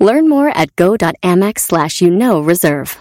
Learn 0.00 0.28
more 0.28 0.48
at 0.48 0.74
go.amex 0.76 1.60
slash 1.60 2.00
you 2.00 2.10
know 2.10 2.40
reserve. 2.40 2.98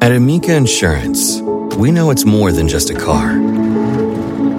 At 0.00 0.12
Amica 0.12 0.54
Insurance, 0.54 1.40
we 1.76 1.90
know 1.90 2.10
it's 2.10 2.26
more 2.26 2.52
than 2.52 2.68
just 2.68 2.90
a 2.90 2.94
car. 2.94 3.38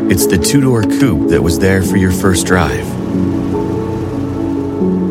It's 0.09 0.25
the 0.27 0.37
two 0.37 0.61
door 0.61 0.83
coupe 0.83 1.29
that 1.29 1.43
was 1.43 1.59
there 1.59 1.83
for 1.83 1.97
your 1.97 2.11
first 2.11 2.47
drive, 2.47 2.87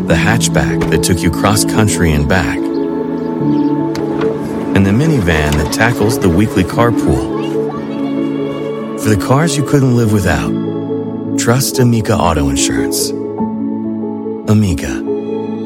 the 0.09 0.15
hatchback 0.15 0.91
that 0.91 1.05
took 1.05 1.21
you 1.21 1.31
cross 1.31 1.65
country 1.65 2.13
and 2.13 2.29
back, 2.29 2.59
and 2.59 4.85
the 4.85 4.91
minivan 4.91 5.53
that 5.53 5.73
tackles 5.73 6.19
the 6.19 6.29
weekly 6.29 6.65
carpool. 6.65 7.33
For 9.01 9.09
the 9.09 9.25
cars 9.25 9.57
you 9.57 9.65
couldn't 9.65 9.95
live 9.95 10.13
without, 10.13 10.51
trust 11.39 11.79
Amica 11.79 12.17
Auto 12.17 12.49
Insurance. 12.49 13.11
Amica, 14.51 15.14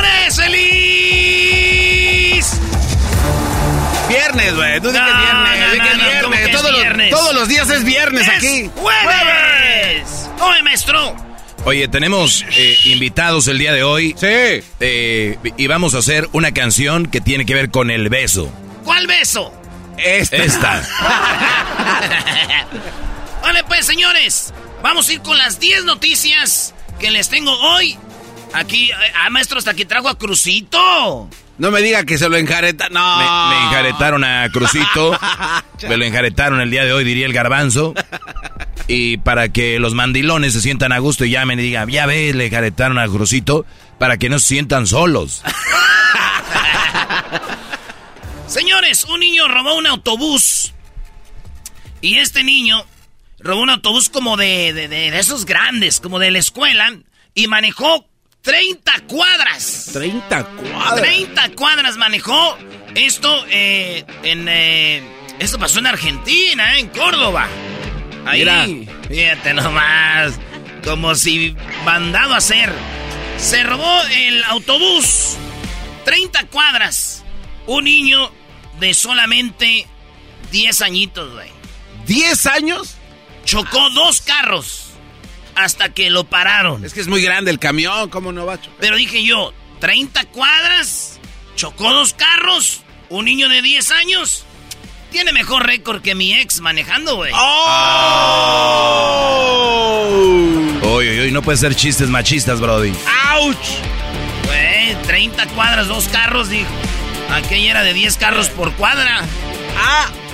Señores, 0.00 0.36
feliz. 0.36 1.80
Viernes, 4.08 4.56
güey. 4.56 4.80
Tú 4.80 4.90
No, 4.92 4.98
es 4.98 5.04
viernes. 5.04 5.32
no, 5.32 5.44
no, 5.44 5.52
es 5.52 5.76
no, 5.78 5.84
viernes. 5.84 6.22
¿cómo 6.22 6.36
que 6.36 6.48
todos, 6.48 6.72
viernes? 6.76 7.10
Los, 7.10 7.20
todos 7.20 7.34
los 7.34 7.48
días 7.48 7.70
es 7.70 7.84
viernes 7.84 8.26
¡Es 8.26 8.34
aquí. 8.34 8.70
¡Jueves! 8.76 10.28
¡Oye, 10.40 10.62
maestro! 10.62 11.16
Oye, 11.64 11.88
tenemos 11.88 12.44
eh, 12.56 12.78
invitados 12.86 13.46
el 13.48 13.58
día 13.58 13.72
de 13.72 13.82
hoy. 13.82 14.14
Sí. 14.18 14.62
Eh, 14.80 15.36
y 15.56 15.66
vamos 15.66 15.94
a 15.94 15.98
hacer 15.98 16.28
una 16.32 16.52
canción 16.52 17.06
que 17.06 17.20
tiene 17.20 17.44
que 17.44 17.54
ver 17.54 17.70
con 17.70 17.90
el 17.90 18.08
beso. 18.08 18.50
¿Cuál 18.84 19.06
beso? 19.06 19.52
Esta. 19.98 20.36
Esta. 20.36 20.82
Vale, 23.42 23.62
pues, 23.64 23.84
señores, 23.84 24.54
vamos 24.82 25.08
a 25.08 25.12
ir 25.12 25.20
con 25.20 25.36
las 25.36 25.60
10 25.60 25.84
noticias 25.84 26.72
que 26.98 27.10
les 27.10 27.28
tengo 27.28 27.52
hoy. 27.52 27.98
Aquí, 28.52 28.90
ah, 29.16 29.30
maestro, 29.30 29.58
hasta 29.58 29.70
aquí 29.70 29.84
trajo 29.84 30.08
a 30.08 30.18
Crucito. 30.18 31.28
No 31.58 31.70
me 31.70 31.82
diga 31.82 32.04
que 32.04 32.18
se 32.18 32.28
lo 32.28 32.36
enjareta. 32.36 32.88
No. 32.90 33.16
Me, 33.18 33.24
me 33.56 33.62
enjaretaron 33.66 34.24
a 34.24 34.48
Crucito. 34.50 35.18
me 35.88 35.96
lo 35.96 36.04
enjaretaron 36.04 36.60
el 36.60 36.70
día 36.70 36.84
de 36.84 36.92
hoy, 36.92 37.04
diría 37.04 37.26
el 37.26 37.32
garbanzo. 37.32 37.94
Y 38.88 39.18
para 39.18 39.50
que 39.50 39.78
los 39.78 39.94
mandilones 39.94 40.52
se 40.52 40.60
sientan 40.60 40.90
a 40.92 40.98
gusto 40.98 41.24
y 41.24 41.30
llamen 41.30 41.60
y 41.60 41.62
digan, 41.62 41.88
ya 41.88 42.06
ves, 42.06 42.34
le 42.34 42.46
enjaretaron 42.46 42.98
a 42.98 43.06
Crucito, 43.06 43.64
para 43.98 44.16
que 44.16 44.28
no 44.28 44.38
se 44.40 44.48
sientan 44.48 44.86
solos. 44.86 45.42
Señores, 48.48 49.04
un 49.04 49.20
niño 49.20 49.46
robó 49.48 49.76
un 49.76 49.86
autobús. 49.86 50.72
Y 52.00 52.16
este 52.18 52.42
niño 52.42 52.84
robó 53.38 53.60
un 53.62 53.70
autobús 53.70 54.08
como 54.08 54.36
de, 54.36 54.72
de, 54.72 54.88
de- 54.88 55.10
de 55.12 55.18
esos 55.18 55.44
grandes, 55.46 56.00
como 56.00 56.18
de 56.18 56.30
la 56.32 56.38
escuela. 56.38 56.90
Y 57.34 57.46
manejó 57.46 58.06
30 58.42 58.92
cuadras. 59.06 59.90
30 59.92 60.44
cuadras. 60.44 61.00
30 61.02 61.48
cuadras 61.54 61.96
manejó. 61.96 62.56
Esto 62.94 63.44
eh, 63.50 64.04
en... 64.22 64.46
eh, 64.48 65.02
esto 65.38 65.58
pasó 65.58 65.78
en 65.78 65.86
Argentina, 65.86 66.76
eh, 66.76 66.80
en 66.80 66.88
Córdoba. 66.88 67.46
Ahí, 68.26 68.40
Mira. 68.40 68.66
fíjate 69.08 69.54
nomás. 69.54 70.34
Como 70.84 71.14
si 71.14 71.54
mandado 71.84 72.34
a 72.34 72.38
hacer. 72.38 72.72
Se 73.38 73.62
robó 73.62 74.00
el 74.12 74.42
autobús. 74.44 75.36
30 76.04 76.46
cuadras. 76.46 77.24
Un 77.66 77.84
niño 77.84 78.30
de 78.80 78.94
solamente 78.94 79.86
10 80.50 80.82
añitos, 80.82 81.32
güey. 81.32 81.50
¿10 82.06 82.50
años? 82.50 82.96
Chocó 83.44 83.90
dos 83.90 84.20
carros. 84.22 84.89
Hasta 85.60 85.90
que 85.90 86.08
lo 86.08 86.24
pararon. 86.24 86.84
Es 86.86 86.94
que 86.94 87.00
es 87.00 87.08
muy 87.08 87.20
grande 87.22 87.50
el 87.50 87.58
camión. 87.58 88.08
¿Cómo 88.08 88.32
no 88.32 88.46
va 88.46 88.54
a 88.54 88.60
chocar? 88.60 88.78
Pero 88.80 88.96
dije 88.96 89.22
yo, 89.22 89.52
30 89.80 90.24
cuadras, 90.26 91.20
chocó 91.54 91.92
dos 91.92 92.14
carros, 92.14 92.80
un 93.10 93.26
niño 93.26 93.50
de 93.50 93.60
10 93.60 93.90
años. 93.92 94.44
Tiene 95.10 95.32
mejor 95.32 95.66
récord 95.66 96.00
que 96.00 96.14
mi 96.14 96.32
ex 96.32 96.60
manejando, 96.60 97.16
güey. 97.16 97.32
¡Oh! 97.34 97.50
Oye, 100.82 101.20
oye, 101.20 101.30
no 101.30 101.42
puede 101.42 101.58
ser 101.58 101.74
chistes 101.74 102.08
machistas, 102.08 102.58
Brody. 102.60 102.94
¡Auch! 103.32 103.56
Güey, 104.46 104.94
30 105.06 105.46
cuadras, 105.48 105.88
dos 105.88 106.08
carros, 106.08 106.48
dijo. 106.48 106.70
Aquella 107.30 107.70
era 107.70 107.82
de 107.82 107.92
10 107.92 108.16
carros 108.16 108.48
por 108.48 108.72
cuadra. 108.74 109.24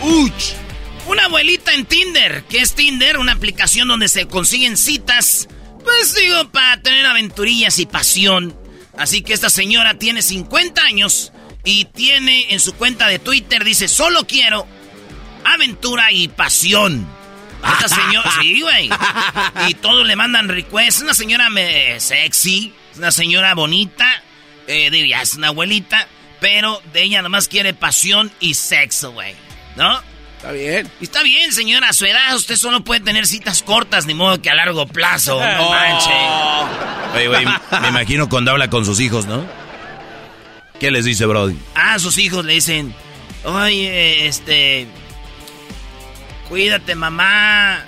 ¡Auch! 0.01 0.66
Una 1.07 1.25
abuelita 1.27 1.73
en 1.75 1.87
Tinder. 1.87 2.45
¿Qué 2.49 2.59
es 2.61 2.75
Tinder? 2.75 3.19
Una 3.19 3.33
aplicación 3.33 3.89
donde 3.89 4.09
se 4.09 4.27
consiguen 4.27 4.77
citas. 4.77 5.49
Pues 5.85 6.15
digo, 6.15 6.49
para 6.51 6.81
tener 6.83 7.07
aventurillas 7.07 7.79
y 7.79 7.87
pasión. 7.87 8.59
Así 8.99 9.23
que 9.23 9.33
esta 9.33 9.51
señora 9.51 9.95
tiene 9.99 10.23
50 10.23 10.83
años 10.83 11.33
y 11.65 11.85
tiene 11.85 12.53
en 12.53 12.61
su 12.61 12.73
cuenta 12.75 13.09
de 13.09 13.19
Twitter, 13.19 13.63
dice, 13.65 13.89
solo 13.89 14.27
quiero 14.27 14.67
aventura 15.45 16.11
y 16.13 16.29
pasión. 16.29 17.07
Esta 17.65 17.89
señora, 17.89 18.31
sí, 18.41 18.61
güey. 18.63 18.91
Y 19.69 19.75
todos 19.75 20.07
le 20.07 20.17
mandan 20.17 20.49
requests. 20.49 20.97
Es 20.97 21.03
una 21.03 21.15
señora 21.15 21.51
me- 21.51 22.01
sexy, 22.01 22.73
es 22.93 22.99
una 22.99 23.13
señora 23.13 23.55
bonita. 23.55 24.07
Eh, 24.67 24.91
digo, 24.91 25.07
ya 25.07 25.23
es 25.23 25.35
una 25.35 25.49
abuelita. 25.49 26.09
Pero 26.41 26.83
de 26.93 27.03
ella 27.03 27.23
nomás 27.23 27.49
quiere 27.49 27.75
pasión 27.75 28.31
y 28.41 28.55
sexo, 28.55 29.13
güey. 29.13 29.35
¿No? 29.77 30.01
Está 30.37 30.53
bien. 30.53 30.91
Está 31.01 31.23
bien, 31.23 31.53
señora, 31.53 31.89
a 31.89 31.93
su 31.93 32.05
edad 32.05 32.37
usted 32.37 32.57
solo 32.57 32.85
puede 32.85 33.01
tener 33.01 33.27
citas 33.27 33.63
cortas, 33.63 34.07
ni 34.07 34.15
modo 34.15 34.41
que 34.41 34.51
a 34.51 34.55
largo 34.55 34.87
plazo. 34.87 35.41
No 35.57 35.71
manche. 35.71 36.11
Oye, 37.15 37.29
güey, 37.29 37.47
me 37.81 37.89
imagino 37.89 38.29
cuando 38.29 38.51
habla 38.51 38.69
con 38.69 38.85
sus 38.85 39.01
hijos, 39.01 39.27
¿no? 39.27 39.45
¿Qué 40.79 40.91
les 40.91 41.05
dice, 41.07 41.25
Brody? 41.25 41.57
Ah, 41.75 41.99
sus 41.99 42.19
hijos 42.19 42.45
le 42.45 42.55
dicen, 42.55 42.95
oye, 43.45 44.27
este, 44.27 44.87
cuídate, 46.49 46.95
mamá, 46.95 47.83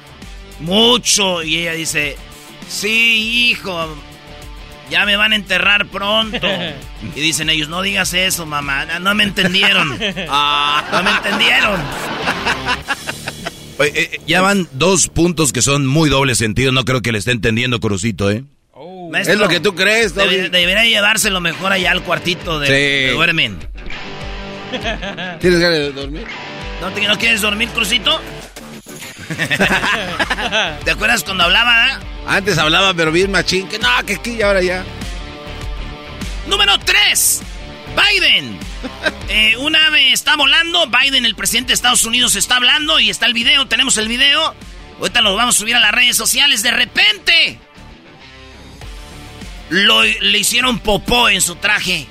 mucho. 0.60 1.42
Y 1.42 1.58
ella 1.58 1.72
dice, 1.72 2.16
sí, 2.68 3.50
hijo, 3.50 3.94
ya 4.90 5.04
me 5.06 5.16
van 5.16 5.32
a 5.32 5.36
enterrar 5.36 5.86
pronto. 5.86 6.46
Y 7.14 7.20
dicen 7.20 7.48
ellos, 7.48 7.68
no 7.68 7.80
digas 7.82 8.12
eso, 8.12 8.44
mamá, 8.46 8.84
no, 8.84 8.98
no 9.00 9.14
me 9.14 9.24
entendieron. 9.24 9.88
No 9.98 11.02
me 11.02 11.10
entendieron. 11.10 11.80
Oye, 13.78 13.92
eh, 13.94 14.20
ya 14.26 14.40
van 14.40 14.68
dos 14.72 15.08
puntos 15.08 15.52
que 15.52 15.62
son 15.62 15.86
muy 15.86 16.10
doble 16.10 16.34
sentido. 16.34 16.72
No 16.72 16.84
creo 16.84 17.00
que 17.02 17.12
le 17.12 17.18
esté 17.18 17.30
entendiendo 17.30 17.78
Crucito, 17.80 18.30
¿eh? 18.30 18.42
Maestro, 19.10 19.34
es 19.34 19.40
lo 19.40 19.48
que 19.48 19.60
tú 19.60 19.74
crees, 19.74 20.14
debe- 20.14 20.50
debería 20.50 20.84
llevárselo 20.84 21.40
mejor 21.40 21.72
allá 21.72 21.92
al 21.92 22.02
cuartito 22.02 22.58
de, 22.60 22.66
Sí. 22.66 22.72
de 22.72 23.10
duermen. 23.12 23.58
¿Tienes 25.40 25.60
ganas 25.60 25.78
de 25.78 25.92
dormir? 25.92 26.24
¿No, 26.80 26.90
te- 26.90 27.06
no 27.06 27.16
quieres 27.18 27.40
dormir, 27.40 27.68
Crucito? 27.70 28.20
¿Te 30.84 30.90
acuerdas 30.90 31.22
cuando 31.24 31.44
hablaba? 31.44 32.00
Antes 32.26 32.58
hablaba, 32.58 32.94
pero 32.94 33.12
bien 33.12 33.30
machín. 33.30 33.68
Que 33.68 33.78
no, 33.78 33.88
que 34.06 34.14
aquí 34.14 34.40
ahora 34.42 34.62
ya. 34.62 34.84
Número 36.46 36.78
3. 36.78 37.42
Biden. 37.96 38.58
Eh, 39.30 39.56
un 39.58 39.76
ave 39.76 40.12
está 40.12 40.36
volando. 40.36 40.86
Biden, 40.86 41.26
el 41.26 41.34
presidente 41.34 41.68
de 41.68 41.74
Estados 41.74 42.04
Unidos, 42.06 42.34
está 42.34 42.56
hablando 42.56 42.98
y 42.98 43.10
está 43.10 43.26
el 43.26 43.34
video. 43.34 43.66
Tenemos 43.68 43.98
el 43.98 44.08
video. 44.08 44.54
Ahorita 45.00 45.20
lo 45.20 45.34
vamos 45.36 45.56
a 45.56 45.58
subir 45.58 45.76
a 45.76 45.80
las 45.80 45.92
redes 45.92 46.16
sociales. 46.16 46.62
De 46.62 46.70
repente. 46.70 47.58
Lo, 49.68 50.02
le 50.02 50.38
hicieron 50.38 50.78
popó 50.78 51.28
en 51.28 51.42
su 51.42 51.56
traje. 51.56 52.06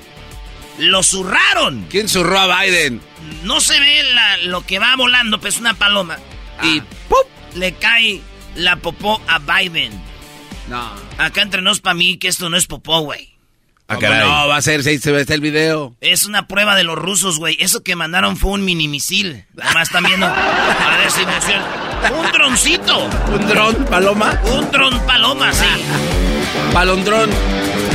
Lo 0.78 1.02
zurraron. 1.02 1.86
¿Quién 1.90 2.08
zurró 2.08 2.38
a 2.38 2.62
Biden? 2.62 3.00
No 3.42 3.60
se 3.60 3.80
ve 3.80 4.04
la- 4.14 4.36
lo 4.38 4.64
que 4.64 4.78
va 4.78 4.94
volando, 4.94 5.40
pues 5.40 5.54
es 5.54 5.60
una 5.60 5.74
paloma. 5.74 6.18
Y 6.62 6.80
¡pup! 6.80 7.26
le 7.54 7.72
cae 7.72 8.20
la 8.54 8.76
popó 8.76 9.20
a 9.26 9.38
Biden. 9.38 9.92
No. 10.68 10.90
Acá 11.18 11.42
entre 11.42 11.62
nos 11.62 11.80
para 11.80 11.94
mí 11.94 12.18
que 12.18 12.28
esto 12.28 12.48
no 12.50 12.56
es 12.56 12.66
popó, 12.66 13.00
güey. 13.00 13.36
Ah, 13.90 13.94
¿Cómo 13.94 14.00
caray. 14.08 14.28
no, 14.28 14.48
va 14.48 14.56
a 14.56 14.62
ser, 14.62 14.82
se, 14.82 14.98
se 14.98 15.10
ve 15.12 15.22
está 15.22 15.32
el 15.32 15.40
video. 15.40 15.96
Es 16.02 16.26
una 16.26 16.46
prueba 16.46 16.76
de 16.76 16.84
los 16.84 16.98
rusos, 16.98 17.38
güey. 17.38 17.56
Eso 17.58 17.82
que 17.82 17.96
mandaron 17.96 18.36
fue 18.36 18.50
un 18.50 18.62
mini 18.64 18.86
misil. 18.86 19.46
Además 19.62 19.88
están 19.88 20.04
viendo. 20.04 20.26
A 20.26 20.96
ver 20.98 21.10
si. 21.10 21.22
Un 22.12 22.32
droncito. 22.32 23.08
¿Un 23.32 23.48
dron, 23.48 23.74
paloma? 23.86 24.38
Un 24.44 24.70
dron 24.70 25.00
paloma, 25.06 25.52
sí. 25.54 25.64
Palondrón. 26.74 27.30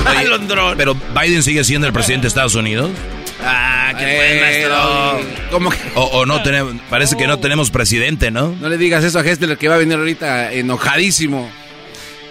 Palondrón. 0.03 0.77
Pero 0.77 0.95
Biden 0.95 1.43
sigue 1.43 1.63
siendo 1.63 1.85
el 1.85 1.93
presidente 1.93 2.23
de 2.23 2.27
Estados 2.29 2.55
Unidos. 2.55 2.89
Ah, 3.45 3.93
qué 3.97 4.05
Eh, 4.05 4.15
buen 4.17 4.41
maestro. 4.41 5.49
¿Cómo 5.51 5.69
que? 5.69 5.77
O, 5.95 6.01
o 6.03 6.25
no 6.25 6.41
tenemos, 6.43 6.75
parece 6.89 7.17
que 7.17 7.27
no 7.27 7.39
tenemos 7.39 7.69
presidente, 7.71 8.31
¿no? 8.31 8.49
No 8.49 8.69
le 8.69 8.77
digas 8.77 9.03
eso 9.03 9.19
a 9.19 9.21
Hessler 9.25 9.57
que 9.57 9.67
va 9.67 9.75
a 9.75 9.77
venir 9.79 9.97
ahorita 9.97 10.51
enojadísimo. 10.53 11.49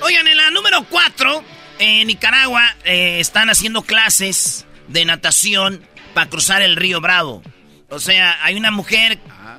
Oigan, 0.01 0.27
en 0.27 0.37
la 0.37 0.51
número 0.51 0.85
4, 0.89 1.45
en 1.79 2.07
Nicaragua 2.09 2.63
eh, 2.85 3.19
están 3.21 3.51
haciendo 3.51 3.83
clases 3.83 4.67
de 4.89 5.05
natación 5.05 5.83
para 6.15 6.29
cruzar 6.29 6.63
el 6.63 6.77
río 6.77 7.01
Bravo. 7.01 7.43
O 7.89 8.01
sea, 8.01 8.39
hay 8.43 8.57
una 8.57 8.71
mujer 8.71 9.19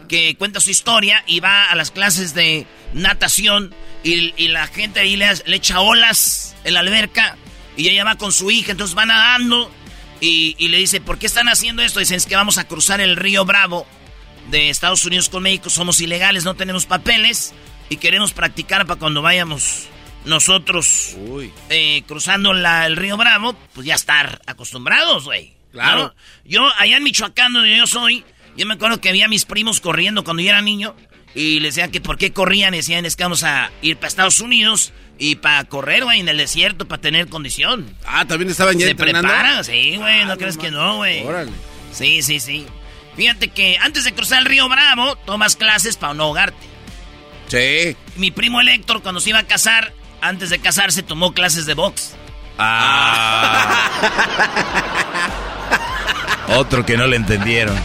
que 0.10 0.36
cuenta 0.36 0.60
su 0.60 0.70
historia 0.72 1.24
y 1.28 1.40
va 1.40 1.66
a 1.66 1.76
las 1.76 1.92
clases 1.92 2.34
de 2.34 2.66
natación 2.94 3.74
y, 4.04 4.34
y 4.38 4.48
la 4.50 4.68
gente 4.68 5.00
ahí 5.00 5.16
le, 5.16 5.28
le 5.46 5.56
echa 5.56 5.80
olas 5.80 6.56
en 6.64 6.74
la 6.74 6.82
alberca 6.82 7.38
y 7.78 7.90
ella 7.90 8.04
va 8.04 8.16
con 8.16 8.32
su 8.32 8.52
hija, 8.52 8.72
entonces 8.72 8.98
va 8.98 9.06
nadando 9.06 9.72
y, 10.24 10.56
y 10.58 10.68
le 10.70 10.78
dice, 10.78 11.02
¿por 11.02 11.20
qué 11.20 11.26
están 11.26 11.50
haciendo 11.50 11.82
esto? 11.84 12.00
Dicen, 12.00 12.18
es 12.18 12.26
que 12.26 12.36
vamos 12.36 12.58
a 12.58 12.68
cruzar 12.68 13.02
el 13.02 13.16
río 13.16 13.46
Bravo 13.46 13.86
de 14.50 14.70
Estados 14.70 15.06
Unidos 15.06 15.30
con 15.30 15.44
México, 15.44 15.70
somos 15.70 16.00
ilegales, 16.02 16.44
no 16.46 16.56
tenemos 16.56 16.86
papeles 16.86 17.54
y 17.90 17.98
queremos 17.98 18.34
practicar 18.34 18.86
para 18.86 19.00
cuando 19.00 19.22
vayamos 19.22 19.88
nosotros 20.26 21.16
eh, 21.70 22.04
cruzando 22.08 22.54
la- 22.54 22.86
el 22.86 22.96
río 22.96 23.18
Bravo, 23.18 23.54
pues 23.74 23.86
ya 23.88 23.96
estar 23.96 24.42
acostumbrados, 24.46 25.26
güey. 25.26 25.54
Claro. 25.72 26.04
¿No? 26.04 26.14
Yo, 26.46 26.70
allá 26.78 26.98
en 26.98 27.04
Michoacán, 27.04 27.54
donde 27.54 27.76
yo 27.78 27.88
soy, 27.88 28.24
yo 28.56 28.66
me 28.66 28.76
acuerdo 28.76 29.02
que 29.02 29.10
había 29.10 29.28
mis 29.28 29.46
primos 29.46 29.82
corriendo 29.82 30.24
cuando 30.24 30.42
yo 30.44 30.50
era 30.50 30.62
niño 30.62 30.96
y 31.36 31.60
les 31.60 31.76
decían 31.76 31.92
que 31.92 32.00
por 32.00 32.18
qué 32.18 32.32
corrían, 32.32 32.74
y 32.74 32.78
decían 32.78 33.06
es 33.06 33.16
que 33.16 33.24
vamos 33.24 33.44
a 33.44 33.72
ir 33.82 33.98
para 33.98 34.08
Estados 34.08 34.40
Unidos 34.40 34.94
y 35.20 35.36
para 35.36 35.64
correr, 35.66 36.04
güey, 36.04 36.20
en 36.20 36.28
el 36.30 36.38
desierto, 36.38 36.88
para 36.88 37.02
tener 37.02 37.28
condición. 37.30 37.96
Ah, 38.06 38.26
también 38.26 38.50
estaban 38.52 38.78
ya 38.78 38.86
Se 38.86 38.92
entrenando. 38.92 39.28
preparan, 39.30 39.64
sí, 39.64 39.96
güey, 39.98 40.26
no 40.26 40.34
Ah, 40.34 40.38
crees 40.38 40.56
no 40.58 40.62
que 40.62 40.72
más. 40.72 40.80
no, 40.80 40.96
güey. 40.98 41.24
Órale. 41.24 41.52
Sí, 41.92 42.22
sí, 42.22 42.40
sí. 42.40 42.66
Fíjate 43.16 43.50
que 43.50 43.78
antes 43.80 44.04
de 44.06 44.14
cruzar 44.14 44.40
el 44.40 44.46
río 44.46 44.68
Bravo, 44.68 45.16
tomas 45.18 45.56
clases 45.56 45.98
para 45.98 46.14
no 46.16 46.24
ahogarte. 46.24 46.66
Sí. 47.48 47.96
Mi 48.16 48.32
primo 48.32 48.60
el 48.62 48.70
Héctor, 48.70 49.04
cuando 49.04 49.22
se 49.22 49.30
iba 49.30 49.40
a 49.40 49.44
casar, 49.48 49.94
antes 50.22 50.50
de 50.50 50.58
casarse, 50.60 51.04
tomó 51.04 51.34
clases 51.34 51.66
de 51.68 51.76
box. 51.76 52.16
Ah. 52.58 53.90
Otro 56.58 56.86
que 56.86 56.98
no 56.98 57.06
le 57.08 57.16
entendieron. 57.18 57.76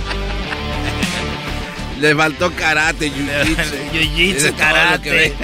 Le 2.01 2.15
faltó 2.15 2.53
karate, 2.55 3.11
jiu-jitsu. 3.11 3.91
Jiu-jitsu, 3.93 4.57
karate. 4.57 5.35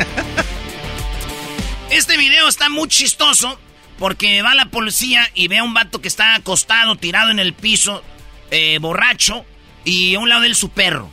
Este 1.94 2.17
video 2.17 2.49
está 2.49 2.69
muy 2.69 2.88
chistoso 2.88 3.56
porque 4.00 4.43
va 4.43 4.56
la 4.56 4.67
policía 4.67 5.31
y 5.35 5.46
ve 5.46 5.58
a 5.58 5.62
un 5.62 5.75
vato 5.75 6.00
que 6.00 6.08
está 6.08 6.35
acostado, 6.35 6.96
tirado 6.96 7.31
en 7.31 7.38
el 7.38 7.52
piso, 7.55 8.02
eh, 8.50 8.79
borracho, 8.81 9.44
y 9.85 10.17
a 10.17 10.19
un 10.19 10.29
lado 10.29 10.41
de 10.41 10.49
él 10.49 10.56
su 10.56 10.70
perro. 10.70 11.08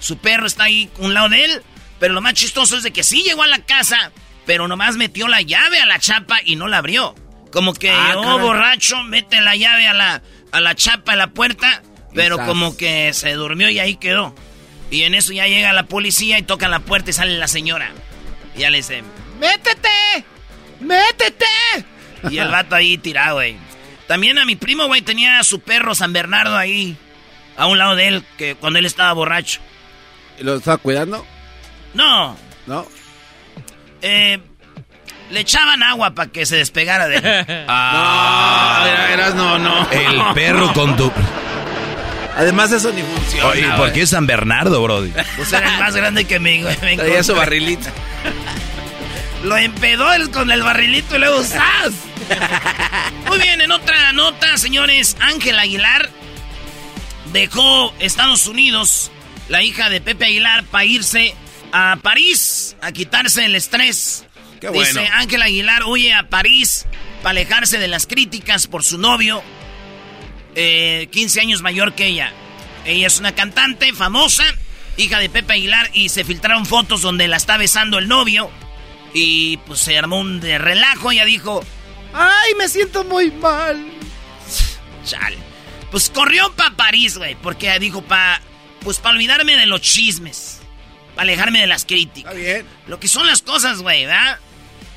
Su 0.00 0.18
perro 0.18 0.46
está 0.46 0.64
ahí 0.64 0.90
a 0.98 1.02
un 1.02 1.14
lado 1.14 1.30
de 1.30 1.44
él, 1.46 1.62
pero 1.98 2.12
lo 2.12 2.20
más 2.20 2.34
chistoso 2.34 2.76
es 2.76 2.82
de 2.82 2.90
que 2.92 3.02
sí 3.04 3.22
llegó 3.22 3.42
a 3.42 3.46
la 3.46 3.60
casa, 3.60 4.12
pero 4.44 4.68
nomás 4.68 4.96
metió 4.96 5.28
la 5.28 5.40
llave 5.40 5.80
a 5.80 5.86
la 5.86 5.98
chapa 5.98 6.40
y 6.44 6.56
no 6.56 6.68
la 6.68 6.78
abrió. 6.78 7.14
Como 7.50 7.72
que 7.72 7.90
Ah, 7.90 8.08
llegó 8.08 8.22
caray. 8.22 8.40
borracho, 8.40 9.02
mete 9.04 9.40
la 9.40 9.56
llave 9.56 9.86
a 9.86 9.94
la, 9.94 10.22
a 10.52 10.60
la 10.60 10.74
chapa 10.74 11.12
de 11.12 11.18
la 11.18 11.28
puerta, 11.28 11.82
pero 12.14 12.36
Quizás. 12.36 12.48
como 12.48 12.76
que 12.76 13.14
se 13.14 13.32
durmió 13.32 13.70
y 13.70 13.78
ahí 13.78 13.96
quedó. 13.96 14.34
Y 14.90 15.04
en 15.04 15.14
eso 15.14 15.32
ya 15.32 15.46
llega 15.46 15.72
la 15.72 15.84
policía 15.86 16.38
y 16.38 16.42
toca 16.42 16.68
la 16.68 16.80
puerta 16.80 17.08
y 17.08 17.12
sale 17.14 17.38
la 17.38 17.48
señora. 17.48 17.92
Y 18.54 18.60
ya 18.60 18.68
le 18.70 18.78
dice, 18.78 19.02
¡métete! 19.46 20.24
¡Métete! 20.80 21.46
Y 22.30 22.38
el 22.38 22.48
vato 22.48 22.74
ahí 22.74 22.96
tirado, 22.98 23.34
güey. 23.36 23.56
También 24.06 24.38
a 24.38 24.44
mi 24.44 24.56
primo, 24.56 24.86
güey, 24.86 25.02
tenía 25.02 25.38
a 25.38 25.44
su 25.44 25.60
perro 25.60 25.94
San 25.94 26.12
Bernardo 26.12 26.56
ahí, 26.56 26.96
a 27.56 27.66
un 27.66 27.78
lado 27.78 27.96
de 27.96 28.08
él, 28.08 28.24
que 28.38 28.54
cuando 28.54 28.78
él 28.78 28.86
estaba 28.86 29.12
borracho. 29.12 29.60
¿Lo 30.40 30.54
estaba 30.56 30.76
cuidando? 30.78 31.26
No, 31.94 32.36
No. 32.66 32.86
eh, 34.02 34.38
le 35.30 35.40
echaban 35.40 35.82
agua 35.82 36.10
para 36.14 36.30
que 36.30 36.44
se 36.46 36.56
despegara 36.56 37.08
de 37.08 37.16
él. 37.16 37.64
Ah, 37.68 38.84
era- 38.88 39.12
eras 39.12 39.34
no, 39.34 39.58
no. 39.58 39.88
El 39.90 40.20
perro 40.34 40.72
con 40.74 40.96
tu... 40.96 41.10
Además 42.36 42.72
eso 42.72 42.90
ni 42.92 43.02
funciona. 43.02 43.46
Oye, 43.48 43.66
¿por 43.70 43.76
güey. 43.78 43.92
qué 43.92 44.02
es 44.02 44.10
San 44.10 44.26
Bernardo, 44.26 44.82
Brody? 44.82 45.12
Pues 45.36 45.52
era 45.52 45.72
el 45.74 45.78
más 45.80 45.94
grande 45.94 46.24
que 46.24 46.38
me, 46.40 46.62
me 46.82 46.96
Traía 46.96 47.22
su 47.22 47.34
barrilito. 47.34 47.88
Lo 49.42 49.56
empedó 49.56 50.12
él 50.12 50.30
con 50.30 50.50
el 50.50 50.62
barrilito 50.62 51.16
y 51.16 51.18
luego 51.18 51.42
¡zas! 51.42 51.92
Muy 53.26 53.38
bien, 53.38 53.60
en 53.60 53.72
otra 53.72 54.12
nota, 54.12 54.56
señores, 54.56 55.16
Ángel 55.20 55.58
Aguilar 55.58 56.08
dejó 57.32 57.92
Estados 57.98 58.46
Unidos, 58.46 59.10
la 59.48 59.62
hija 59.62 59.90
de 59.90 60.00
Pepe 60.00 60.26
Aguilar, 60.26 60.64
para 60.64 60.84
irse 60.84 61.34
a 61.72 61.96
París 62.02 62.76
a 62.82 62.92
quitarse 62.92 63.44
el 63.44 63.56
estrés. 63.56 64.26
Qué 64.60 64.68
bueno. 64.68 64.84
Dice 64.84 65.08
Ángel 65.12 65.42
Aguilar 65.42 65.84
huye 65.84 66.12
a 66.14 66.28
París 66.28 66.86
para 67.22 67.30
alejarse 67.30 67.78
de 67.78 67.88
las 67.88 68.06
críticas 68.06 68.68
por 68.68 68.84
su 68.84 68.98
novio, 68.98 69.42
eh, 70.54 71.08
15 71.10 71.40
años 71.40 71.62
mayor 71.62 71.94
que 71.94 72.06
ella. 72.06 72.32
Ella 72.84 73.06
es 73.06 73.18
una 73.18 73.34
cantante 73.34 73.92
famosa, 73.92 74.44
hija 74.96 75.18
de 75.18 75.30
Pepe 75.30 75.54
Aguilar, 75.54 75.90
y 75.94 76.10
se 76.10 76.24
filtraron 76.24 76.66
fotos 76.66 77.02
donde 77.02 77.26
la 77.28 77.38
está 77.38 77.56
besando 77.56 77.98
el 77.98 78.08
novio. 78.08 78.50
Y 79.14 79.58
pues 79.58 79.80
se 79.80 79.98
armó 79.98 80.20
un 80.20 80.40
de 80.40 80.58
relajo. 80.58 81.10
Ella 81.10 81.24
dijo: 81.24 81.64
¡Ay, 82.12 82.54
me 82.58 82.68
siento 82.68 83.04
muy 83.04 83.30
mal! 83.30 83.84
Chale. 85.04 85.38
Pues 85.90 86.10
corrió 86.10 86.52
para 86.52 86.74
París, 86.76 87.18
güey, 87.18 87.34
porque 87.36 87.78
dijo: 87.78 88.02
pa, 88.02 88.40
Pues 88.80 88.98
para 88.98 89.14
olvidarme 89.14 89.56
de 89.56 89.66
los 89.66 89.80
chismes, 89.80 90.60
para 91.14 91.22
alejarme 91.22 91.60
de 91.60 91.66
las 91.66 91.84
críticas. 91.84 92.32
Está 92.32 92.44
bien. 92.52 92.66
Lo 92.86 92.98
que 92.98 93.08
son 93.08 93.26
las 93.26 93.42
cosas, 93.42 93.82
güey, 93.82 94.06
¿verdad? 94.06 94.38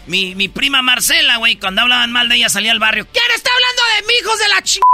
Mi, 0.07 0.35
mi 0.35 0.47
prima 0.47 0.81
Marcela, 0.81 1.37
güey, 1.37 1.55
cuando 1.57 1.81
hablaban 1.81 2.11
mal 2.11 2.29
de 2.29 2.35
ella 2.35 2.49
salía 2.49 2.71
al 2.71 2.79
barrio. 2.79 3.07
¿Quién 3.11 3.25
está 3.35 3.49
hablando 3.51 3.81
de 3.95 4.07
mí, 4.07 4.13
hijos 4.21 4.39
de 4.39 4.47
la 4.49 4.61
chingada? 4.61 4.85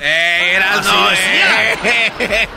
Eh, 0.00 0.52
eras 0.54 0.78
Así 0.78 0.88
no, 0.88 1.12
eh. 1.12 2.48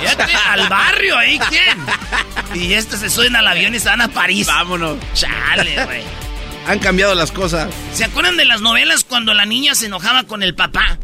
Fíjate, 0.00 0.32
al 0.48 0.68
barrio, 0.68 1.20
¿eh? 1.20 1.38
¿Quién? 1.48 2.62
Y 2.62 2.72
este 2.74 2.96
se 2.96 3.10
suben 3.10 3.36
al 3.36 3.46
avión 3.46 3.74
y 3.74 3.78
se 3.80 3.88
van 3.88 4.00
a 4.00 4.08
París. 4.08 4.46
Vámonos. 4.46 4.98
Chale, 5.14 5.84
güey. 5.84 6.02
Han 6.66 6.78
cambiado 6.80 7.14
las 7.14 7.32
cosas. 7.32 7.72
¿Se 7.94 8.04
acuerdan 8.04 8.36
de 8.36 8.44
las 8.44 8.60
novelas 8.60 9.04
cuando 9.04 9.32
la 9.34 9.46
niña 9.46 9.74
se 9.74 9.86
enojaba 9.86 10.24
con 10.24 10.42
el 10.42 10.54
papá? 10.54 10.98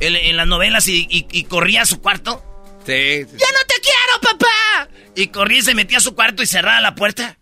En, 0.00 0.16
en 0.16 0.36
las 0.36 0.46
novelas 0.46 0.88
y, 0.88 1.06
y- 1.10 1.26
y 1.30 1.44
corría 1.44 1.82
a 1.82 1.86
su 1.86 2.00
cuarto. 2.00 2.42
Sí. 2.86 3.24
sí. 3.24 3.36
¡Ya 3.38 3.46
no 3.46 3.66
te 3.66 3.74
quiero, 3.80 4.20
papá! 4.38 4.88
Y 5.14 5.26
corría 5.28 5.58
y 5.58 5.62
se 5.62 5.74
metía 5.74 5.98
a 5.98 6.00
su 6.00 6.14
cuarto 6.14 6.42
y 6.42 6.46
cerraba 6.46 6.80
la 6.80 6.94
puerta. 6.94 7.38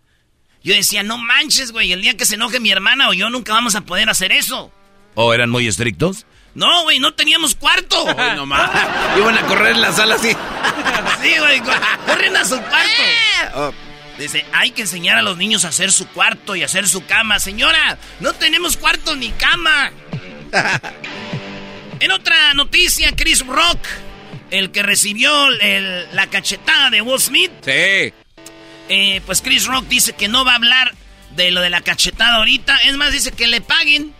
Yo 0.63 0.73
decía, 0.73 1.03
no 1.03 1.17
manches, 1.17 1.71
güey, 1.71 1.93
el 1.93 2.01
día 2.01 2.17
que 2.17 2.25
se 2.25 2.35
enoje 2.35 2.59
mi 2.59 2.69
hermana 2.71 3.07
o 3.09 3.13
yo 3.13 3.29
nunca 3.29 3.53
vamos 3.53 3.75
a 3.75 3.81
poder 3.81 4.09
hacer 4.09 4.31
eso. 4.33 4.71
¿O 5.15 5.33
eran 5.33 5.49
muy 5.49 5.67
estrictos? 5.67 6.25
No, 6.59 6.83
güey, 6.83 6.99
no 6.99 7.13
teníamos 7.13 7.55
cuarto. 7.55 8.03
Hoy 8.03 8.35
nomás. 8.35 8.69
Iban 9.17 9.37
a 9.37 9.41
correr 9.43 9.75
en 9.75 9.81
la 9.81 9.93
sala 9.93 10.15
así. 10.15 10.35
Sí, 11.21 11.33
güey, 11.37 11.59
co- 11.61 11.71
corren 12.05 12.35
a 12.37 12.43
su 12.45 12.57
cuarto. 12.61 13.01
Oh, 13.55 13.73
Dice, 14.17 14.45
hay 14.53 14.71
que 14.71 14.81
enseñar 14.81 15.17
a 15.17 15.21
los 15.21 15.37
niños 15.37 15.63
a 15.65 15.69
hacer 15.69 15.91
su 15.93 16.07
cuarto 16.09 16.55
y 16.57 16.63
hacer 16.63 16.87
su 16.87 17.05
cama. 17.05 17.39
Señora, 17.39 17.97
no 18.19 18.33
tenemos 18.33 18.75
cuarto 18.77 19.15
ni 19.15 19.29
cama. 19.31 19.91
en 21.99 22.11
otra 22.11 22.53
noticia, 22.53 23.13
Chris 23.15 23.45
Rock, 23.45 23.79
el 24.51 24.71
que 24.71 24.83
recibió 24.83 25.49
la 26.11 26.27
cachetada 26.27 26.89
de 26.89 27.01
Will 27.01 27.19
Smith. 27.19 27.51
Sí. 27.63 28.13
Eh, 28.89 29.21
pues 29.25 29.41
Chris 29.41 29.65
Rock 29.65 29.85
dice 29.87 30.13
que 30.13 30.27
no 30.27 30.43
va 30.45 30.53
a 30.53 30.55
hablar 30.55 30.93
de 31.35 31.51
lo 31.51 31.61
de 31.61 31.69
la 31.69 31.81
cachetada 31.81 32.35
ahorita. 32.35 32.75
Es 32.85 32.95
más, 32.97 33.11
dice 33.13 33.31
que 33.31 33.47
le 33.47 33.61
paguen. 33.61 34.13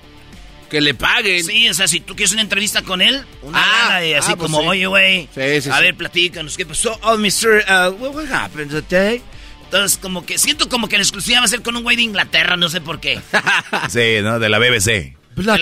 Que 0.69 0.81
le 0.81 0.93
paguen. 0.93 1.43
Sí, 1.43 1.67
o 1.69 1.73
sea, 1.73 1.87
si 1.87 1.99
tú 1.99 2.15
quieres 2.15 2.31
una 2.33 2.41
entrevista 2.41 2.83
con 2.83 3.01
él, 3.01 3.25
una 3.41 3.59
ah, 3.59 3.97
así 3.97 4.31
ah, 4.31 4.35
pues 4.35 4.51
como, 4.51 4.59
oye, 4.59 4.85
güey, 4.85 5.27
sí, 5.33 5.61
sí, 5.61 5.69
a 5.71 5.79
ver, 5.79 5.95
platícanos, 5.95 6.55
¿qué 6.57 6.65
pasó? 6.65 6.97
Oh, 7.01 7.17
Mr., 7.17 7.65
uh, 7.67 7.91
what, 7.95 8.31
happened 8.31 8.69
today? 8.69 9.21
Entonces, 9.63 9.97
como 9.97 10.25
que 10.25 10.37
siento 10.37 10.69
como 10.69 10.87
que 10.87 10.97
la 10.97 11.03
exclusiva 11.03 11.39
va 11.39 11.45
a 11.45 11.47
ser 11.47 11.61
con 11.61 11.75
un 11.75 11.83
güey 11.83 11.95
de 11.95 12.03
Inglaterra, 12.03 12.55
no 12.55 12.69
sé 12.69 12.81
por 12.81 12.99
qué. 12.99 13.19
sí, 13.89 14.21
¿no? 14.21 14.39
De 14.39 14.49
la 14.49 14.59
BBC. 14.59 15.15
De 15.35 15.43
la, 15.43 15.57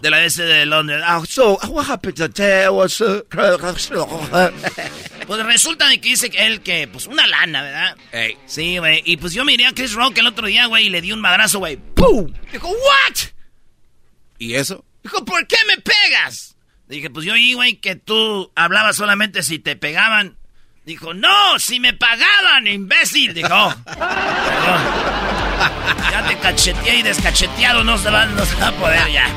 de 0.00 0.10
la 0.10 0.18
BBC 0.18 0.42
de 0.42 0.66
Londres. 0.66 1.02
Oh, 1.08 1.24
so, 1.24 1.58
what 1.68 1.88
happened 1.88 2.16
today 2.16 2.68
was... 2.68 3.00
Uh, 3.00 3.22
pues 5.26 5.46
resulta 5.46 5.88
de 5.88 6.00
que 6.00 6.08
dice 6.10 6.28
que 6.28 6.46
él 6.46 6.60
que, 6.60 6.86
pues, 6.86 7.06
una 7.06 7.26
lana, 7.26 7.62
¿verdad? 7.62 7.96
Sí, 8.46 8.78
güey. 8.78 9.02
Y 9.06 9.16
pues 9.16 9.32
yo 9.32 9.44
miré 9.44 9.66
a 9.66 9.72
Chris 9.72 9.94
Rock 9.94 10.18
el 10.18 10.26
otro 10.26 10.46
día, 10.46 10.66
güey, 10.66 10.86
y 10.86 10.90
le 10.90 11.00
di 11.00 11.12
un 11.12 11.20
madrazo, 11.20 11.60
güey. 11.60 11.78
¡Pum! 11.94 12.32
Dijo, 12.52 12.68
¿what? 12.68 13.32
¿Y 14.42 14.56
eso? 14.56 14.84
Dijo, 15.04 15.24
¿por 15.24 15.46
qué 15.46 15.56
me 15.68 15.76
pegas? 15.76 16.56
Dije, 16.88 17.10
pues 17.10 17.24
yo 17.24 17.34
oí, 17.34 17.52
güey, 17.52 17.76
que 17.76 17.94
tú 17.94 18.50
hablabas 18.56 18.96
solamente 18.96 19.44
si 19.44 19.60
te 19.60 19.76
pegaban. 19.76 20.36
Dijo, 20.84 21.14
no, 21.14 21.60
si 21.60 21.78
me 21.78 21.92
pagaban, 21.92 22.66
imbécil. 22.66 23.34
Dijo, 23.34 23.48
oh, 23.54 23.74
ya 26.10 26.26
te 26.26 26.36
cacheteé 26.38 26.96
y 26.96 27.02
descacheteado, 27.02 27.84
no 27.84 27.96
se, 27.98 28.10
va, 28.10 28.26
no 28.26 28.44
se 28.44 28.56
va 28.56 28.66
a 28.66 28.72
poder 28.72 29.12
ya. 29.12 29.28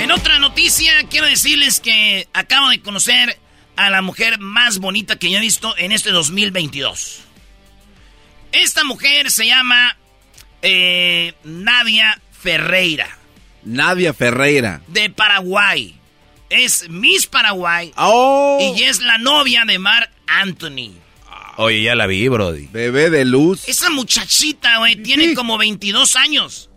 En 0.00 0.12
otra 0.12 0.38
noticia, 0.38 0.92
quiero 1.08 1.28
decirles 1.28 1.80
que 1.80 2.28
acabo 2.34 2.68
de 2.68 2.82
conocer 2.82 3.40
a 3.76 3.88
la 3.88 4.02
mujer 4.02 4.38
más 4.38 4.80
bonita 4.80 5.16
que 5.16 5.30
yo 5.30 5.38
he 5.38 5.40
visto 5.40 5.74
en 5.78 5.92
este 5.92 6.10
2022. 6.10 7.22
Esta 8.52 8.84
mujer 8.84 9.30
se 9.30 9.46
llama 9.46 9.96
eh, 10.60 11.32
Nadia 11.42 12.20
Ferreira. 12.40 13.18
Nadia 13.64 14.14
Ferreira. 14.14 14.80
De 14.86 15.10
Paraguay. 15.10 15.94
Es 16.48 16.88
Miss 16.88 17.26
Paraguay. 17.26 17.92
Oh. 17.96 18.74
Y 18.76 18.82
es 18.82 19.00
la 19.00 19.18
novia 19.18 19.64
de 19.66 19.78
Mark 19.78 20.10
Anthony. 20.26 20.92
Oye, 21.56 21.82
ya 21.82 21.94
la 21.94 22.06
vi, 22.06 22.26
Brody. 22.28 22.68
Bebé 22.72 23.10
de 23.10 23.24
luz. 23.24 23.68
Esa 23.68 23.90
muchachita, 23.90 24.78
güey, 24.78 24.96
tiene 24.96 25.34
como 25.34 25.58
22 25.58 26.16
años. 26.16 26.70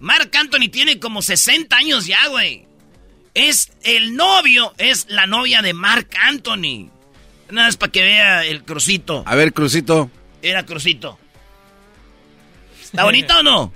Mark 0.00 0.30
Anthony 0.32 0.68
tiene 0.70 1.00
como 1.00 1.22
60 1.22 1.76
años 1.76 2.06
ya, 2.06 2.28
güey. 2.28 2.64
Es 3.34 3.72
el 3.82 4.14
novio, 4.14 4.72
es 4.78 5.06
la 5.08 5.26
novia 5.26 5.60
de 5.62 5.74
Mark 5.74 6.08
Anthony. 6.22 6.90
Nada 7.50 7.68
más 7.68 7.76
para 7.76 7.90
que 7.90 8.02
vea 8.02 8.44
el 8.44 8.62
crucito. 8.62 9.24
A 9.26 9.34
ver, 9.34 9.52
crucito. 9.52 10.10
Era 10.42 10.64
crucito. 10.64 11.18
¿Está 12.80 13.04
bonito 13.04 13.38
o 13.38 13.42
no? 13.42 13.72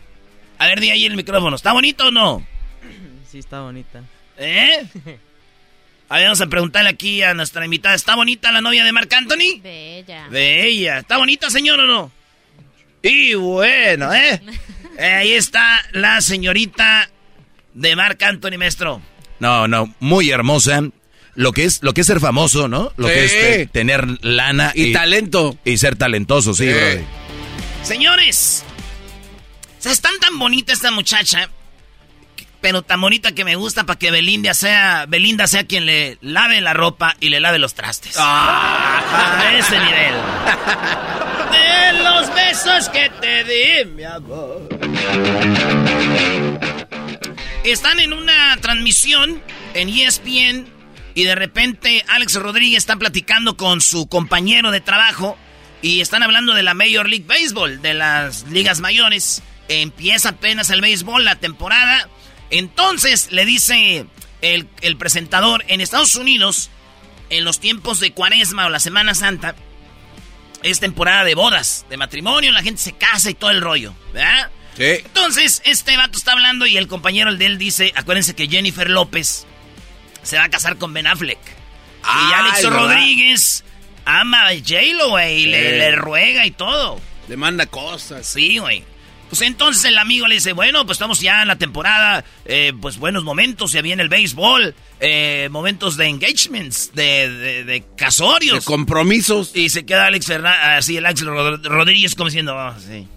A 0.62 0.66
ver, 0.66 0.78
di 0.78 0.90
ahí 0.90 1.07
el 1.07 1.16
micrófono. 1.16 1.57
¿Está 1.57 1.73
bonito 1.73 2.07
o 2.07 2.11
no? 2.12 2.47
Sí, 3.33 3.38
está 3.38 3.62
bonita. 3.62 4.04
¿Eh? 4.37 4.85
A 6.09 6.16
ver, 6.16 6.25
vamos 6.25 6.40
a 6.42 6.47
preguntarle 6.47 6.90
aquí 6.90 7.23
a 7.23 7.33
nuestra 7.33 7.64
invitada. 7.64 7.95
¿Está 7.95 8.14
bonita 8.14 8.52
la 8.52 8.61
novia 8.61 8.85
de 8.85 8.92
Marc 8.92 9.11
Anthony? 9.12 9.62
Bella. 9.62 10.28
Bella. 10.28 10.99
¿Está 10.99 11.16
bonita, 11.16 11.49
señor, 11.49 11.81
o 11.81 11.87
no? 11.87 12.12
Y 13.02 13.33
bueno, 13.35 14.12
¿eh? 14.12 14.42
ahí 15.00 15.33
está 15.33 15.83
la 15.92 16.21
señorita 16.21 17.09
de 17.73 17.97
Marc 17.97 18.23
Anthony, 18.23 18.59
maestro. 18.59 19.00
No, 19.40 19.66
no, 19.66 19.95
muy 19.99 20.31
hermosa. 20.31 20.83
Lo 21.35 21.52
que 21.52 21.64
es, 21.64 21.83
lo 21.83 21.95
que 21.95 22.02
es 22.02 22.07
ser 22.07 22.21
famoso, 22.21 22.69
¿no? 22.69 22.92
Lo 22.99 23.09
que 23.09 23.25
es 23.25 23.73
tener 23.73 24.23
lana 24.23 24.73
y, 24.75 24.92
talento. 24.92 25.57
Y 25.64 25.78
ser 25.78 25.97
talentoso, 25.97 26.52
sí, 26.52 26.69
bro. 26.69 27.02
Señores, 27.83 28.64
o 28.69 28.72
sea, 29.83 29.93
es 29.93 30.01
tan 30.01 30.19
tan 30.21 30.39
bonita 30.39 30.73
esta 30.73 30.91
muchacha, 30.91 31.49
pero 32.61 32.83
tan 32.83 33.01
bonita 33.01 33.33
que 33.33 33.45
me 33.45 33.57
gusta 33.57 33.85
para 33.85 33.99
que 33.99 34.11
Belinda 34.11 34.55
sea, 34.55 35.07
Belinda 35.09 35.47
sea 35.47 35.67
quien 35.67 35.85
le 35.85 36.17
lave 36.21 36.61
la 36.61 36.73
ropa 36.73 37.17
y 37.21 37.29
le 37.29 37.41
lave 37.41 37.59
los 37.59 37.75
trastes. 37.75 38.15
Ah, 38.17 39.39
a 39.39 39.59
ese 39.59 39.79
nivel. 39.79 40.15
De 41.53 42.03
los 42.03 42.35
besos 42.35 42.89
que 42.91 43.11
te 43.21 43.45
di, 43.45 43.91
mi 43.91 44.05
amor. 44.05 44.69
Están 47.65 48.01
en 48.01 48.12
una 48.12 48.57
transmisión 48.59 49.43
en 49.75 49.89
ESPN 49.89 50.67
y 51.15 51.25
de 51.25 51.35
repente 51.35 52.05
Alex 52.09 52.35
Rodríguez 52.37 52.79
está 52.79 52.97
platicando 52.97 53.57
con 53.57 53.81
su 53.81 54.07
compañero 54.07 54.71
de 54.71 54.81
trabajo 54.81 55.37
y 55.83 56.01
están 56.01 56.23
hablando 56.23 56.55
de 56.55 56.62
la 56.62 56.75
Major 56.75 57.09
League 57.09 57.27
Baseball, 57.27 57.83
de 57.83 57.95
las 57.95 58.45
ligas 58.49 58.81
mayores. 58.81 59.43
Empieza 59.69 60.31
apenas 60.31 60.71
el 60.71 60.81
béisbol, 60.81 61.25
la 61.25 61.37
temporada. 61.37 62.09
Entonces 62.50 63.28
le 63.31 63.45
dice 63.45 64.07
el, 64.42 64.97
presentador, 64.97 65.64
en 65.69 65.81
Estados 65.81 66.14
Unidos, 66.16 66.71
en 67.31 67.45
los 67.45 67.61
tiempos 67.61 68.00
de 68.00 68.12
Cuaresma 68.12 68.66
o 68.66 68.69
la 68.69 68.81
Semana 68.81 69.14
Santa, 69.14 69.54
es 70.62 70.81
temporada 70.81 71.25
de 71.25 71.35
bodas, 71.35 71.87
de 71.88 71.97
matrimonio, 71.97 72.52
la 72.52 72.62
gente 72.62 72.81
se 72.81 72.92
casa 72.92 73.31
y 73.31 73.35
todo 73.35 73.50
el 73.50 73.61
rollo, 73.61 73.95
¿verdad? 74.12 74.50
Sí. 74.76 74.85
Entonces, 74.85 75.62
este 75.64 75.97
vato 75.97 76.19
está 76.19 76.33
hablando 76.33 76.66
y 76.66 76.76
el 76.76 76.88
compañero 76.88 77.35
de 77.35 77.47
él 77.47 77.59
dice, 77.59 77.92
acuérdense 77.95 78.35
que 78.35 78.49
Jennifer 78.49 78.88
López 78.88 79.47
se 80.23 80.37
va 80.37 80.45
a 80.45 80.50
casar 80.50 80.76
con 80.76 80.92
Ben 80.92 81.07
Affleck. 81.07 81.40
y 82.04 82.33
Alex 82.33 82.64
Rodríguez 82.71 83.64
ama 84.04 84.49
a 84.49 84.54
J-Lo, 84.54 85.11
güey, 85.11 85.42
y 85.42 85.47
le, 85.47 85.78
le, 85.78 85.92
ruega 85.92 86.47
y 86.47 86.50
todo. 86.50 87.00
Le 87.28 87.37
manda 87.37 87.66
cosas. 87.66 88.26
Sí, 88.26 88.59
güey. 88.59 88.85
Pues 89.33 89.41
entonces 89.41 89.87
el 89.87 89.97
amigo 89.97 90.27
le 90.27 90.35
dice, 90.35 90.53
bueno, 90.53 90.85
pues 90.85 90.97
estamos 90.97 91.19
ya 91.21 91.41
en 91.41 91.49
la 91.49 91.57
temporada, 91.57 92.23
eh, 92.45 92.75
pues 92.79 92.99
buenos 92.99 93.25
momentos, 93.25 93.73
ya 93.73 93.81
viene 93.81 94.03
el 94.03 94.11
béisbol, 94.11 94.75
eh, 95.01 95.49
momentos 95.51 95.97
de 95.97 96.05
engagements, 96.05 96.93
de, 96.93 97.65
de, 97.65 97.83
casorios. 97.97 98.59
De 98.59 98.65
compromisos. 98.67 99.53
Y 99.55 99.71
se 99.71 99.87
queda 99.87 100.05
Alex 100.05 100.29
así 100.29 100.99
el 100.99 101.07
Alex 101.07 101.23
Rodríguez 101.23 102.15
como 102.15 102.29
diciendo, 102.29 102.55
oh, 102.55 102.75
sí. 102.79 103.09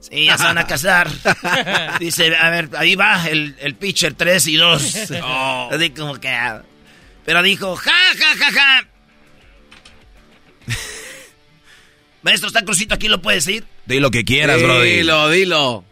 Sí, 0.00 0.24
ya 0.24 0.38
se 0.38 0.44
van 0.44 0.56
a 0.56 0.66
casar. 0.66 1.10
Dice, 2.00 2.34
a 2.34 2.48
ver, 2.48 2.70
ahí 2.74 2.94
va 2.94 3.28
el, 3.28 3.56
el 3.60 3.74
pitcher 3.74 4.14
3 4.14 4.46
y 4.46 4.56
2. 4.56 4.96
Así 5.70 5.90
como 5.90 6.18
que... 6.18 6.28
Ah. 6.28 6.62
Pero 7.26 7.42
dijo, 7.42 7.76
ja, 7.76 7.92
ja, 8.18 8.36
ja, 8.38 8.52
ja. 8.52 8.88
Maestro, 12.22 12.48
está 12.48 12.62
crucito 12.62 12.94
aquí, 12.94 13.08
¿lo 13.08 13.20
puedes 13.20 13.44
decir? 13.44 13.75
Di 13.86 14.00
lo 14.00 14.10
que 14.10 14.24
quieras, 14.24 14.60
bro. 14.62 14.82
Dilo, 14.82 15.30
dilo. 15.30 15.84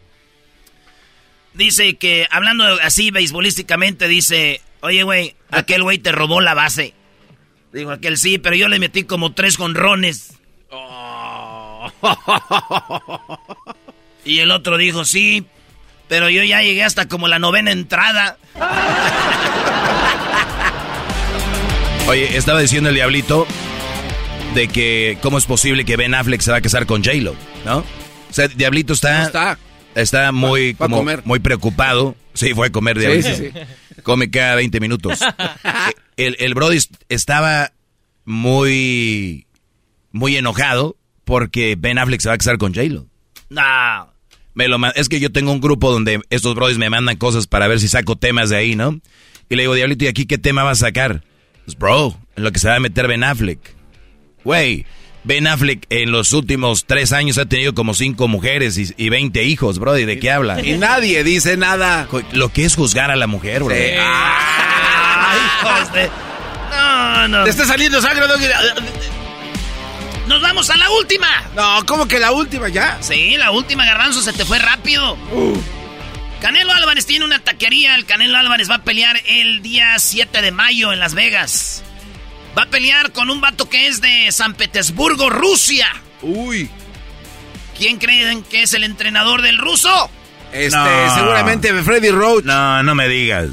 Dice 1.55 1.95
que, 1.95 2.27
hablando 2.31 2.65
así 2.83 3.13
beisbolísticamente, 3.13 4.09
dice, 4.09 4.61
oye, 4.81 5.05
güey, 5.05 5.37
aquel 5.51 5.85
güey 5.85 5.99
te 5.99 6.11
robó 6.11 6.41
la 6.41 6.55
base. 6.55 6.95
Digo, 7.73 7.93
aquel 7.93 8.19
sí, 8.19 8.39
pero 8.39 8.57
yo 8.57 8.69
le 8.69 8.81
metí 8.81 9.05
como 9.05 9.33
tres 9.33 9.57
jonrones. 9.57 10.33
Oh. 10.71 11.91
y 14.25 14.41
el 14.41 14.51
otro 14.51 14.77
dijo, 14.77 15.05
sí, 15.05 15.45
pero 16.09 16.29
yo 16.29 16.43
ya 16.43 16.63
llegué 16.63 16.83
hasta 16.83 17.07
como 17.07 17.29
la 17.29 17.39
novena 17.39 17.71
entrada. 17.71 18.39
Oye, 22.09 22.37
estaba 22.37 22.61
diciendo 22.61 22.91
el 22.91 22.97
diablito 22.97 23.47
de 24.55 24.69
que 24.69 25.19
cómo 25.21 25.39
es 25.39 25.47
posible 25.47 25.85
que 25.85 25.97
Ben 25.97 26.15
Affleck 26.15 26.41
se 26.41 26.51
va 26.51 26.59
a 26.59 26.61
casar 26.61 26.87
con 26.87 27.03
J-Lo, 27.03 27.35
¿no? 27.65 27.79
O 27.79 28.33
sea, 28.33 28.49
Diablito 28.49 28.93
está, 28.93 29.59
está. 29.95 30.33
muy, 30.33 30.77
muy 31.25 31.39
preocupado. 31.41 32.17
Sí, 32.33 32.55
fue 32.55 32.69
a 32.69 32.73
comer 32.73 32.99
Diablito. 32.99 33.35
Sí, 33.35 33.51
sí, 33.55 34.03
Come 34.03 34.31
cada 34.31 34.57
20 34.57 34.81
minutos. 34.81 35.21
el, 36.17 36.37
el 36.39 36.55
Brody 36.55 36.79
estaba 37.09 37.73
muy, 38.25 39.47
muy 40.11 40.37
enojado 40.37 40.97
porque 41.25 41.77
Ben 41.79 41.99
Affleck 41.99 42.21
se 42.21 42.29
va 42.29 42.35
a 42.35 42.39
casar 42.39 42.59
con 42.59 42.75
J-Lo. 42.75 43.07
No. 43.51 44.13
Me 44.55 44.69
lo, 44.69 44.79
es 44.95 45.09
que 45.09 45.21
yo 45.21 45.33
tengo 45.33 45.53
un 45.53 45.61
grupo 45.61 45.91
donde 45.91 46.21
estos 46.31 46.55
brodis 46.55 46.79
me 46.79 46.91
mandan 46.91 47.17
cosas 47.17 47.47
para 47.49 47.67
ver 47.67 47.81
si 47.81 47.89
saco 47.89 48.17
temas 48.17 48.51
de 48.51 48.57
ahí, 48.57 48.77
¿no? 48.77 49.01
Y 49.49 49.57
le 49.57 49.65
digo, 49.65 49.75
Diablito, 49.75 50.05
¿y 50.05 50.09
aquí 50.09 50.27
qué 50.27 50.39
tema 50.39 50.63
vas 50.63 50.83
a 50.83 50.87
sacar? 50.87 51.25
Pues, 51.65 51.77
bro, 51.77 52.17
en 52.37 52.45
lo 52.45 52.53
que 52.53 52.61
se 52.61 52.69
va 52.69 52.77
a 52.77 52.81
meter 52.81 53.09
Ben 53.09 53.25
Affleck. 53.25 53.75
Güey, 54.45 54.87
Ben 55.25 55.47
Affleck 55.47 55.87
en 55.89 56.13
los 56.13 56.33
últimos 56.33 56.85
tres 56.85 57.13
años 57.13 57.39
ha 57.39 57.47
tenido 57.47 57.75
como 57.75 57.95
cinco 57.95 58.29
mujeres 58.29 58.77
y, 58.77 58.93
y 58.97 59.09
20 59.09 59.43
hijos, 59.45 59.79
bro. 59.79 59.95
¿De 59.95 60.19
qué 60.19 60.31
habla? 60.31 60.61
Y 60.61 60.77
nadie 60.77 61.25
dice 61.25 61.57
nada. 61.57 62.07
Lo 62.33 62.53
que 62.53 62.65
es 62.67 62.77
juzgar 62.77 63.11
a 63.11 63.17
la 63.17 63.27
mujer, 63.27 63.65
bro. 63.65 63.75
No, 66.71 67.29
no. 67.29 67.45
Te 67.45 67.51
está 67.51 67.65
saliendo 67.67 68.03
sangre, 68.03 68.27
Nos 70.29 70.43
vamos 70.43 70.69
a 70.69 70.77
la 70.77 70.91
última. 70.91 71.29
No, 71.55 71.87
¿cómo 71.87 72.07
que 72.07 72.19
la 72.19 72.33
última 72.33 72.69
ya? 72.69 72.99
Sí, 73.01 73.37
la 73.39 73.51
última, 73.51 73.87
Garbanzo, 73.87 74.21
se 74.21 74.33
te 74.35 74.45
fue 74.45 74.59
rápido. 74.59 75.15
Uh. 75.33 75.57
Canelo 76.43 76.73
Álvarez 76.73 77.07
tiene 77.07 77.25
una 77.25 77.39
taquería. 77.39 77.95
El 77.95 78.05
Canelo 78.05 78.37
Álvarez 78.37 78.71
va 78.71 78.77
a 78.77 78.83
pelear 78.83 79.19
el 79.27 79.63
día 79.63 79.99
7 79.99 80.43
de 80.43 80.51
mayo 80.51 80.93
en 80.93 80.99
Las 81.01 81.15
Vegas. 81.15 81.83
Va 82.57 82.63
a 82.63 82.67
pelear 82.67 83.11
con 83.13 83.31
un 83.31 83.41
vato 83.41 83.69
que 83.69 83.89
es 83.89 84.01
de 84.01 84.31
San 84.31 84.55
Petersburgo, 84.55 85.29
Rusia. 85.29 85.89
Uy. 86.23 86.71
¿Quién 87.77 87.99
creen 87.99 88.45
que 88.45 88.63
es 88.63 88.75
el 88.75 88.85
entrenador 88.85 89.43
del 89.43 89.59
ruso? 89.59 90.11
Este, 90.53 91.11
seguramente 91.17 91.75
Freddy 91.83 92.11
Roach. 92.11 92.45
No, 92.45 92.83
no 92.85 92.95
me 92.95 93.09
digas. 93.09 93.51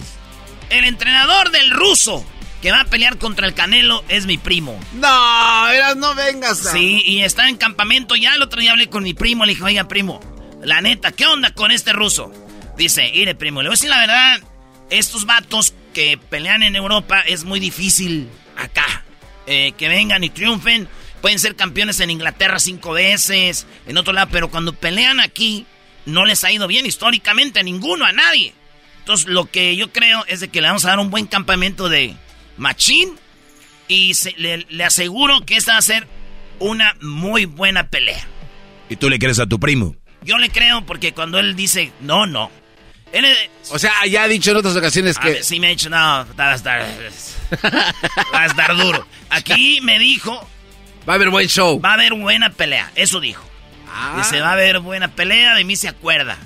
El 0.70 0.86
entrenador 0.86 1.50
del 1.50 1.72
ruso 1.72 2.24
que 2.62 2.72
va 2.72 2.82
a 2.82 2.86
pelear 2.86 3.18
contra 3.18 3.48
el 3.48 3.56
Canelo 3.56 4.04
es 4.08 4.28
mi 4.28 4.38
primo. 4.38 4.80
No, 4.94 5.96
no 5.96 6.14
vengas. 6.14 6.60
Sí, 6.72 7.02
y 7.04 7.24
está 7.24 7.50
en 7.50 7.58
campamento. 7.58 8.16
Ya 8.16 8.36
el 8.36 8.42
otro 8.44 8.62
día 8.62 8.72
hablé 8.72 8.88
con 8.88 9.02
mi 9.04 9.16
primo. 9.16 9.46
Le 9.46 9.54
dije, 9.54 9.64
oiga, 9.64 9.88
primo, 9.88 10.20
la 10.64 10.80
neta, 10.82 11.12
¿qué 11.12 11.26
onda 11.26 11.52
con 11.56 11.72
este 11.72 11.92
ruso? 11.92 12.32
Dice, 12.78 13.12
mire, 13.16 13.34
primo, 13.34 13.64
le 13.64 13.70
voy 13.70 13.74
a 13.74 13.78
decir 13.78 13.90
la 13.90 13.98
verdad. 13.98 14.42
Estos 14.92 15.26
vatos 15.26 15.74
que 15.94 16.20
pelean 16.30 16.62
en 16.62 16.76
Europa 16.76 17.22
es 17.22 17.46
muy 17.46 17.60
difícil 17.60 18.30
acá. 18.64 19.04
Eh, 19.48 19.74
que 19.78 19.88
vengan 19.88 20.24
y 20.24 20.30
triunfen. 20.30 20.88
Pueden 21.22 21.40
ser 21.40 21.56
campeones 21.56 22.00
en 22.00 22.10
Inglaterra 22.10 22.60
cinco 22.60 22.94
veces, 22.94 23.68
en 23.86 23.98
otro 23.98 24.14
lado, 24.14 24.30
pero 24.32 24.50
cuando 24.50 24.74
pelean 24.74 25.20
aquí, 25.20 25.66
no 26.06 26.26
les 26.26 26.44
ha 26.44 26.52
ido 26.52 26.68
bien 26.68 26.86
históricamente 26.86 27.60
a 27.60 27.64
ninguno, 27.64 28.06
a 28.06 28.12
nadie. 28.12 28.54
Entonces, 29.00 29.28
lo 29.28 29.46
que 29.46 29.76
yo 29.76 29.92
creo 29.92 30.26
es 30.28 30.40
de 30.40 30.48
que 30.48 30.62
le 30.62 30.68
vamos 30.68 30.86
a 30.86 30.90
dar 30.90 31.00
un 31.00 31.12
buen 31.12 31.28
campamento 31.28 31.90
de 31.90 32.16
machín 32.58 33.18
y 33.88 34.14
le, 34.38 34.84
aseguro 34.84 35.42
que 35.46 35.58
esta 35.58 35.74
va 35.74 35.80
a 35.80 35.84
ser 35.84 36.08
una 36.60 36.96
muy 37.02 37.46
buena 37.46 37.88
pelea. 37.90 38.26
¿Y 38.90 38.96
tú 38.96 39.10
le 39.10 39.20
crees 39.20 39.40
a 39.40 39.48
tu 39.48 39.60
primo? 39.60 39.96
Yo 40.24 40.38
le 40.38 40.50
creo 40.50 40.86
porque 40.86 41.14
cuando 41.14 41.40
él 41.40 41.56
dice 41.56 41.92
no, 42.00 42.26
no. 42.26 42.52
O 43.70 43.80
sea, 43.80 44.06
ya 44.06 44.24
ha 44.24 44.28
dicho 44.28 44.52
en 44.52 44.58
otras 44.58 44.76
ocasiones 44.76 45.18
que... 45.18 45.44
sí, 45.44 45.60
me 45.60 45.68
ha 45.68 45.70
dicho, 45.72 45.90
no, 45.90 45.98
va 45.98 46.52
a 46.52 46.56
estar... 46.56 46.82
va 48.34 48.42
a 48.42 48.46
estar 48.46 48.76
duro. 48.76 49.06
Aquí 49.30 49.80
me 49.82 50.00
dijo... 50.00 50.48
Va 51.08 51.14
a 51.14 51.16
haber 51.16 51.30
buen 51.30 51.48
show. 51.48 51.82
Va 51.82 51.92
a 51.92 51.94
haber 51.94 52.14
buena 52.14 52.52
pelea, 52.52 52.92
eso 52.96 53.20
dijo. 53.20 53.44
Ah. 53.92 54.16
Dice, 54.18 54.40
va 54.40 54.50
a 54.50 54.54
haber 54.54 54.80
buena 54.80 55.10
pelea, 55.10 55.56
de 55.56 55.64
mí 55.64 55.76
se 55.76 55.88
acuerda. 55.88 56.38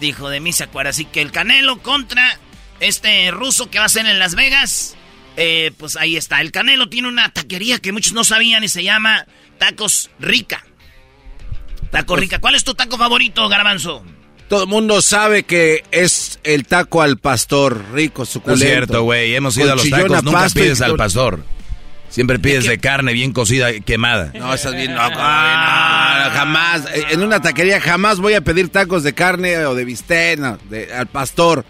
Dijo, 0.00 0.28
de 0.30 0.40
mí 0.40 0.52
se 0.52 0.64
acuerda. 0.64 0.90
Así 0.90 1.04
que 1.04 1.20
el 1.20 1.30
Canelo 1.30 1.78
contra 1.82 2.38
este 2.80 3.30
ruso 3.30 3.70
que 3.70 3.78
va 3.78 3.84
a 3.84 3.90
ser 3.90 4.06
en 4.06 4.18
Las 4.18 4.34
Vegas. 4.34 4.96
Eh, 5.36 5.72
pues 5.78 5.96
ahí 5.96 6.16
está. 6.16 6.40
El 6.40 6.50
Canelo 6.50 6.88
tiene 6.88 7.08
una 7.08 7.32
taquería 7.32 7.78
que 7.78 7.92
muchos 7.92 8.12
no 8.12 8.24
sabían 8.24 8.64
y 8.64 8.68
se 8.68 8.82
llama 8.82 9.26
Tacos 9.58 10.10
Rica. 10.18 10.64
Taco 11.90 12.16
Rica. 12.16 12.40
¿Cuál 12.40 12.54
es 12.54 12.64
tu 12.64 12.74
taco 12.74 12.96
favorito, 12.96 13.48
Garbanzo? 13.48 14.04
Todo 14.52 14.64
el 14.64 14.68
mundo 14.68 15.00
sabe 15.00 15.44
que 15.44 15.82
es 15.92 16.38
el 16.44 16.66
taco 16.66 17.00
al 17.00 17.16
pastor 17.16 17.86
rico, 17.94 18.26
suculento. 18.26 18.62
es 18.62 18.70
cierto, 18.70 19.02
güey. 19.02 19.34
Hemos 19.34 19.56
ido 19.56 19.72
a 19.72 19.76
los 19.76 19.88
tacos, 19.88 20.22
nunca 20.22 20.46
pides 20.50 20.82
al 20.82 20.94
pastor. 20.94 21.42
Siempre 22.10 22.38
pides 22.38 22.66
de, 22.66 22.76
carne 22.76 23.14
bien 23.14 23.32
cocida, 23.32 23.72
quemada. 23.80 24.30
No, 24.34 24.52
estás 24.52 24.74
bien 24.74 24.94
loco. 24.94 25.16
Ah. 25.16 26.32
jamás. 26.34 26.82
En 27.12 27.22
una 27.22 27.40
taquería 27.40 27.80
jamás 27.80 28.18
voy 28.18 28.34
a 28.34 28.42
pedir 28.42 28.68
tacos 28.68 29.02
de 29.04 29.14
carne 29.14 29.56
o 29.64 29.74
de 29.74 29.86
bistec, 29.86 30.38
de, 30.68 30.92
al 30.92 31.06
pastor. 31.06 31.64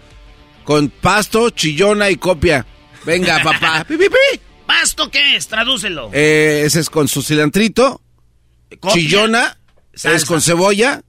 Con 0.65 0.89
pasto, 0.89 1.51
chillona 1.51 2.09
y 2.09 2.17
copia. 2.17 2.65
Venga, 3.05 3.41
papá. 3.43 3.85
¡Pi, 3.87 3.95
pasto 4.67 5.09
qué 5.09 5.37
es? 5.37 5.47
Tradúcelo. 5.47 6.09
Eh, 6.11 6.63
ese 6.65 6.81
es 6.81 6.89
con 6.89 7.07
su 7.07 7.23
cilantrito. 7.23 8.01
Chillona 8.91 9.57
es 9.93 10.25
con 10.25 10.41
cebolla. 10.41 11.01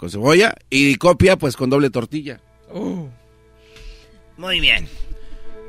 Con 0.00 0.08
cebolla. 0.08 0.54
Y 0.70 0.96
copia, 0.96 1.36
pues 1.36 1.58
con 1.58 1.68
doble 1.68 1.90
tortilla. 1.90 2.40
Uh. 2.72 3.06
Muy 4.38 4.58
bien. 4.58 4.88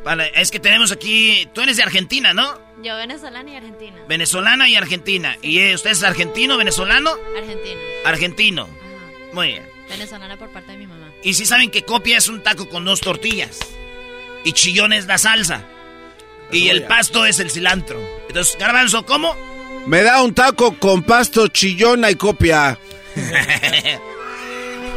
Vale, 0.05 0.31
es 0.35 0.51
que 0.51 0.59
tenemos 0.61 0.93
aquí. 0.93 1.49
Tú 1.53 1.59
eres 1.59 1.75
de 1.75 1.83
Argentina, 1.83 2.33
¿no? 2.33 2.57
Yo, 2.81 2.95
venezolana 2.95 3.51
y 3.51 3.55
argentina. 3.57 3.97
Venezolana 4.07 4.69
y 4.69 4.77
argentina. 4.77 5.35
¿Y 5.41 5.59
eh, 5.59 5.75
usted 5.75 5.91
es 5.91 6.03
argentino, 6.03 6.55
venezolano? 6.55 7.11
Argentino. 7.37 7.81
Argentino. 8.05 8.67
Muy 9.33 9.47
bien. 9.47 9.63
Venezolana 9.89 10.37
por 10.37 10.49
parte 10.53 10.71
de 10.71 10.77
mi 10.77 10.87
mamá. 10.87 11.11
Y 11.25 11.33
si 11.33 11.45
saben 11.45 11.69
que 11.69 11.83
copia 11.83 12.17
es 12.17 12.29
un 12.29 12.41
taco 12.41 12.69
con 12.69 12.85
dos 12.85 13.01
tortillas. 13.01 13.59
Y 14.45 14.53
chillón 14.53 14.93
es 14.93 15.07
la 15.07 15.17
salsa. 15.17 15.65
y 16.53 16.69
el 16.69 16.83
pasto 16.83 17.25
es 17.25 17.41
el 17.41 17.51
cilantro. 17.51 17.99
Entonces, 18.29 18.57
Garbanzo, 18.57 19.05
¿cómo? 19.05 19.35
Me 19.87 20.03
da 20.03 20.23
un 20.23 20.33
taco 20.33 20.79
con 20.79 21.03
pasto, 21.03 21.49
chillona 21.49 22.09
y 22.11 22.15
copia. 22.15 22.79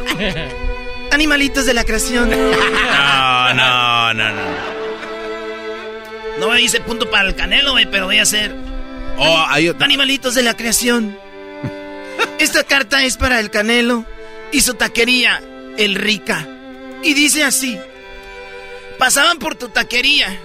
Animalitos 1.11 1.65
de 1.65 1.73
la 1.73 1.83
creación. 1.83 2.29
no, 2.29 3.53
no, 3.53 4.13
no, 4.13 4.29
no. 4.31 4.75
No 6.39 6.49
me 6.49 6.57
dice 6.57 6.81
punto 6.81 7.09
para 7.09 7.27
el 7.27 7.35
canelo, 7.35 7.75
pero 7.91 8.05
voy 8.05 8.17
a 8.17 8.23
hacer. 8.23 8.53
Oh, 9.17 9.45
Animalitos 9.79 10.35
de 10.35 10.43
la 10.43 10.57
creación. 10.57 11.17
Esta 12.39 12.63
carta 12.63 13.03
es 13.03 13.15
para 13.17 13.39
el 13.39 13.49
canelo 13.49 14.05
y 14.51 14.61
su 14.61 14.73
taquería, 14.73 15.41
el 15.77 15.95
Rica. 15.95 16.45
Y 17.03 17.13
dice 17.13 17.43
así: 17.43 17.79
Pasaban 18.99 19.39
por 19.39 19.55
tu 19.55 19.69
taquería 19.69 20.37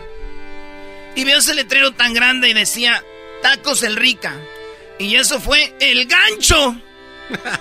y 1.17 1.25
veo 1.25 1.39
ese 1.39 1.55
letrero 1.55 1.91
tan 1.93 2.15
grande 2.15 2.49
y 2.49 2.55
decía: 2.55 3.03
Tacos 3.43 3.83
el 3.83 3.97
Rica. 3.97 4.35
Y 4.99 5.17
eso 5.17 5.41
fue 5.41 5.75
el 5.81 6.07
gancho 6.07 6.77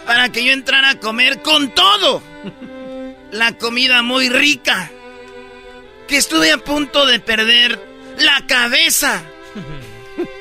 para 0.05 0.29
que 0.32 0.43
yo 0.43 0.51
entrara 0.51 0.91
a 0.91 0.99
comer 0.99 1.41
con 1.41 1.73
todo. 1.73 2.21
La 3.32 3.58
comida 3.58 4.01
muy 4.01 4.29
rica. 4.29 4.91
Que 6.08 6.17
estuve 6.17 6.51
a 6.51 6.58
punto 6.58 7.05
de 7.05 7.19
perder 7.19 7.79
la 8.17 8.45
cabeza. 8.47 9.23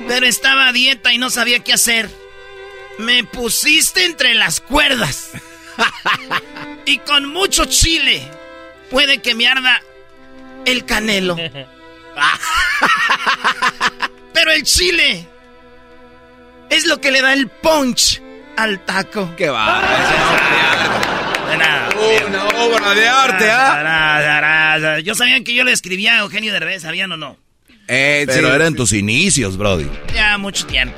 Pero 0.07 0.27
estaba 0.27 0.69
a 0.69 0.73
dieta 0.73 1.13
y 1.13 1.19
no 1.19 1.31
sabía 1.31 1.63
qué 1.63 1.73
hacer. 1.73 2.11
Me 2.99 3.25
pusiste 3.25 4.05
entre 4.05 4.35
las 4.35 4.61
cuerdas. 4.61 5.31
y 6.87 6.99
con 6.99 7.27
mucho 7.27 7.67
chile. 7.67 8.29
Puede 8.91 9.19
que 9.19 9.35
me 9.35 9.47
arda 9.47 9.83
el 10.65 10.85
canelo. 10.85 11.37
Pero 14.33 14.51
el 14.53 14.63
chile 14.63 15.27
es 16.71 16.87
lo 16.87 17.01
que 17.01 17.11
le 17.11 17.21
da 17.23 17.33
el 17.33 17.49
punch 17.49 18.23
al 18.59 18.81
taco. 18.85 19.35
¡Qué 19.37 19.49
va! 19.49 19.83
Una 22.27 22.49
obra 22.65 22.95
de 22.95 23.09
arte, 23.09 23.51
¿ah? 23.51 24.99
Yo 25.03 25.15
sabía 25.15 25.43
que 25.43 25.55
yo 25.55 25.65
le 25.65 25.73
escribía 25.73 26.17
a 26.17 26.19
Eugenio 26.21 26.53
Derbez, 26.53 26.83
¿sabían 26.83 27.13
o 27.13 27.17
no? 27.17 27.37
Eh, 27.87 28.25
Pero 28.27 28.55
eran 28.55 28.75
tus 28.75 28.93
inicios, 28.93 29.57
Brody. 29.57 29.89
Ya, 30.15 30.37
mucho 30.39 30.67
tiempo. 30.67 30.97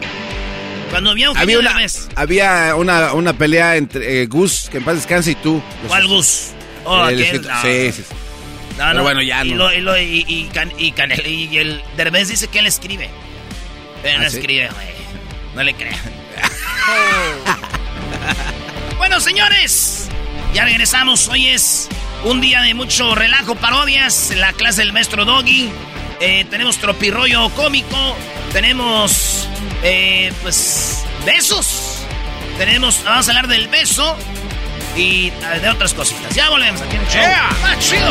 Cuando 0.90 1.10
había 1.10 1.28
había 1.28 1.58
una, 1.60 1.76
Había 2.16 2.74
una, 2.74 3.12
una 3.14 3.32
pelea 3.32 3.76
entre 3.76 4.22
eh, 4.22 4.26
Gus, 4.26 4.68
que 4.70 4.78
en 4.78 4.84
paz 4.84 4.96
descanse, 4.96 5.32
y 5.32 5.34
tú. 5.36 5.62
¿Cuál 5.86 6.08
Gus? 6.08 6.48
Oh, 6.84 7.08
Sí, 7.10 7.24
sí, 7.24 7.92
sí. 7.92 8.04
No, 8.76 8.86
Pero 8.90 9.02
bueno, 9.02 9.22
ya 9.22 9.44
no. 9.44 9.72
Y, 9.72 9.80
lo, 9.80 9.96
y, 9.98 10.24
y, 10.26 10.50
y, 11.26 11.58
el 11.58 11.82
Derbez 11.96 12.28
dice 12.28 12.48
que 12.48 12.58
él 12.58 12.66
escribe. 12.66 13.08
Pero 14.02 14.18
no 14.18 14.24
¿Ah, 14.24 14.28
escribe, 14.28 14.68
güey. 14.72 14.86
No 15.54 15.62
le 15.62 15.74
crean. 15.74 16.19
bueno, 18.98 19.20
señores. 19.20 20.08
Ya 20.54 20.64
regresamos. 20.64 21.28
Hoy 21.28 21.48
es 21.48 21.88
un 22.24 22.40
día 22.40 22.62
de 22.62 22.74
mucho 22.74 23.14
relajo, 23.14 23.54
parodias. 23.54 24.32
La 24.36 24.52
clase 24.52 24.82
del 24.82 24.92
maestro 24.92 25.24
Doggy. 25.24 25.70
Eh, 26.20 26.44
tenemos 26.50 26.76
tropirroyo 26.76 27.48
cómico, 27.50 28.16
tenemos, 28.52 29.48
eh, 29.82 30.32
pues, 30.42 31.02
besos. 31.24 32.04
Tenemos, 32.58 33.02
vamos 33.04 33.26
a 33.26 33.30
hablar 33.30 33.48
del 33.48 33.68
beso 33.68 34.16
y 34.96 35.30
de 35.30 35.68
otras 35.70 35.94
cositas. 35.94 36.34
Ya 36.34 36.50
volvemos 36.50 36.82
aquí 36.82 36.96
en 36.96 37.02
el 37.02 37.08
show. 37.08 37.22
¡Ah, 37.24 37.76
chido! 37.78 38.08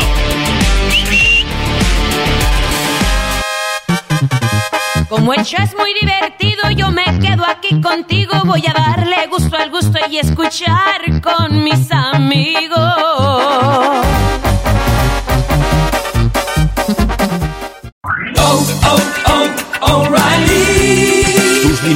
Como 5.10 5.34
el 5.34 5.42
show 5.44 5.60
es 5.60 5.74
muy 5.74 5.92
divertido, 5.92 6.70
yo 6.70 6.92
me 6.92 7.02
quedo 7.18 7.44
aquí 7.44 7.80
contigo. 7.80 8.32
Voy 8.44 8.62
a 8.64 8.72
darle 8.72 9.26
gusto 9.26 9.56
al 9.56 9.68
gusto 9.68 9.98
y 10.08 10.18
escuchar 10.18 11.20
con 11.20 11.64
mis 11.64 11.90
amigos. 11.90 12.78
oh, 18.38 18.64
oh, 18.84 19.00
oh, 19.82 19.96
O'Reilly. 19.96 20.49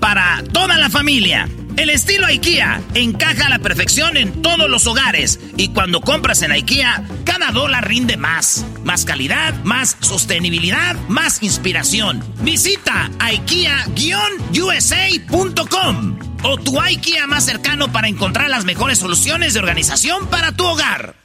para 0.00 0.42
toda 0.52 0.78
la 0.78 0.88
familia. 0.88 1.48
El 1.76 1.90
estilo 1.90 2.26
IKEA 2.26 2.80
encaja 2.94 3.46
a 3.46 3.50
la 3.50 3.58
perfección 3.58 4.16
en 4.16 4.40
todos 4.40 4.70
los 4.70 4.86
hogares 4.86 5.40
y 5.56 5.70
cuando 5.70 6.00
compras 6.00 6.42
en 6.42 6.52
IKEA, 6.52 7.02
cada 7.24 7.50
dólar 7.50 7.88
rinde 7.88 8.16
más. 8.16 8.64
Más 8.84 9.04
calidad, 9.04 9.52
más 9.64 9.96
sostenibilidad, 10.00 10.94
más 11.08 11.42
inspiración. 11.42 12.22
Visita 12.42 13.10
IKEA-USA.com 13.18 16.18
o 16.44 16.56
tu 16.58 16.80
IKEA 16.80 17.26
más 17.26 17.44
cercano 17.44 17.90
para 17.90 18.06
encontrar 18.06 18.48
las 18.50 18.64
mejores 18.64 18.98
soluciones 18.98 19.54
de 19.54 19.60
organización 19.60 20.28
para 20.28 20.52
tu 20.52 20.64
hogar. 20.64 21.16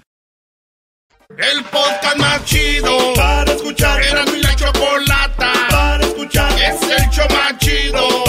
El 1.38 1.64
podcast 1.66 2.18
más 2.18 2.44
chido 2.46 3.14
para 3.14 3.52
escuchar. 3.52 4.02
Era 4.02 4.26
mi 4.26 4.42
la 4.42 4.56
chocolata 4.56 5.54
para 5.70 6.04
escuchar. 6.04 6.52
Es 6.60 6.82
el 6.82 7.08
show 7.12 7.28
más 7.30 7.56
chido 7.60 8.29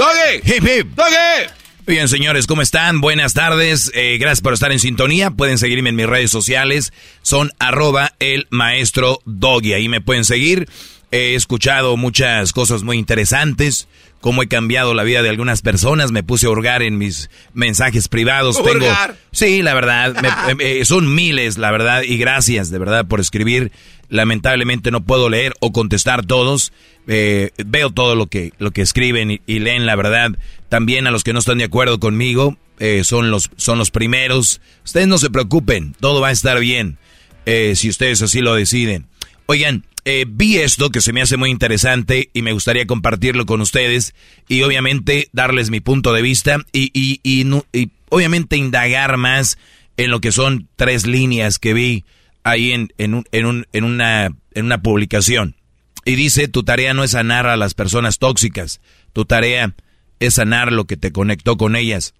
¡Doggy! 0.00 0.40
Hip 0.50 0.64
hip. 0.66 0.86
¡Doggy! 0.96 1.50
Bien, 1.86 2.08
señores, 2.08 2.46
¿cómo 2.46 2.62
están? 2.62 3.02
Buenas 3.02 3.34
tardes. 3.34 3.90
Eh, 3.94 4.16
gracias 4.18 4.40
por 4.40 4.54
estar 4.54 4.72
en 4.72 4.78
sintonía. 4.78 5.30
Pueden 5.30 5.58
seguirme 5.58 5.90
en 5.90 5.96
mis 5.96 6.06
redes 6.06 6.30
sociales. 6.30 6.94
Son 7.20 7.50
arroba 7.58 8.14
el 8.18 8.46
maestro 8.48 9.20
Doggy. 9.26 9.74
Ahí 9.74 9.90
me 9.90 10.00
pueden 10.00 10.24
seguir. 10.24 10.70
He 11.10 11.34
escuchado 11.34 11.98
muchas 11.98 12.54
cosas 12.54 12.82
muy 12.82 12.96
interesantes, 12.96 13.88
cómo 14.22 14.42
he 14.42 14.48
cambiado 14.48 14.94
la 14.94 15.02
vida 15.02 15.20
de 15.22 15.28
algunas 15.28 15.60
personas. 15.60 16.12
Me 16.12 16.22
puse 16.22 16.46
a 16.46 16.50
hurgar 16.50 16.82
en 16.82 16.96
mis 16.96 17.28
mensajes 17.52 18.08
privados. 18.08 18.56
Tengo, 18.56 18.70
¿Hurgar? 18.86 19.16
sí, 19.32 19.60
la 19.60 19.74
verdad, 19.74 20.14
me- 20.56 20.64
eh, 20.80 20.84
son 20.86 21.14
miles, 21.14 21.58
la 21.58 21.70
verdad, 21.72 22.04
y 22.04 22.16
gracias 22.16 22.70
de 22.70 22.78
verdad 22.78 23.04
por 23.06 23.20
escribir. 23.20 23.70
Lamentablemente 24.10 24.90
no 24.90 25.02
puedo 25.02 25.28
leer 25.28 25.54
o 25.60 25.72
contestar 25.72 26.26
todos. 26.26 26.72
Eh, 27.06 27.50
veo 27.64 27.90
todo 27.90 28.14
lo 28.14 28.26
que 28.26 28.52
lo 28.58 28.72
que 28.72 28.82
escriben 28.82 29.40
y, 29.46 29.58
leen, 29.58 29.86
la 29.86 29.96
verdad. 29.96 30.32
También 30.68 31.06
a 31.06 31.10
los 31.10 31.24
que 31.24 31.32
no 31.32 31.38
están 31.38 31.58
de 31.58 31.64
acuerdo 31.64 31.98
conmigo 31.98 32.58
eh, 32.78 33.02
son 33.04 33.30
los 33.30 33.50
son 33.56 33.78
los 33.78 33.90
primeros. 33.90 34.60
Ustedes 34.84 35.08
no 35.08 35.16
se 35.16 35.30
preocupen, 35.30 35.94
todo 36.00 36.20
va 36.20 36.28
a 36.28 36.32
estar 36.32 36.60
bien 36.60 36.98
eh, 37.46 37.74
si 37.76 37.88
ustedes 37.88 38.20
así 38.22 38.40
lo 38.40 38.54
deciden. 38.54 39.06
Oigan, 39.46 39.84
eh, 40.04 40.24
vi 40.28 40.58
esto 40.58 40.90
que 40.90 41.00
se 41.00 41.12
me 41.12 41.20
hace 41.20 41.36
muy 41.36 41.50
interesante 41.50 42.30
y 42.32 42.42
me 42.42 42.52
gustaría 42.52 42.86
compartirlo 42.86 43.46
con 43.46 43.60
ustedes 43.60 44.14
y 44.48 44.62
obviamente 44.62 45.28
darles 45.32 45.70
mi 45.70 45.80
punto 45.80 46.12
de 46.12 46.22
vista 46.22 46.58
y, 46.72 46.90
y, 46.94 47.20
y 47.22 47.90
obviamente 48.08 48.56
indagar 48.56 49.16
más 49.16 49.58
en 49.96 50.10
lo 50.10 50.20
que 50.20 50.32
son 50.32 50.68
tres 50.76 51.06
líneas 51.06 51.58
que 51.58 51.74
vi 51.74 52.04
ahí 52.44 52.72
en, 52.72 52.92
en, 52.98 53.14
un- 53.14 53.24
en, 53.32 53.46
un- 53.46 53.66
en 53.72 53.84
una, 53.84 54.26
en 54.26 54.64
una 54.64 54.82
publicación. 54.82 55.56
Y 56.04 56.14
dice, 56.14 56.48
tu 56.48 56.62
tarea 56.62 56.94
no 56.94 57.04
es 57.04 57.10
sanar 57.12 57.46
a 57.46 57.56
las 57.56 57.74
personas 57.74 58.18
tóxicas, 58.18 58.80
tu 59.12 59.24
tarea 59.26 59.74
es 60.18 60.34
sanar 60.34 60.72
lo 60.72 60.86
que 60.86 60.96
te 60.96 61.12
conectó 61.12 61.56
con 61.56 61.76
ellas. 61.76 62.14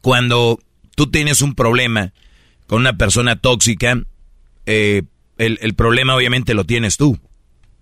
Cuando 0.00 0.58
tú 0.94 1.10
tienes 1.10 1.42
un 1.42 1.54
problema 1.54 2.12
con 2.66 2.80
una 2.80 2.96
persona 2.96 3.36
tóxica, 3.36 4.02
eh, 4.66 5.02
el, 5.38 5.58
el 5.62 5.74
problema 5.74 6.14
obviamente 6.14 6.54
lo 6.54 6.64
tienes 6.64 6.96
tú. 6.96 7.18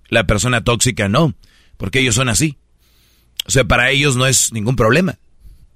La 0.08 0.26
persona 0.26 0.62
tóxica 0.62 1.08
no, 1.08 1.34
porque 1.76 2.00
ellos 2.00 2.14
son 2.14 2.28
así. 2.28 2.58
O 3.46 3.50
sea, 3.50 3.64
para 3.64 3.90
ellos 3.90 4.16
no 4.16 4.26
es 4.26 4.52
ningún 4.52 4.76
problema. 4.76 5.18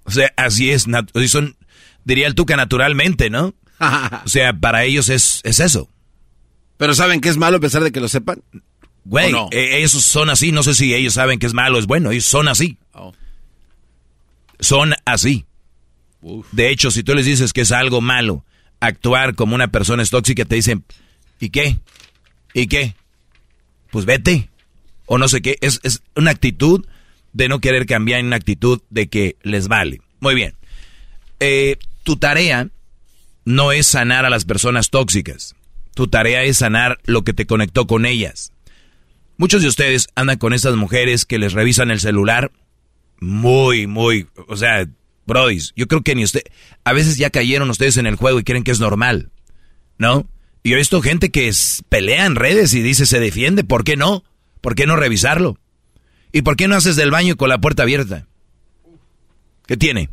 O 0.05 0.11
sea, 0.11 0.33
así 0.37 0.71
es, 0.71 0.87
son, 1.29 1.57
diría 2.05 2.27
el 2.27 2.35
Tuca 2.35 2.57
naturalmente, 2.57 3.31
¿no? 3.31 3.55
O 4.25 4.29
sea, 4.29 4.53
para 4.53 4.85
ellos 4.85 5.09
es, 5.09 5.41
es 5.45 5.61
eso. 5.61 5.89
Pero 6.77 6.95
¿saben 6.95 7.21
que 7.21 7.29
es 7.29 7.37
malo 7.37 7.57
a 7.59 7.61
pesar 7.61 7.83
de 7.83 7.93
que 7.93 8.01
lo 8.01 8.09
sepan? 8.09 8.43
Güey, 9.05 9.29
¿O 9.29 9.33
no? 9.33 9.49
eh, 9.53 9.79
ellos 9.79 9.93
son 9.93 10.31
así, 10.31 10.53
no 10.53 10.63
sé 10.63 10.75
si 10.75 10.95
ellos 10.95 11.15
saben 11.15 11.39
que 11.39 11.47
es 11.47 11.55
malo 11.55 11.77
o 11.77 11.81
es 11.81 11.87
bueno, 11.87 12.11
ellos 12.11 12.25
son 12.27 12.49
así. 12.49 12.79
Oh. 12.93 13.15
Son 14.61 14.95
así. 15.05 15.47
De 16.53 16.71
hecho, 16.71 16.91
si 16.91 17.03
tú 17.03 17.15
les 17.15 17.27
dices 17.27 17.53
que 17.53 17.61
es 17.63 17.73
algo 17.73 18.01
malo 18.01 18.45
actuar 18.81 19.35
como 19.35 19.55
una 19.55 19.69
persona 19.69 20.03
es 20.03 20.11
tóxica, 20.11 20.45
te 20.45 20.57
dicen, 20.57 20.85
¿y 21.41 21.51
qué? 21.51 21.79
¿Y 22.55 22.67
qué? 22.67 22.95
Pues 23.91 24.05
vete. 24.05 24.51
O 25.07 25.17
no 25.17 25.29
sé 25.29 25.41
qué. 25.41 25.57
Es, 25.61 25.81
es 25.85 26.03
una 26.17 26.33
actitud 26.33 26.85
de 27.33 27.49
no 27.49 27.61
querer 27.61 27.87
cambiar 27.87 28.21
en 28.21 28.27
una 28.27 28.37
actitud 28.37 28.83
de 28.91 29.09
que 29.09 29.37
les 29.43 29.69
vale. 29.69 30.01
Muy 30.21 30.35
bien. 30.35 30.55
Eh, 31.41 31.77
tu 32.03 32.17
tarea 32.17 32.69
no 33.49 33.73
es 33.73 33.87
sanar 33.87 34.27
a 34.27 34.31
las 34.31 34.45
personas 34.45 34.91
tóxicas. 34.91 35.55
Tu 35.95 36.07
tarea 36.07 36.43
es 36.45 36.59
sanar 36.59 36.99
lo 37.05 37.25
que 37.25 37.33
te 37.33 37.47
conectó 37.47 37.87
con 37.87 38.05
ellas. 38.05 38.53
Muchos 39.39 39.63
de 39.63 39.69
ustedes 39.69 40.09
andan 40.15 40.37
con 40.37 40.53
estas 40.53 40.77
mujeres 40.77 41.25
que 41.25 41.39
les 41.39 41.55
revisan 41.55 41.91
el 41.91 41.99
celular 41.99 42.53
muy, 43.21 43.87
muy, 43.87 44.27
o 44.49 44.57
sea, 44.57 44.87
brodis, 45.27 45.73
yo 45.77 45.89
creo 45.89 46.03
que 46.03 46.15
ni 46.15 46.25
usted, 46.25 46.43
a 46.85 46.93
veces 46.93 47.17
ya 47.17 47.31
cayeron 47.31 47.71
ustedes 47.71 47.97
en 47.97 48.07
el 48.07 48.17
juego 48.17 48.39
y 48.39 48.45
creen 48.45 48.65
que 48.65 48.71
es 48.71 48.81
normal, 48.81 49.31
¿no? 49.97 50.29
Y 50.63 50.75
he 50.75 50.77
visto 50.77 51.01
gente 51.01 51.31
que 51.31 51.49
es- 51.49 51.83
pelea 51.89 52.27
en 52.27 52.37
redes 52.37 52.75
y 52.75 52.83
dice 52.83 53.07
se 53.07 53.19
defiende, 53.19 53.65
¿por 53.65 53.83
qué 53.83 53.97
no? 53.97 54.25
¿Por 54.61 54.75
qué 54.75 54.87
no 54.87 54.95
revisarlo? 54.95 55.59
¿Y 56.33 56.43
por 56.43 56.57
qué 56.57 56.69
no 56.69 56.77
haces 56.77 56.97
del 56.97 57.11
baño 57.11 57.37
con 57.39 57.49
la 57.49 57.59
puerta 57.63 57.85
abierta? 57.85 58.27
¿Qué 59.67 59.79
tiene? 59.79 60.11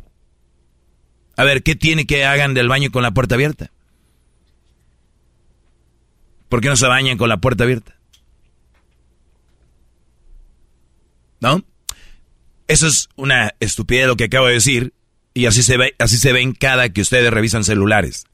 A 1.36 1.44
ver, 1.44 1.62
¿qué 1.62 1.76
tiene 1.76 2.06
que 2.06 2.24
hagan 2.24 2.54
del 2.54 2.68
baño 2.68 2.90
con 2.90 3.02
la 3.02 3.12
puerta 3.12 3.34
abierta? 3.34 3.70
¿Por 6.48 6.60
qué 6.60 6.68
no 6.68 6.76
se 6.76 6.86
bañan 6.86 7.18
con 7.18 7.28
la 7.28 7.38
puerta 7.38 7.64
abierta? 7.64 7.96
¿No? 11.40 11.62
Eso 12.68 12.86
es 12.86 13.08
una 13.16 13.54
estupidez 13.60 14.06
lo 14.06 14.16
que 14.16 14.24
acabo 14.24 14.46
de 14.46 14.54
decir. 14.54 14.94
Y 15.34 15.46
así 15.46 15.62
se 15.62 15.76
ve, 15.76 15.94
así 15.98 16.16
se 16.16 16.32
ven 16.32 16.52
cada 16.52 16.88
que 16.88 17.02
ustedes 17.02 17.30
revisan 17.30 17.64
celulares. 17.64 18.24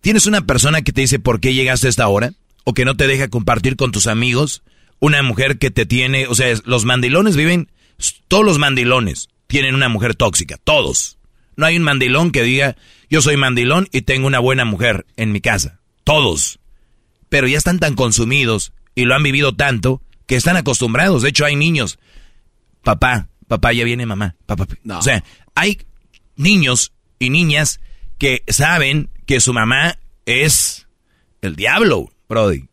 ¿Tienes 0.00 0.26
una 0.26 0.46
persona 0.46 0.82
que 0.82 0.92
te 0.92 1.02
dice 1.02 1.18
por 1.18 1.40
qué 1.40 1.52
llegaste 1.52 1.86
a 1.86 1.90
esta 1.90 2.08
hora? 2.08 2.32
¿O 2.64 2.72
que 2.72 2.86
no 2.86 2.96
te 2.96 3.06
deja 3.06 3.28
compartir 3.28 3.76
con 3.76 3.92
tus 3.92 4.06
amigos? 4.06 4.62
Una 5.00 5.22
mujer 5.22 5.58
que 5.58 5.70
te 5.70 5.84
tiene, 5.84 6.26
o 6.26 6.34
sea, 6.34 6.54
los 6.64 6.86
mandilones 6.86 7.36
viven, 7.36 7.70
todos 8.28 8.44
los 8.44 8.58
mandilones 8.58 9.28
tienen 9.46 9.74
una 9.74 9.90
mujer 9.90 10.14
tóxica, 10.14 10.56
todos. 10.64 11.13
No 11.56 11.66
hay 11.66 11.76
un 11.76 11.82
mandilón 11.82 12.30
que 12.30 12.42
diga, 12.42 12.76
yo 13.10 13.22
soy 13.22 13.36
mandilón 13.36 13.88
y 13.92 14.02
tengo 14.02 14.26
una 14.26 14.38
buena 14.38 14.64
mujer 14.64 15.06
en 15.16 15.32
mi 15.32 15.40
casa. 15.40 15.80
Todos. 16.04 16.58
Pero 17.28 17.48
ya 17.48 17.58
están 17.58 17.78
tan 17.78 17.94
consumidos 17.94 18.72
y 18.94 19.04
lo 19.04 19.14
han 19.14 19.22
vivido 19.22 19.54
tanto 19.54 20.02
que 20.26 20.36
están 20.36 20.56
acostumbrados. 20.56 21.22
De 21.22 21.28
hecho, 21.30 21.44
hay 21.44 21.56
niños. 21.56 21.98
Papá, 22.82 23.28
papá, 23.48 23.72
ya 23.72 23.84
viene 23.84 24.06
mamá. 24.06 24.36
Papá. 24.46 24.66
O 24.90 25.02
sea, 25.02 25.24
hay 25.54 25.80
niños 26.36 26.92
y 27.18 27.30
niñas 27.30 27.80
que 28.18 28.42
saben 28.48 29.10
que 29.26 29.40
su 29.40 29.52
mamá 29.52 29.98
es 30.26 30.86
el 31.40 31.56
diablo, 31.56 32.10
Brody. 32.28 32.68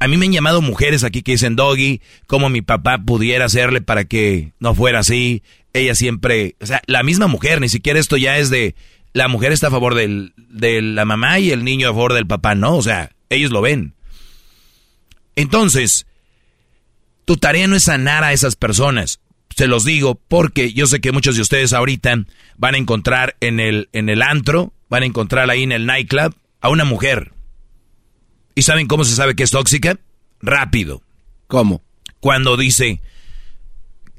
A 0.00 0.06
mí 0.06 0.16
me 0.16 0.26
han 0.26 0.32
llamado 0.32 0.62
mujeres 0.62 1.02
aquí 1.02 1.22
que 1.22 1.32
dicen, 1.32 1.56
Doggy, 1.56 2.00
cómo 2.26 2.48
mi 2.48 2.62
papá 2.62 2.98
pudiera 2.98 3.46
hacerle 3.46 3.80
para 3.80 4.04
que 4.04 4.52
no 4.60 4.74
fuera 4.74 5.00
así. 5.00 5.42
Ella 5.78 5.94
siempre, 5.94 6.56
o 6.60 6.66
sea, 6.66 6.82
la 6.86 7.02
misma 7.02 7.26
mujer, 7.26 7.60
ni 7.60 7.68
siquiera 7.68 7.98
esto 7.98 8.16
ya 8.16 8.38
es 8.38 8.50
de, 8.50 8.74
la 9.12 9.28
mujer 9.28 9.52
está 9.52 9.68
a 9.68 9.70
favor 9.70 9.94
del, 9.94 10.32
de 10.36 10.82
la 10.82 11.04
mamá 11.04 11.38
y 11.38 11.50
el 11.50 11.64
niño 11.64 11.88
a 11.88 11.92
favor 11.92 12.14
del 12.14 12.26
papá, 12.26 12.54
no, 12.54 12.76
o 12.76 12.82
sea, 12.82 13.10
ellos 13.30 13.50
lo 13.50 13.60
ven. 13.60 13.94
Entonces, 15.36 16.06
tu 17.24 17.36
tarea 17.36 17.66
no 17.66 17.76
es 17.76 17.84
sanar 17.84 18.24
a 18.24 18.32
esas 18.32 18.56
personas. 18.56 19.20
Se 19.56 19.66
los 19.66 19.84
digo 19.84 20.20
porque 20.28 20.72
yo 20.72 20.86
sé 20.86 21.00
que 21.00 21.12
muchos 21.12 21.36
de 21.36 21.42
ustedes 21.42 21.72
ahorita 21.72 22.24
van 22.56 22.74
a 22.74 22.78
encontrar 22.78 23.36
en 23.40 23.60
el, 23.60 23.88
en 23.92 24.08
el 24.08 24.22
antro, 24.22 24.72
van 24.88 25.02
a 25.02 25.06
encontrar 25.06 25.50
ahí 25.50 25.62
en 25.62 25.72
el 25.72 25.86
nightclub 25.86 26.34
a 26.60 26.68
una 26.68 26.84
mujer 26.84 27.32
¿Y 28.58 28.62
saben 28.62 28.88
cómo 28.88 29.04
se 29.04 29.14
sabe 29.14 29.36
que 29.36 29.44
es 29.44 29.52
tóxica? 29.52 30.00
Rápido. 30.40 31.00
¿Cómo? 31.46 31.80
Cuando 32.18 32.56
dice, 32.56 33.00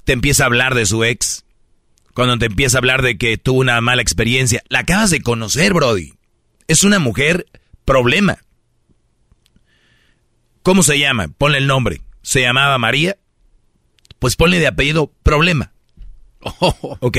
te 0.06 0.14
empieza 0.14 0.44
a 0.44 0.46
hablar 0.46 0.76
de 0.76 0.86
su 0.86 1.04
ex, 1.04 1.44
cuando 2.14 2.38
te 2.38 2.48
empieza 2.48 2.78
a 2.78 2.80
hablar 2.80 3.02
de 3.02 3.18
que 3.18 3.38
tuvo 3.38 3.60
una 3.60 3.80
mala 3.82 4.02
experiencia, 4.02 4.64
la 4.70 4.80
acabas 4.80 5.10
de 5.10 5.22
conocer, 5.22 5.74
Brody. 5.74 6.14
Es 6.68 6.84
una 6.84 7.00
mujer 7.00 7.46
problema. 7.86 8.40
¿Cómo 10.64 10.84
se 10.84 11.00
llama? 11.00 11.28
Ponle 11.30 11.58
el 11.58 11.68
nombre. 11.68 12.02
¿Se 12.22 12.42
llamaba 12.42 12.78
María? 12.78 13.18
Pues 14.20 14.36
ponle 14.36 14.60
de 14.60 14.68
apellido 14.68 15.12
problema. 15.24 15.72
¿Ok? 17.00 17.18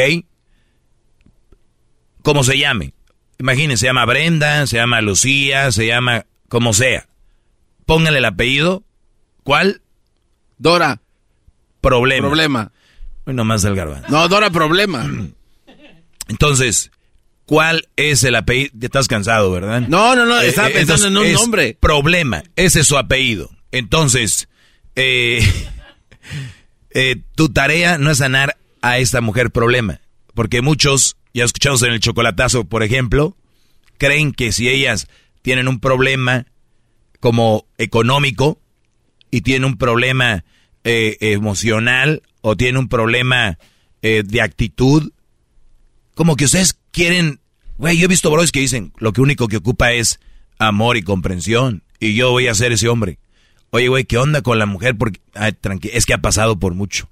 ¿Cómo 2.23 2.45
se 2.45 2.59
llame? 2.59 2.93
Imagínense, 3.39 3.81
se 3.81 3.87
llama 3.87 4.05
Brenda, 4.05 4.67
se 4.67 4.77
llama 4.77 5.01
Lucía, 5.01 5.73
se 5.73 5.87
llama 5.87 6.27
como 6.49 6.75
sea 6.75 7.11
póngale 7.91 8.19
el 8.19 8.25
apellido. 8.25 8.85
¿Cuál? 9.43 9.83
Dora. 10.59 11.01
Problema. 11.81 12.29
Problema. 12.29 12.73
Bueno, 13.31 13.45
más 13.45 13.63
del 13.63 13.77
garbanzo. 13.77 14.09
No, 14.09 14.27
Dora 14.27 14.51
Problema. 14.51 15.09
Entonces, 16.27 16.91
¿cuál 17.47 17.87
es 17.95 18.25
el 18.25 18.35
apellido? 18.35 18.73
Ya 18.75 18.87
estás 18.87 19.07
cansado, 19.07 19.53
¿verdad? 19.53 19.83
No, 19.83 20.17
no, 20.17 20.27
no, 20.27 20.41
estaba 20.41 20.69
pensando 20.71 21.07
en 21.07 21.17
un 21.17 21.33
nombre. 21.35 21.77
Problema. 21.79 22.43
Ese 22.57 22.81
es 22.81 22.89
su 22.89 22.99
apellido. 22.99 23.49
Entonces, 23.71 24.49
eh, 24.97 25.49
eh, 26.91 27.23
tu 27.37 27.51
tarea 27.51 27.99
no 27.99 28.11
es 28.11 28.19
sanar 28.19 28.57
a 28.83 28.99
esta 28.99 29.21
mujer 29.21 29.53
problema. 29.53 30.01
Porque 30.35 30.61
muchos, 30.61 31.17
ya 31.33 31.45
escuchamos 31.45 31.85
en 31.85 31.93
el 31.93 32.01
chocolatazo, 32.01 32.65
por 32.65 32.83
ejemplo, 32.83 33.37
creen 33.97 34.33
que 34.33 34.51
si 34.51 34.69
ellas 34.69 35.07
tienen 35.43 35.69
un 35.69 35.79
problema 35.79 36.47
como 37.21 37.65
económico 37.79 38.61
y 39.31 39.43
tiene 39.43 39.67
un 39.67 39.79
problema 39.79 40.43
eh, 40.83 41.17
emocional 41.21 42.25
o 42.41 42.57
tiene 42.57 42.79
un 42.79 42.89
problema 42.89 43.59
eh, 44.03 44.23
de 44.25 44.41
actitud, 44.41 45.13
como 46.15 46.37
que 46.37 46.45
ustedes 46.45 46.79
quieren, 46.91 47.41
güey, 47.79 47.99
yo 47.99 48.05
he 48.05 48.09
visto 48.09 48.31
bros 48.31 48.53
que 48.53 48.61
dicen, 48.61 48.93
lo 48.99 49.13
que 49.13 49.21
único 49.21 49.49
que 49.49 49.59
ocupa 49.59 49.93
es 49.93 50.21
amor 50.59 50.97
y 50.97 51.03
comprensión 51.03 51.83
y 51.99 52.15
yo 52.15 52.31
voy 52.31 52.49
a 52.49 52.55
ser 52.55 52.73
ese 52.73 52.89
hombre. 52.89 53.19
Oye, 53.71 53.89
güey, 53.89 54.05
¿qué 54.05 54.19
onda 54.19 54.43
con 54.43 54.59
la 54.59 54.67
mujer? 54.67 54.97
Porque, 54.97 55.21
es 55.93 56.07
que 56.07 56.15
ha 56.15 56.19
pasado 56.19 56.59
por 56.59 56.75
mucho. 56.75 57.09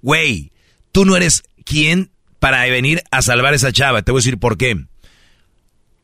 Güey, 0.00 0.50
tú 0.90 1.04
no 1.04 1.16
eres 1.16 1.44
quien 1.64 2.10
para 2.40 2.64
venir 2.66 3.02
a 3.12 3.22
salvar 3.22 3.52
a 3.52 3.56
esa 3.56 3.72
chava. 3.72 4.02
Te 4.02 4.10
voy 4.10 4.18
a 4.18 4.22
decir 4.22 4.38
por 4.38 4.56
qué. 4.56 4.84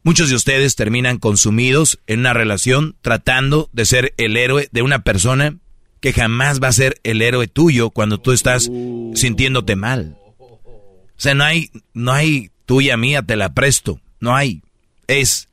Muchos 0.05 0.29
de 0.31 0.37
ustedes 0.37 0.77
terminan 0.77 1.19
consumidos 1.19 1.99
en 2.07 2.21
una 2.21 2.33
relación 2.33 2.97
tratando 3.03 3.69
de 3.73 3.85
ser 3.85 4.15
el 4.17 4.37
héroe 4.37 4.69
de 4.71 4.83
una 4.83 5.01
persona 5.01 5.57
que 6.01 6.13
jamás 6.13 6.61
va 6.63 6.69
a 6.69 6.73
ser 6.73 7.01
el 7.03 7.23
héroe 7.23 7.49
tuyo 7.49 7.91
cuando 7.91 8.19
tú 8.19 8.33
estás 8.33 8.71
sintiéndote 9.15 9.77
mal. 9.77 10.17
O 10.39 11.21
sea, 11.21 11.35
no 11.35 11.45
hay, 11.45 11.71
no 11.95 12.13
hay 12.13 12.51
tuya 12.67 12.97
mía, 12.97 13.23
te 13.23 13.37
la 13.37 13.55
presto. 13.55 14.01
No 14.21 14.37
hay. 14.37 14.63
Es. 15.07 15.49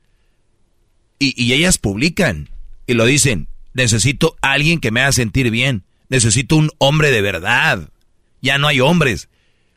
Y, 1.18 1.34
y 1.42 1.52
ellas 1.52 1.78
publican 1.78 2.48
y 2.86 2.94
lo 2.94 3.04
dicen. 3.04 3.48
Necesito 3.74 4.36
alguien 4.40 4.80
que 4.80 4.90
me 4.90 5.02
haga 5.02 5.12
sentir 5.12 5.50
bien. 5.50 5.84
Necesito 6.08 6.56
un 6.56 6.70
hombre 6.78 7.10
de 7.10 7.20
verdad. 7.20 7.90
Ya 8.40 8.58
no 8.58 8.68
hay 8.68 8.80
hombres. 8.80 9.28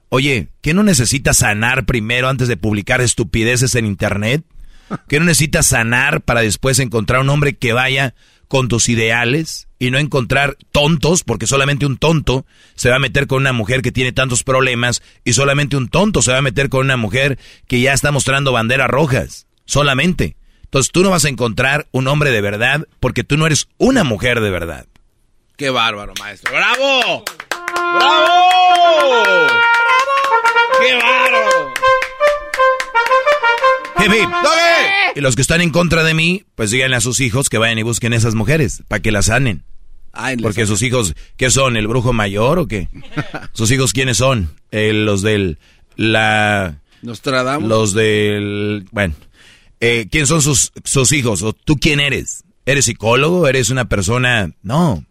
Oye, 0.09 0.47
¿qué 0.61 0.73
no 0.73 0.83
necesitas 0.83 1.37
sanar 1.37 1.85
primero 1.85 2.29
antes 2.29 2.47
de 2.47 2.55
publicar 2.55 3.01
estupideces 3.01 3.75
en 3.75 3.85
internet? 3.85 4.43
que 5.07 5.19
no 5.19 5.25
necesitas 5.25 5.67
sanar 5.67 6.21
para 6.21 6.41
después 6.41 6.79
encontrar 6.79 7.21
un 7.21 7.29
hombre 7.29 7.55
que 7.55 7.73
vaya 7.73 8.15
con 8.49 8.67
tus 8.67 8.89
ideales 8.89 9.69
y 9.77 9.91
no 9.91 9.99
encontrar 9.99 10.57
tontos, 10.73 11.23
porque 11.23 11.47
solamente 11.47 11.85
un 11.85 11.97
tonto 11.97 12.45
se 12.75 12.89
va 12.89 12.97
a 12.97 12.99
meter 12.99 13.27
con 13.27 13.37
una 13.37 13.53
mujer 13.53 13.81
que 13.81 13.93
tiene 13.93 14.11
tantos 14.11 14.43
problemas 14.43 15.01
y 15.23 15.33
solamente 15.33 15.77
un 15.77 15.87
tonto 15.87 16.21
se 16.21 16.31
va 16.31 16.39
a 16.39 16.41
meter 16.41 16.67
con 16.67 16.81
una 16.81 16.97
mujer 16.97 17.39
que 17.67 17.79
ya 17.79 17.93
está 17.93 18.11
mostrando 18.11 18.51
banderas 18.51 18.89
rojas, 18.89 19.47
solamente. 19.65 20.35
Entonces 20.63 20.91
tú 20.91 21.03
no 21.03 21.11
vas 21.11 21.25
a 21.25 21.29
encontrar 21.29 21.87
un 21.91 22.07
hombre 22.07 22.31
de 22.31 22.41
verdad 22.41 22.87
porque 22.99 23.23
tú 23.23 23.37
no 23.37 23.45
eres 23.45 23.69
una 23.77 24.03
mujer 24.03 24.41
de 24.41 24.49
verdad. 24.49 24.87
Qué 25.55 25.69
bárbaro, 25.69 26.13
maestro. 26.19 26.51
¡Bravo! 26.51 27.23
¡Bravo! 27.95 29.47
¡Qué 30.81 30.93
bárbaro! 30.95 31.73
Y 35.15 35.21
los 35.21 35.35
que 35.35 35.41
están 35.41 35.61
en 35.61 35.71
contra 35.71 36.03
de 36.03 36.13
mí, 36.13 36.45
pues 36.55 36.71
díganle 36.71 36.95
a 36.95 37.01
sus 37.01 37.19
hijos 37.19 37.49
que 37.49 37.57
vayan 37.57 37.79
y 37.79 37.83
busquen 37.83 38.13
esas 38.13 38.35
mujeres 38.35 38.83
para 38.87 39.01
que 39.01 39.11
las 39.11 39.27
sanen. 39.27 39.63
Porque 40.41 40.65
sus 40.65 40.81
hijos, 40.81 41.15
¿qué 41.37 41.49
son? 41.49 41.77
¿El 41.77 41.87
brujo 41.87 42.13
mayor 42.13 42.59
o 42.59 42.67
qué? 42.67 42.89
¿Sus 43.53 43.71
hijos 43.71 43.93
quiénes 43.93 44.17
son? 44.17 44.51
Eh, 44.71 44.93
los 44.93 45.21
del... 45.21 45.57
la... 45.95 46.79
Nostradamus. 47.01 47.69
Los 47.69 47.93
del... 47.93 48.85
Bueno. 48.91 49.13
Eh, 49.79 50.07
¿Quién 50.11 50.27
son 50.27 50.41
sus, 50.41 50.71
sus 50.83 51.11
hijos? 51.13 51.41
¿O 51.41 51.53
tú 51.53 51.77
quién 51.77 51.99
eres? 51.99 52.43
¿Eres 52.65 52.85
psicólogo? 52.85 53.47
¿Eres 53.47 53.69
una 53.69 53.85
persona...? 53.85 54.51
No. 54.61 55.05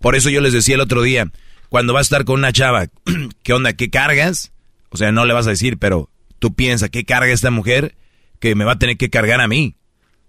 Por 0.00 0.16
eso 0.16 0.30
yo 0.30 0.40
les 0.40 0.52
decía 0.52 0.74
el 0.74 0.80
otro 0.80 1.02
día, 1.02 1.30
cuando 1.68 1.92
vas 1.92 2.00
a 2.00 2.08
estar 2.08 2.24
con 2.24 2.40
una 2.40 2.52
chava, 2.52 2.88
¿qué 3.42 3.52
onda? 3.52 3.72
¿Qué 3.72 3.90
cargas? 3.90 4.52
O 4.90 4.96
sea, 4.96 5.12
no 5.12 5.24
le 5.24 5.32
vas 5.32 5.46
a 5.46 5.50
decir, 5.50 5.78
pero 5.78 6.10
tú 6.38 6.54
piensas, 6.54 6.90
¿qué 6.90 7.04
carga 7.04 7.32
esta 7.32 7.50
mujer? 7.50 7.94
Que 8.40 8.54
me 8.54 8.64
va 8.64 8.72
a 8.72 8.78
tener 8.78 8.96
que 8.96 9.10
cargar 9.10 9.40
a 9.40 9.48
mí. 9.48 9.76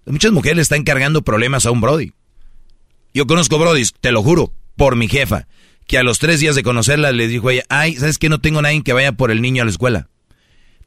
Muchas 0.06 0.32
mujeres 0.32 0.58
le 0.58 0.62
están 0.62 0.84
cargando 0.84 1.24
problemas 1.24 1.66
a 1.66 1.72
un 1.72 1.82
Brody. 1.82 2.12
Yo 3.14 3.26
conozco 3.26 3.58
Brody, 3.58 3.84
te 4.00 4.12
lo 4.12 4.22
juro, 4.22 4.54
por 4.76 4.96
mi 4.96 5.08
jefa, 5.08 5.48
que 5.88 5.98
a 5.98 6.04
los 6.04 6.20
tres 6.20 6.40
días 6.40 6.56
de 6.56 6.64
conocerla 6.64 7.12
le 7.12 7.28
dijo 7.28 7.50
ella, 7.50 7.64
ay, 7.70 7.96
¿sabes 7.96 8.18
qué? 8.18 8.30
No 8.30 8.40
tengo 8.40 8.62
nadie 8.62 8.84
que 8.84 8.94
vaya 8.94 9.12
por 9.14 9.32
el 9.32 9.42
niño 9.42 9.64
a 9.64 9.66
la 9.66 9.72
escuela. 9.72 10.08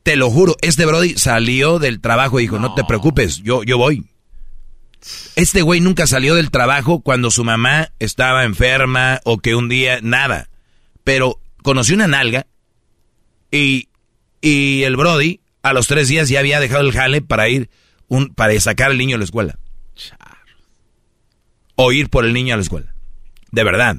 Te 0.02 0.16
lo 0.16 0.30
juro, 0.30 0.56
este 0.60 0.84
Brody 0.84 1.14
salió 1.16 1.78
del 1.78 2.00
trabajo 2.00 2.38
y 2.38 2.42
dijo, 2.42 2.58
no, 2.58 2.74
te 2.74 2.84
preocupes, 2.84 3.38
yo, 3.42 3.62
yo 3.62 3.78
voy. 3.78 4.04
Este 5.36 5.62
güey 5.62 5.80
nunca 5.80 6.06
salió 6.06 6.34
del 6.34 6.50
trabajo 6.50 7.00
cuando 7.00 7.30
su 7.30 7.44
mamá 7.44 7.90
estaba 7.98 8.44
enferma 8.44 9.20
o 9.24 9.38
que 9.38 9.54
un 9.54 9.68
día, 9.68 10.00
nada. 10.02 10.48
Pero 11.04 11.40
conoció 11.62 11.94
una 11.94 12.06
nalga 12.06 12.46
y, 13.50 13.88
y 14.40 14.82
el 14.82 14.96
Brody 14.96 15.40
a 15.64 15.72
los 15.72 15.86
tres 15.86 16.08
días 16.08 16.28
ya 16.28 16.40
había 16.40 16.60
dejado 16.60 16.82
el 16.82 16.92
jale 16.92 17.22
para 17.22 17.48
ir 17.48 17.70
un, 18.08 18.34
para 18.34 18.58
sacar 18.60 18.90
al 18.90 18.98
niño 18.98 19.16
a 19.16 19.18
la 19.18 19.24
escuela. 19.24 19.58
O 21.74 21.90
ir 21.90 22.10
por 22.10 22.26
el 22.26 22.34
niño 22.34 22.52
a 22.52 22.58
la 22.58 22.62
escuela. 22.62 22.94
De 23.50 23.64
verdad. 23.64 23.96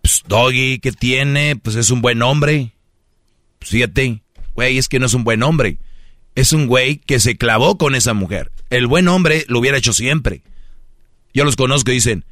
Pues, 0.00 0.22
Doggy, 0.28 0.78
¿qué 0.78 0.92
tiene? 0.92 1.56
Pues 1.56 1.74
es 1.74 1.90
un 1.90 2.02
buen 2.02 2.22
hombre. 2.22 2.72
Pues, 3.58 3.72
fíjate, 3.72 4.22
güey, 4.54 4.78
es 4.78 4.88
que 4.88 5.00
no 5.00 5.06
es 5.06 5.14
un 5.14 5.24
buen 5.24 5.42
hombre. 5.42 5.78
Es 6.36 6.52
un 6.52 6.68
güey 6.68 6.98
que 6.98 7.18
se 7.18 7.36
clavó 7.36 7.76
con 7.78 7.96
esa 7.96 8.14
mujer. 8.14 8.52
El 8.70 8.86
buen 8.86 9.08
hombre 9.08 9.44
lo 9.48 9.58
hubiera 9.58 9.76
hecho 9.76 9.92
siempre. 9.92 10.44
Yo 11.34 11.44
los 11.44 11.56
conozco 11.56 11.90
y 11.90 11.94
dicen, 11.94 12.24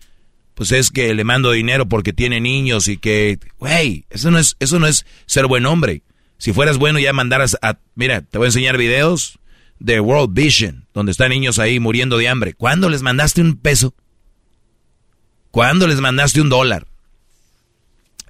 pues 0.55 0.71
es 0.71 0.91
que 0.91 1.13
le 1.13 1.25
mando 1.25 1.51
dinero 1.51 1.89
porque 1.89 2.13
tiene 2.13 2.41
niños 2.41 2.87
y 2.87 2.99
que, 2.99 3.41
güey, 3.59 4.05
eso 4.11 4.31
no 4.31 4.39
es, 4.39 4.57
eso 4.61 4.79
no 4.79 4.87
es 4.87 5.05
ser 5.27 5.47
buen 5.47 5.67
hombre. 5.67 6.05
Si 6.41 6.53
fueras 6.53 6.79
bueno 6.79 6.99
ya 6.99 7.13
mandaras 7.13 7.57
a... 7.63 7.79
Mira, 7.95 8.23
te 8.23 8.39
voy 8.39 8.47
a 8.47 8.49
enseñar 8.49 8.77
videos 8.79 9.39
de 9.79 10.01
World 10.01 10.35
Vision, 10.35 10.87
donde 10.95 11.13
están 11.13 11.29
niños 11.31 11.59
ahí 11.59 11.79
muriendo 11.81 12.17
de 12.19 12.29
hambre. 12.29 12.55
¿Cuándo 12.55 12.89
les 12.89 13.03
mandaste 13.03 13.41
un 13.43 13.57
peso? 13.57 13.95
¿Cuándo 15.51 15.87
les 15.87 16.01
mandaste 16.01 16.41
un 16.41 16.49
dólar? 16.49 16.87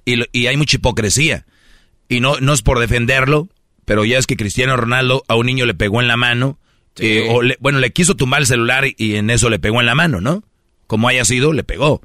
Y, 0.05 0.15
y 0.31 0.47
hay 0.47 0.57
mucha 0.57 0.77
hipocresía. 0.77 1.45
y 2.09 2.19
no, 2.19 2.39
no 2.39 2.51
es 2.53 2.61
por 2.61 2.79
defenderlo, 2.79 3.47
pero 3.85 4.03
ya 4.05 4.17
es 4.17 4.27
que 4.27 4.35
Cristiano 4.37 4.75
Ronaldo 4.75 5.23
a 5.27 5.35
un 5.35 5.45
niño 5.45 5.65
le 5.65 5.73
pegó 5.73 6.01
en 6.01 6.07
la 6.07 6.17
mano, 6.17 6.59
eh, 6.97 7.27
o 7.29 7.41
le- 7.41 7.57
bueno, 7.61 7.79
le 7.79 7.91
quiso 7.91 8.15
tumbar 8.15 8.41
el 8.41 8.47
celular 8.47 8.85
y, 8.85 8.95
y 8.97 9.15
en 9.15 9.29
eso 9.29 9.49
le 9.49 9.59
pegó 9.59 9.79
en 9.79 9.85
la 9.85 9.95
mano, 9.95 10.19
¿no? 10.19 10.43
Como 10.87 11.07
haya 11.07 11.23
sido, 11.23 11.53
le 11.53 11.63
pegó. 11.63 12.01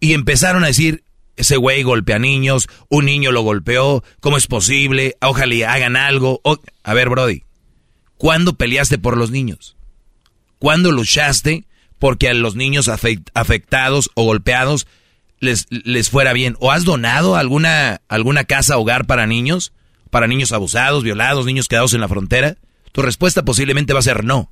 Y 0.00 0.12
empezaron 0.14 0.64
a 0.64 0.68
decir, 0.68 1.02
ese 1.38 1.56
güey 1.56 1.82
golpea 1.82 2.18
niños, 2.18 2.68
un 2.88 3.06
niño 3.06 3.32
lo 3.32 3.42
golpeó, 3.42 4.02
¿cómo 4.20 4.36
es 4.36 4.46
posible? 4.46 5.16
Ojalá 5.20 5.72
hagan 5.72 5.96
algo. 5.96 6.40
O- 6.44 6.58
a 6.82 6.94
ver, 6.94 7.08
Brody, 7.08 7.42
¿cuándo 8.16 8.54
peleaste 8.56 8.98
por 8.98 9.16
los 9.16 9.30
niños? 9.30 9.76
¿Cuándo 10.58 10.92
luchaste 10.92 11.64
porque 11.98 12.28
a 12.28 12.34
los 12.34 12.54
niños 12.56 12.88
afect- 12.88 13.30
afectados 13.34 14.10
o 14.14 14.24
golpeados 14.24 14.86
les, 15.40 15.66
les 15.70 16.10
fuera 16.10 16.32
bien? 16.32 16.56
¿O 16.60 16.72
has 16.72 16.84
donado 16.84 17.36
alguna, 17.36 18.00
alguna 18.08 18.44
casa 18.44 18.76
hogar 18.78 19.06
para 19.06 19.26
niños? 19.26 19.72
¿Para 20.10 20.26
niños 20.26 20.52
abusados, 20.52 21.02
violados, 21.04 21.46
niños 21.46 21.68
quedados 21.68 21.92
en 21.94 22.00
la 22.00 22.08
frontera? 22.08 22.56
Tu 22.92 23.02
respuesta 23.02 23.44
posiblemente 23.44 23.92
va 23.92 23.98
a 24.00 24.02
ser 24.02 24.24
no. 24.24 24.50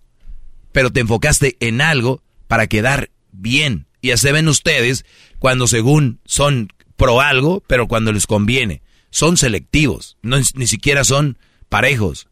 Pero 0.73 0.93
te 0.93 1.01
enfocaste 1.01 1.57
en 1.61 1.81
algo 1.81 2.23
para 2.47 2.67
quedar 2.67 3.11
bien. 3.33 3.87
Y 4.03 4.11
así 4.13 4.31
ven 4.31 4.47
ustedes 4.49 5.05
cuando 5.39 5.67
según 5.67 6.21
son 6.25 6.69
pro 6.97 7.21
algo, 7.21 7.63
pero 7.67 7.89
cuando 7.89 8.13
les 8.13 8.27
conviene. 8.27 8.83
Son 9.11 9.37
selectivos, 9.37 10.17
no, 10.23 10.37
ni 10.55 10.67
siquiera 10.67 11.05
son 11.05 11.39
parejos. 11.69 12.29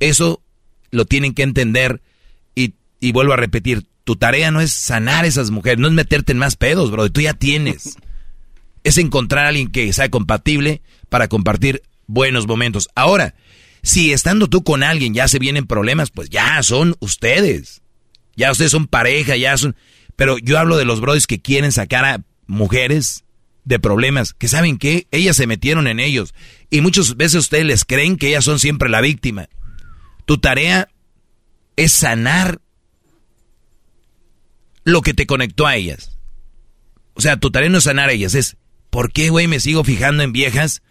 Eso 0.00 0.42
lo 0.90 1.04
tienen 1.04 1.34
que 1.34 1.42
entender 1.42 2.00
y, 2.54 2.74
y 3.00 3.12
vuelvo 3.12 3.32
a 3.32 3.36
repetir, 3.36 3.86
tu 4.04 4.16
tarea 4.16 4.50
no 4.50 4.60
es 4.60 4.72
sanar 4.72 5.24
a 5.24 5.28
esas 5.28 5.50
mujeres, 5.50 5.78
no 5.78 5.88
es 5.88 5.92
meterte 5.92 6.32
en 6.32 6.38
más 6.38 6.56
pedos, 6.56 6.90
bro, 6.90 7.10
tú 7.10 7.20
ya 7.20 7.34
tienes. 7.34 7.96
Es 8.84 8.98
encontrar 8.98 9.44
a 9.44 9.50
alguien 9.50 9.70
que 9.70 9.92
sea 9.92 10.08
compatible 10.08 10.82
para 11.08 11.28
compartir 11.28 11.82
buenos 12.08 12.48
momentos. 12.48 12.88
Ahora, 12.96 13.36
si 13.84 14.12
estando 14.12 14.48
tú 14.48 14.64
con 14.64 14.82
alguien 14.82 15.14
ya 15.14 15.28
se 15.28 15.38
vienen 15.38 15.68
problemas, 15.68 16.10
pues 16.10 16.30
ya 16.30 16.60
son 16.64 16.96
ustedes. 16.98 17.82
Ya 18.34 18.50
ustedes 18.50 18.72
son 18.72 18.88
pareja, 18.88 19.36
ya 19.36 19.56
son... 19.56 19.76
Pero 20.16 20.36
yo 20.38 20.58
hablo 20.58 20.76
de 20.76 20.84
los 20.84 21.00
brothers 21.00 21.28
que 21.28 21.40
quieren 21.40 21.70
sacar 21.70 22.04
a 22.04 22.24
mujeres 22.46 23.24
de 23.64 23.78
problemas, 23.78 24.34
que 24.34 24.48
saben 24.48 24.76
que 24.78 25.06
ellas 25.10 25.36
se 25.36 25.46
metieron 25.46 25.86
en 25.86 26.00
ellos. 26.00 26.34
Y 26.70 26.80
muchas 26.80 27.16
veces 27.16 27.40
ustedes 27.40 27.64
les 27.64 27.84
creen 27.84 28.16
que 28.16 28.28
ellas 28.28 28.44
son 28.44 28.58
siempre 28.58 28.88
la 28.88 29.00
víctima. 29.00 29.48
Tu 30.24 30.38
tarea 30.38 30.88
es 31.76 31.92
sanar 31.92 32.60
lo 34.84 35.02
que 35.02 35.14
te 35.14 35.26
conectó 35.26 35.66
a 35.66 35.76
ellas. 35.76 36.18
O 37.14 37.20
sea, 37.20 37.36
tu 37.36 37.50
tarea 37.50 37.68
no 37.68 37.78
es 37.78 37.84
sanar 37.84 38.08
a 38.08 38.12
ellas, 38.12 38.34
es 38.34 38.56
¿por 38.90 39.12
qué, 39.12 39.30
güey, 39.30 39.46
me 39.46 39.60
sigo 39.60 39.84
fijando 39.84 40.22
en 40.22 40.32
viejas 40.32 40.82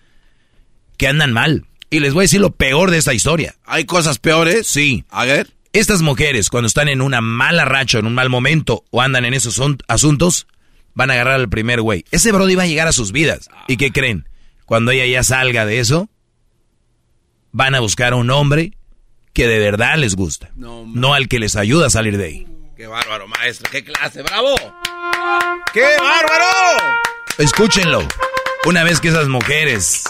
que 0.97 1.07
andan 1.07 1.33
mal? 1.33 1.65
Y 1.89 1.99
les 1.99 2.13
voy 2.13 2.21
a 2.21 2.23
decir 2.23 2.39
lo 2.39 2.51
peor 2.51 2.89
de 2.89 2.97
esta 2.97 3.13
historia. 3.13 3.55
¿Hay 3.65 3.85
cosas 3.85 4.17
peores? 4.17 4.67
Sí. 4.67 5.03
A 5.09 5.25
ver. 5.25 5.51
Estas 5.73 6.01
mujeres, 6.01 6.49
cuando 6.49 6.67
están 6.67 6.87
en 6.87 7.01
una 7.01 7.21
mala 7.21 7.65
racha, 7.65 7.99
en 7.99 8.05
un 8.05 8.13
mal 8.13 8.29
momento, 8.29 8.85
o 8.91 9.01
andan 9.01 9.25
en 9.25 9.33
esos 9.33 9.61
asuntos, 9.87 10.47
van 10.93 11.09
a 11.09 11.13
agarrar 11.13 11.35
al 11.35 11.49
primer 11.49 11.81
güey. 11.81 12.05
Ese 12.11 12.31
brody 12.31 12.55
va 12.55 12.63
a 12.63 12.67
llegar 12.67 12.87
a 12.87 12.93
sus 12.93 13.11
vidas. 13.11 13.49
¿Y 13.67 13.77
qué 13.77 13.91
creen? 13.91 14.27
Cuando 14.65 14.91
ella 14.91 15.05
ya 15.05 15.23
salga 15.23 15.65
de 15.65 15.79
eso, 15.79 16.09
van 17.51 17.75
a 17.75 17.79
buscar 17.79 18.13
a 18.13 18.15
un 18.15 18.29
hombre 18.29 18.73
que 19.33 19.47
de 19.47 19.59
verdad 19.59 19.95
les 19.97 20.15
gusta. 20.15 20.49
No, 20.55 20.85
No 20.85 21.13
al 21.13 21.27
que 21.27 21.39
les 21.39 21.55
ayuda 21.55 21.87
a 21.87 21.89
salir 21.89 22.17
de 22.17 22.25
ahí. 22.25 22.47
Qué 22.75 22.87
bárbaro, 22.87 23.27
maestro. 23.27 23.69
Qué 23.71 23.83
clase. 23.83 24.23
¡Bravo! 24.23 24.55
¡Qué 25.73 25.85
bárbaro! 25.99 26.99
Escúchenlo. 27.37 28.07
Una 28.65 28.83
vez 28.83 28.99
que 28.99 29.09
esas 29.09 29.27
mujeres 29.27 30.03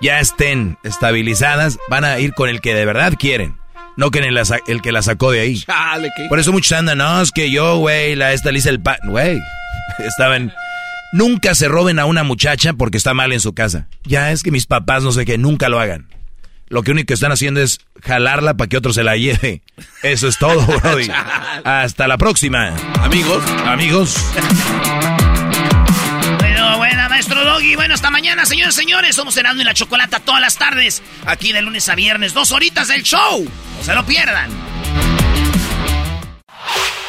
ya 0.00 0.20
estén 0.20 0.78
estabilizadas, 0.84 1.78
van 1.88 2.04
a 2.04 2.18
ir 2.18 2.34
con 2.34 2.48
el 2.48 2.60
que 2.60 2.74
de 2.74 2.84
verdad 2.84 3.14
quieren. 3.18 3.56
No 3.96 4.10
con 4.10 4.22
el, 4.22 4.82
que 4.82 4.92
la 4.92 5.02
sacó 5.02 5.32
de 5.32 5.40
ahí. 5.40 5.58
Chale, 5.58 6.10
¿qué? 6.16 6.26
Por 6.28 6.38
eso 6.38 6.52
muchos 6.52 6.70
andan, 6.72 6.98
no, 6.98 7.20
es 7.20 7.32
que 7.32 7.50
yo, 7.50 7.78
güey, 7.78 8.14
la 8.14 8.32
esta 8.32 8.52
le 8.52 8.58
hice 8.58 8.70
el 8.70 8.80
pan. 8.80 8.98
Güey, 9.04 9.40
estaban... 9.98 10.52
Nunca 11.12 11.54
se 11.54 11.68
roben 11.68 11.98
a 11.98 12.04
una 12.04 12.22
muchacha 12.22 12.74
porque 12.74 12.98
está 12.98 13.14
mal 13.14 13.32
en 13.32 13.40
su 13.40 13.54
casa. 13.54 13.88
Ya 14.04 14.30
es 14.30 14.42
que 14.42 14.50
mis 14.50 14.66
papás 14.66 15.02
no 15.02 15.10
sé 15.12 15.24
qué, 15.24 15.38
nunca 15.38 15.70
lo 15.70 15.80
hagan. 15.80 16.06
Lo 16.68 16.82
que 16.82 16.90
único 16.90 17.06
que 17.06 17.14
están 17.14 17.32
haciendo 17.32 17.60
es 17.62 17.80
jalarla 18.02 18.54
para 18.58 18.68
que 18.68 18.76
otro 18.76 18.92
se 18.92 19.02
la 19.02 19.16
lleve. 19.16 19.62
Eso 20.02 20.28
es 20.28 20.36
todo, 20.36 20.60
Brody. 20.82 21.08
Hasta 21.64 22.06
la 22.06 22.18
próxima. 22.18 22.74
Amigos. 23.00 23.42
Amigos. 23.64 24.16
Bueno, 26.38 26.76
buena, 26.76 27.08
maestro 27.08 27.42
Doggy. 27.42 27.74
Bueno, 27.74 27.94
hasta 27.94 28.10
mañana, 28.10 28.44
señores 28.44 28.74
y 28.76 28.80
señores. 28.80 29.16
Somos 29.16 29.34
Erasmo 29.38 29.62
y 29.62 29.64
la 29.64 29.72
Chocolata 29.72 30.20
todas 30.20 30.42
las 30.42 30.56
tardes. 30.56 31.02
Aquí 31.24 31.52
de 31.52 31.62
lunes 31.62 31.88
a 31.88 31.94
viernes, 31.94 32.34
dos 32.34 32.52
horitas 32.52 32.88
del 32.88 33.02
show. 33.02 33.44
No 33.78 33.84
se 33.84 33.94
lo 33.94 34.04
pierdan. 34.04 34.50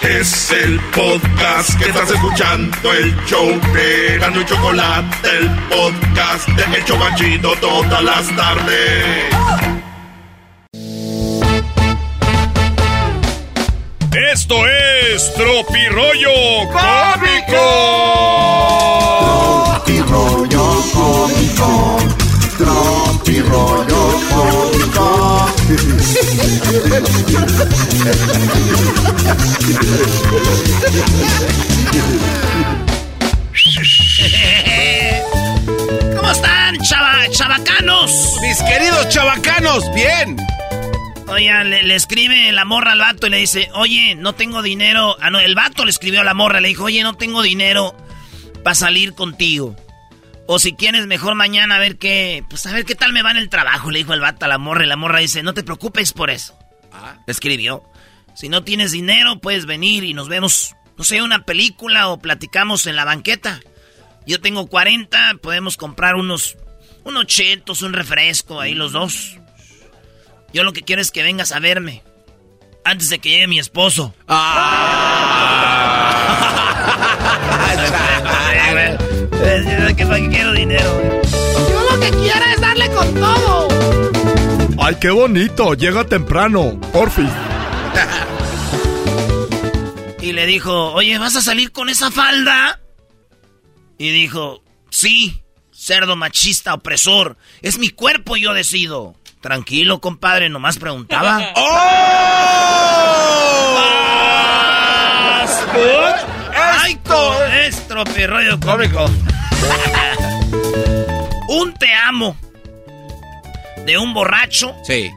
Es 0.10 0.50
el 0.50 0.80
podcast 0.96 1.78
que 1.78 1.90
estás 1.90 2.10
escuchando, 2.10 2.92
el 2.94 3.16
show 3.28 3.48
de 3.74 4.16
Erasmo 4.16 4.42
y 4.42 4.46
Chocolate, 4.46 5.30
el 5.38 5.50
podcast 5.70 6.48
de 6.48 6.78
El 6.78 6.86
Chobachito 6.86 7.54
todas 7.62 8.04
las 8.04 8.36
tardes. 8.36 9.26
Esto 14.34 14.56
es 14.68 15.32
Tropirollo 15.36 16.32
Cómico. 16.72 17.66
Tropirollo 19.86 20.82
cómico, 20.92 22.00
cómico. 23.44 24.20
¿Cómo 36.16 36.32
están, 36.32 36.78
chava, 36.82 37.30
chavacanos? 37.32 38.12
Mis 38.42 38.62
queridos 38.64 39.10
chavacanos, 39.10 39.84
bien. 39.94 40.38
Oigan, 41.28 41.70
le, 41.70 41.84
le 41.84 41.96
escribe 41.96 42.52
la 42.52 42.66
morra 42.66 42.94
al 42.94 43.00
vato 43.00 43.28
y 43.28 43.30
le 43.30 43.38
dice, 43.38 43.70
oye, 43.74 44.16
no 44.16 44.34
tengo 44.34 44.62
dinero. 44.62 45.16
Ah, 45.22 45.30
no, 45.30 45.40
el 45.40 45.56
vato 45.56 45.86
le 45.86 45.92
escribió 45.92 46.22
a 46.22 46.24
la 46.24 46.34
morra, 46.34 46.62
le 46.62 46.70
dijo, 46.70 46.86
oye, 46.86 47.04
no 47.04 47.16
tengo 47.16 47.42
dinero 47.42 47.96
para 48.64 48.76
salir 48.76 49.14
contigo. 49.14 49.76
O 50.52 50.58
si 50.58 50.74
quieres, 50.74 51.06
mejor 51.06 51.36
mañana 51.36 51.76
a 51.76 51.80
ver 51.80 52.00
qué, 52.00 52.44
pues 52.50 52.66
a 52.66 52.74
ver 52.74 52.84
qué 52.84 52.96
tal 52.96 53.14
me 53.14 53.22
va 53.22 53.30
en 53.30 53.38
el 53.38 53.50
trabajo, 53.50 53.92
le 53.92 54.00
dijo 54.00 54.16
el 54.16 54.20
vato 54.20 54.46
a 54.46 54.48
la 54.48 54.58
morra. 54.58 54.84
Y 54.84 54.88
la 54.88 54.96
morra 54.96 55.20
dice, 55.20 55.44
no 55.44 55.54
te 55.54 55.62
preocupes 55.62 56.12
por 56.12 56.32
eso. 56.32 56.58
Le 57.28 57.32
escribió. 57.32 57.84
Si 58.34 58.50
no 58.50 58.64
tienes 58.64 58.92
dinero, 58.92 59.40
puedes 59.40 59.68
venir 59.68 60.04
y 60.04 60.16
nos 60.16 60.28
vemos, 60.28 60.76
no 60.98 61.04
sé, 61.04 61.22
una 61.22 61.46
película 61.46 62.08
o 62.08 62.18
platicamos 62.18 62.88
en 62.88 62.96
la 62.96 63.06
banqueta. 63.06 63.60
Yo 64.26 64.42
tengo 64.42 64.66
40, 64.66 65.36
podemos 65.40 65.78
comprar 65.78 66.16
unos, 66.16 66.58
unos 67.04 67.28
chetos, 67.28 67.84
un 67.84 67.94
refresco, 67.94 68.60
ahí 68.60 68.74
los 68.74 68.92
dos. 68.92 69.38
Yo 70.52 70.64
lo 70.64 70.74
que 70.74 70.82
quiero 70.82 71.04
es 71.04 71.12
que 71.12 71.22
vengas 71.22 71.52
a 71.52 71.60
verme. 71.60 72.02
Antes 72.84 73.10
de 73.10 73.20
que 73.20 73.30
llegue 73.30 73.46
mi 73.46 73.60
esposo. 73.60 74.16
Que 80.00 80.06
para 80.06 80.20
que 80.22 80.30
quiero 80.30 80.54
dinero. 80.54 81.22
Yo 81.70 81.92
lo 81.92 82.00
que 82.00 82.10
quiero 82.12 82.46
es 82.56 82.62
darle 82.62 82.90
con 82.92 83.14
todo. 83.16 83.68
Ay, 84.82 84.96
qué 85.02 85.10
bonito. 85.10 85.74
Llega 85.74 86.04
temprano. 86.06 86.80
Porfis. 86.94 87.30
Y 90.22 90.34
le 90.34 90.46
dijo, 90.46 90.92
oye, 90.92 91.18
¿vas 91.18 91.38
a 91.38 91.42
salir 91.42 91.72
con 91.72 91.88
esa 91.88 92.12
falda? 92.12 92.82
Y 93.98 94.10
dijo, 94.12 94.62
sí, 94.90 95.42
cerdo 95.72 96.18
machista 96.18 96.74
opresor. 96.74 97.38
Es 97.62 97.80
mi 97.80 97.90
cuerpo 97.90 98.36
y 98.36 98.42
yo 98.42 98.54
decido. 98.54 99.16
Tranquilo, 99.42 100.02
compadre, 100.02 100.50
nomás 100.50 100.78
preguntaba. 100.78 101.38
¡Ay, 106.56 106.96
co- 107.08 107.44
es 107.66 107.88
tropirroyo 107.88 108.60
cómico! 108.60 109.06
un 111.48 111.74
te 111.74 111.94
amo 111.94 112.36
de 113.86 113.98
un 113.98 114.14
borracho 114.14 114.76
Sí. 114.86 115.12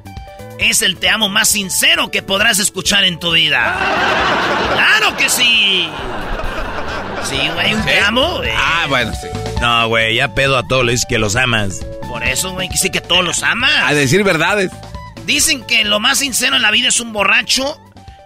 es 0.59 0.83
el 0.83 0.96
te 0.98 1.09
amo 1.09 1.28
más 1.28 1.48
sincero 1.48 2.11
que 2.11 2.22
podrás 2.22 2.59
escuchar 2.59 3.05
en 3.05 3.19
tu 3.19 3.33
vida. 3.33 3.77
¡Claro 4.75 5.17
que 5.17 5.29
sí! 5.29 5.88
Sí, 7.25 7.38
güey, 7.54 7.75
un 7.75 7.85
te 7.85 8.00
amo, 8.00 8.38
güey. 8.38 8.50
Ah, 8.56 8.87
bueno, 8.88 9.12
sí. 9.14 9.27
No, 9.60 9.88
güey, 9.88 10.17
ya 10.17 10.35
pedo 10.35 10.56
a 10.58 10.67
todos, 10.67 10.85
le 10.85 10.92
dices 10.92 11.06
que 11.08 11.19
los 11.19 11.37
amas. 11.37 11.81
Por 12.08 12.25
eso, 12.25 12.50
güey, 12.52 12.69
que 12.69 12.77
sí 12.77 12.90
que 12.90 13.00
todos 13.00 13.25
los 13.25 13.42
amas. 13.42 13.71
A 13.85 13.94
decir 13.94 14.25
verdades. 14.25 14.71
Dicen 15.25 15.62
que 15.64 15.85
lo 15.85 16.00
más 16.00 16.19
sincero 16.19 16.56
en 16.56 16.62
la 16.62 16.71
vida 16.73 16.88
es 16.88 16.98
un 17.00 17.12
borracho 17.12 17.79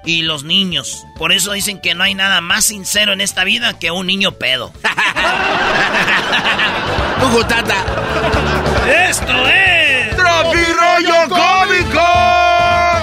y 0.07 0.23
los 0.23 0.45
niños. 0.45 1.05
Por 1.17 1.33
eso 1.33 1.53
dicen 1.53 1.81
que 1.81 1.95
no 1.95 2.05
hay 2.05 2.15
nada 2.15 2.41
más 2.41 2.65
sincero 2.65 3.13
en 3.13 3.21
esta 3.21 3.45
vida 3.45 3.79
que 3.79 3.91
un 3.91 4.07
niño 4.07 4.33
pedo. 4.33 4.73
Cujutata. 7.21 7.85
Esto 9.09 9.47
es. 9.49 10.17
¡Tropirollo 10.17 11.29
cómico! 11.29 12.07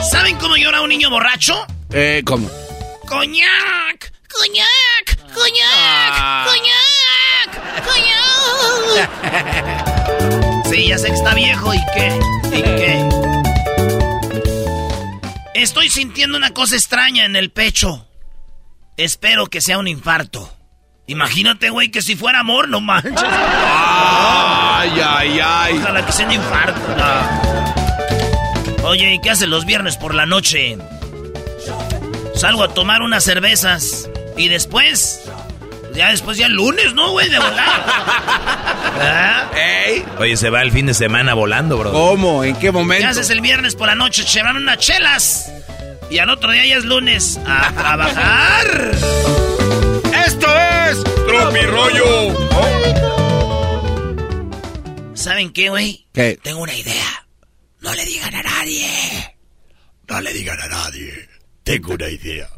¿Saben 0.10 0.38
cómo 0.38 0.56
llora 0.56 0.82
un 0.82 0.90
niño 0.90 1.10
borracho? 1.10 1.66
Eh, 1.92 2.22
¿cómo? 2.26 2.50
¡Coñac! 3.08 4.12
¡Coñac! 4.30 5.18
¡Coñac! 5.34 6.16
Ah. 6.16 6.46
¡Coñac! 6.48 7.84
¡Coñac! 7.86 9.10
Sí, 10.70 10.88
ya 10.88 10.98
sé 10.98 11.08
que 11.10 11.14
está 11.14 11.34
viejo 11.36 11.74
y 11.74 11.80
qué. 11.94 12.20
¿Y 12.52 12.62
qué? 12.62 13.23
Estoy 15.54 15.90
sintiendo 15.90 16.38
una 16.38 16.52
cosa 16.52 16.76
extraña 16.76 17.26
en 17.26 17.36
el 17.36 17.52
pecho. 17.52 18.08
Espero 18.98 19.48
que 19.48 19.62
sea 19.62 19.78
un 19.78 19.88
infarto. 19.88 20.52
Imagínate, 21.06 21.70
güey, 21.70 21.92
que 21.92 22.02
si 22.02 22.16
fuera 22.16 22.40
amor, 22.40 22.70
no 22.70 22.80
manches. 22.82 23.14
Ay, 23.26 24.92
ay, 25.06 25.40
ay. 25.44 25.78
Ojalá 25.78 26.06
que 26.06 26.12
sea 26.12 26.26
un 26.26 26.32
infarto. 26.32 26.82
no. 26.98 27.54
Oye, 28.88 29.14
¿y 29.14 29.20
qué 29.22 29.30
haces 29.30 29.48
los 29.48 29.66
viernes 29.66 29.96
por 29.98 30.14
la 30.14 30.26
noche? 30.26 30.78
Salgo 32.36 32.64
a 32.64 32.74
tomar 32.74 33.02
unas 33.02 33.24
cervezas 33.24 34.10
y 34.36 34.50
después, 34.50 35.22
ya 35.96 36.10
después 36.10 36.38
ya 36.38 36.48
el 36.48 36.54
lunes, 36.54 36.94
¿no, 36.94 37.12
güey? 37.12 37.30
De 37.30 37.38
volar. 37.38 37.86
¿Ah? 37.88 39.52
Ey, 39.86 40.04
Oye, 40.18 40.38
se 40.38 40.50
va 40.50 40.62
el 40.62 40.72
fin 40.72 40.86
de 40.86 40.94
semana 40.94 41.34
volando, 41.34 41.78
bro. 41.78 41.92
¿Cómo? 41.92 42.44
¿En 42.44 42.56
qué 42.58 42.72
momento? 42.72 43.04
¿Qué 43.04 43.10
haces 43.10 43.30
el 43.30 43.42
viernes 43.42 43.76
por 43.76 43.88
la 43.88 43.96
noche? 43.96 44.24
Se 44.24 44.42
van 44.42 44.58
unas 44.58 44.78
chelas. 44.78 45.52
Y 46.10 46.18
al 46.20 46.30
otro 46.30 46.52
día 46.52 46.66
ya 46.66 46.78
es 46.78 46.86
lunes. 46.86 47.40
A 47.46 47.72
trabajar. 47.72 48.92
¡Esto 50.26 50.48
es 50.90 51.04
Tropirollo. 51.28 52.34
¿Saben 55.16 55.52
qué, 55.54 55.70
güey? 55.70 56.08
¿Qué? 56.14 56.40
Tengo 56.42 56.62
una 56.62 56.76
idea. 56.76 57.26
No 57.82 57.94
le 57.94 58.06
digan 58.06 58.34
a 58.36 58.44
nadie. 58.44 58.88
No 60.08 60.22
le 60.22 60.34
digan 60.34 60.60
a 60.60 60.68
nadie. 60.68 61.30
Tengo 61.64 61.94
una 61.94 62.10
idea. 62.10 62.50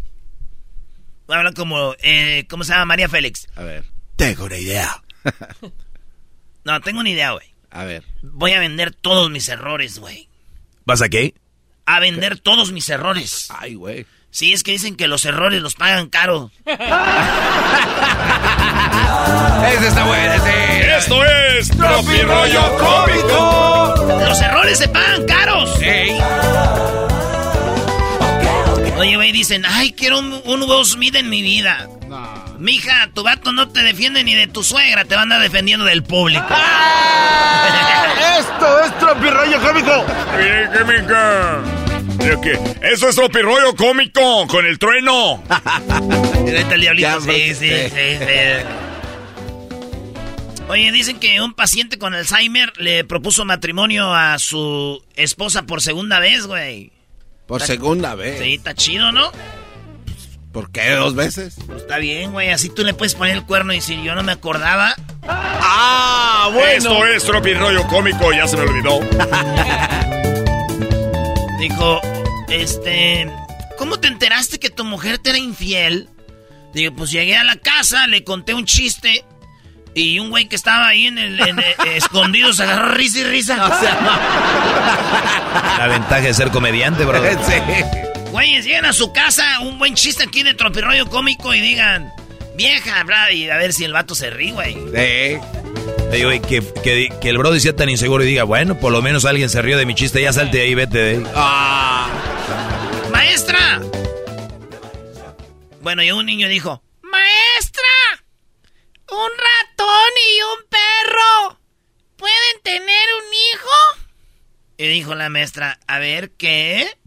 Voy 1.28 1.36
a 1.36 1.40
hablar 1.40 1.54
como, 1.54 1.94
eh, 2.04 2.46
¿cómo 2.50 2.64
se 2.64 2.72
llama? 2.74 2.86
María 2.86 3.10
Félix. 3.10 3.48
A 3.56 3.62
ver, 3.64 3.84
Tengo 4.16 4.46
una 4.46 4.58
idea. 4.58 5.02
No, 6.64 6.80
tengo 6.82 7.00
una 7.02 7.10
idea, 7.12 7.30
güey. 7.32 7.46
a 7.70 7.84
ver. 7.84 8.04
Voy 8.24 8.54
a 8.54 8.60
vender 8.60 8.92
todos 8.92 9.30
mis 9.30 9.48
errores, 9.50 10.00
güey. 10.00 10.28
¿Vas 10.84 11.04
a 11.04 11.10
qué? 11.10 11.36
A 11.86 12.00
vender 12.00 12.40
todos 12.40 12.72
mis 12.72 12.90
errores. 12.90 13.50
Ay, 13.56 13.76
güey. 13.76 14.08
Sí, 14.32 14.52
es 14.52 14.64
que 14.64 14.72
dicen 14.72 14.96
que 14.96 15.08
los 15.08 15.26
errores 15.26 15.62
los 15.62 15.76
pagan 15.76 16.10
caro. 16.10 16.50
Ese 16.66 16.74
está 19.88 20.06
bueno, 20.06 20.44
sí. 20.44 20.52
Esto 20.98 21.24
es 21.26 21.70
Tropirollo 21.70 22.78
Cómico. 22.78 23.96
Los 24.28 24.42
errores 24.42 24.80
se 24.80 24.88
pagan 24.88 25.24
caros. 25.26 25.80
Ey. 25.82 26.18
Oye, 28.98 29.16
güey, 29.16 29.32
dicen, 29.32 29.64
ay, 29.68 29.92
quiero 29.94 30.20
un, 30.20 30.42
un 30.46 30.64
Will 30.64 30.86
Smith 30.86 31.16
en 31.16 31.30
mi 31.30 31.42
vida. 31.42 31.88
Mija, 32.60 33.10
tu 33.14 33.24
vato 33.24 33.52
no 33.52 33.68
te 33.70 33.84
defiende 33.84 34.24
ni 34.24 34.34
de 34.36 34.48
tu 34.48 34.64
suegra, 34.64 35.04
te 35.06 35.16
va 35.16 35.22
a 35.22 35.24
andar 35.24 35.42
defendiendo 35.42 35.86
del 35.86 36.04
público. 36.04 36.46
¡Esto 38.40 38.80
es 38.82 38.98
Tropirollo 39.00 39.62
cómico! 39.62 40.06
Bien. 40.38 40.70
Mira 42.18 42.42
que 42.42 42.54
Eso 42.82 43.10
es 43.10 43.16
Tropirollo 43.16 43.76
Cómico 43.76 44.48
con 44.48 44.66
el 44.66 44.80
trueno. 44.80 45.44
El 46.48 46.82
diablito. 46.82 47.22
Sí, 47.22 47.54
sí. 47.54 47.70
sí, 47.70 48.18
sí. 48.20 48.26
Oye, 50.68 50.92
dicen 50.92 51.20
que 51.20 51.42
un 51.42 51.54
paciente 51.54 52.00
con 52.00 52.14
Alzheimer 52.14 52.74
le 52.78 53.04
propuso 53.04 53.46
matrimonio 53.46 54.14
a 54.14 54.40
su 54.40 55.04
esposa 55.16 55.64
por 55.64 55.82
segunda 55.82 56.20
vez, 56.20 56.48
güey. 56.48 56.92
Por 57.48 57.62
segunda 57.62 58.16
vez. 58.16 58.40
Sí, 58.42 58.56
está 58.56 58.74
chido, 58.74 59.12
¿no? 59.12 59.32
¿Por 60.52 60.72
qué 60.72 60.92
dos 60.92 61.16
veces? 61.16 61.56
Pues 61.66 61.82
está 61.82 61.98
bien, 61.98 62.32
güey. 62.32 62.52
Así 62.52 62.70
tú 62.70 62.84
le 62.84 62.94
puedes 62.94 63.14
poner 63.14 63.36
el 63.36 63.46
cuerno 63.46 63.74
y 63.74 63.78
decir, 63.78 64.02
yo 64.02 64.16
no 64.16 64.24
me 64.24 64.32
acordaba. 64.32 64.96
¡Ah, 65.24 66.50
Esto 66.74 67.06
es 67.06 67.24
Tropirollo 67.24 67.86
Cómico, 67.88 68.32
ya 68.32 68.48
se 68.48 68.56
me 68.56 68.64
olvidó. 68.64 69.00
Dijo, 71.60 72.00
este, 72.50 73.30
¿cómo 73.78 74.00
te 74.00 74.08
enteraste 74.08 74.60
que 74.60 74.70
tu 74.70 74.86
mujer 74.86 75.18
te 75.18 75.32
era 75.32 75.40
infiel? 75.40 76.10
Digo, 76.74 76.96
pues 76.96 77.12
llegué 77.12 77.36
a 77.38 77.44
la 77.44 77.58
casa, 77.58 78.08
le 78.08 78.24
conté 78.24 78.54
un 78.54 78.66
chiste 78.66 79.26
y 79.96 80.20
un 80.20 80.30
güey 80.30 80.48
que 80.48 80.56
estaba 80.56 80.88
ahí 80.90 81.08
en 81.08 81.18
el, 81.18 81.40
en 81.40 81.58
el- 81.58 81.88
escondido 81.96 82.54
se 82.54 82.64
agarró 82.64 82.92
risa 82.92 83.20
y 83.20 83.24
risa. 83.24 83.56
La 85.80 85.88
ventaja 85.88 86.22
de 86.22 86.34
ser 86.34 86.50
comediante, 86.52 87.06
bro. 87.06 87.22
Sí. 87.46 87.54
Güeyes, 88.32 88.66
lleguen 88.66 88.86
a 88.86 88.94
su 88.94 89.14
casa, 89.14 89.60
un 89.62 89.80
buen 89.80 89.96
chiste 89.96 90.24
aquí 90.24 90.44
de 90.44 90.54
tropirollo 90.54 91.10
cómico 91.10 91.54
y 91.54 91.62
digan, 91.62 92.12
vieja, 92.56 93.02
bra, 93.06 93.32
y 93.32 93.50
a 93.50 93.56
ver 93.56 93.72
si 93.72 93.86
el 93.86 93.94
vato 93.94 94.14
se 94.14 94.30
ríe, 94.30 94.52
güey. 94.52 94.74
Sí. 94.74 95.38
Güey, 96.22 96.42
que, 96.42 96.62
que, 96.84 97.10
que 97.22 97.30
el 97.30 97.38
Brody 97.38 97.60
sea 97.62 97.74
tan 97.76 97.88
inseguro 97.90 98.24
y 98.24 98.28
diga, 98.28 98.44
bueno, 98.44 98.78
por 98.80 98.92
lo 98.92 99.02
menos 99.02 99.24
alguien 99.26 99.50
se 99.50 99.62
rió 99.62 99.78
de 99.78 99.86
mi 99.86 99.96
chiste, 99.96 100.22
ya 100.22 100.34
salte 100.34 100.58
de 100.58 100.64
ahí, 100.64 100.76
vete 100.76 100.98
de 100.98 101.16
ahí. 101.18 101.24
Ah. 101.34 102.10
¡Maestra! 103.12 103.80
Bueno, 105.82 106.04
y 106.04 106.12
un 106.12 106.26
niño 106.26 106.50
dijo, 106.50 106.84
¡Maestra! 107.02 108.26
¿Un 109.12 109.18
ratón 109.18 109.32
y 110.26 110.42
un 110.42 110.66
perro 110.70 111.60
pueden 112.18 112.62
tener 112.64 113.06
un 113.18 113.34
hijo? 113.34 113.70
Y 114.78 114.88
dijo 114.88 115.16
la 115.16 115.30
maestra, 115.30 115.80
a 115.88 116.00
ver, 116.00 116.32
¿qué? 116.32 116.98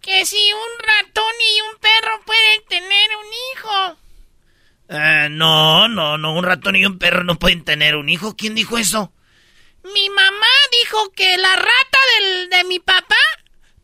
Que 0.00 0.24
si 0.26 0.52
un 0.52 0.78
ratón 0.78 1.32
y 1.40 1.60
un 1.62 1.76
perro 1.80 2.20
pueden 2.24 2.64
tener 2.68 3.10
un 3.16 3.26
hijo. 3.52 3.96
Eh, 4.88 5.28
no, 5.30 5.88
no, 5.88 6.18
no, 6.18 6.34
un 6.34 6.44
ratón 6.44 6.76
y 6.76 6.84
un 6.84 6.98
perro 6.98 7.24
no 7.24 7.38
pueden 7.38 7.64
tener 7.64 7.96
un 7.96 8.08
hijo. 8.08 8.36
¿Quién 8.36 8.54
dijo 8.54 8.78
eso? 8.78 9.12
Mi 9.82 10.08
mamá 10.10 10.46
dijo 10.72 11.10
que 11.12 11.36
la 11.36 11.56
rata 11.56 11.98
del, 12.18 12.48
de 12.50 12.64
mi 12.64 12.78
papá 12.80 13.16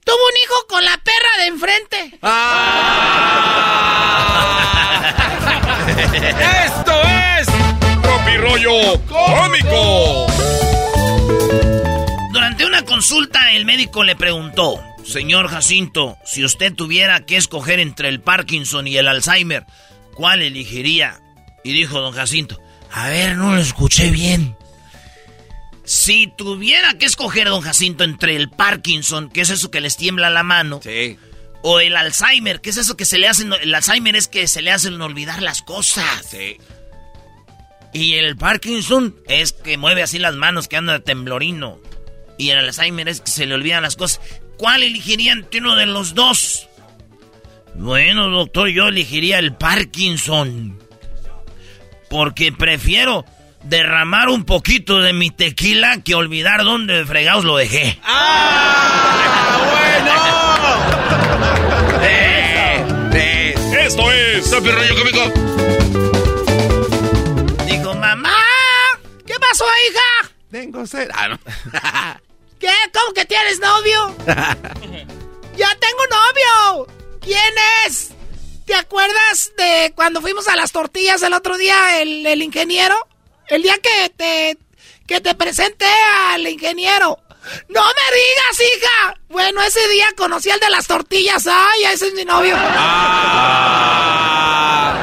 tuvo 0.05 0.16
un 0.16 0.37
hijo 0.43 0.66
con 0.68 0.85
la 0.85 0.97
perra 0.99 1.37
de 1.39 1.47
enfrente. 1.47 2.18
¡Esto 6.66 6.93
es! 7.03 7.20
Tropirollo 8.41 8.99
Cómico. 9.07 10.26
Durante 12.32 12.64
una 12.64 12.82
consulta, 12.86 13.53
el 13.53 13.66
médico 13.66 14.03
le 14.03 14.16
preguntó, 14.16 14.82
Señor 15.05 15.49
Jacinto, 15.49 16.16
si 16.24 16.43
usted 16.43 16.72
tuviera 16.72 17.26
que 17.26 17.36
escoger 17.36 17.80
entre 17.80 18.09
el 18.09 18.22
Parkinson 18.22 18.86
y 18.86 18.97
el 18.97 19.09
Alzheimer, 19.09 19.66
¿cuál 20.14 20.41
elegiría? 20.41 21.20
Y 21.64 21.74
dijo 21.74 22.01
don 22.01 22.14
Jacinto, 22.14 22.59
a 22.91 23.11
ver, 23.11 23.36
no 23.36 23.55
lo 23.55 23.61
escuché 23.61 24.11
bien. 24.11 24.57
Si 25.84 26.32
tuviera 26.38 26.95
que 26.95 27.05
escoger 27.05 27.49
don 27.49 27.61
Jacinto 27.61 28.05
entre 28.05 28.36
el 28.36 28.49
Parkinson, 28.49 29.28
que 29.28 29.43
es 29.43 29.51
eso 29.51 29.70
que 29.70 29.82
les 29.82 29.99
tiembla 29.99 30.30
la 30.30 30.45
mano, 30.45 30.80
Sí. 30.82 31.18
o 31.62 31.78
el 31.80 31.95
Alzheimer, 31.95 32.62
que 32.62 32.70
es 32.70 32.78
eso 32.78 32.97
que 32.97 33.05
se 33.05 33.18
le 33.18 33.28
hacen, 33.28 33.53
el 33.53 33.74
Alzheimer 33.74 34.16
es 34.16 34.28
que 34.28 34.49
se 34.49 34.62
le 34.62 34.70
hacen 34.72 34.99
olvidar 35.03 35.43
las 35.43 35.61
cosas. 35.61 36.07
Sí. 36.30 36.57
Y 37.93 38.14
el 38.14 38.36
Parkinson 38.36 39.16
es 39.26 39.53
que 39.53 39.76
mueve 39.76 40.03
así 40.03 40.18
las 40.18 40.34
manos, 40.34 40.68
que 40.68 40.76
anda 40.76 40.95
de 40.95 41.01
temblorino. 41.01 41.78
Y 42.38 42.51
el 42.51 42.59
Alzheimer 42.59 43.09
es 43.09 43.20
que 43.20 43.30
se 43.30 43.47
le 43.47 43.55
olvidan 43.55 43.82
las 43.82 43.97
cosas. 43.97 44.20
¿Cuál 44.57 44.82
elegiría 44.82 45.32
entre 45.32 45.61
uno 45.61 45.74
de 45.74 45.86
los 45.86 46.14
dos? 46.14 46.68
Bueno, 47.74 48.28
doctor, 48.28 48.68
yo 48.68 48.88
elegiría 48.88 49.38
el 49.38 49.55
Parkinson. 49.55 50.78
Porque 52.09 52.53
prefiero 52.53 53.24
derramar 53.64 54.28
un 54.28 54.45
poquito 54.45 55.01
de 55.01 55.12
mi 55.12 55.30
tequila 55.30 56.01
que 56.03 56.14
olvidar 56.14 56.64
dónde 56.64 57.05
fregados 57.05 57.45
lo 57.45 57.57
dejé. 57.57 57.99
Eh, 62.03 62.84
eh. 63.14 63.55
Esto 63.86 64.12
es 64.12 64.49
Cómico. 64.51 65.39
¿Qué 69.61 69.65
pasó, 69.65 69.67
hija? 69.91 70.31
Tengo 70.51 70.87
sed. 70.87 71.09
Ah, 71.13 71.29
no. 71.29 71.39
¿Qué? 72.59 72.73
¿Cómo 72.93 73.13
que 73.15 73.25
tienes 73.25 73.61
novio? 73.61 74.17
¡Ya 75.57 75.69
tengo 75.79 76.03
novio! 76.11 76.87
¿Quién 77.21 77.55
es? 77.87 78.11
¿Te 78.67 78.75
acuerdas 78.75 79.53
de 79.57 79.93
cuando 79.95 80.21
fuimos 80.21 80.47
a 80.49 80.57
las 80.57 80.73
tortillas 80.73 81.23
el 81.23 81.33
otro 81.33 81.57
día, 81.59 82.01
el, 82.01 82.27
el 82.27 82.43
ingeniero? 82.43 82.97
El 83.49 83.63
día 83.63 83.79
que 83.79 84.11
te, 84.11 84.59
que 85.07 85.21
te 85.21 85.35
presenté 85.35 85.87
al 86.29 86.47
ingeniero. 86.47 87.19
¡No 87.69 87.83
me 87.83 88.17
digas, 88.17 88.61
hija! 88.61 89.17
Bueno, 89.29 89.63
ese 89.63 89.89
día 89.89 90.07
conocí 90.17 90.51
al 90.51 90.61
de 90.61 90.71
las 90.71 90.87
tortillas. 90.87 91.47
¡Ay, 91.47 91.85
ese 91.93 92.09
es 92.09 92.15
mi 92.15 92.25
novio! 92.25 92.55
Ah. 92.59 93.95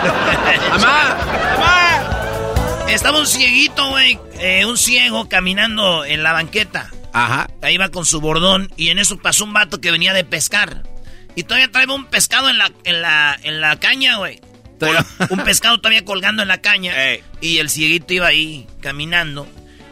¡Mamá! 0.69 1.17
¡Mamá! 1.57 2.87
Estaba 2.87 3.19
un 3.19 3.27
cieguito, 3.27 3.89
güey, 3.89 4.17
eh, 4.39 4.65
un 4.65 4.77
ciego 4.77 5.27
caminando 5.29 6.05
en 6.05 6.23
la 6.23 6.33
banqueta. 6.33 6.91
Ajá. 7.13 7.49
Ahí 7.61 7.77
va 7.77 7.89
con 7.89 8.05
su 8.05 8.21
bordón 8.21 8.71
y 8.77 8.89
en 8.89 8.99
eso 8.99 9.17
pasó 9.17 9.43
un 9.45 9.53
vato 9.53 9.81
que 9.81 9.91
venía 9.91 10.13
de 10.13 10.23
pescar. 10.23 10.83
Y 11.35 11.43
todavía 11.43 11.71
traía 11.71 11.93
un 11.93 12.05
pescado 12.05 12.49
en 12.49 12.57
la, 12.57 12.71
en 12.83 13.01
la, 13.01 13.37
en 13.43 13.61
la 13.61 13.79
caña, 13.79 14.17
güey. 14.17 14.39
un 15.29 15.39
pescado 15.43 15.77
todavía 15.79 16.03
colgando 16.05 16.41
en 16.41 16.47
la 16.47 16.61
caña. 16.61 16.93
Y 17.41 17.59
el 17.59 17.69
cieguito 17.69 18.13
iba 18.13 18.27
ahí 18.27 18.67
caminando. 18.81 19.47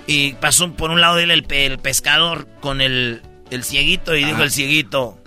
Y 0.07 0.33
pasó 0.33 0.71
por 0.73 0.91
un 0.91 1.01
lado 1.01 1.15
de 1.15 1.23
él 1.23 1.31
el 1.31 1.79
pescador 1.79 2.47
con 2.61 2.81
el, 2.81 3.21
el 3.51 3.63
cieguito 3.63 4.15
y 4.15 4.23
dijo 4.23 4.41
el 4.43 4.51
cieguito. 4.51 5.19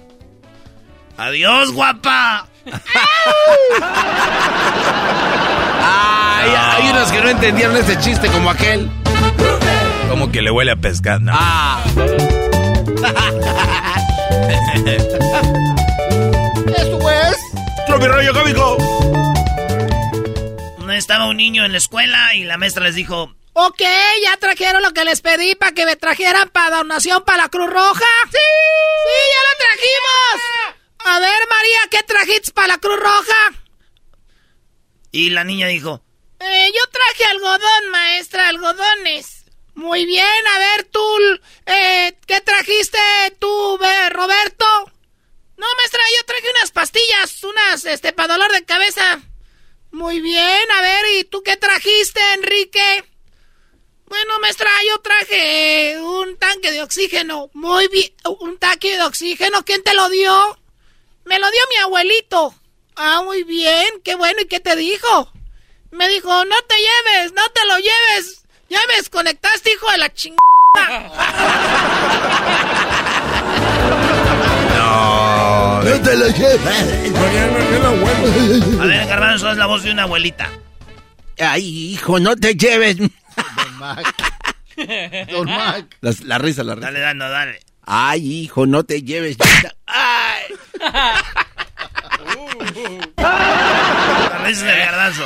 Adiós, 1.17 1.73
guapa. 1.73 2.49
Ay, 5.83 6.51
hay 6.51 6.91
unos 6.91 7.11
que 7.11 7.21
no 7.21 7.29
entendieron 7.29 7.77
ese 7.77 7.99
chiste 7.99 8.29
como 8.29 8.51
aquel. 8.51 8.89
Como 10.19 10.33
que 10.33 10.43
le 10.43 10.51
huele 10.51 10.73
a 10.73 10.77
pescado. 10.77 11.21
No. 11.21 11.31
Ah. 11.33 11.81
Esto 16.77 17.09
es... 17.09 17.37
rollo 18.01 18.33
cómico! 18.33 18.77
Estaba 20.93 21.29
un 21.29 21.37
niño 21.37 21.65
en 21.65 21.71
la 21.71 21.79
escuela 21.79 22.35
y 22.35 22.43
la 22.43 22.59
maestra 22.59 22.83
les 22.83 22.97
dijo, 22.97 23.33
Ok, 23.53 23.81
ya 24.25 24.37
trajeron 24.39 24.83
lo 24.83 24.93
que 24.93 25.05
les 25.05 25.21
pedí 25.21 25.55
para 25.55 25.71
que 25.71 25.87
me 25.87 25.95
trajeran 25.95 26.49
para 26.49 26.79
donación 26.79 27.23
para 27.25 27.45
la 27.45 27.49
Cruz 27.49 27.71
Roja. 27.71 28.05
¡Sí! 28.25 28.39
¡Sí, 29.05 29.19
ya 29.31 29.41
lo 29.47 29.57
trajimos! 29.61 30.43
A 31.05 31.21
ver, 31.21 31.47
María, 31.49 31.79
¿qué 31.93 32.03
trajiste 32.03 32.51
para 32.53 32.67
la 32.67 32.79
Cruz 32.79 32.99
Roja? 32.99 33.53
y 35.13 35.31
la 35.31 35.45
niña 35.45 35.69
dijo, 35.69 36.03
Eh, 36.41 36.71
yo 36.75 36.91
traje 36.91 37.25
algodón, 37.31 37.91
maestra, 37.93 38.49
algodones. 38.49 39.38
Muy 39.79 40.07
bien, 40.07 40.47
a 40.57 40.59
ver 40.59 40.89
tú, 40.91 41.01
eh, 41.67 42.19
¿qué 42.27 42.41
trajiste 42.41 42.99
tú, 43.39 43.79
Roberto? 44.11 44.67
No, 45.57 45.67
maestra, 45.77 46.01
yo 46.17 46.27
traje 46.27 46.51
unas 46.51 46.73
pastillas, 46.73 47.45
unas, 47.45 47.85
este, 47.85 48.13
para 48.13 48.35
dolor 48.35 48.51
de 48.51 48.65
cabeza. 48.65 49.21
Muy 49.93 50.21
bien, 50.21 50.71
a 50.73 50.83
ver, 50.83 51.05
¿y 51.21 51.25
tú 51.27 51.45
qué 51.45 51.57
trajiste, 51.57 52.21
Enrique? 52.35 53.05
Bueno, 54.07 54.41
maestra, 54.41 54.69
yo 54.89 54.99
traje 54.99 56.01
un 56.01 56.37
tanque 56.39 56.73
de 56.73 56.83
oxígeno. 56.83 57.49
Muy 57.53 57.87
bien, 57.87 58.13
un 58.41 58.59
tanque 58.59 58.97
de 58.97 59.05
oxígeno, 59.05 59.65
¿quién 59.65 59.85
te 59.85 59.95
lo 59.95 60.09
dio? 60.09 60.59
Me 61.25 61.39
lo 61.39 61.49
dio 61.53 61.61
mi 61.71 61.77
abuelito. 61.77 62.53
Ah, 62.97 63.23
muy 63.23 63.45
bien, 63.45 63.87
qué 64.03 64.17
bueno, 64.17 64.41
¿y 64.41 64.49
qué 64.49 64.59
te 64.59 64.75
dijo? 64.75 65.33
Me 65.93 66.09
dijo, 66.09 66.45
no 66.47 66.57
te 66.63 66.75
lleves, 66.75 67.33
no 67.33 67.49
te 67.51 67.65
lo 67.65 67.79
lleves. 67.79 68.38
Ya 68.69 68.79
me 68.89 68.97
desconectaste, 68.97 69.73
hijo 69.73 69.91
de 69.91 69.99
la 69.99 70.13
chingada. 70.13 70.39
No. 74.77 75.83
No 75.83 76.01
te 76.03 76.17
lo 76.17 76.29
lleves. 76.29 77.13
a 78.81 78.85
ver, 78.85 79.07
Garbanzo, 79.07 79.51
es 79.51 79.57
la 79.57 79.67
voz 79.67 79.83
de 79.83 79.93
una 79.93 80.03
abuelita. 80.05 80.51
Ay, 81.39 81.93
hijo, 81.93 82.19
no 82.21 82.37
te 82.37 82.55
lleves. 82.55 82.97
Don 82.99 83.11
Mac. 83.79 84.15
Don 85.31 85.47
Mac. 85.47 85.97
La, 86.01 86.13
la 86.25 86.39
risa, 86.39 86.63
la 86.63 86.75
risa. 86.75 86.87
Dale, 86.87 87.01
dale, 87.01 87.25
dale. 87.29 87.61
Ay, 87.87 88.33
hijo, 88.43 88.67
no 88.67 88.85
te 88.85 89.03
lleves. 89.03 89.37
Ay. 89.87 90.43
La 93.19 94.43
risa 94.47 94.65
del 94.65 94.79
garbanzo. 94.79 95.25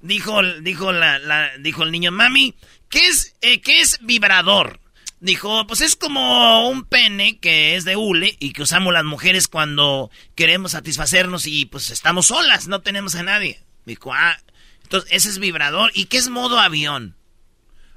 Dijo, 0.00 0.42
dijo, 0.62 0.92
la, 0.92 1.18
la- 1.18 1.50
dijo 1.58 1.82
el 1.82 1.92
niño, 1.92 2.10
mami, 2.10 2.54
¿qué 2.88 3.06
es, 3.08 3.34
eh, 3.42 3.60
¿qué 3.60 3.80
es 3.80 3.98
vibrador? 4.00 4.80
Dijo, 5.20 5.66
pues 5.66 5.82
es 5.82 5.96
como 5.96 6.68
un 6.70 6.84
pene 6.84 7.38
que 7.38 7.76
es 7.76 7.84
de 7.84 7.96
hule 7.96 8.36
y 8.40 8.52
que 8.54 8.62
usamos 8.62 8.92
las 8.94 9.04
mujeres 9.04 9.48
cuando 9.48 10.10
queremos 10.34 10.72
satisfacernos 10.72 11.46
y 11.46 11.66
pues 11.66 11.90
estamos 11.90 12.26
solas, 12.28 12.68
no 12.68 12.80
tenemos 12.80 13.14
a 13.16 13.22
nadie. 13.22 13.60
Dijo, 13.84 14.14
ah, 14.14 14.38
entonces 14.82 15.10
ese 15.12 15.28
es 15.28 15.38
vibrador. 15.38 15.90
¿Y 15.94 16.06
qué 16.06 16.16
es 16.16 16.28
modo 16.30 16.58
avión? 16.58 17.16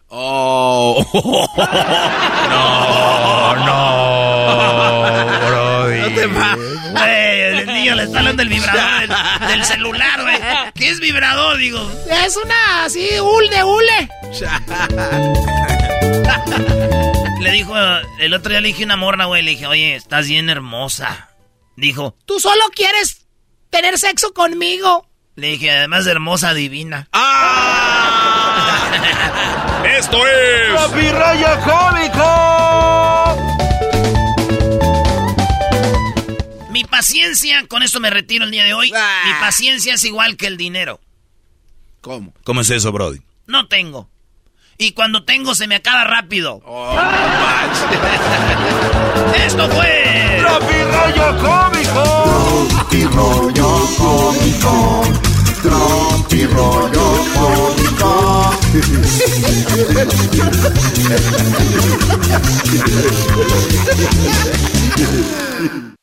Oh. 0.07 1.01
No, 2.49 3.55
no, 3.65 5.47
Brody. 5.47 5.99
No 6.01 6.07
te 6.15 6.25
va. 6.27 6.57
Güey, 7.83 7.89
el 7.89 7.95
niño 7.95 7.95
le 7.95 8.03
está 8.03 8.19
hablando 8.19 8.41
del 8.41 8.49
vibrador 8.49 8.99
del, 9.01 9.09
del 9.49 9.65
celular, 9.65 10.21
güey. 10.21 10.37
¿Qué 10.75 10.89
es 10.89 10.99
vibrador? 10.99 11.57
Digo, 11.57 11.91
Es 12.25 12.37
una 12.37 12.85
así, 12.85 13.09
hul 13.19 13.49
de 13.49 13.63
hule. 13.63 14.09
le 17.41 17.51
dijo, 17.51 17.75
el 18.19 18.33
otro 18.33 18.51
día 18.51 18.61
le 18.61 18.69
dije 18.69 18.83
una 18.85 18.95
morna, 18.95 19.25
güey, 19.25 19.43
le 19.43 19.51
dije, 19.51 19.67
oye, 19.67 19.95
estás 19.95 20.27
bien 20.27 20.49
hermosa. 20.49 21.29
Dijo, 21.75 22.15
Tú 22.25 22.39
solo 22.39 22.63
quieres 22.73 23.25
tener 23.69 23.97
sexo 23.99 24.33
conmigo. 24.33 25.07
le 25.35 25.47
dije, 25.47 25.71
además 25.71 26.05
de 26.05 26.11
hermosa, 26.11 26.53
divina. 26.53 27.09
Esto 29.97 30.25
es. 30.25 31.11
¡Rollo 31.11 31.59
cómico! 31.65 32.52
Paciencia, 37.03 37.67
con 37.67 37.83
esto 37.83 37.99
me 37.99 38.09
retiro 38.09 38.45
el 38.45 38.51
día 38.51 38.63
de 38.63 38.73
hoy. 38.73 38.89
Ah. 38.95 39.23
Mi 39.25 39.33
paciencia 39.41 39.95
es 39.95 40.05
igual 40.05 40.37
que 40.37 40.47
el 40.47 40.55
dinero. 40.55 41.01
¿Cómo? 41.99 42.33
¿Cómo 42.45 42.61
es 42.61 42.69
eso, 42.69 42.93
Brody? 42.93 43.19
No 43.45 43.67
tengo. 43.67 44.09
Y 44.77 44.93
cuando 44.93 45.25
tengo 45.25 45.53
se 45.53 45.67
me 45.67 45.75
acaba 45.75 46.05
rápido. 46.05 46.61
Oh, 46.65 46.97
Esto 49.35 49.69
fue. 49.69 50.41
rollo 50.41 51.37
cómico! 51.41 52.67
Tropi 52.71 53.03
rollo 53.03 53.85
cómico. 53.97 55.03
Tropi 55.61 56.45
rollo 56.45 57.25
cómico. 57.33 58.53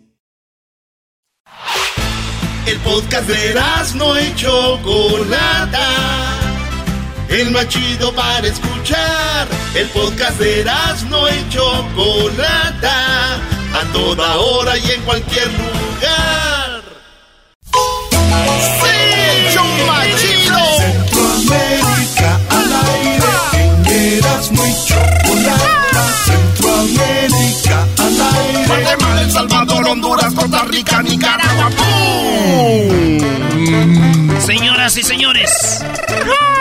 El 2.65 2.77
podcast 2.81 3.27
de 3.27 3.59
no 3.95 4.19
y 4.19 4.35
Chocolata. 4.35 5.87
El 7.27 7.49
más 7.51 7.67
chido 7.67 8.13
para 8.13 8.47
escuchar. 8.47 9.47
El 9.73 9.87
podcast 9.87 10.37
de 10.39 10.63
no 11.09 11.27
y 11.27 11.49
Chocolata. 11.49 13.35
A 13.73 13.93
toda 13.93 14.37
hora 14.37 14.77
y 14.77 14.91
en 14.91 15.01
cualquier 15.01 15.47
lugar. 15.47 16.81
¡Sí! 18.81 19.53
¡Chomachido! 19.53 20.59
Centroamérica 20.77 22.39
al 22.49 22.73
aire. 22.85 24.17
Eras 24.17 24.51
muy 24.51 24.71
chocolata. 24.85 26.03
Centroamérica 26.25 27.87
al 27.97 28.21
aire. 28.35 28.67
Guatemala, 28.67 29.21
El 29.21 29.31
Salvador, 29.31 29.87
Honduras, 29.87 30.33
Costa 30.33 30.63
Rica, 30.65 31.01
Nicaragua. 31.01 32.00
Señoras 34.51 34.97
y 34.97 35.03
señores, 35.03 35.79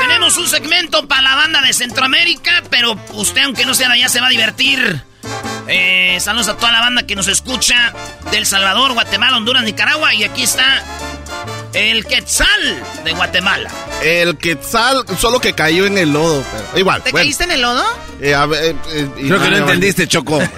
tenemos 0.00 0.36
un 0.36 0.46
segmento 0.46 1.08
para 1.08 1.22
la 1.22 1.34
banda 1.34 1.60
de 1.60 1.72
Centroamérica, 1.72 2.62
pero 2.70 2.96
usted, 3.14 3.42
aunque 3.42 3.66
no 3.66 3.74
sea 3.74 3.88
de 3.88 3.94
allá, 3.94 4.08
se 4.08 4.20
va 4.20 4.28
a 4.28 4.30
divertir. 4.30 5.02
Eh, 5.66 6.16
saludos 6.20 6.46
a 6.46 6.56
toda 6.56 6.70
la 6.70 6.78
banda 6.82 7.02
que 7.02 7.16
nos 7.16 7.26
escucha 7.26 7.92
del 8.30 8.46
Salvador, 8.46 8.92
Guatemala, 8.92 9.38
Honduras, 9.38 9.64
Nicaragua. 9.64 10.14
Y 10.14 10.22
aquí 10.22 10.44
está 10.44 10.84
el 11.72 12.06
Quetzal 12.06 12.80
de 13.02 13.10
Guatemala. 13.10 13.68
El 14.04 14.38
Quetzal, 14.38 15.04
solo 15.18 15.40
que 15.40 15.54
cayó 15.54 15.84
en 15.84 15.98
el 15.98 16.12
lodo. 16.12 16.44
Pero 16.52 16.78
igual. 16.78 17.02
¿Te 17.02 17.10
bueno. 17.10 17.24
caíste 17.24 17.42
en 17.42 17.50
el 17.50 17.62
lodo? 17.62 17.84
Eh, 18.20 18.36
a 18.36 18.46
ver, 18.46 18.66
eh, 18.66 18.76
eh, 18.92 19.08
Creo 19.16 19.42
que 19.42 19.50
no 19.50 19.56
entendiste, 19.56 20.06
Choco. 20.06 20.38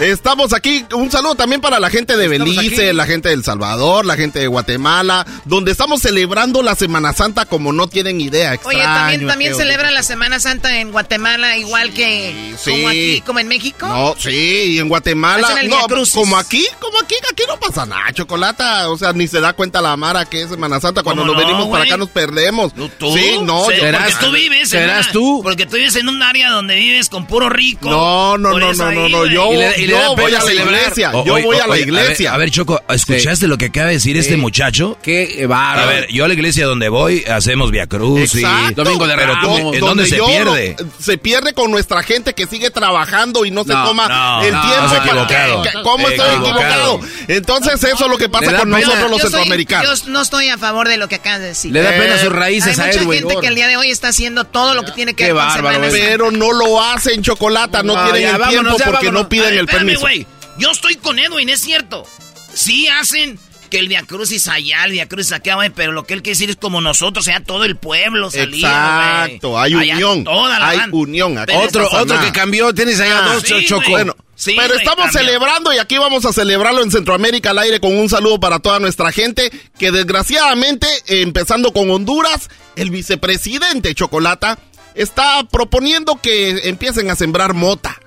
Estamos 0.00 0.52
aquí. 0.52 0.84
Un 0.94 1.10
saludo 1.10 1.34
también 1.34 1.60
para 1.60 1.78
la 1.78 1.90
gente 1.90 2.16
de 2.16 2.24
Estamos 2.26 2.54
Belice, 2.56 2.86
aquí. 2.88 2.96
la 2.96 3.06
gente 3.06 3.28
de 3.28 3.34
El 3.34 3.44
Salvador, 3.44 4.06
la 4.06 4.16
gente 4.16 4.38
de 4.38 4.46
Guatemala, 4.46 5.26
donde 5.44 5.72
estamos 5.72 6.00
celebrando 6.00 6.62
la 6.62 6.74
Semana 6.74 7.12
Santa 7.12 7.44
como 7.44 7.72
no 7.72 7.86
tienen 7.86 8.20
idea. 8.20 8.50
Oye, 8.64 8.78
Extraño, 8.78 8.94
también, 8.94 9.26
también 9.26 9.50
feo. 9.52 9.58
celebran 9.60 9.92
la 9.94 10.02
Semana 10.02 10.40
Santa 10.40 10.78
en 10.80 10.90
Guatemala, 10.92 11.56
igual 11.58 11.92
que 11.92 12.54
sí. 12.58 12.70
como 12.70 12.88
aquí, 12.88 13.20
como 13.26 13.38
en 13.40 13.48
México. 13.48 13.86
No, 13.86 14.14
sí, 14.18 14.30
y 14.30 14.78
en 14.78 14.88
Guatemala. 14.88 15.48
No, 15.64 15.76
como 16.14 16.36
aquí, 16.38 16.66
como 16.80 16.98
aquí, 17.00 17.14
aquí 17.30 17.42
no 17.46 17.58
pasa 17.60 17.84
nada, 17.86 18.12
chocolata. 18.12 18.88
O 18.90 18.96
sea, 18.96 19.12
ni 19.12 19.26
se 19.28 19.40
da 19.40 19.52
cuenta 19.52 19.80
la 19.82 19.96
Mara 19.96 20.24
que 20.24 20.42
es 20.42 20.50
Semana 20.50 20.80
Santa. 20.80 21.02
Cuando 21.02 21.22
¿Cómo 21.22 21.34
nos 21.34 21.42
no, 21.42 21.46
venimos 21.48 21.68
para 21.70 21.84
acá 21.84 21.96
nos 21.96 22.08
perdemos. 22.08 22.72
¿Tú? 22.74 22.88
Sí, 23.14 23.38
no, 23.42 23.66
Se- 23.66 23.76
yo- 23.76 23.82
porque 23.92 24.14
tú 24.20 24.30
vives 24.32 24.70
¿Serás 24.70 25.06
una- 25.06 25.12
tú? 25.12 25.40
Porque 25.42 25.66
tú 25.66 25.76
vives 25.76 25.96
en 25.96 26.08
un 26.08 26.22
área 26.22 26.50
donde 26.50 26.76
vives 26.76 27.08
con 27.08 27.26
puro 27.26 27.48
rico. 27.50 27.90
No, 27.90 28.38
no, 28.38 28.58
no, 28.58 28.72
no, 28.72 28.99
no, 29.08 29.08
no, 29.08 29.26
yo- 29.26 29.52
Y 29.52 29.56
le- 29.56 29.78
y 29.78 29.86
le 29.86 29.92
yo 29.92 30.16
voy 30.16 30.34
a 30.34 30.42
la 30.44 30.52
iglesia, 30.52 31.10
O- 31.14 31.24
yo 31.24 31.34
oye, 31.34 31.44
voy 31.44 31.56
a 31.58 31.66
la 31.66 31.72
oye, 31.72 31.82
iglesia. 31.82 32.32
A 32.34 32.36
ver, 32.36 32.50
Choco, 32.50 32.80
¿escuchaste 32.88 33.46
lo 33.46 33.58
que 33.58 33.66
acaba 33.66 33.88
de 33.88 33.94
decir 33.94 34.16
este 34.16 34.36
muchacho? 34.36 34.96
Qué 35.02 35.46
A 35.50 35.86
ver, 35.86 36.08
yo 36.10 36.24
a 36.24 36.28
la 36.28 36.34
iglesia 36.34 36.66
donde 36.66 36.88
voy 36.88 37.24
hacemos 37.24 37.70
Via 37.70 37.86
Cruz 37.86 38.34
y. 38.34 38.42
Domingo 38.74 39.06
de 39.06 39.16
Ramos. 39.16 39.74
¿En 39.74 39.80
dónde 39.80 40.06
se 40.06 40.16
pierde? 40.22 40.76
no- 40.78 40.86
se 41.00 41.18
pierde 41.18 41.52
con 41.54 41.70
nuestra 41.70 42.02
gente 42.02 42.34
que 42.34 42.46
sigue 42.46 42.70
trabajando 42.70 43.44
y 43.44 43.50
no 43.50 43.64
se 43.64 43.72
No, 43.72 43.84
toma 43.84 44.08
no, 44.08 44.44
el 44.44 44.52
no, 44.52 44.60
tiempo. 44.62 44.84
estás 44.86 44.98
para- 45.00 45.10
equivocado. 45.10 45.62
¿Qué- 45.62 45.70
¿Cómo 45.82 46.08
estoy 46.08 46.30
Equivocado. 46.30 47.00
Entonces 47.28 47.82
eso 47.84 48.04
es 48.04 48.10
lo 48.10 48.18
que 48.18 48.28
pasa 48.28 48.46
con 48.56 48.70
pena. 48.70 48.80
nosotros 48.80 49.10
los 49.10 49.10
Yo 49.10 49.24
soy- 49.24 49.30
centroamericanos. 49.30 50.04
Yo 50.04 50.10
no 50.10 50.20
estoy 50.22 50.48
a 50.48 50.58
favor 50.58 50.88
de 50.88 50.96
lo 50.96 51.08
que 51.08 51.16
acabas 51.16 51.40
de 51.40 51.46
decir. 51.48 51.72
Le 51.72 51.82
da 51.82 51.90
pena 51.90 52.18
sus 52.18 52.30
raíces 52.32 52.78
Hay 52.78 52.84
a 52.84 52.86
mucha 52.92 53.02
Edwin. 53.02 53.18
gente 53.20 53.34
que 53.40 53.46
el 53.46 53.54
día 53.54 53.66
de 53.68 53.76
hoy 53.76 53.90
está 53.90 54.08
haciendo 54.08 54.44
todo 54.44 54.74
lo 54.74 54.84
que 54.84 54.92
tiene 54.92 55.14
que 55.14 55.24
Qué 55.26 55.32
ver 55.32 55.42
con 55.42 55.46
bárbaro, 55.48 55.74
Semana 55.76 55.90
Santa. 55.90 56.06
pero 56.10 56.30
no 56.30 56.52
lo 56.52 56.82
hacen 56.82 57.22
chocolata, 57.22 57.82
no, 57.82 57.94
No, 57.94 58.04
tienen 58.12 58.34
el 58.34 58.48
tiempo 58.48 58.76
porque 58.92 59.06
vámonos. 59.06 59.22
no 59.24 59.28
piden 59.28 59.44
ver, 59.46 59.54
el 59.54 59.60
espérame, 59.66 59.98
permiso. 60.00 60.28
Yo 60.58 60.70
estoy 60.70 60.96
con 60.96 61.18
Edwin, 61.18 61.48
es 61.48 61.60
cierto. 61.60 62.06
Sí 62.52 62.86
hacen 62.88 63.38
que 63.70 63.78
el 63.78 63.86
Via 63.88 64.02
Crucis 64.02 64.48
allá, 64.48 64.84
el 64.84 64.90
Via 64.92 65.06
Crucis 65.08 65.32
acá, 65.32 65.54
güey, 65.54 65.70
pero 65.70 65.92
lo 65.92 66.04
que 66.04 66.14
él 66.14 66.22
quiere 66.22 66.34
decir 66.34 66.50
es 66.50 66.56
como 66.56 66.80
nosotros, 66.80 67.24
o 67.24 67.30
sea, 67.30 67.40
todo 67.40 67.64
el 67.64 67.76
pueblo 67.76 68.28
salía, 68.30 69.24
Exacto, 69.26 69.58
hay 69.60 69.74
Allá 69.74 69.94
unión, 69.94 70.24
toda 70.24 70.58
la 70.58 70.68
hay 70.68 70.78
banda. 70.78 70.96
unión. 70.96 71.34
No 71.34 71.42
otro- 71.60 71.88
otro 71.92 72.20
que 72.20 72.32
cambió, 72.32 72.74
tienes 72.74 72.98
allá 72.98 73.20
dos, 73.22 73.44
sí, 73.46 73.64
Choco. 73.66 73.88
Bueno, 73.90 74.16
Sí, 74.34 74.54
pero 74.56 74.74
estamos 74.74 75.04
cambió. 75.06 75.20
celebrando 75.20 75.72
y 75.72 75.78
aquí 75.78 75.98
vamos 75.98 76.24
a 76.24 76.32
celebrarlo 76.32 76.82
en 76.82 76.90
Centroamérica 76.90 77.50
al 77.50 77.58
aire 77.58 77.78
con 77.78 77.96
un 77.96 78.08
saludo 78.08 78.40
para 78.40 78.58
toda 78.58 78.80
nuestra 78.80 79.12
gente 79.12 79.52
que 79.78 79.92
desgraciadamente, 79.92 80.88
empezando 81.06 81.72
con 81.72 81.90
Honduras, 81.90 82.48
el 82.74 82.90
vicepresidente 82.90 83.94
Chocolata 83.94 84.58
está 84.96 85.44
proponiendo 85.44 86.20
que 86.20 86.68
empiecen 86.68 87.10
a 87.10 87.16
sembrar 87.16 87.54
mota. 87.54 88.00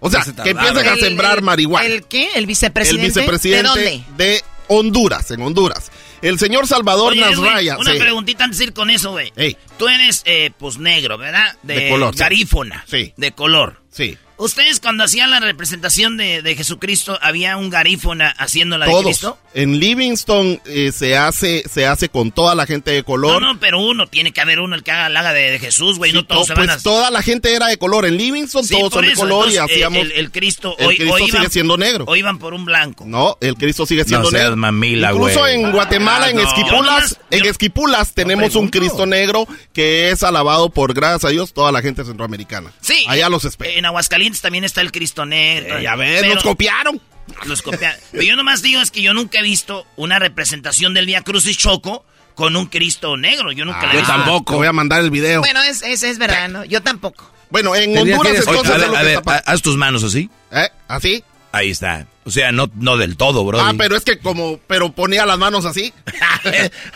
O 0.00 0.10
sea, 0.10 0.22
que 0.22 0.50
empiecen 0.50 0.86
a 0.88 0.92
El- 0.94 1.00
sembrar 1.00 1.38
el- 1.38 1.44
marihuana. 1.44 1.86
¿El 1.86 2.04
qué? 2.04 2.30
¿El 2.34 2.46
vicepresidente? 2.46 3.02
El 3.06 3.08
vicepresidente 3.14 3.62
¿De 3.80 3.90
dónde? 3.98 4.04
de 4.24 4.44
Honduras, 4.68 5.30
en 5.30 5.40
Honduras. 5.42 5.90
El 6.20 6.38
señor 6.38 6.66
Salvador 6.66 7.12
Oye, 7.12 7.22
Edwin, 7.22 7.52
una 7.78 7.92
sí. 7.92 7.98
preguntita 7.98 8.44
antes 8.44 8.58
de 8.58 8.64
ir 8.66 8.72
con 8.72 8.90
eso, 8.90 9.12
güey. 9.12 9.32
Ey. 9.36 9.56
Tú 9.78 9.88
eres, 9.88 10.22
eh, 10.24 10.50
pues, 10.58 10.78
negro, 10.78 11.16
¿verdad? 11.16 11.56
De 11.62 11.88
color, 11.88 12.12
sí. 12.14 12.18
Garífona. 12.20 12.84
Sí. 12.88 13.12
De 13.16 13.32
color. 13.32 13.80
Sí. 13.90 14.16
Ustedes 14.38 14.80
cuando 14.80 15.04
hacían 15.04 15.30
la 15.30 15.40
representación 15.40 16.16
de, 16.16 16.42
de 16.42 16.54
Jesucristo, 16.54 17.18
¿había 17.20 17.56
un 17.56 17.70
garífona 17.70 18.28
haciendo 18.38 18.78
la 18.78 18.86
de 18.86 18.92
Todos. 18.92 19.04
Cristo? 19.04 19.38
En 19.54 19.80
Livingston 19.80 20.60
eh, 20.66 20.92
se 20.92 21.16
hace 21.16 21.64
se 21.68 21.86
hace 21.86 22.08
con 22.08 22.30
toda 22.30 22.54
la 22.54 22.64
gente 22.66 22.90
de 22.92 22.98
No, 23.00 23.04
color. 23.04 23.42
no, 23.42 23.58
pero 23.58 23.80
uno, 23.80 24.06
tiene 24.06 24.32
que 24.32 24.40
haber 24.40 24.60
uno 24.60 24.76
el 24.76 24.84
que 24.84 24.92
haga 24.92 25.08
la 25.08 25.20
haga 25.20 25.32
de, 25.32 25.50
de 25.50 25.58
Jesús, 25.58 25.98
güey, 25.98 26.12
no 26.12 26.24
todos 26.24 26.46
se 26.46 26.54
pues 26.54 26.68
a... 26.70 26.78
toda 26.78 27.10
la 27.10 27.22
gente 27.22 27.52
era 27.52 27.66
de 27.66 27.76
color. 27.78 28.06
En 28.06 28.16
Livingston 28.16 28.64
Sí, 28.64 28.76
todos 28.78 28.92
son 28.92 29.06
de 29.06 29.14
color 29.14 29.46
y 29.48 29.52
entonces, 29.56 29.76
hacíamos. 29.76 29.98
El, 29.98 30.12
el 30.12 30.30
Cristo, 30.30 30.76
el 30.78 30.86
hoy, 30.86 30.96
Cristo 30.96 31.14
hoy 31.14 31.22
sigue 31.26 31.38
iban- 31.38 31.50
siendo 31.50 31.76
negro. 31.76 32.04
Hoy 32.06 32.20
iban 32.20 32.38
por 32.38 32.54
un 32.54 32.64
blanco. 32.64 33.04
No, 33.06 33.36
el 33.40 33.56
Cristo 33.56 33.86
sigue 33.86 34.04
siendo 34.04 34.30
seas 34.30 34.42
negro. 34.44 34.56
mamila, 34.56 35.12
Incluso 35.12 35.40
güey. 35.40 35.54
en 35.60 35.72
Guatemala, 35.72 36.26
Ah, 36.26 36.30
en 36.30 36.36
no. 36.36 36.42
Esquipulas, 36.42 36.84
nomás- 36.84 37.18
en 37.30 37.42
yo- 37.44 37.50
Esquipulas 37.50 38.14
tenemos 38.14 38.54
un 38.54 38.68
Cristo 38.68 39.04
negro 39.06 39.48
que 39.72 40.10
es 40.10 40.22
alabado 40.22 40.70
por 40.70 40.94
gracias 40.94 41.24
a 41.24 41.28
Dios 41.30 41.52
toda 41.52 41.72
la 41.72 41.82
gente 41.82 42.04
centroamericana. 42.04 42.72
Sí. 42.80 43.04
Allá 43.08 43.28
los 43.28 43.44
espero. 43.44 43.70
En 43.76 43.84
Aguascalientes 43.86 44.27
también 44.40 44.64
está 44.64 44.80
el 44.80 44.92
Cristo 44.92 45.24
negro. 45.26 45.78
Eh, 45.78 45.82
ya 45.82 45.96
ves, 45.96 46.20
Pero- 46.22 46.34
nos 46.34 46.42
copiaron. 46.42 47.00
Los 47.46 47.60
copiaron. 47.62 48.00
Pero 48.10 48.22
yo 48.24 48.36
nomás 48.36 48.62
digo 48.62 48.80
es 48.80 48.90
que 48.90 49.02
yo 49.02 49.12
nunca 49.14 49.38
he 49.38 49.42
visto 49.42 49.86
una 49.96 50.18
representación 50.18 50.94
del 50.94 51.06
Via 51.06 51.22
Crucis 51.22 51.58
Choco 51.58 52.04
con 52.34 52.56
un 52.56 52.66
Cristo 52.66 53.16
negro. 53.16 53.52
Yo 53.52 53.64
nunca 53.64 53.82
la 53.82 53.90
he 53.90 53.94
yo 53.94 53.98
visto. 54.00 54.14
tampoco. 54.14 54.56
Voy 54.56 54.66
a 54.66 54.72
mandar 54.72 55.00
el 55.00 55.10
video. 55.10 55.40
Bueno, 55.40 55.62
es, 55.62 55.82
es, 55.82 56.02
es 56.02 56.18
verdad, 56.18 56.48
¿no? 56.48 56.64
Yo 56.64 56.82
tampoco. 56.82 57.30
Bueno, 57.50 57.74
en 57.74 57.96
Honduras 57.96 58.34
entonces 58.36 58.70
a 58.70 58.74
es 58.76 58.80
ver, 58.80 58.88
lo 58.90 58.96
a 58.96 59.00
que 59.00 59.06
ver, 59.06 59.42
haz 59.46 59.62
tus 59.62 59.76
manos 59.76 60.04
así. 60.04 60.30
¿Eh? 60.52 60.68
¿Así? 60.86 61.22
Ahí 61.52 61.70
está. 61.70 62.06
O 62.24 62.30
sea, 62.30 62.52
no, 62.52 62.70
no 62.74 62.98
del 62.98 63.16
todo, 63.16 63.42
bro. 63.44 63.58
Ah, 63.60 63.72
pero 63.78 63.96
es 63.96 64.04
que 64.04 64.18
como, 64.18 64.58
pero 64.66 64.92
ponía 64.92 65.24
las 65.24 65.38
manos 65.38 65.64
así. 65.64 65.92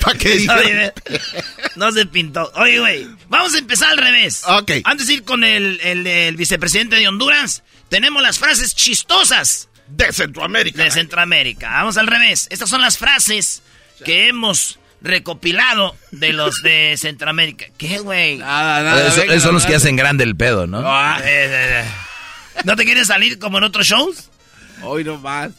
¿Para 0.00 0.18
qué 0.18 0.92
No 1.76 1.90
se 1.92 2.06
pintó. 2.06 2.50
Oye, 2.54 2.78
güey, 2.78 3.08
vamos 3.28 3.54
a 3.54 3.58
empezar 3.58 3.90
al 3.90 3.98
revés. 3.98 4.42
Ok. 4.46 4.70
Antes 4.84 5.08
de 5.08 5.14
ir 5.14 5.24
con 5.24 5.42
el, 5.44 5.80
el, 5.82 6.06
el 6.06 6.36
vicepresidente 6.36 6.96
de 6.96 7.08
Honduras, 7.08 7.62
tenemos 7.88 8.22
las 8.22 8.38
frases 8.38 8.74
chistosas 8.74 9.68
De 9.88 10.12
Centroamérica. 10.12 10.84
de 10.84 10.90
Centroamérica. 10.90 11.70
Vamos 11.70 11.96
al 11.96 12.06
revés. 12.06 12.46
Estas 12.50 12.68
son 12.70 12.80
las 12.82 12.98
frases 12.98 13.62
que 14.04 14.28
hemos 14.28 14.78
recopilado 15.00 15.96
de 16.12 16.32
los 16.32 16.62
de 16.62 16.94
Centroamérica. 16.96 17.66
¿Qué, 17.76 17.98
güey? 17.98 18.34
Eso- 18.40 19.22
esos 19.24 19.42
son 19.42 19.54
los 19.54 19.66
que 19.66 19.74
hacen 19.74 19.96
grande 19.96 20.22
el 20.22 20.36
pedo, 20.36 20.66
¿no? 20.68 20.80
Eh, 21.18 21.22
eh, 21.24 21.80
eh. 21.80 21.84
¿No 22.64 22.76
te 22.76 22.84
quieres 22.84 23.08
salir 23.08 23.38
como 23.38 23.58
en 23.58 23.64
otros 23.64 23.86
shows? 23.86 24.28
Hoy 24.82 25.04
no 25.04 25.18
más. 25.18 25.50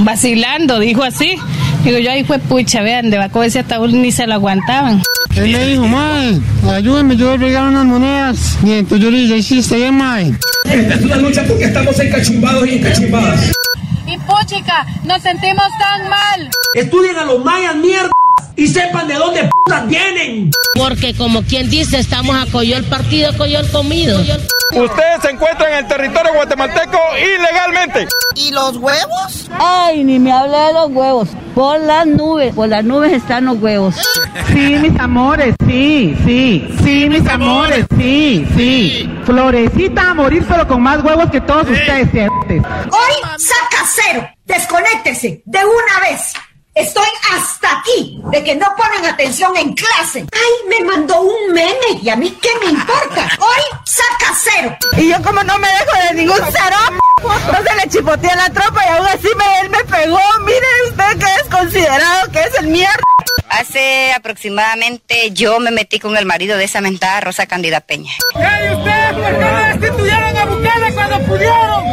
Vacilando, 0.00 0.78
dijo 0.78 1.02
así. 1.02 1.36
Digo 1.84 1.98
yo, 1.98 2.10
ahí 2.10 2.24
fue 2.24 2.38
pucha, 2.38 2.80
vean, 2.82 3.10
de 3.10 3.30
ese 3.44 3.58
ataúd 3.58 3.90
ni 3.90 4.12
se 4.12 4.26
lo 4.26 4.34
aguantaban. 4.34 5.02
Él 5.36 5.52
me 5.52 5.66
dijo, 5.66 5.86
mae, 5.88 6.38
ayúdame, 6.70 7.16
yo 7.16 7.26
voy 7.26 7.34
a 7.34 7.38
regalar 7.38 7.70
unas 7.70 7.86
monedas. 7.86 8.58
Y 8.64 8.72
entonces 8.72 9.04
yo 9.04 9.10
le 9.10 9.18
dije, 9.18 9.42
sí, 9.42 9.58
está 9.58 9.76
bien, 9.76 9.96
mae. 9.96 10.32
Esta 10.64 10.94
es 10.94 11.02
una 11.02 11.16
lucha 11.16 11.44
porque 11.46 11.64
estamos 11.64 11.98
encachumbados 11.98 12.66
y 12.68 12.74
encachumbadas. 12.74 13.52
Y 14.06 14.18
pochica, 14.18 14.86
nos 15.04 15.22
sentimos 15.22 15.66
tan 15.78 16.08
mal. 16.08 16.50
Estudien 16.74 17.16
a 17.16 17.24
los 17.24 17.44
mayas, 17.44 17.74
mierda, 17.76 18.10
y 18.56 18.68
sepan 18.68 19.08
de 19.08 19.14
dónde 19.14 19.48
putas 19.50 19.86
vienen. 19.88 20.50
Porque 20.74 21.14
como 21.14 21.42
quien 21.42 21.68
dice, 21.68 21.98
estamos 21.98 22.36
a 22.36 22.50
coyol 22.50 22.84
partido, 22.84 23.36
coyol 23.36 23.68
comido. 23.70 24.18
Ustedes 24.74 25.22
se 25.22 25.30
encuentran 25.30 25.72
en 25.72 25.78
el 25.78 25.86
territorio 25.86 26.32
guatemalteco 26.34 26.98
ilegalmente. 27.18 28.08
¿Y 28.34 28.50
los 28.52 28.76
huevos? 28.76 29.50
Ay, 29.58 30.02
ni 30.04 30.18
me 30.18 30.32
hable 30.32 30.56
de 30.56 30.72
los 30.72 30.90
huevos. 30.90 31.28
Por 31.54 31.78
las 31.80 32.06
nubes, 32.06 32.54
por 32.54 32.68
las 32.68 32.82
nubes 32.84 33.12
están 33.12 33.44
los 33.44 33.58
huevos. 33.58 33.94
Sí, 34.52 34.76
mis 34.76 34.98
amores, 34.98 35.54
sí, 35.66 36.16
sí. 36.24 36.74
Sí, 36.82 37.08
mis 37.10 37.26
amores, 37.28 37.86
sí, 37.98 38.46
sí. 38.56 39.10
Florecita 39.24 40.10
a 40.10 40.14
morir, 40.14 40.44
pero 40.48 40.66
con 40.66 40.80
más 40.82 41.02
huevos 41.04 41.30
que 41.30 41.40
todos 41.42 41.68
ustedes. 41.68 42.08
Hoy 42.14 43.14
saca 43.36 43.84
cero. 43.94 44.28
Desconéctese 44.46 45.42
de 45.44 45.58
una 45.58 46.08
vez. 46.08 46.32
Estoy 46.74 47.08
hasta 47.30 47.80
aquí 47.80 48.18
de 48.30 48.42
que 48.42 48.54
no 48.54 48.66
ponen 48.78 49.04
atención 49.04 49.54
en 49.58 49.74
clase. 49.74 50.24
Ay, 50.32 50.68
me 50.70 50.82
mandó 50.86 51.20
un 51.20 51.52
meme 51.52 52.00
y 52.02 52.08
a 52.08 52.16
mí 52.16 52.34
qué 52.40 52.48
me 52.64 52.70
importa. 52.70 53.28
Hoy 53.40 53.78
saca 53.84 54.34
cero. 54.42 54.76
Y 54.96 55.10
yo 55.10 55.22
como 55.22 55.42
no 55.42 55.58
me 55.58 55.68
dejo 55.68 56.08
de 56.08 56.14
ningún 56.14 56.40
cero, 56.50 56.76
no 57.22 57.56
se 57.62 57.74
le 57.76 57.90
chipoteé 57.90 58.30
a 58.30 58.36
la 58.36 58.50
tropa 58.50 58.86
y 58.86 58.88
aún 58.88 59.06
así 59.06 59.28
me, 59.36 59.60
él 59.60 59.68
me 59.68 59.84
pegó. 59.84 60.18
Mire 60.46 60.66
usted 60.88 61.18
que 61.18 61.34
es 61.42 61.48
considerado 61.50 62.32
que 62.32 62.40
es 62.40 62.54
el 62.58 62.68
mierda. 62.68 63.02
Hace 63.50 64.14
aproximadamente 64.14 65.30
yo 65.32 65.60
me 65.60 65.72
metí 65.72 65.98
con 65.98 66.16
el 66.16 66.24
marido 66.24 66.56
de 66.56 66.64
esa 66.64 66.80
mentada 66.80 67.20
Rosa 67.20 67.44
Candida 67.44 67.80
Peña. 67.82 68.12
¡Ey, 68.34 68.74
usted! 68.74 69.14
¿Por 69.14 69.38
qué 69.38 69.44
no 69.44 69.78
destituyeron 69.78 70.36
a 70.38 70.44
Bukele 70.46 70.94
cuando 70.94 71.18
pudieron? 71.26 71.84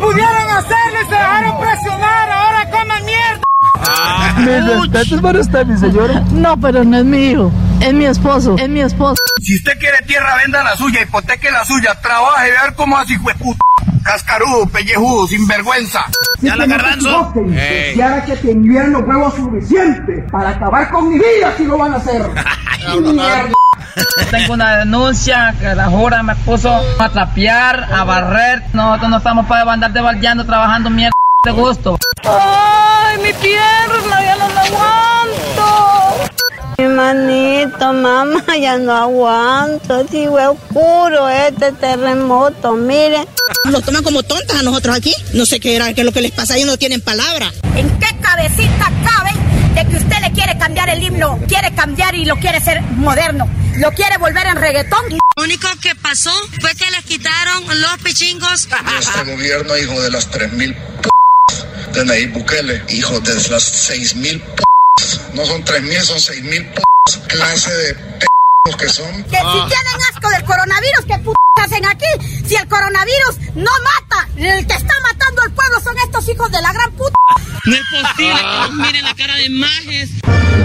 Pudieron 0.00 0.48
hacerlo 0.48 1.02
y 1.02 1.04
se 1.04 1.10
dejaron 1.10 1.60
presionar. 1.60 2.30
Ahora 2.30 2.47
coman 2.47 2.47
mierda. 4.38 4.76
Mis 4.76 4.92
respetos 4.92 5.20
para 5.20 5.40
usted, 5.40 5.66
mi 5.66 5.78
señora. 5.78 6.22
No, 6.32 6.58
pero 6.60 6.84
no 6.84 6.98
es 6.98 7.04
mi 7.04 7.30
hijo. 7.30 7.52
Es 7.80 7.94
mi 7.94 8.06
esposo. 8.06 8.56
Es 8.58 8.68
mi 8.68 8.80
esposo. 8.80 9.20
Si 9.42 9.56
usted 9.56 9.78
quiere 9.78 9.98
tierra, 10.06 10.36
venda 10.42 10.62
la 10.64 10.76
suya, 10.76 11.02
hipoteque 11.02 11.50
la 11.50 11.64
suya, 11.64 11.94
trabaje, 12.00 12.50
ver 12.50 12.74
cómo 12.74 12.96
así, 12.96 13.16
puta. 13.18 13.58
Cascarudo, 14.02 14.66
pellejudo, 14.66 15.26
sinvergüenza. 15.26 16.04
Ya 16.40 16.56
la 16.56 16.66
garbanzo. 16.66 17.32
Y 17.94 18.00
ahora 18.00 18.24
que 18.24 18.36
tendrían 18.36 18.92
los 18.92 19.02
huevos 19.02 19.34
suficientes 19.34 20.24
para 20.30 20.50
acabar 20.50 20.90
con 20.90 21.08
mi 21.08 21.16
vida, 21.16 21.54
si 21.56 21.64
lo 21.64 21.78
van 21.78 21.94
a 21.94 21.96
hacer. 21.96 22.22
Mierda. 23.02 23.52
Tengo 24.30 24.54
una 24.54 24.76
denuncia 24.78 25.54
que 25.58 25.74
la 25.74 25.86
jura 25.86 26.22
me 26.22 26.34
puso 26.36 26.70
a 26.98 27.08
trapear, 27.08 27.84
a 27.92 28.04
barrer. 28.04 28.62
Nosotros 28.72 29.10
no 29.10 29.16
estamos 29.18 29.46
para 29.46 29.70
andar 29.72 29.92
de 29.92 30.44
trabajando 30.44 30.90
mierda 30.90 31.12
de 31.44 31.50
gusto. 31.52 31.98
¡Ay, 32.24 33.18
mi 33.18 33.32
pierna! 33.34 34.22
¡Ya 34.22 34.36
no 34.36 34.48
la 34.48 34.62
aguanto! 34.62 36.30
Mi 36.78 36.84
manito, 36.84 37.92
mamá, 37.92 38.44
ya 38.60 38.78
no 38.78 38.92
aguanto. 38.92 40.06
Si 40.08 40.26
fue 40.26 40.46
oscuro 40.46 41.28
este 41.28 41.72
terremoto, 41.72 42.74
miren. 42.74 43.26
Nos 43.70 43.84
toman 43.84 44.02
como 44.02 44.22
tontas 44.22 44.58
a 44.58 44.62
nosotros 44.62 44.96
aquí. 44.96 45.14
No 45.34 45.46
sé 45.46 45.60
qué 45.60 45.76
era, 45.76 45.92
qué 45.94 46.00
es 46.00 46.04
lo 46.04 46.12
que 46.12 46.22
les 46.22 46.32
pasa, 46.32 46.56
ellos 46.56 46.66
no 46.66 46.76
tienen 46.76 47.00
palabra. 47.00 47.52
¿En 47.76 47.88
qué 47.98 48.08
cabecita 48.20 48.90
cabe 49.04 49.30
de 49.74 49.88
que 49.88 49.96
usted 49.96 50.18
le 50.20 50.32
quiere 50.32 50.58
cambiar 50.58 50.88
el 50.88 51.02
himno? 51.02 51.38
Quiere 51.46 51.72
cambiar 51.74 52.14
y 52.14 52.24
lo 52.24 52.36
quiere 52.36 52.60
ser 52.60 52.82
moderno. 52.82 53.48
Lo 53.76 53.92
quiere 53.92 54.18
volver 54.18 54.46
en 54.46 54.56
reggaetón. 54.56 55.04
Lo 55.36 55.42
único 55.44 55.68
que 55.80 55.94
pasó 55.94 56.32
fue 56.60 56.74
que 56.74 56.90
les 56.90 57.04
quitaron 57.04 57.64
los 57.80 57.98
pichingos. 58.02 58.68
Este 58.98 59.24
gobierno, 59.24 59.76
hijo 59.76 60.00
de 60.00 60.10
las 60.10 60.30
3.000 60.30 60.74
p 60.74 61.17
de 61.98 62.04
Nayib 62.04 62.32
Bukele, 62.32 62.80
hijo 62.90 63.18
de 63.20 63.34
las 63.50 63.90
6.000 63.90 64.40
p 64.40 64.62
no 65.34 65.44
son 65.44 65.64
3.000, 65.64 66.00
son 66.02 66.18
6.000 66.18 66.72
p 66.72 66.82
clase 67.26 67.70
de 67.72 67.94
p 67.94 68.26
que 68.78 68.88
son. 68.88 69.24
Que 69.24 69.36
si 69.36 69.58
tienen 69.66 69.98
asco 70.12 70.30
del 70.30 70.44
coronavirus, 70.44 71.04
¿qué 71.08 71.18
p 71.18 71.30
hacen 71.60 71.84
aquí? 71.86 72.06
Si 72.46 72.54
el 72.54 72.68
coronavirus 72.68 73.38
no 73.56 73.70
mata, 73.82 74.28
el 74.36 74.66
que 74.66 74.74
está 74.74 74.94
matando 75.02 75.42
al 75.42 75.52
pueblo 75.52 75.80
son 75.82 75.98
estos 75.98 76.28
hijos 76.28 76.50
de 76.52 76.62
la 76.62 76.72
gran 76.72 76.92
puta. 76.92 77.16
No 77.64 77.74
es 77.74 77.82
posible. 77.90 78.40
Miren 78.74 79.04
la 79.04 79.14
cara 79.16 79.34
de 79.34 79.50
majes. 79.50 80.10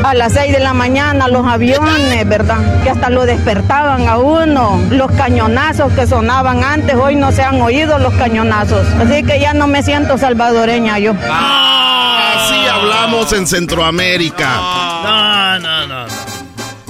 A 0.04 0.14
las 0.14 0.34
6 0.34 0.52
de 0.52 0.60
la 0.60 0.74
mañana 0.74 1.28
los 1.28 1.46
aviones, 1.46 2.28
¿verdad? 2.28 2.84
Que 2.84 2.90
hasta 2.90 3.10
lo 3.10 3.26
despertaban 3.26 4.08
a 4.08 4.18
uno. 4.18 4.80
Los 4.90 5.12
cañonazos 5.12 5.92
que 5.94 6.08
sonaban 6.08 6.64
antes, 6.64 6.96
hoy 6.96 7.16
no 7.16 7.32
se 7.32 7.42
han 7.42 7.62
oído 7.62 8.00
los 8.00 8.14
cañonazos. 8.16 8.86
Así 9.00 9.24
que 9.24 9.40
ya 9.40 9.54
no 9.54 9.68
me 9.68 9.84
siento 9.84 10.18
salvadoreña 10.18 11.00
yo. 11.00 11.14
Así 11.24 12.68
hablamos 12.68 13.32
en 13.34 13.48
Centroamérica. 13.48 14.56
No, 14.56 15.60
no, 15.60 15.88
no. 15.88 16.08
no. 16.08 16.34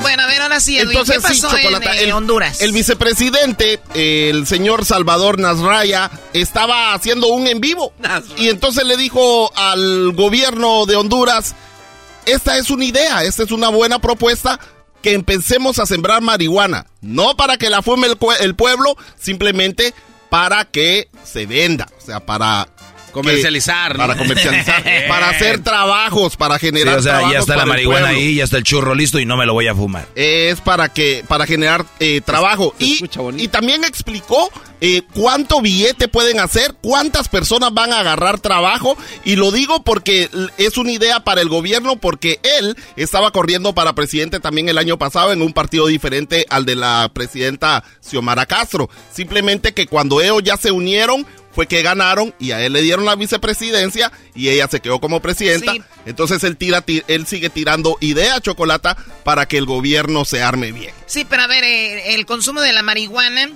Bueno, 0.04 0.24
a 0.24 0.28
ver, 0.28 0.41
ahora 0.41 0.60
sí, 0.60 0.78
Edwin, 0.78 0.91
Entonces, 0.91 1.24
¿qué 1.26 1.34
sí, 1.34 1.41
pasó 1.41 1.58
en, 1.58 1.82
eh, 1.82 2.04
el, 2.04 2.12
Honduras? 2.12 2.62
El 2.62 2.74
vicepresidente, 2.74 3.80
el 3.93 4.45
señor 4.45 4.84
Salvador 4.84 5.39
Nasraya, 5.39 6.12
estaba 6.34 6.93
haciendo 6.93 7.28
un 7.28 7.47
en 7.47 7.62
vivo. 7.62 7.93
Y 8.38 8.49
entonces 8.49 8.86
le 8.86 8.97
dijo 8.97 9.51
al 9.56 10.12
gobierno 10.12 10.86
de 10.86 10.97
Honduras, 10.97 11.56
esta 12.26 12.57
es 12.57 12.69
una 12.69 12.86
idea, 12.86 13.24
esta 13.24 13.43
es 13.43 13.51
una 13.51 13.69
buena 13.69 13.99
propuesta, 13.99 14.59
que 15.01 15.13
empecemos 15.13 15.80
a 15.80 15.86
sembrar 15.86 16.21
marihuana. 16.21 16.86
No 17.01 17.36
para 17.36 17.57
que 17.57 17.69
la 17.69 17.82
fume 17.82 18.07
el, 18.07 18.17
el 18.41 18.55
pueblo, 18.55 18.95
simplemente 19.19 19.93
para 20.30 20.65
que 20.65 21.09
se 21.24 21.45
venda. 21.45 21.88
O 22.01 22.05
sea, 22.05 22.19
para... 22.26 22.67
Comercializar, 23.11 23.91
que- 23.91 23.97
¿no? 23.99 24.07
para 24.07 24.17
comercializar. 24.17 24.84
para 25.07 25.30
hacer 25.30 25.59
trabajos, 25.63 26.36
para 26.36 26.57
Sí, 26.57 26.65
generar 26.67 26.97
o 26.97 27.01
sea, 27.03 27.11
trabajos 27.11 27.34
ya 27.34 27.39
está 27.41 27.55
la 27.57 27.65
marihuana 27.67 28.07
ahí, 28.07 28.36
ya 28.36 28.43
está 28.45 28.57
el 28.57 28.63
churro 28.63 28.95
listo 28.95 29.19
y 29.19 29.26
no 29.28 29.38
me 29.38 29.45
lo 29.45 29.53
voy 29.53 29.67
a 29.67 29.76
fumar. 29.76 30.07
es 30.15 30.59
para 30.61 30.89
que 30.91 31.24
para 31.28 31.45
generar 31.45 31.86
eh, 31.99 32.21
trabajo 32.26 32.74
y, 32.80 33.05
y 33.38 33.47
también 33.49 33.84
explicó 33.84 34.49
eh, 34.86 35.01
cuánto 35.13 35.61
billete 35.61 36.09
pueden 36.09 36.41
hacer 36.41 36.75
cuántas 36.81 37.29
personas 37.29 37.73
van 37.73 37.93
a 37.93 38.01
agarrar 38.01 38.41
trabajo 38.41 38.97
y 39.23 39.38
lo 39.38 39.51
digo 39.53 39.81
porque 39.84 40.29
es 40.57 40.77
una 40.77 40.91
idea 40.91 41.21
para 41.23 41.39
el 41.39 41.47
gobierno 41.47 41.95
porque 41.95 42.41
él 42.59 42.75
estaba 42.97 43.31
corriendo 43.31 43.73
para 43.73 43.93
presidente 43.95 44.41
también 44.41 44.67
el 44.67 44.77
año 44.77 44.97
pasado 44.97 45.31
en 45.31 45.41
un 45.41 45.53
partido 45.53 45.88
diferente 45.88 46.45
al 46.49 46.65
de 46.65 46.75
la 46.75 47.09
presidenta 47.13 47.86
Xiomara 48.01 48.45
Castro 48.45 48.89
simplemente 49.13 49.73
que 49.73 49.88
cuando 49.88 50.19
ellos 50.19 50.43
ya 50.43 50.57
se 50.57 50.71
unieron 50.71 51.25
fue 51.53 51.67
que 51.67 51.81
ganaron 51.84 52.34
y 52.38 52.51
a 52.51 52.61
él 52.65 52.73
le 52.73 52.81
dieron 52.81 53.05
la 53.05 53.15
vicepresidencia 53.15 54.11
y 54.36 54.49
ella 54.49 54.67
se 54.67 54.79
quedó 54.79 54.99
como 54.99 55.21
presidenta. 55.21 55.71
Sí. 55.71 55.81
Entonces 56.07 56.43
él 56.43 56.57
tira, 56.57 56.81
ti- 56.81 57.03
él 57.07 57.27
sigue 57.27 57.51
tirando 57.51 57.95
idea 58.01 58.41
chocolata 58.41 58.97
para 59.23 59.47
que 59.47 59.59
el 59.59 59.65
gobierno 59.67 60.25
se 60.25 60.41
arme 60.41 60.71
bien. 60.71 60.91
Sí, 61.05 61.25
pero 61.29 61.43
a 61.43 61.47
ver, 61.47 61.63
eh, 61.63 62.15
el 62.15 62.25
consumo 62.25 62.59
de 62.59 62.73
la 62.73 62.81
marihuana, 62.81 63.51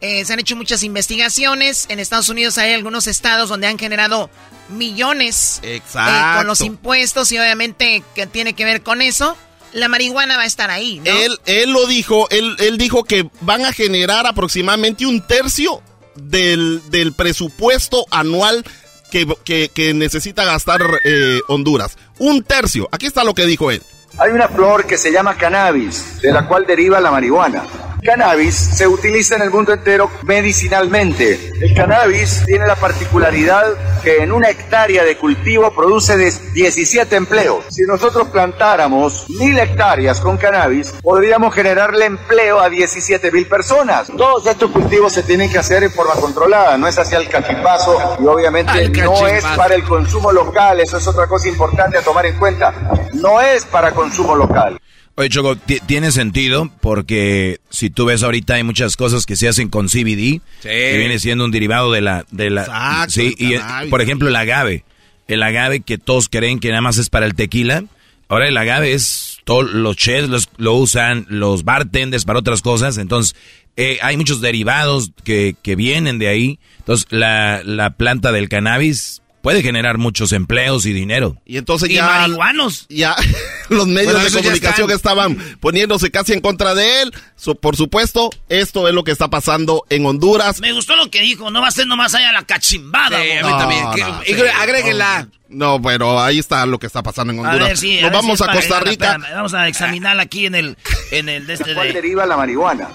eh, 0.00 0.24
se 0.24 0.32
han 0.32 0.38
hecho 0.40 0.56
muchas 0.56 0.82
investigaciones. 0.82 1.86
En 1.88 1.98
Estados 2.00 2.28
Unidos 2.28 2.56
hay 2.58 2.72
algunos 2.72 3.06
estados 3.06 3.48
donde 3.48 3.66
han 3.66 3.78
generado 3.78 4.30
millones 4.68 5.60
eh, 5.62 5.80
con 5.92 6.46
los 6.46 6.60
impuestos 6.60 7.30
y 7.32 7.38
obviamente 7.38 8.02
que 8.14 8.26
tiene 8.26 8.54
que 8.54 8.64
ver 8.64 8.82
con 8.82 9.02
eso. 9.02 9.36
La 9.72 9.88
marihuana 9.88 10.36
va 10.36 10.42
a 10.42 10.46
estar 10.46 10.70
ahí, 10.70 10.98
¿no? 10.98 11.10
Él, 11.10 11.38
él 11.46 11.70
lo 11.70 11.86
dijo, 11.86 12.28
él, 12.30 12.56
él 12.58 12.76
dijo 12.76 13.04
que 13.04 13.28
van 13.40 13.64
a 13.64 13.72
generar 13.72 14.26
aproximadamente 14.26 15.06
un 15.06 15.24
tercio 15.24 15.80
del, 16.16 16.82
del 16.90 17.12
presupuesto 17.12 18.04
anual 18.10 18.64
que, 19.12 19.26
que- 19.44 19.70
que 19.72 19.94
necesita 19.94 20.44
gastar 20.44 20.80
eh, 21.04 21.38
Honduras. 21.46 21.96
Un 22.18 22.42
tercio. 22.42 22.88
Aquí 22.90 23.06
está 23.06 23.22
lo 23.22 23.34
que 23.34 23.46
dijo 23.46 23.70
él. 23.70 23.80
Hay 24.18 24.32
una 24.32 24.48
flor 24.48 24.86
que 24.88 24.98
se 24.98 25.12
llama 25.12 25.36
cannabis, 25.36 26.20
de 26.20 26.32
la 26.32 26.46
cual 26.48 26.66
deriva 26.66 27.00
la 27.00 27.12
marihuana. 27.12 27.62
Cannabis 28.02 28.54
se 28.54 28.86
utiliza 28.86 29.36
en 29.36 29.42
el 29.42 29.50
mundo 29.50 29.72
entero 29.72 30.10
medicinalmente. 30.22 31.52
El 31.60 31.74
cannabis 31.74 32.42
tiene 32.46 32.66
la 32.66 32.76
particularidad 32.76 33.64
que 34.02 34.22
en 34.22 34.32
una 34.32 34.48
hectárea 34.48 35.04
de 35.04 35.16
cultivo 35.16 35.74
produce 35.74 36.16
de 36.16 36.32
17 36.54 37.16
empleos. 37.16 37.66
Si 37.68 37.82
nosotros 37.82 38.28
plantáramos 38.28 39.28
mil 39.28 39.58
hectáreas 39.58 40.20
con 40.20 40.38
cannabis, 40.38 40.92
podríamos 41.02 41.54
generarle 41.54 42.06
empleo 42.06 42.60
a 42.60 42.70
17 42.70 43.30
mil 43.30 43.46
personas. 43.46 44.08
Todos 44.16 44.46
estos 44.46 44.70
cultivos 44.70 45.12
se 45.12 45.22
tienen 45.22 45.50
que 45.50 45.58
hacer 45.58 45.82
en 45.82 45.92
forma 45.92 46.14
controlada, 46.14 46.78
no 46.78 46.86
es 46.86 46.98
hacia 46.98 47.18
el 47.18 47.28
cachipazo 47.28 48.16
y 48.20 48.26
obviamente 48.26 48.88
no 49.02 49.26
es 49.26 49.44
para 49.44 49.74
el 49.74 49.84
consumo 49.84 50.32
local, 50.32 50.80
eso 50.80 50.96
es 50.96 51.06
otra 51.06 51.26
cosa 51.26 51.48
importante 51.48 51.98
a 51.98 52.02
tomar 52.02 52.26
en 52.26 52.38
cuenta. 52.38 52.72
No 53.12 53.40
es 53.40 53.64
para 53.66 53.92
consumo 53.92 54.34
local. 54.34 54.80
Oye, 55.16 55.28
Choco, 55.28 55.56
ti- 55.56 55.80
tiene 55.86 56.12
sentido 56.12 56.70
porque 56.80 57.58
si 57.68 57.90
tú 57.90 58.06
ves 58.06 58.22
ahorita 58.22 58.54
hay 58.54 58.62
muchas 58.62 58.96
cosas 58.96 59.26
que 59.26 59.36
se 59.36 59.48
hacen 59.48 59.68
con 59.68 59.88
CBD, 59.88 60.40
que 60.62 60.96
viene 60.98 61.18
siendo 61.18 61.44
un 61.44 61.50
derivado 61.50 61.92
de 61.92 62.00
la... 62.00 62.24
De 62.30 62.48
la 62.48 62.62
Exacto, 62.62 63.10
sí, 63.12 63.34
y, 63.38 63.54
por 63.90 64.00
ejemplo, 64.00 64.28
el 64.28 64.36
agave. 64.36 64.84
El 65.28 65.42
agave 65.42 65.80
que 65.80 65.98
todos 65.98 66.28
creen 66.28 66.58
que 66.58 66.68
nada 66.70 66.80
más 66.80 66.96
es 66.98 67.10
para 67.10 67.26
el 67.26 67.34
tequila. 67.34 67.84
Ahora 68.28 68.48
el 68.48 68.56
agave 68.56 68.94
es... 68.94 69.38
Todos 69.44 69.70
los 69.72 69.96
chefs 69.96 70.28
los- 70.28 70.48
lo 70.56 70.74
usan, 70.74 71.26
los 71.28 71.64
bartenders 71.64 72.24
para 72.24 72.38
otras 72.38 72.62
cosas. 72.62 72.96
Entonces, 72.96 73.34
eh, 73.76 73.98
hay 74.02 74.16
muchos 74.16 74.40
derivados 74.40 75.10
que, 75.24 75.54
que 75.62 75.76
vienen 75.76 76.18
de 76.18 76.28
ahí. 76.28 76.58
Entonces, 76.78 77.06
la, 77.10 77.62
la 77.64 77.90
planta 77.90 78.32
del 78.32 78.48
cannabis 78.48 79.20
puede 79.42 79.62
generar 79.62 79.98
muchos 79.98 80.32
empleos 80.32 80.86
y 80.86 80.92
dinero. 80.92 81.36
Y 81.44 81.56
entonces 81.56 81.88
Y 81.90 81.94
ya... 81.94 82.06
marihuanos. 82.06 82.86
Ya 82.88 83.14
los 83.68 83.86
medios 83.86 84.12
Bueno, 84.12 84.28
de 84.30 84.36
comunicación 84.42 84.90
estaban 84.90 85.36
poniéndose 85.60 86.10
casi 86.10 86.32
en 86.32 86.40
contra 86.40 86.74
de 86.74 87.02
él. 87.02 87.14
So, 87.36 87.54
por 87.54 87.76
supuesto, 87.76 88.30
esto 88.48 88.86
es 88.88 88.94
lo 88.94 89.04
que 89.04 89.12
está 89.12 89.28
pasando 89.28 89.84
en 89.90 90.04
Honduras. 90.06 90.60
Me 90.60 90.72
gustó 90.72 90.96
lo 90.96 91.10
que 91.10 91.20
dijo, 91.22 91.50
no 91.50 91.60
va 91.62 91.68
a 91.68 91.72
ser 91.72 91.86
nomás 91.86 92.14
allá 92.14 92.32
la 92.32 92.42
cachimbada. 92.44 93.20
Sí, 93.22 93.30
a 93.30 93.34
mí 93.34 93.40
güey. 93.42 93.58
también. 93.58 93.84
No, 93.84 93.92
Que- 93.92 94.02
no, 94.02 95.76
sí. 95.76 95.82
pero 95.84 96.20
ahí 96.20 96.38
está 96.38 96.64
lo 96.66 96.78
que 96.78 96.86
está 96.86 97.02
pasando 97.02 97.32
en 97.32 97.38
A 97.40 97.42
Honduras. 97.42 97.68
ver, 97.68 97.76
sí, 97.76 97.98
Nos 98.00 98.12
vamos 98.12 98.38
si 98.38 98.44
a 98.44 98.52
Costa 98.52 98.80
Rica. 98.80 99.12
espérame, 99.12 99.34
vamos 99.34 99.54
a 99.54 99.68
examinarla 99.68 100.22
aquí 100.22 100.46
en 100.46 100.54
el, 100.54 100.76
en 101.10 101.28
el 101.28 101.46
de 101.46 101.54
este 101.54 101.70
¿De 101.70 101.74
cuál 101.74 101.88
de... 101.88 101.94
deriva 101.94 102.26
la 102.26 102.36
marihuana? 102.36 102.88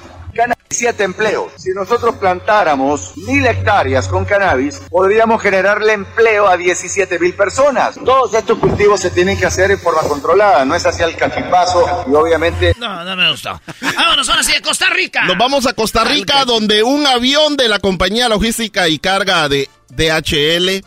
Siete 0.69 1.03
empleos. 1.03 1.51
Si 1.57 1.69
nosotros 1.71 2.15
plantáramos 2.15 3.15
mil 3.17 3.45
hectáreas 3.45 4.07
con 4.07 4.25
cannabis, 4.25 4.81
podríamos 4.89 5.41
generarle 5.41 5.93
empleo 5.93 6.47
a 6.47 6.57
17 6.57 7.19
mil 7.19 7.33
personas. 7.33 7.95
Todos 8.03 8.33
estos 8.33 8.57
cultivos 8.57 8.99
se 8.99 9.11
tienen 9.11 9.37
que 9.37 9.45
hacer 9.45 9.71
en 9.71 9.79
forma 9.79 10.01
controlada, 10.01 10.65
no 10.65 10.75
es 10.75 10.85
hacia 10.85 11.05
el 11.05 11.15
cachipazo 11.15 12.05
y 12.09 12.13
obviamente... 12.15 12.73
No, 12.79 13.03
no 13.03 13.15
me 13.15 13.31
gustó. 13.31 13.61
Vámonos 13.95 14.27
ahora 14.27 14.43
sí 14.43 14.53
a 14.53 14.61
Costa 14.61 14.89
Rica. 14.89 15.25
Nos 15.25 15.37
vamos 15.37 15.67
a 15.67 15.73
Costa 15.73 16.03
Rica, 16.03 16.45
donde 16.45 16.83
un 16.83 17.05
avión 17.05 17.55
de 17.57 17.69
la 17.69 17.79
compañía 17.79 18.27
logística 18.27 18.89
y 18.89 18.99
carga 18.99 19.47
de 19.47 19.69
DHL 19.89 20.83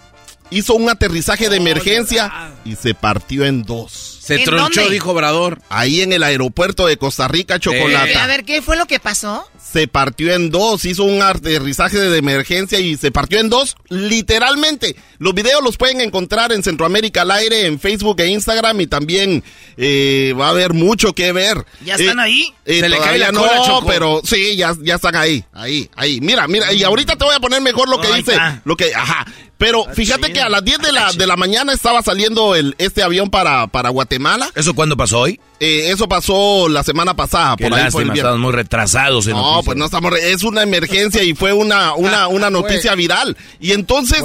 hizo 0.50 0.74
un 0.74 0.88
aterrizaje 0.88 1.48
de 1.48 1.56
emergencia 1.56 2.52
y 2.64 2.76
se 2.76 2.94
partió 2.94 3.44
en 3.44 3.62
dos. 3.62 4.17
Se 4.28 4.34
¿En 4.36 4.44
tronchó, 4.44 4.80
dónde? 4.82 4.94
dijo 4.94 5.10
Obrador. 5.12 5.58
Ahí 5.70 6.02
en 6.02 6.12
el 6.12 6.22
aeropuerto 6.22 6.86
de 6.86 6.98
Costa 6.98 7.28
Rica, 7.28 7.58
Chocolata. 7.58 8.22
A 8.24 8.26
ver, 8.26 8.44
¿qué 8.44 8.60
fue 8.62 8.76
lo 8.76 8.86
que 8.86 9.00
pasó? 9.00 9.44
se 9.72 9.86
partió 9.86 10.32
en 10.32 10.48
dos, 10.50 10.86
hizo 10.86 11.04
un 11.04 11.20
aterrizaje 11.20 11.98
de 11.98 12.16
emergencia 12.16 12.80
y 12.80 12.96
se 12.96 13.10
partió 13.10 13.38
en 13.38 13.50
dos, 13.50 13.76
literalmente. 13.90 14.96
Los 15.18 15.34
videos 15.34 15.62
los 15.62 15.76
pueden 15.76 16.00
encontrar 16.00 16.52
en 16.52 16.62
Centroamérica 16.62 17.22
al 17.22 17.30
aire, 17.32 17.66
en 17.66 17.78
Facebook 17.78 18.18
e 18.20 18.28
Instagram 18.28 18.80
y 18.80 18.86
también 18.86 19.42
eh, 19.76 20.34
va 20.38 20.46
a 20.46 20.50
haber 20.50 20.72
mucho 20.72 21.12
que 21.14 21.32
ver. 21.32 21.64
¿Ya 21.84 21.96
están 21.96 22.18
Eh, 22.18 22.22
ahí? 22.22 22.54
eh, 22.64 22.80
Se 22.80 22.88
le 22.88 22.98
cae 22.98 23.18
la 23.18 23.30
no, 23.32 23.40
cola, 23.40 23.62
Choco. 23.66 23.86
pero 23.86 24.20
sí, 24.24 24.56
ya, 24.56 24.74
ya 24.80 24.94
están 24.96 25.16
ahí, 25.16 25.44
ahí, 25.52 25.88
ahí. 25.96 26.20
Mira, 26.20 26.48
mira, 26.48 26.72
y 26.72 26.82
ahorita 26.82 27.16
te 27.16 27.24
voy 27.24 27.34
a 27.34 27.40
poner 27.40 27.60
mejor 27.60 27.88
lo 27.88 28.00
que 28.00 28.12
dice, 28.14 28.36
lo 28.64 28.76
que, 28.76 28.94
ajá. 28.94 29.26
Pero 29.58 29.84
fíjate 29.92 30.32
que 30.32 30.40
a 30.40 30.48
las 30.48 30.64
10 30.64 30.78
de 30.78 30.92
la, 30.92 31.12
de 31.12 31.26
la 31.26 31.36
mañana 31.36 31.72
estaba 31.72 32.00
saliendo 32.02 32.54
el, 32.54 32.76
este 32.78 33.02
avión 33.02 33.28
para, 33.28 33.66
para 33.66 33.88
Guatemala. 33.90 34.48
¿Eso 34.54 34.72
cuándo 34.72 34.96
pasó 34.96 35.18
hoy? 35.20 35.40
Eh, 35.58 35.90
eso 35.90 36.08
pasó 36.08 36.68
la 36.68 36.84
semana 36.84 37.14
pasada, 37.14 37.56
Qué 37.56 37.64
por 37.68 37.76
ahí 37.76 37.82
lástima, 37.84 38.14
estamos 38.14 38.38
muy 38.38 38.52
retrasados 38.52 39.26
en 39.26 39.32
No, 39.32 39.38
noticias. 39.42 39.64
pues 39.64 39.76
no 39.76 39.84
estamos. 39.86 40.12
re- 40.12 40.30
Es 40.30 40.44
una 40.44 40.62
emergencia 40.62 41.24
y 41.24 41.34
fue 41.34 41.52
una, 41.52 41.94
una, 41.94 42.28
una 42.28 42.50
noticia 42.50 42.94
viral. 42.94 43.36
Y 43.58 43.72
entonces, 43.72 44.22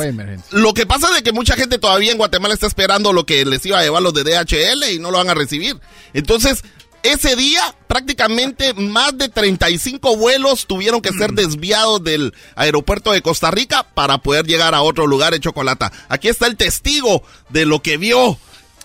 lo 0.51 0.73
que 0.75 0.85
pasa 0.85 1.07
es 1.09 1.15
de 1.15 1.23
que 1.23 1.31
mucha 1.33 1.55
gente 1.55 1.79
todavía 1.79 2.11
en 2.11 2.19
Guatemala 2.19 2.53
está 2.53 2.67
esperando 2.67 3.11
lo 3.11 3.25
que 3.25 3.43
les 3.43 3.65
iba 3.65 3.79
a 3.79 3.83
llevar 3.83 4.03
los 4.03 4.13
de 4.13 4.23
DHL 4.23 4.83
y 4.93 4.99
no 4.99 5.09
lo 5.09 5.17
van 5.17 5.29
a 5.31 5.33
recibir. 5.33 5.75
Entonces, 6.13 6.63
ese 7.03 7.35
día, 7.35 7.61
prácticamente 7.87 8.73
más 8.73 9.17
de 9.17 9.27
35 9.27 10.15
vuelos 10.15 10.65
tuvieron 10.67 11.01
que 11.01 11.11
ser 11.11 11.33
desviados 11.33 12.01
del 12.03 12.33
aeropuerto 12.55 13.11
de 13.11 13.21
Costa 13.21 13.51
Rica 13.51 13.83
para 13.93 14.19
poder 14.19 14.45
llegar 14.47 14.73
a 14.73 14.81
otro 14.81 15.05
lugar 15.05 15.33
en 15.33 15.41
Chocolata. 15.41 15.91
Aquí 16.07 16.29
está 16.29 16.47
el 16.47 16.55
testigo 16.55 17.23
de 17.49 17.65
lo 17.65 17.81
que 17.81 17.97
vio. 17.97 18.37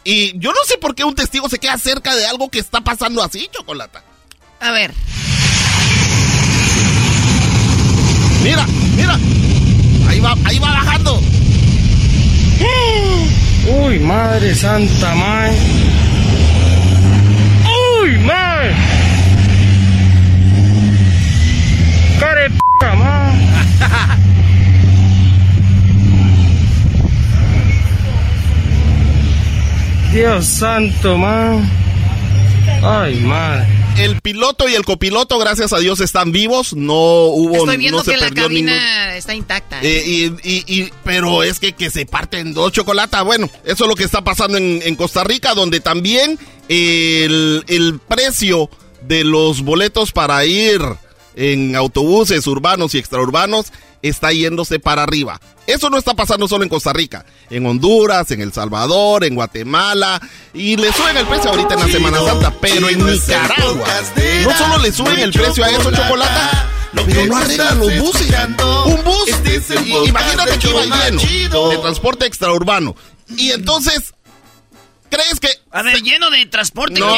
Y 0.03 0.37
yo 0.39 0.51
no 0.51 0.59
sé 0.67 0.79
por 0.79 0.95
qué 0.97 1.05
un 1.05 1.15
testigo 1.15 1.49
se 1.49 1.59
queda 1.61 1.79
cerca 1.79 2.17
de 2.17 2.27
algo 2.27 2.49
que 2.51 2.59
está 2.59 2.81
pasando 2.81 3.23
así, 3.23 3.49
Chocolata. 3.53 4.03
A 4.61 4.73
ver. 4.73 4.93
Mira, 8.43 8.67
mira. 8.97 9.19
Ahí 10.09 10.21
va, 10.21 10.35
ahí 10.45 10.59
va 10.59 10.73
bajando. 10.73 11.23
Uy, 13.69 13.99
madre 14.01 14.55
santa, 14.55 15.15
mae. 15.15 16.18
Uy, 18.09 18.17
mae. 18.25 18.73
Care 22.19 22.49
p***, 22.49 22.57
mae. 22.97 23.37
Dios 30.13 30.47
santo, 30.47 31.19
mae. 31.19 31.88
Ay, 32.83 33.17
madre. 33.21 33.67
El 33.99 34.21
piloto 34.21 34.69
y 34.69 34.75
el 34.75 34.85
copiloto, 34.85 35.39
gracias 35.39 35.73
a 35.73 35.79
Dios, 35.79 36.01
están 36.01 36.31
vivos. 36.31 36.73
No 36.75 36.95
hubo, 36.95 37.57
Estoy 37.57 37.77
viendo 37.79 37.99
no 37.99 38.05
se 38.05 38.13
que 38.13 38.17
la 38.19 38.31
cabina 38.31 38.73
ningún. 38.73 39.17
está 39.17 39.35
intacta. 39.35 39.81
Eh, 39.83 40.05
y, 40.07 40.25
y- 40.49 40.65
y- 40.83 40.93
pero 41.05 41.43
es 41.43 41.59
que, 41.59 41.73
que 41.73 41.91
se 41.91 42.07
parten 42.07 42.55
dos 42.55 42.71
chocolates. 42.73 43.25
Bueno, 43.25 43.51
eso 43.65 43.85
es 43.85 43.89
lo 43.89 43.97
que 43.97 44.05
está 44.05 44.23
pasando 44.23 44.57
en, 44.57 44.81
en 44.85 44.95
Costa 44.95 45.25
Rica, 45.25 45.55
donde 45.55 45.81
también 45.81 46.39
el, 46.69 47.65
el 47.67 47.99
precio 48.07 48.71
de 49.03 49.25
los 49.25 49.63
boletos 49.63 50.13
para 50.13 50.45
ir 50.45 50.81
en 51.35 51.75
autobuses 51.75 52.47
urbanos 52.47 52.95
y 52.95 52.99
extraurbanos 52.99 53.73
está 54.03 54.33
yéndose 54.33 54.79
para 54.79 55.03
arriba. 55.03 55.41
Eso 55.67 55.91
no 55.91 55.99
está 55.99 56.15
pasando 56.15 56.49
solo 56.49 56.65
en 56.65 56.71
Costa 56.71 56.93
Rica, 56.93 57.27
en 57.51 57.67
Honduras, 57.67 58.31
en 58.31 58.41
El 58.41 58.53
Salvador, 58.53 59.25
en 59.25 59.35
Guatemala, 59.35 60.21
y 60.55 60.77
le 60.77 60.93
suben 60.93 61.17
el 61.17 61.27
precio 61.27 61.51
ahorita 61.51 61.75
en 61.75 61.81
la 61.81 61.89
Semana 61.89 62.19
Santa, 62.25 62.55
pero 62.61 62.89
en 62.89 62.99
Nicaragua 63.05 63.87
no 64.45 64.57
solo 64.57 64.79
le 64.79 64.93
suben 64.93 65.19
el 65.19 65.33
precio 65.33 65.65
a 65.65 65.71
eso, 65.71 65.91
chocolata, 65.91 66.71
pero 67.07 67.27
no 67.27 67.37
arreglan 67.37 67.79
los 67.81 67.99
buses. 67.99 68.29
Un 68.87 69.05
bus, 69.05 69.29
i- 69.85 70.09
imagínate 70.09 70.59
que 70.59 70.71
iba 70.71 70.83
lleno 71.11 71.21
de 71.71 71.79
transporte 71.79 72.25
extraurbano. 72.27 72.97
Y 73.37 73.51
entonces, 73.51 74.15
¿crees 75.11 75.41
que 75.41 75.49
A 75.71 75.83
ver, 75.83 76.03
lleno 76.03 76.31
de 76.31 76.47
transporte. 76.47 77.01
no, 77.01 77.13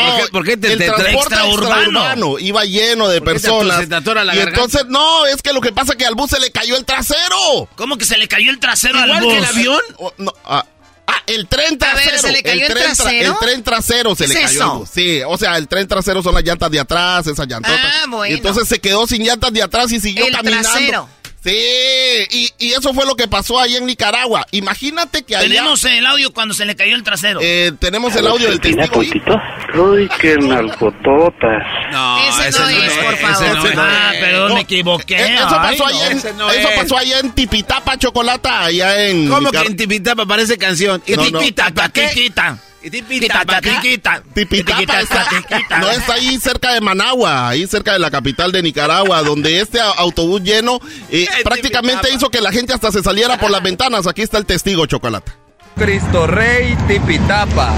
¿qué? 0.44 0.52
el 0.52 0.58
transporte 0.78 1.34
extraurbano. 1.34 2.38
iba 2.38 2.64
lleno 2.64 3.08
de 3.08 3.20
¿Por 3.20 3.28
te 3.28 3.32
personas. 3.40 3.80
te 3.88 4.14
la 4.14 4.22
y 4.34 4.38
garganta? 4.38 4.42
entonces, 4.50 4.86
no, 4.88 5.26
es 5.26 5.42
que 5.42 5.52
lo 5.52 5.60
que 5.60 5.72
pasa 5.72 5.92
es 5.92 5.98
que 5.98 6.06
al 6.06 6.14
bus 6.14 6.30
se 6.30 6.40
le 6.40 6.50
cayó 6.50 6.76
el 6.76 6.84
trasero. 6.84 7.68
¿Cómo 7.76 7.96
que 7.98 8.04
se 8.04 8.16
le 8.18 8.28
cayó 8.28 8.50
el 8.50 8.58
trasero 8.58 8.94
Igual 8.98 9.10
al 9.12 9.22
bus? 9.24 9.32
que 9.32 9.38
el 9.38 9.44
avión. 9.44 9.80
O- 9.98 10.14
no, 10.18 10.32
ah, 10.44 10.64
ah, 11.06 11.22
el 11.26 11.46
tren 11.48 11.66
A 11.66 11.94
ver, 11.94 12.04
trasero. 12.04 12.18
¿se 12.18 12.32
le 12.32 12.42
cayó 12.42 12.66
el 12.66 12.72
tren 12.72 12.84
trasero? 12.94 13.32
el 13.32 13.38
tren 13.38 13.62
trasero 13.62 14.14
se 14.14 14.24
¿Qué 14.26 14.34
le 14.34 14.40
es 14.40 14.46
cayó. 14.46 14.58
eso? 14.82 14.88
Sí, 14.92 15.20
o 15.26 15.36
sea, 15.38 15.56
el 15.56 15.68
tren 15.68 15.86
trasero 15.88 16.22
son 16.22 16.34
las 16.34 16.44
llantas 16.44 16.70
de 16.70 16.80
atrás, 16.80 17.26
esas 17.26 17.46
llantotas. 17.46 17.78
Ah, 17.84 18.04
bueno. 18.08 18.32
Y 18.34 18.36
entonces 18.38 18.68
se 18.68 18.78
quedó 18.80 19.06
sin 19.06 19.24
llantas 19.24 19.52
de 19.52 19.62
atrás 19.62 19.90
y 19.92 20.00
siguió 20.00 20.26
El 20.26 20.32
caminando. 20.32 20.68
trasero. 20.70 21.08
Sí, 21.42 22.26
y, 22.32 22.50
y 22.58 22.72
eso 22.72 22.92
fue 22.92 23.06
lo 23.06 23.14
que 23.16 23.26
pasó 23.26 23.58
ahí 23.58 23.74
en 23.76 23.86
Nicaragua. 23.86 24.46
Imagínate 24.50 25.22
que 25.22 25.34
allá... 25.36 25.48
Tenemos 25.48 25.82
el 25.86 26.04
audio 26.04 26.32
cuando 26.34 26.52
se 26.52 26.66
le 26.66 26.76
cayó 26.76 26.94
el 26.94 27.02
trasero. 27.02 27.40
Eh, 27.42 27.72
tenemos 27.78 28.14
el 28.16 28.26
audio 28.26 28.50
del 28.50 28.60
testigo. 28.60 29.00
Uy, 29.00 30.08
qué 30.20 30.36
nalgototas. 30.40 31.62
No, 31.92 32.18
Ese 32.28 32.50
no 32.58 32.68
es, 32.68 32.92
por 32.92 33.16
favor. 33.16 33.46
ese 33.46 33.54
no 33.54 33.66
es. 33.66 33.74
Ah, 33.78 34.12
perdón, 34.20 34.54
me 34.54 34.60
equivoqué. 34.60 35.16
Eh, 35.16 35.34
Eso 35.36 35.58
Ay, 35.60 35.78
pasó, 35.78 35.84
no. 35.84 35.86
allá 35.98 36.10
en, 36.10 36.16
ese 36.18 36.32
no 36.34 36.50
eso 36.50 36.68
es. 36.68 36.78
pasó 36.80 36.96
allá 36.98 37.18
en 37.20 37.30
Tipitapa, 37.32 37.96
Chocolata, 37.96 38.64
allá 38.64 39.08
en... 39.08 39.28
¿Cómo 39.28 39.50
que 39.50 39.58
Nicar- 39.58 39.66
en 39.66 39.76
Tipitapa 39.76 40.26
parece 40.26 40.58
canción? 40.58 41.02
Y 41.06 41.12
No, 41.12 41.24
no. 41.30 41.38
tipita, 41.38 41.70
¿pa' 41.70 41.88
qué? 41.88 42.08
Tiquita. 42.08 42.58
No 45.80 45.90
está 45.90 46.14
ahí 46.14 46.38
cerca 46.38 46.72
de 46.72 46.80
Managua, 46.80 47.48
ahí 47.48 47.66
cerca 47.66 47.92
de 47.92 47.98
la 47.98 48.10
capital 48.10 48.52
de 48.52 48.62
Nicaragua, 48.62 49.22
donde 49.22 49.60
este 49.60 49.80
autobús 49.80 50.42
lleno 50.42 50.80
eh, 51.10 51.26
prácticamente 51.44 52.12
hizo 52.12 52.30
que 52.30 52.40
la 52.40 52.52
gente 52.52 52.72
hasta 52.72 52.92
se 52.92 53.02
saliera 53.02 53.38
por 53.38 53.50
las 53.50 53.62
ventanas. 53.62 54.06
Aquí 54.06 54.22
está 54.22 54.38
el 54.38 54.46
testigo, 54.46 54.86
Chocolata. 54.86 55.39
Cristo 55.80 56.26
Rey 56.26 56.76
Tipitapa. 56.86 57.70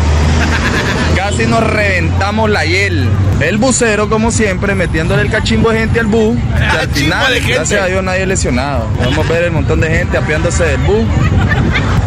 Casi 1.16 1.46
nos 1.46 1.62
reventamos 1.62 2.50
la 2.50 2.64
hiel. 2.64 3.08
El 3.40 3.58
bucero, 3.58 4.08
como 4.08 4.32
siempre, 4.32 4.74
metiéndole 4.74 5.22
el 5.22 5.30
cachimbo 5.30 5.70
de 5.70 5.78
gente 5.78 6.00
al 6.00 6.06
bus. 6.06 6.36
Que 6.58 6.64
al 6.80 6.88
final, 6.88 7.40
gracias 7.46 7.80
a 7.80 7.86
Dios, 7.86 8.02
nadie 8.02 8.26
lesionado. 8.26 8.88
Podemos 8.96 9.28
ver 9.28 9.44
el 9.44 9.52
montón 9.52 9.80
de 9.80 9.88
gente 9.88 10.18
apiándose 10.18 10.64
del 10.64 10.80
bus. 10.80 11.06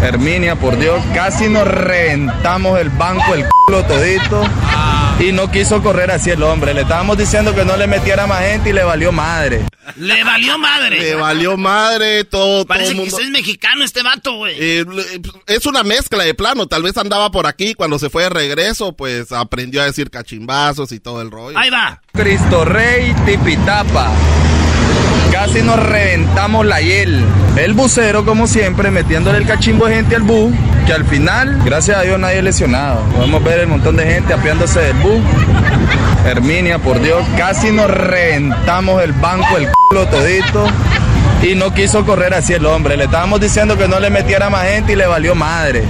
Herminia, 0.03 0.57
por 0.57 0.77
Dios, 0.77 1.01
casi 1.13 1.47
nos 1.47 1.65
reventamos 1.65 2.77
el 2.77 2.89
banco, 2.89 3.33
el 3.33 3.45
culo 3.47 3.83
todito. 3.85 4.43
Y 5.17 5.31
no 5.31 5.49
quiso 5.49 5.81
correr 5.81 6.11
así 6.11 6.29
el 6.29 6.43
hombre. 6.43 6.73
Le 6.73 6.81
estábamos 6.81 7.17
diciendo 7.17 7.55
que 7.55 7.63
no 7.63 7.77
le 7.77 7.87
metiera 7.87 8.27
más 8.27 8.41
gente 8.41 8.71
y 8.71 8.73
le 8.73 8.83
valió 8.83 9.13
madre. 9.13 9.65
Le 9.95 10.23
valió 10.25 10.57
madre. 10.57 10.99
Le 10.99 11.15
valió 11.15 11.55
madre 11.55 12.25
todo, 12.25 12.57
todo 12.57 12.65
Parece 12.65 12.91
que 12.93 12.99
mundo. 12.99 13.19
es 13.19 13.29
mexicano 13.29 13.85
este 13.85 14.03
vato, 14.03 14.35
güey. 14.35 14.55
Eh, 14.59 14.85
es 15.47 15.65
una 15.65 15.83
mezcla 15.83 16.23
de 16.23 16.33
plano, 16.33 16.67
tal 16.67 16.83
vez 16.83 16.97
andaba 16.97 17.31
por 17.31 17.47
aquí, 17.47 17.75
cuando 17.75 17.97
se 17.97 18.09
fue 18.09 18.23
de 18.23 18.29
regreso, 18.29 18.93
pues 18.93 19.31
aprendió 19.31 19.81
a 19.81 19.85
decir 19.85 20.09
cachimbazos 20.09 20.91
y 20.91 20.99
todo 20.99 21.21
el 21.21 21.31
rollo. 21.31 21.57
Ahí 21.57 21.69
va. 21.69 22.01
Cristo 22.11 22.65
Rey 22.65 23.15
Tipitapa. 23.25 24.11
Casi 25.35 25.61
nos 25.61 25.77
reventamos 25.77 26.65
la 26.65 26.79
hiel. 26.79 27.21
El 27.57 27.73
bucero, 27.73 28.23
como 28.23 28.47
siempre, 28.47 28.89
metiéndole 28.89 29.39
el 29.39 29.45
cachimbo 29.45 29.85
de 29.85 29.95
gente 29.95 30.15
al 30.15 30.21
bus. 30.21 30.53
Que 30.87 30.93
al 30.93 31.03
final, 31.03 31.61
gracias 31.65 31.97
a 31.97 32.03
Dios, 32.03 32.17
nadie 32.17 32.41
lesionado. 32.41 33.03
Podemos 33.13 33.43
ver 33.43 33.59
el 33.59 33.67
montón 33.67 33.97
de 33.97 34.05
gente 34.05 34.33
apiándose 34.33 34.79
del 34.79 34.95
bus. 34.95 35.21
Herminia, 36.25 36.79
por 36.79 37.01
Dios, 37.01 37.21
casi 37.35 37.69
nos 37.73 37.91
reventamos 37.91 39.03
el 39.03 39.11
banco, 39.11 39.57
el 39.57 39.67
culo 39.89 40.07
todito. 40.07 40.67
Y 41.43 41.53
no 41.55 41.73
quiso 41.73 42.05
correr 42.05 42.33
así 42.33 42.53
el 42.53 42.65
hombre. 42.65 42.95
Le 42.95 43.03
estábamos 43.03 43.41
diciendo 43.41 43.77
que 43.77 43.89
no 43.89 43.99
le 43.99 44.09
metiera 44.09 44.49
más 44.49 44.65
gente 44.69 44.93
y 44.93 44.95
le 44.95 45.05
valió 45.05 45.35
madre. 45.35 45.83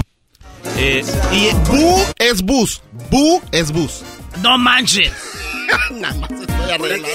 Eh, 0.75 1.05
y 1.31 1.51
bu 1.69 2.03
es 2.17 2.41
bus, 2.41 2.81
bu 3.11 3.43
es 3.51 3.71
bus. 3.71 4.03
No 4.41 4.57
manches. 4.57 5.11
Nada 5.91 6.13
más 6.15 6.31
estoy 6.31 6.71
arreglando. 6.71 7.07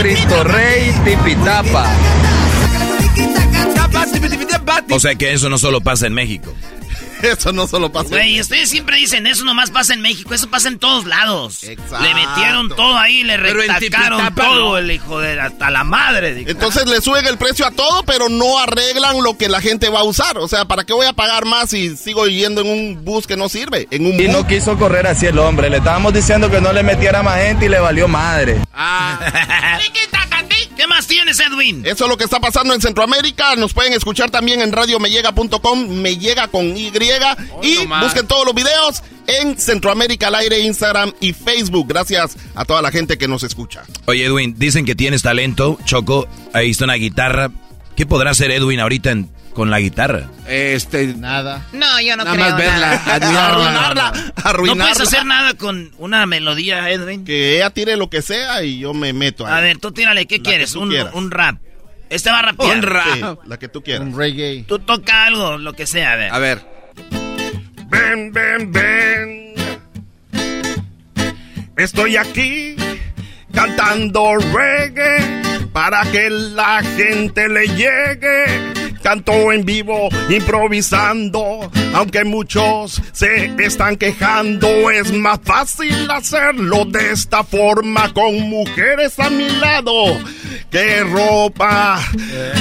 Cristo 0.00 0.44
Rey 0.44 0.94
Tipitapa. 1.04 1.86
O 4.90 5.00
sea 5.00 5.14
que 5.14 5.32
eso 5.32 5.48
no 5.48 5.58
solo 5.58 5.80
pasa 5.80 6.06
en 6.06 6.14
México. 6.14 6.52
Eso 7.22 7.52
no 7.52 7.66
solo 7.66 7.90
pasa. 7.90 8.10
Güey, 8.10 8.40
ustedes 8.40 8.68
siempre 8.68 8.96
dicen, 8.96 9.26
eso 9.26 9.44
nomás 9.44 9.70
pasa 9.70 9.94
en 9.94 10.00
México, 10.00 10.34
eso 10.34 10.48
pasa 10.48 10.68
en 10.68 10.78
todos 10.78 11.06
lados. 11.06 11.64
Exacto. 11.64 12.00
Le 12.00 12.14
metieron 12.14 12.68
todo 12.68 12.96
ahí, 12.96 13.24
le 13.24 13.36
retacaron 13.36 14.34
todo 14.34 14.78
el 14.78 14.90
hijo 14.90 15.20
de 15.20 15.40
hasta 15.40 15.70
la 15.70 15.84
madre. 15.84 16.44
Entonces 16.46 16.86
le 16.86 17.00
suben 17.00 17.26
el 17.26 17.38
precio 17.38 17.66
a 17.66 17.70
todo, 17.70 18.02
pero 18.04 18.28
no 18.28 18.58
arreglan 18.58 19.22
lo 19.22 19.36
que 19.36 19.48
la 19.48 19.60
gente 19.60 19.88
va 19.88 20.00
a 20.00 20.04
usar. 20.04 20.38
O 20.38 20.48
sea, 20.48 20.66
¿para 20.66 20.84
qué 20.84 20.92
voy 20.92 21.06
a 21.06 21.12
pagar 21.12 21.44
más 21.44 21.70
si 21.70 21.96
sigo 21.96 22.26
yendo 22.26 22.60
en 22.60 22.68
un 22.68 23.04
bus 23.04 23.26
que 23.26 23.36
no 23.36 23.48
sirve? 23.48 23.88
En 23.90 24.06
un 24.06 24.20
y 24.20 24.28
no 24.28 24.46
quiso 24.46 24.76
correr 24.76 25.06
así 25.06 25.26
el 25.26 25.38
hombre. 25.38 25.70
Le 25.70 25.78
estábamos 25.78 26.12
diciendo 26.12 26.50
que 26.50 26.60
no 26.60 26.72
le 26.72 26.82
metiera 26.82 27.22
más 27.22 27.40
gente 27.40 27.66
y 27.66 27.68
le 27.68 27.78
valió 27.78 28.08
madre. 28.08 28.60
Ah. 28.72 29.18
Eso 31.84 32.04
es 32.04 32.10
lo 32.10 32.16
que 32.16 32.24
está 32.24 32.40
pasando 32.40 32.74
en 32.74 32.80
Centroamérica. 32.80 33.56
Nos 33.56 33.72
pueden 33.72 33.92
escuchar 33.92 34.30
también 34.30 34.60
en 34.60 34.72
radiomeyega.com, 34.72 35.88
me 35.88 36.16
llega 36.16 36.48
con 36.48 36.76
Y. 36.76 36.92
y 37.62 37.86
busquen 37.86 38.26
todos 38.26 38.44
los 38.44 38.54
videos 38.54 39.02
en 39.26 39.58
Centroamérica 39.58 40.28
al 40.28 40.34
aire, 40.36 40.60
Instagram 40.60 41.12
y 41.20 41.32
Facebook. 41.32 41.86
Gracias 41.88 42.36
a 42.54 42.64
toda 42.64 42.82
la 42.82 42.90
gente 42.90 43.18
que 43.18 43.28
nos 43.28 43.42
escucha. 43.42 43.84
Oye, 44.06 44.24
Edwin, 44.24 44.54
dicen 44.58 44.84
que 44.84 44.94
tienes 44.94 45.22
talento. 45.22 45.78
Choco, 45.84 46.28
ahí 46.52 46.70
está 46.70 46.84
una 46.84 46.94
guitarra. 46.94 47.50
¿Qué 47.96 48.04
podrá 48.06 48.30
hacer 48.30 48.50
Edwin 48.50 48.80
ahorita 48.80 49.10
en 49.10 49.30
con 49.56 49.70
la 49.70 49.80
guitarra. 49.80 50.28
Este. 50.46 51.06
Nada. 51.14 51.66
No, 51.72 51.98
yo 52.02 52.14
no 52.14 52.24
nada 52.24 52.36
creo. 52.36 52.50
Más 52.50 52.58
verla, 52.58 52.92
arruinarla, 52.92 54.32
arruinarla. 54.44 54.84
No 54.84 54.94
puedes 54.94 55.00
hacer 55.00 55.24
nada 55.24 55.54
con 55.54 55.92
una 55.96 56.26
melodía, 56.26 56.90
Edwin. 56.90 57.24
Que 57.24 57.56
ella 57.56 57.70
tire 57.70 57.96
lo 57.96 58.10
que 58.10 58.20
sea 58.20 58.62
y 58.62 58.78
yo 58.78 58.92
me 58.92 59.14
meto 59.14 59.46
ahí. 59.46 59.54
A 59.54 59.60
ver, 59.60 59.78
tú 59.78 59.92
tírale, 59.92 60.26
¿qué 60.26 60.42
quieres? 60.42 60.74
un, 60.74 60.94
un, 61.14 61.30
rap. 61.30 61.56
Este 62.10 62.30
va 62.30 62.40
a 62.40 62.42
rapear. 62.42 62.76
Un 62.76 62.82
rap. 62.82 63.38
la 63.46 63.58
que 63.58 63.68
tú 63.68 63.82
quieras. 63.82 64.06
Un 64.06 64.16
reggae. 64.16 64.64
Tú 64.68 64.78
toca 64.78 65.24
algo, 65.24 65.56
lo 65.56 65.72
que 65.72 65.86
sea, 65.86 66.12
a 66.12 66.16
ver. 66.16 66.34
A 66.34 66.38
ver. 66.38 66.60
Ven, 67.88 68.32
ven, 68.32 68.72
ven. 68.72 69.54
Estoy 71.78 72.18
aquí 72.18 72.76
cantando 73.54 74.36
reggae 74.36 75.42
para 75.72 76.02
que 76.12 76.28
la 76.28 76.82
gente 76.82 77.48
le 77.48 77.66
llegue. 77.68 78.85
Canto 79.02 79.52
en 79.52 79.64
vivo, 79.64 80.08
improvisando, 80.28 81.70
aunque 81.94 82.24
muchos 82.24 83.00
se 83.12 83.52
están 83.58 83.96
quejando, 83.96 84.90
es 84.90 85.12
más 85.12 85.38
fácil 85.44 86.10
hacerlo 86.10 86.84
de 86.84 87.12
esta 87.12 87.44
forma 87.44 88.12
con 88.12 88.40
mujeres 88.48 89.18
a 89.18 89.30
mi 89.30 89.48
lado. 89.48 90.18
¡Qué 90.70 91.04
ropa! 91.04 92.00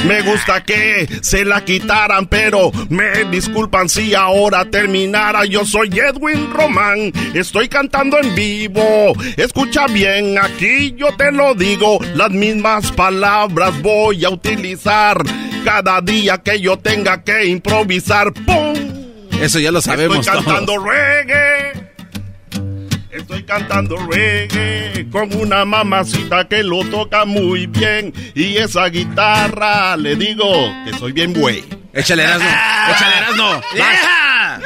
Me 0.06 0.22
gusta 0.22 0.64
que 0.64 1.08
se 1.22 1.44
la 1.44 1.66
quitaran, 1.66 2.28
pero 2.28 2.72
me 2.90 3.26
disculpan 3.26 3.90
si 3.90 4.14
ahora 4.14 4.66
terminara. 4.66 5.46
Yo 5.46 5.66
soy 5.66 5.90
Edwin 5.90 6.52
Román, 6.52 7.12
estoy 7.34 7.68
cantando 7.68 8.20
en 8.20 8.36
vivo. 8.36 9.14
Escucha 9.38 9.88
bien, 9.88 10.38
aquí 10.38 10.94
yo 10.96 11.16
te 11.18 11.32
lo 11.32 11.56
digo, 11.56 12.00
las 12.14 12.32
mismas 12.32 12.92
palabras 12.92 13.82
voy 13.82 14.24
a 14.24 14.30
utilizar 14.30 15.24
cada 15.66 16.00
día 16.00 16.38
que 16.38 16.62
yo 16.62 16.78
tenga 16.78 17.24
que 17.24 17.48
improvisar. 17.48 18.32
¡Pum! 18.32 18.76
Eso 19.42 19.60
ya 19.60 19.72
lo 19.72 19.82
sabemos. 19.82 20.20
Estoy 20.20 20.44
cantando 20.44 20.78
reggae. 20.78 21.74
Estoy 23.10 23.44
cantando 23.44 23.98
reggae 24.08 25.08
con 25.12 25.34
una 25.36 25.66
mamacita 25.66 26.48
que 26.48 26.62
lo 26.62 26.86
toca 26.86 27.26
muy 27.26 27.66
bien. 27.66 28.14
Y 28.36 28.58
esa 28.58 28.86
guitarra 28.90 29.98
le 29.98 30.16
digo 30.16 30.46
que 30.86 30.94
soy 30.98 31.12
bien 31.12 31.34
güey. 31.34 31.64
Échale 31.94 32.24
Erasmo, 32.26 32.48
échale 32.92 33.18
Erasmo. 33.18 33.62
Yeah. 33.74 34.62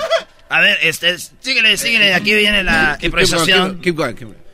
A 0.49 0.61
ver, 0.61 0.79
este, 0.81 1.15
síguele, 1.17 1.77
síguele, 1.77 2.13
aquí 2.13 2.33
viene 2.33 2.63
la 2.63 2.97
improvisación. 3.01 3.79
Keep 3.79 3.95
going, 3.95 4.15
keep 4.15 4.27
going. 4.27 4.48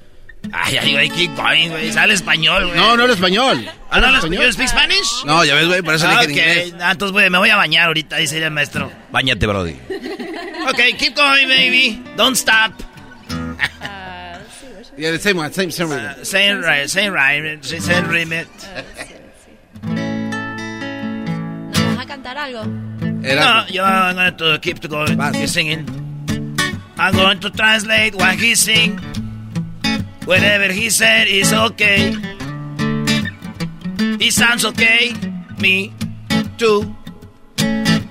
Ay, 0.52 0.78
ay, 0.78 0.92
güey, 0.94 1.10
keep 1.10 1.36
going, 1.36 1.70
güey. 1.70 1.92
Sale 1.92 2.14
español, 2.14 2.66
güey. 2.68 2.78
No, 2.78 2.96
no 2.96 3.04
hablo 3.04 3.14
español. 3.14 3.68
¿Ah, 3.90 4.00
no 4.00 4.08
hablo 4.08 4.20
español? 4.20 4.54
¿Speak 4.54 4.70
Spanish? 4.70 5.24
No, 5.26 5.44
ya 5.44 5.56
ves, 5.56 5.68
güey, 5.68 5.82
por 5.82 5.96
eso 5.96 6.08
ah, 6.08 6.26
dije 6.26 6.44
en 6.44 6.50
inglés. 6.68 6.74
Ah, 6.82 6.92
entonces, 6.92 7.12
güey, 7.14 7.30
me 7.30 7.38
voy 7.38 7.50
a 7.50 7.56
bañar 7.56 7.88
ahorita, 7.88 8.18
dice 8.18 8.44
el 8.44 8.52
maestro. 8.52 8.92
Báñate, 9.12 9.48
Brody. 9.48 9.76
Ok, 10.70 10.80
keep 10.98 11.16
going, 11.16 11.48
baby. 11.48 12.04
Don't 12.16 12.36
stop. 12.36 12.74
Yeah, 14.98 15.12
the 15.12 15.20
same 15.20 15.36
one, 15.36 15.52
same, 15.52 15.72
same 15.72 15.92
uh, 15.92 16.24
Same 16.24 16.62
right, 16.62 16.90
same 16.90 17.12
right, 17.12 17.64
same 17.66 18.08
remit. 18.08 18.48
¿Nos 21.74 21.96
vas 21.96 22.00
a 22.00 22.08
cantar 22.08 22.38
algo? 22.38 22.64
No, 22.64 23.68
yo 23.68 23.84
I'm 23.84 24.16
going 24.16 24.38
to 24.38 24.60
keep 24.62 24.80
to 24.80 24.88
going, 24.88 25.20
keep 25.34 25.50
singing. 25.50 25.86
I'm 26.98 27.14
going 27.14 27.42
to 27.42 27.50
translate 27.50 28.16
what 28.16 28.36
he 28.36 28.56
sing. 28.56 28.98
Whatever 30.26 30.74
he 30.74 30.90
said 30.90 31.28
is 31.28 31.54
okay. 31.54 32.16
It 34.20 34.34
sounds 34.34 34.66
okay. 34.66 35.14
Me, 35.60 35.94
two. 36.58 36.96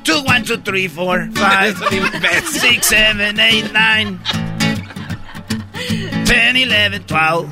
Two, 0.04 0.22
one, 0.22 0.44
two, 0.44 0.58
three, 0.58 0.86
four, 0.86 1.28
five, 1.34 1.76
six, 2.44 2.86
seven, 2.88 3.40
eight, 3.40 3.72
nine, 3.72 4.20
ten, 6.26 6.56
eleven, 6.56 7.02
twelve, 7.04 7.50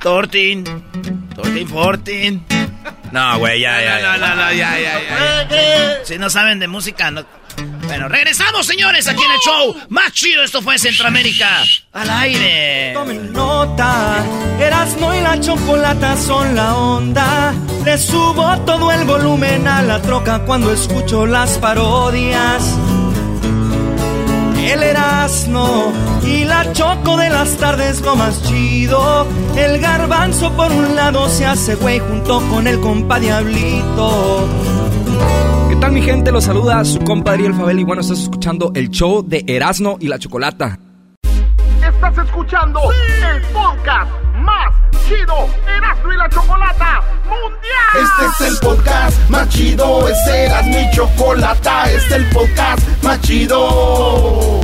thirteen, 0.00 0.64
thirteen, 1.34 1.66
fourteen. 1.68 2.44
No, 3.12 3.38
güey, 3.38 3.60
ya, 3.60 3.78
ya, 3.78 4.02
No, 4.02 4.16
no, 4.18 4.34
no, 4.34 4.50
ya, 4.50 4.76
ya, 4.76 4.98
ya. 4.98 6.04
Si 6.04 6.18
no 6.18 6.28
saben 6.28 6.58
de 6.58 6.66
música, 6.66 7.10
no. 7.12 7.24
Bueno, 7.86 8.08
regresamos, 8.08 8.66
señores, 8.66 9.06
aquí 9.08 9.22
en 9.22 9.30
el 9.30 9.38
show. 9.38 9.76
Más 9.88 10.12
chido, 10.12 10.42
esto 10.42 10.62
fue 10.62 10.78
Centroamérica. 10.78 11.62
Al 11.92 12.10
aire. 12.10 12.92
Tomen 12.94 13.32
nota, 13.32 14.24
Erasmo 14.58 15.14
y 15.14 15.20
la 15.20 15.38
chocolata 15.40 16.16
son 16.16 16.54
la 16.54 16.74
onda. 16.76 17.54
Le 17.84 17.98
subo 17.98 18.58
todo 18.64 18.90
el 18.90 19.04
volumen 19.04 19.68
a 19.68 19.82
la 19.82 20.00
troca 20.00 20.44
cuando 20.44 20.72
escucho 20.72 21.26
las 21.26 21.58
parodias. 21.58 22.62
El 24.56 24.82
Erasmo 24.82 25.92
y 26.24 26.44
la 26.44 26.72
choco 26.72 27.16
de 27.18 27.28
las 27.28 27.56
tardes 27.58 28.00
lo 28.00 28.16
más 28.16 28.42
chido. 28.42 29.26
El 29.56 29.78
garbanzo 29.78 30.52
por 30.56 30.72
un 30.72 30.96
lado 30.96 31.28
se 31.28 31.44
hace 31.44 31.74
güey 31.74 31.98
junto 31.98 32.40
con 32.48 32.66
el 32.66 32.80
compa 32.80 33.20
Diablito. 33.20 34.48
¿Qué 35.68 35.76
tal 35.76 35.92
mi 35.92 36.02
gente? 36.02 36.30
Los 36.32 36.44
saluda 36.44 36.84
su 36.84 36.98
compa 37.00 37.32
Ariel 37.32 37.54
Fabel 37.54 37.80
y 37.80 37.84
bueno, 37.84 38.02
estás 38.02 38.20
escuchando 38.20 38.72
el 38.74 38.90
show 38.90 39.22
de 39.26 39.44
Erasmo 39.46 39.96
y 40.00 40.08
la 40.08 40.18
Chocolata. 40.18 40.78
Estás 41.82 42.18
escuchando 42.26 42.80
el 42.92 43.42
podcast 43.52 44.10
más 44.36 44.74
chido, 45.06 45.34
Erasmo 45.76 46.12
y 46.12 46.16
la 46.16 46.28
Chocolata 46.28 47.02
Mundial. 47.24 48.02
Este 48.02 48.44
es 48.44 48.52
el 48.52 48.58
podcast 48.58 49.30
más 49.30 49.48
chido, 49.48 50.08
es 50.08 50.26
Erasmo 50.28 50.76
y 50.78 50.96
Chocolata, 50.96 51.84
este 51.90 51.96
es 51.96 52.12
el 52.12 52.26
podcast 52.30 53.02
más 53.02 53.20
chido. 53.22 54.63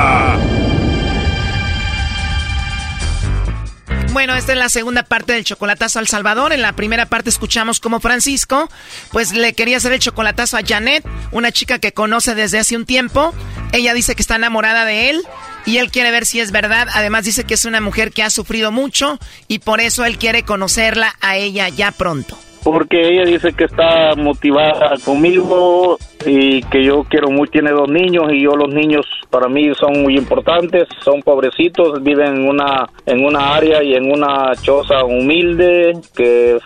Bueno, 4.11 4.35
esta 4.35 4.51
es 4.51 4.57
la 4.57 4.67
segunda 4.67 5.03
parte 5.03 5.31
del 5.31 5.45
chocolatazo 5.45 5.99
al 5.99 6.07
Salvador. 6.07 6.51
En 6.51 6.61
la 6.61 6.73
primera 6.73 7.05
parte 7.05 7.29
escuchamos 7.29 7.79
cómo 7.79 8.01
Francisco, 8.01 8.69
pues 9.11 9.31
le 9.31 9.53
quería 9.53 9.77
hacer 9.77 9.93
el 9.93 9.99
chocolatazo 9.99 10.57
a 10.57 10.61
Janet, 10.67 11.05
una 11.31 11.53
chica 11.53 11.79
que 11.79 11.93
conoce 11.93 12.35
desde 12.35 12.59
hace 12.59 12.75
un 12.75 12.85
tiempo. 12.85 13.33
Ella 13.71 13.93
dice 13.93 14.13
que 14.13 14.21
está 14.21 14.35
enamorada 14.35 14.83
de 14.83 15.11
él 15.11 15.23
y 15.65 15.77
él 15.77 15.91
quiere 15.91 16.11
ver 16.11 16.25
si 16.25 16.41
es 16.41 16.51
verdad. 16.51 16.89
Además 16.93 17.23
dice 17.23 17.45
que 17.45 17.53
es 17.53 17.63
una 17.63 17.79
mujer 17.79 18.11
que 18.11 18.21
ha 18.21 18.29
sufrido 18.29 18.69
mucho 18.73 19.17
y 19.47 19.59
por 19.59 19.79
eso 19.79 20.03
él 20.03 20.17
quiere 20.17 20.43
conocerla 20.43 21.15
a 21.21 21.37
ella 21.37 21.69
ya 21.69 21.91
pronto. 21.91 22.37
Porque 22.63 23.01
ella 23.01 23.25
dice 23.25 23.53
que 23.53 23.63
está 23.63 24.15
motivada 24.15 24.93
conmigo 25.03 25.97
y 26.25 26.61
que 26.63 26.83
yo 26.83 27.03
quiero 27.09 27.31
mucho, 27.31 27.51
tiene 27.51 27.71
dos 27.71 27.89
niños 27.89 28.31
y 28.31 28.43
yo 28.43 28.51
los 28.55 28.71
niños 28.71 29.05
para 29.29 29.47
mí 29.47 29.73
son 29.73 30.01
muy 30.03 30.15
importantes, 30.17 30.87
son 31.03 31.21
pobrecitos, 31.21 32.03
viven 32.03 32.35
en 32.35 32.47
una, 32.47 32.87
en 33.05 33.25
una 33.25 33.55
área 33.55 33.81
y 33.81 33.95
en 33.95 34.11
una 34.11 34.53
choza 34.61 35.03
humilde 35.03 35.93
que 36.15 36.59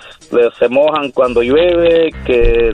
se 0.60 0.68
mojan 0.68 1.12
cuando 1.12 1.42
llueve, 1.42 2.12
que 2.26 2.72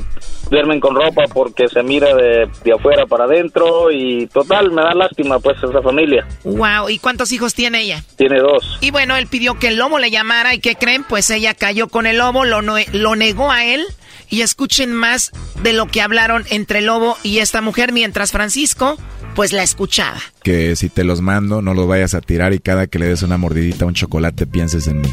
duermen 0.52 0.82
con 0.82 0.94
ropa 0.94 1.24
porque 1.34 1.68
se 1.70 1.82
mira 1.82 2.14
de, 2.14 2.48
de, 2.64 2.74
afuera 2.74 3.06
para 3.06 3.24
adentro 3.24 3.90
y 3.90 4.28
total, 4.28 4.72
me 4.72 4.82
da 4.82 4.94
lástima 4.94 5.40
pues 5.40 5.58
esa 5.58 5.82
familia. 5.82 6.28
Wow, 6.44 6.90
¿y 6.90 7.00
cuántos 7.00 7.32
hijos 7.32 7.54
tiene 7.54 7.82
ella? 7.82 8.04
Tiene 8.18 8.40
dos. 8.40 8.78
Y 8.82 8.92
bueno, 8.92 9.16
él 9.16 9.28
pidió 9.28 9.58
que 9.58 9.70
el 9.70 9.78
lobo 9.78 9.98
le 9.98 10.12
llamara 10.12 10.54
y 10.54 10.60
¿qué 10.60 10.76
creen? 10.76 11.06
Pues 11.08 11.30
ella 11.30 11.54
cayó 11.54 11.88
con 11.88 12.06
el 12.06 12.18
lobo, 12.18 12.44
lo, 12.44 12.62
lo 12.62 13.16
negó 13.16 13.50
a 13.50 13.66
él 13.66 13.82
y 14.30 14.42
escuchen 14.42 14.94
más 14.94 15.32
de 15.64 15.74
lo 15.74 15.88
que 15.88 16.02
hablaron 16.02 16.44
entre 16.50 16.80
el 16.80 16.86
lobo 16.88 17.18
y 17.24 17.40
esta 17.40 17.62
mujer 17.62 17.94
mientras 17.94 18.32
Francisco 18.32 18.98
pues 19.36 19.54
la 19.54 19.64
escuchaba. 19.64 20.18
Que 20.44 20.76
si 20.76 20.90
te 20.90 21.04
los 21.04 21.22
mando, 21.22 21.62
no 21.62 21.74
los 21.74 21.88
vayas 21.88 22.14
a 22.14 22.22
tirar 22.22 22.54
y 22.54 22.60
cada 22.60 22.88
que 22.88 23.00
le 23.00 23.08
des 23.08 23.24
una 23.24 23.38
mordidita 23.38 23.86
a 23.86 23.88
un 23.88 23.94
chocolate 23.94 24.46
pienses 24.46 24.88
en 24.88 25.02
mí. 25.02 25.10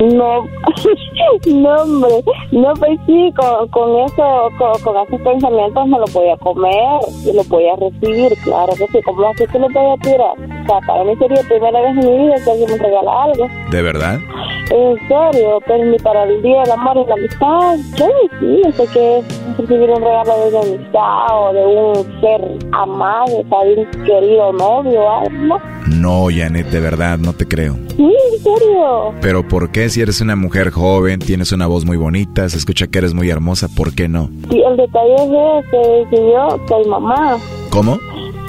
No, 0.00 0.46
no, 1.46 1.82
hombre, 1.82 2.24
no, 2.52 2.72
pues 2.74 2.98
sí, 3.06 3.32
con, 3.36 3.68
con 3.68 3.98
eso, 4.00 4.48
con, 4.58 4.96
esos 4.96 5.20
pensamientos 5.20 5.86
me 5.86 5.98
lo 5.98 6.04
voy 6.12 6.28
a 6.28 6.36
comer 6.38 7.00
y 7.24 7.32
lo 7.32 7.42
voy 7.44 7.68
a 7.68 7.76
recibir, 7.76 8.32
claro 8.44 8.72
que 8.76 8.86
sí, 8.88 9.02
como 9.04 9.26
así 9.28 9.44
que 9.46 9.58
lo 9.58 9.68
voy 9.68 9.92
a 9.92 9.96
tirar? 9.98 10.36
O 10.62 10.66
sea, 10.66 10.80
para 10.86 11.04
mí 11.04 11.16
sería 11.16 11.42
la 11.42 11.48
primera 11.48 11.80
vez 11.80 11.90
en 11.90 11.98
mi 11.98 12.24
vida 12.24 12.34
que 12.44 12.50
alguien 12.50 12.70
me 12.70 12.78
regala 12.78 13.22
algo. 13.24 13.46
¿De 13.70 13.82
verdad? 13.82 14.18
En 14.70 15.08
serio, 15.08 15.58
pero 15.66 15.84
ni 15.84 15.98
para 15.98 16.24
el 16.24 16.42
Día 16.42 16.62
del 16.62 16.72
Amor 16.72 16.96
y 16.96 17.08
la 17.08 17.14
Amistad, 17.14 17.76
yo 17.96 18.06
sí, 18.40 18.62
sé 18.72 18.86
que 18.92 19.18
es 19.18 19.58
recibir 19.58 19.90
un 19.90 20.02
regalo 20.02 20.50
de 20.50 20.58
amistad 20.58 21.26
o 21.32 21.52
de 21.52 21.66
un 21.66 22.20
ser 22.20 22.58
amado, 22.72 23.44
o 23.50 23.64
de 23.64 23.74
un 23.74 24.04
querido 24.04 24.52
novio, 24.52 25.02
¿no? 25.30 25.60
No, 25.88 26.28
Janet, 26.30 26.68
de 26.68 26.80
verdad, 26.80 27.18
no 27.18 27.32
te 27.32 27.46
creo. 27.46 27.74
Sí, 27.96 28.14
en 28.32 28.38
serio. 28.42 29.12
Pero 29.20 29.46
¿por 29.46 29.70
qué 29.70 29.88
si 29.88 30.00
eres 30.00 30.20
una 30.20 30.36
mujer 30.36 30.70
joven, 30.70 31.11
tienes 31.20 31.52
una 31.52 31.66
voz 31.66 31.84
muy 31.84 31.96
bonita, 31.96 32.48
se 32.48 32.58
escucha 32.58 32.86
que 32.86 32.98
eres 32.98 33.14
muy 33.14 33.30
hermosa, 33.30 33.68
¿por 33.68 33.94
qué 33.94 34.08
no? 34.08 34.30
Sí, 34.50 34.62
el 34.62 34.76
detalle 34.76 35.14
es 35.58 35.66
que 36.10 36.16
yo 36.16 36.58
soy 36.68 36.84
mamá. 36.88 37.38
¿Cómo? 37.70 37.98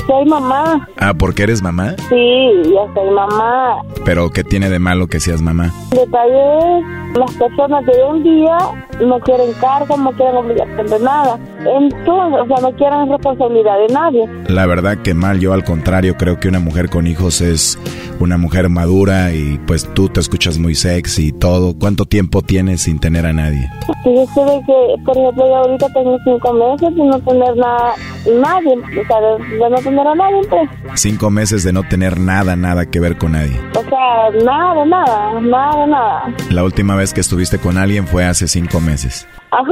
Soy 0.08 0.26
mamá. 0.26 0.88
Ah, 0.98 1.14
¿por 1.14 1.34
qué 1.34 1.44
eres 1.44 1.62
mamá? 1.62 1.96
Sí, 2.10 2.52
ya 2.66 2.94
soy 2.94 3.10
mamá. 3.12 3.82
Pero 4.04 4.30
¿qué 4.30 4.44
tiene 4.44 4.70
de 4.70 4.80
malo 4.80 5.08
que 5.08 5.20
seas 5.20 5.42
mamá? 5.42 5.72
Detalle 5.92 6.58
es, 6.58 7.18
las 7.18 7.32
personas 7.36 7.86
de 7.86 8.04
un 8.10 8.24
día 8.24 8.58
no 9.00 9.20
quieren 9.20 9.54
cargo, 9.62 9.96
no 9.98 10.12
quieren 10.12 10.36
obligación 10.36 10.88
de 10.88 11.00
nada. 11.00 11.40
Entonces, 11.60 12.40
o 12.42 12.48
sea, 12.48 12.70
no 12.70 12.76
quieren 12.76 13.10
responsabilidad 13.10 13.76
de 13.88 13.94
nadie. 13.94 14.30
La 14.48 14.66
verdad 14.66 14.98
que 14.98 15.14
mal, 15.14 15.40
yo 15.40 15.54
al 15.54 15.64
contrario 15.64 16.16
creo 16.18 16.40
que 16.40 16.50
una 16.50 16.60
mujer 16.60 16.90
con 16.90 17.08
hijos 17.08 17.42
es 17.42 17.80
una 18.20 18.38
mujer 18.38 18.70
madura 18.70 19.34
y 19.34 19.60
pues 19.66 19.88
tú 19.94 20.10
te 20.10 20.20
escuchas 20.20 20.58
muy 20.58 20.76
sexy 20.76 21.28
y 21.28 21.32
todo. 21.32 21.74
¿Cuánto 21.80 22.06
tiempo 22.06 22.42
tienes 22.42 22.82
sin 22.82 23.00
tener 23.00 23.26
a 23.26 23.34
nadie? 23.34 23.70
Sé 24.04 24.10
de 24.10 24.62
que, 24.66 25.04
por 25.06 25.18
ejemplo, 25.18 25.48
yo 25.48 25.56
ahorita 25.56 25.88
tengo 25.94 26.18
cinco 26.26 26.54
meses 26.54 26.90
sin 26.94 27.08
no 27.08 27.20
tener 27.20 27.56
nada, 27.56 27.94
nadie, 28.42 28.76
o 28.76 29.08
sea, 29.08 29.22
de, 29.22 29.70
no 29.70 29.76
tener 29.78 29.93
a 30.02 30.16
nadie, 30.16 30.42
pues. 30.50 30.70
Cinco 30.96 31.30
meses 31.30 31.64
de 31.64 31.74
no 31.74 31.84
tener 31.84 32.20
nada, 32.20 32.56
nada 32.56 32.86
que 32.86 33.00
ver 33.00 33.18
con 33.18 33.34
nadie. 33.34 33.60
O 33.76 33.84
sea, 33.84 34.44
nada, 34.44 34.86
nada, 34.86 35.42
nada, 35.42 35.88
nada. 35.88 36.34
La 36.50 36.64
última 36.64 36.96
vez 36.96 37.14
que 37.14 37.22
estuviste 37.22 37.60
con 37.60 37.78
alguien 37.78 38.08
fue 38.08 38.26
hace 38.26 38.48
cinco 38.48 38.80
meses. 38.80 39.28
Ajá, 39.54 39.72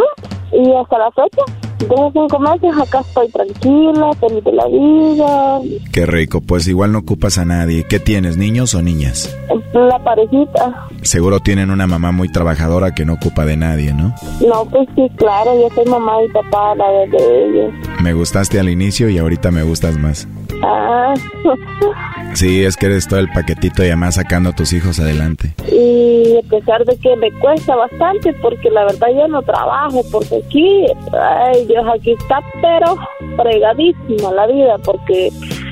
y 0.51 0.75
hasta 0.75 0.97
la 0.99 1.11
fecha, 1.11 1.41
desde 1.79 2.11
cinco 2.13 2.39
meses 2.39 2.71
acá 2.79 2.99
estoy 2.99 3.29
tranquila, 3.29 4.11
feliz 4.19 4.43
de 4.43 4.51
la 4.51 4.67
vida. 4.67 5.59
Qué 5.91 6.05
rico, 6.05 6.41
pues 6.41 6.67
igual 6.67 6.91
no 6.91 6.99
ocupas 6.99 7.39
a 7.39 7.45
nadie. 7.45 7.85
¿Qué 7.89 7.99
tienes, 7.99 8.37
niños 8.37 8.75
o 8.75 8.81
niñas? 8.83 9.35
La 9.73 9.97
parejita. 10.03 10.87
Seguro 11.01 11.39
tienen 11.39 11.71
una 11.71 11.87
mamá 11.87 12.11
muy 12.11 12.29
trabajadora 12.29 12.93
que 12.93 13.05
no 13.05 13.13
ocupa 13.13 13.43
de 13.45 13.57
nadie, 13.57 13.93
¿no? 13.93 14.13
No, 14.47 14.65
pues 14.65 14.87
sí, 14.95 15.09
claro, 15.15 15.59
yo 15.59 15.73
soy 15.73 15.85
mamá 15.85 16.23
y 16.23 16.31
papá 16.31 16.75
la 16.75 16.87
de 16.91 17.45
ellos. 17.45 17.73
Me 18.01 18.13
gustaste 18.13 18.59
al 18.59 18.69
inicio 18.69 19.09
y 19.09 19.17
ahorita 19.17 19.49
me 19.49 19.63
gustas 19.63 19.97
más. 19.97 20.27
Ah. 20.63 21.13
Sí, 22.33 22.63
es 22.63 22.77
que 22.77 22.85
eres 22.85 23.09
todo 23.09 23.19
el 23.19 23.29
paquetito 23.29 23.83
y 23.83 23.87
además 23.87 24.15
sacando 24.15 24.51
a 24.51 24.53
tus 24.53 24.71
hijos 24.71 24.99
adelante. 25.01 25.53
Y 25.69 26.37
a 26.37 26.49
pesar 26.49 26.85
de 26.85 26.97
que 26.97 27.15
me 27.17 27.29
cuesta 27.39 27.75
bastante, 27.75 28.31
porque 28.41 28.69
la 28.69 28.85
verdad 28.85 29.07
yo 29.13 29.27
no 29.27 29.41
trabajo, 29.41 30.01
porque 30.11 30.41
aquí, 30.47 30.85
ay 31.11 31.65
Dios, 31.65 31.85
aquí 31.93 32.11
está, 32.11 32.39
pero 32.61 32.95
fregadísima 33.35 34.31
la 34.31 34.47
vida, 34.47 34.77
porque, 34.77 35.29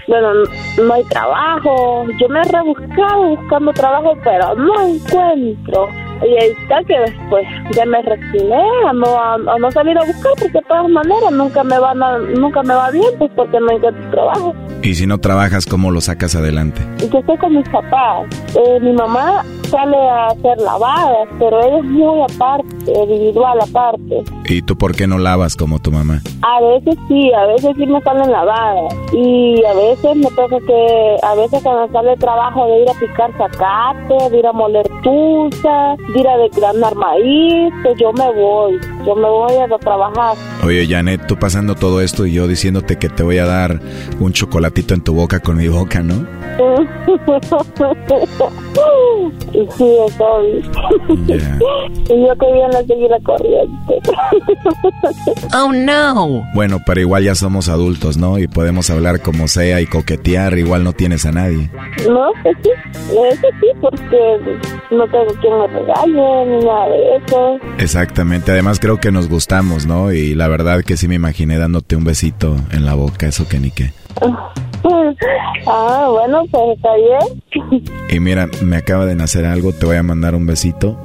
bueno, 0.08 0.34
no 0.84 0.94
hay 0.94 1.04
trabajo. 1.06 2.06
Yo 2.20 2.28
me 2.28 2.42
he 2.42 2.44
rebuscado 2.44 3.38
buscando 3.38 3.72
trabajo, 3.72 4.18
pero 4.24 4.56
no 4.56 4.82
encuentro. 4.86 5.88
Y 6.22 6.44
ahí 6.44 6.52
está 6.62 6.84
que 6.84 7.00
después 7.00 7.46
ya 7.72 7.86
me 7.86 8.02
resigné 8.02 8.62
a 8.88 8.94
no, 8.94 9.22
a, 9.22 9.60
no 9.60 9.72
salir 9.72 9.98
a 9.98 10.04
buscar 10.06 10.34
porque 10.40 10.58
de 10.58 10.66
todas 10.68 10.90
maneras 10.90 11.32
nunca 11.32 11.64
me 11.64 11.78
va 11.80 11.94
nunca 11.94 12.64
me 12.64 12.74
va 12.74 12.92
bien 12.92 13.10
pues 13.18 13.32
porque 13.36 13.60
no 13.60 13.72
encuentro 13.72 14.12
trabajo. 14.12 14.56
Y 14.82 14.96
si 14.96 15.06
no 15.06 15.18
trabajas, 15.18 15.66
¿cómo 15.66 15.92
lo 15.92 16.02
sacas 16.02 16.36
adelante? 16.36 16.82
Yo 17.12 17.20
estoy 17.20 17.38
con 17.38 17.56
mis 17.56 17.68
papás. 17.70 18.28
Eh, 18.56 18.80
mi 18.82 18.94
mamá 18.94 19.44
sale 19.70 19.98
a 19.98 20.28
hacer 20.28 20.58
lavadas, 20.60 21.28
pero 21.38 21.60
ella 21.62 21.78
es 21.78 21.86
muy 21.86 22.22
aparte, 22.22 22.92
individual 22.92 23.60
aparte. 23.62 24.24
¿Y 24.46 24.62
tú 24.62 24.78
por 24.78 24.96
qué 24.96 25.06
no 25.08 25.18
lavas 25.18 25.56
como 25.56 25.80
tu 25.80 25.92
mamá? 25.92 26.22
A 26.42 26.62
veces 26.62 26.96
sí, 27.08 27.32
a 27.34 27.46
veces 27.46 27.76
sí 27.78 27.86
me 27.86 28.02
salen 28.02 28.32
lavadas. 28.32 28.94
Y 29.14 29.64
a 29.64 29.74
veces 29.74 30.16
me 30.16 30.30
toca 30.32 30.58
que, 30.66 31.18
a 31.22 31.36
veces 31.36 31.62
cuando 31.62 31.92
sale 31.92 32.14
el 32.14 32.20
trabajo 32.20 32.66
de 32.68 32.82
ir 32.82 32.90
a 32.90 32.94
picar 32.94 33.32
zacate, 33.38 34.30
de 34.30 34.38
ir 34.40 34.48
a 34.48 34.54
moler 34.54 34.88
tuza, 35.04 35.96
de 36.14 36.20
ir 36.20 36.28
a 36.66 36.74
maíz, 36.96 37.74
pues 37.84 37.96
yo 38.00 38.12
me 38.14 38.32
voy, 38.34 38.80
yo 39.06 39.16
me 39.16 39.30
voy 39.30 39.54
a 39.58 39.68
trabajar. 39.78 40.36
Oye, 40.66 40.88
Janet, 40.88 41.28
tú 41.28 41.38
pasando 41.38 41.76
todo 41.76 42.02
esto 42.02 42.26
y 42.26 42.34
yo 42.34 42.48
diciéndote 42.48 42.98
que 42.98 43.10
te 43.10 43.24
voy 43.24 43.38
a 43.38 43.46
dar 43.46 43.80
un 44.20 44.34
chocolatito 44.34 44.94
en 44.94 45.02
tu 45.02 45.14
boca 45.14 45.40
con 45.40 45.58
mi 45.58 45.68
boca, 45.68 46.02
¿no? 46.02 46.16
sí, 49.78 49.98
estoy. 50.08 50.70
y 52.10 52.28
yo 52.28 52.36
que 52.38 52.54
bien 52.54 52.76
a 52.76 52.84
seguir 52.84 53.10
la 53.10 53.20
corriente. 53.22 54.00
oh, 55.56 55.72
no. 55.72 56.44
Bueno, 56.54 56.80
pero 56.86 57.02
igual 57.02 57.24
ya 57.24 57.36
somos 57.36 57.70
adultos, 57.70 58.18
¿no? 58.18 58.40
Y 58.40 58.48
podemos 58.48 58.90
hablar 58.90 59.22
como 59.22 59.48
sea 59.48 59.80
y 59.80 59.86
coquetear, 59.86 60.58
igual 60.58 60.84
no 60.84 60.94
tienes 60.94 61.26
a 61.26 61.32
nadie. 61.32 61.70
No, 62.10 62.32
que 62.44 62.52
sí, 62.64 62.72
eso 63.32 63.48
sí, 63.62 63.68
porque 63.80 64.40
no 64.92 65.08
tengo 65.08 65.34
quien 65.42 65.58
me 65.60 65.68
regale 65.68 65.99
ni 66.08 66.66
nada 66.66 66.88
de 66.90 67.18
eso. 67.18 67.60
Exactamente, 67.78 68.52
además 68.52 68.80
creo 68.80 69.00
que 69.00 69.12
nos 69.12 69.30
gustamos, 69.30 69.86
¿no? 69.86 70.12
Y 70.12 70.36
la 70.36 70.48
verdad 70.48 70.84
que 70.84 70.98
sí 70.98 71.08
me 71.08 71.16
imaginé 71.16 71.58
dándote 71.58 71.96
un 71.96 72.04
besito 72.04 72.56
en 72.72 72.86
la 72.86 72.94
boca, 72.94 73.28
eso 73.28 73.48
que 73.48 73.60
ni 73.60 73.72
qué. 73.72 73.92
Ah, 75.68 76.08
bueno, 76.10 76.44
pues 76.50 76.78
está 76.78 76.90
bien. 76.96 77.84
Y 78.10 78.20
mira, 78.22 78.48
me 78.62 78.78
acaba 78.78 79.06
de 79.06 79.14
nacer 79.14 79.46
algo, 79.46 79.74
te 79.74 79.86
voy 79.86 79.98
a 79.98 80.04
mandar 80.04 80.36
un 80.36 80.46
besito. 80.46 80.98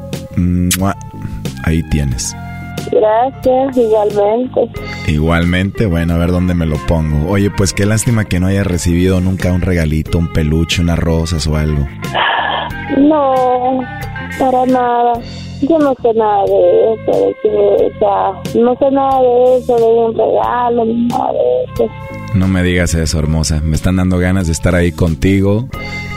Ahí 1.65 1.83
tienes. 1.91 2.37
Gracias, 2.91 3.77
igualmente. 3.77 4.71
Igualmente, 5.09 5.87
bueno, 5.87 6.15
a 6.15 6.19
ver 6.19 6.31
dónde 6.31 6.55
me 6.55 6.67
lo 6.67 6.77
pongo. 6.87 7.31
Oye, 7.31 7.51
pues 7.51 7.73
qué 7.73 7.87
lástima 7.87 8.25
que 8.25 8.41
no 8.41 8.47
haya 8.47 8.65
recibido 8.65 9.21
nunca 9.21 9.53
un 9.53 9.61
regalito, 9.61 10.19
un 10.19 10.33
peluche, 10.33 10.83
unas 10.83 10.99
rosas 10.99 11.47
o 11.47 11.57
algo. 11.57 11.87
No, 12.99 13.81
para 14.39 14.67
nada. 14.67 15.15
Yo 15.63 15.79
no 15.79 15.95
sé 16.03 16.13
nada 16.15 16.45
de 16.45 16.95
eso, 16.95 17.27
de 17.27 17.37
que, 17.43 17.49
o 17.49 17.99
sea, 17.99 18.61
no 18.61 18.77
sé 18.77 18.91
nada 18.91 19.23
de 19.23 19.57
eso, 19.57 19.77
de 19.77 19.85
un 19.85 20.15
regalo, 20.15 20.85
nada 20.85 21.33
de 21.33 21.65
eso. 21.75 21.91
No 22.35 22.49
me 22.49 22.63
digas 22.63 22.95
eso, 22.95 23.19
hermosa. 23.19 23.61
Me 23.63 23.77
están 23.77 23.97
dando 23.97 24.19
ganas 24.19 24.47
de 24.47 24.53
estar 24.53 24.75
ahí 24.75 24.93
contigo 24.93 25.69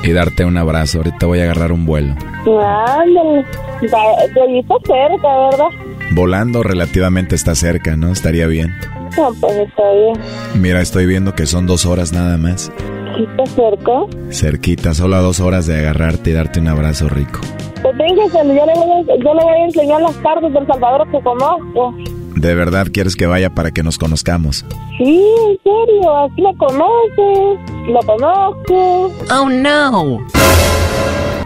y 0.03 0.11
darte 0.11 0.45
un 0.45 0.57
abrazo. 0.57 0.97
Ahorita 0.97 1.27
voy 1.27 1.39
a 1.39 1.43
agarrar 1.43 1.71
un 1.71 1.85
vuelo. 1.85 2.15
Ándale. 2.45 3.45
De 3.81 4.65
cerca, 4.85 5.39
¿verdad? 5.51 5.69
Volando 6.11 6.63
relativamente 6.63 7.35
está 7.35 7.55
cerca, 7.55 7.95
¿no? 7.97 8.11
Estaría 8.11 8.47
bien. 8.47 8.73
No, 9.17 9.34
pues 9.39 9.57
está 9.57 9.84
bien. 9.91 10.61
Mira, 10.61 10.81
estoy 10.81 11.05
viendo 11.05 11.35
que 11.35 11.45
son 11.45 11.67
dos 11.67 11.85
horas 11.85 12.13
nada 12.13 12.38
más. 12.38 12.71
¿Está 13.17 13.45
cerca? 13.55 13.91
Cerquita, 14.31 14.93
solo 14.93 15.15
a 15.15 15.21
dos 15.21 15.39
horas 15.39 15.65
de 15.65 15.79
agarrarte 15.79 16.29
y 16.29 16.34
darte 16.34 16.59
un 16.59 16.67
abrazo 16.67 17.09
rico. 17.09 17.39
Pues 17.81 17.97
venga, 17.97 18.23
yo 18.34 18.43
le 18.43 18.53
voy 18.53 18.65
a, 18.65 19.23
yo 19.23 19.34
le 19.34 19.43
voy 19.43 19.53
a 19.53 19.65
enseñar 19.65 20.01
las 20.01 20.15
partes 20.15 20.53
del 20.53 20.67
Salvador 20.67 21.09
que 21.11 21.21
conozco. 21.21 21.93
¿De 22.35 22.53
verdad 22.53 22.88
quieres 22.93 23.15
que 23.15 23.25
vaya 23.25 23.49
para 23.49 23.71
que 23.71 23.81
nos 23.81 23.97
conozcamos? 23.97 24.63
Sí, 24.99 25.23
en 25.49 25.57
serio, 25.63 26.17
así 26.17 26.41
lo 26.41 26.55
conoces, 26.57 27.88
lo 27.88 27.99
conozco. 28.05 29.11
Oh 29.31 29.49
no. 29.49 30.19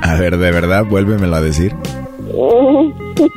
A 0.02 0.16
ver, 0.16 0.38
¿de 0.38 0.52
verdad? 0.52 0.84
Vuélvemelo 0.84 1.36
a 1.38 1.42
decir. 1.42 1.74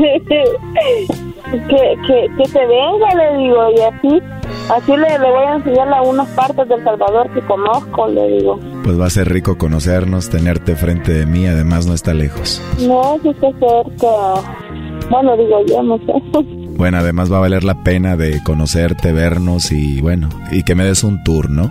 que, 1.69 1.97
que, 2.07 2.29
que 2.37 2.45
se 2.49 2.59
venga, 2.67 3.15
le 3.15 3.39
digo, 3.39 3.71
y 3.77 3.81
así, 3.81 4.23
así 4.71 4.93
le, 4.93 5.19
le 5.19 5.31
voy 5.31 5.45
a 5.47 5.55
enseñar 5.57 5.93
a 5.93 6.03
unas 6.03 6.29
partes 6.31 6.69
del 6.69 6.83
Salvador 6.85 7.31
que 7.33 7.41
conozco, 7.43 8.09
le 8.09 8.29
digo. 8.29 8.59
Pues 8.83 9.01
va 9.01 9.07
a 9.07 9.11
ser 9.11 9.29
rico 9.29 9.57
conocernos, 9.59 10.31
tenerte 10.31 10.77
frente 10.77 11.13
de 11.13 11.27
mí, 11.27 11.47
además 11.47 11.87
no 11.87 11.95
está 11.95 12.15
lejos. 12.15 12.63
No, 12.81 13.19
sí 13.23 13.31
está 13.31 13.49
cerca. 13.53 14.09
Bueno, 15.11 15.37
digo 15.37 15.65
yo, 15.67 15.83
no 15.83 15.99
sé. 15.99 16.13
Bueno, 16.77 16.99
además 16.99 17.33
va 17.33 17.37
a 17.37 17.41
valer 17.41 17.63
la 17.63 17.85
pena 17.85 18.17
de 18.17 18.43
conocerte, 18.43 19.13
vernos 19.13 19.71
y 19.71 20.01
bueno, 20.01 20.29
y 20.51 20.65
que 20.65 20.75
me 20.75 20.85
des 20.85 21.05
un 21.05 21.23
tour, 21.23 21.49
¿no? 21.49 21.71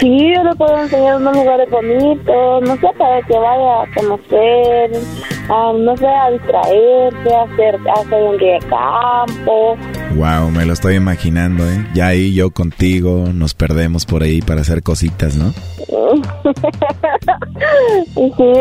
Sí, 0.00 0.32
yo 0.34 0.42
le 0.42 0.56
puedo 0.56 0.74
enseñar 0.78 1.16
unos 1.16 1.36
lugares 1.36 1.68
bonitos, 1.70 2.62
no 2.62 2.76
sé, 2.76 2.86
para 2.96 3.20
que 3.22 3.38
vaya 3.38 3.82
a 3.82 3.86
conocer, 3.94 4.90
a, 5.50 5.72
no 5.74 5.94
sé, 5.98 6.06
a 6.06 6.30
distraerse, 6.30 7.34
a 7.34 7.42
hacer, 7.42 7.78
a 7.86 7.92
hacer 8.00 8.22
un 8.22 8.38
día 8.38 8.54
de 8.54 8.60
campo. 8.60 9.76
Wow, 10.14 10.50
me 10.50 10.64
lo 10.64 10.72
estoy 10.72 10.94
imaginando, 10.94 11.68
¿eh? 11.68 11.86
Ya 11.92 12.06
ahí 12.06 12.32
yo 12.32 12.52
contigo 12.52 13.26
nos 13.34 13.52
perdemos 13.52 14.06
por 14.06 14.22
ahí 14.22 14.40
para 14.40 14.62
hacer 14.62 14.82
cositas, 14.82 15.36
¿no? 15.36 15.52
sí. 18.14 18.52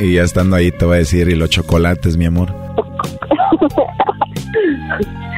y 0.00 0.14
ya 0.14 0.24
estando 0.24 0.56
ahí 0.56 0.72
te 0.72 0.84
voy 0.84 0.96
a 0.96 0.98
decir, 0.98 1.28
¿y 1.28 1.36
los 1.36 1.50
chocolates, 1.50 2.16
mi 2.16 2.24
amor? 2.24 2.52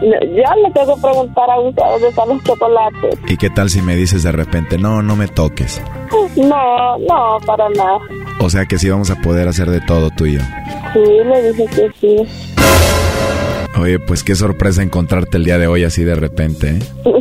Ya 0.00 0.54
le 0.56 0.70
tengo 0.72 0.94
que 0.94 1.00
preguntar 1.00 1.50
a 1.50 1.60
usted 1.60 1.82
dónde 1.82 2.08
están 2.08 2.28
los 2.28 2.44
chocolates. 2.44 3.18
¿Y 3.28 3.36
qué 3.36 3.50
tal 3.50 3.70
si 3.70 3.82
me 3.82 3.96
dices 3.96 4.22
de 4.22 4.32
repente, 4.32 4.78
no, 4.78 5.02
no 5.02 5.16
me 5.16 5.28
toques? 5.28 5.82
No, 6.36 6.98
no, 6.98 7.38
para 7.46 7.68
nada. 7.70 7.98
O 8.40 8.50
sea 8.50 8.66
que 8.66 8.78
sí 8.78 8.88
vamos 8.88 9.10
a 9.10 9.16
poder 9.16 9.48
hacer 9.48 9.70
de 9.70 9.80
todo 9.80 10.10
tú 10.10 10.26
y 10.26 10.34
yo. 10.34 10.40
Sí, 10.92 11.00
le 11.00 11.52
dije 11.52 11.66
que 11.66 11.90
sí. 12.00 12.16
Oye, 13.80 13.98
pues 13.98 14.22
qué 14.22 14.34
sorpresa 14.36 14.82
encontrarte 14.82 15.36
el 15.36 15.44
día 15.44 15.58
de 15.58 15.66
hoy 15.66 15.82
así 15.84 16.04
de 16.04 16.14
repente, 16.14 16.70
¿eh? 16.70 16.78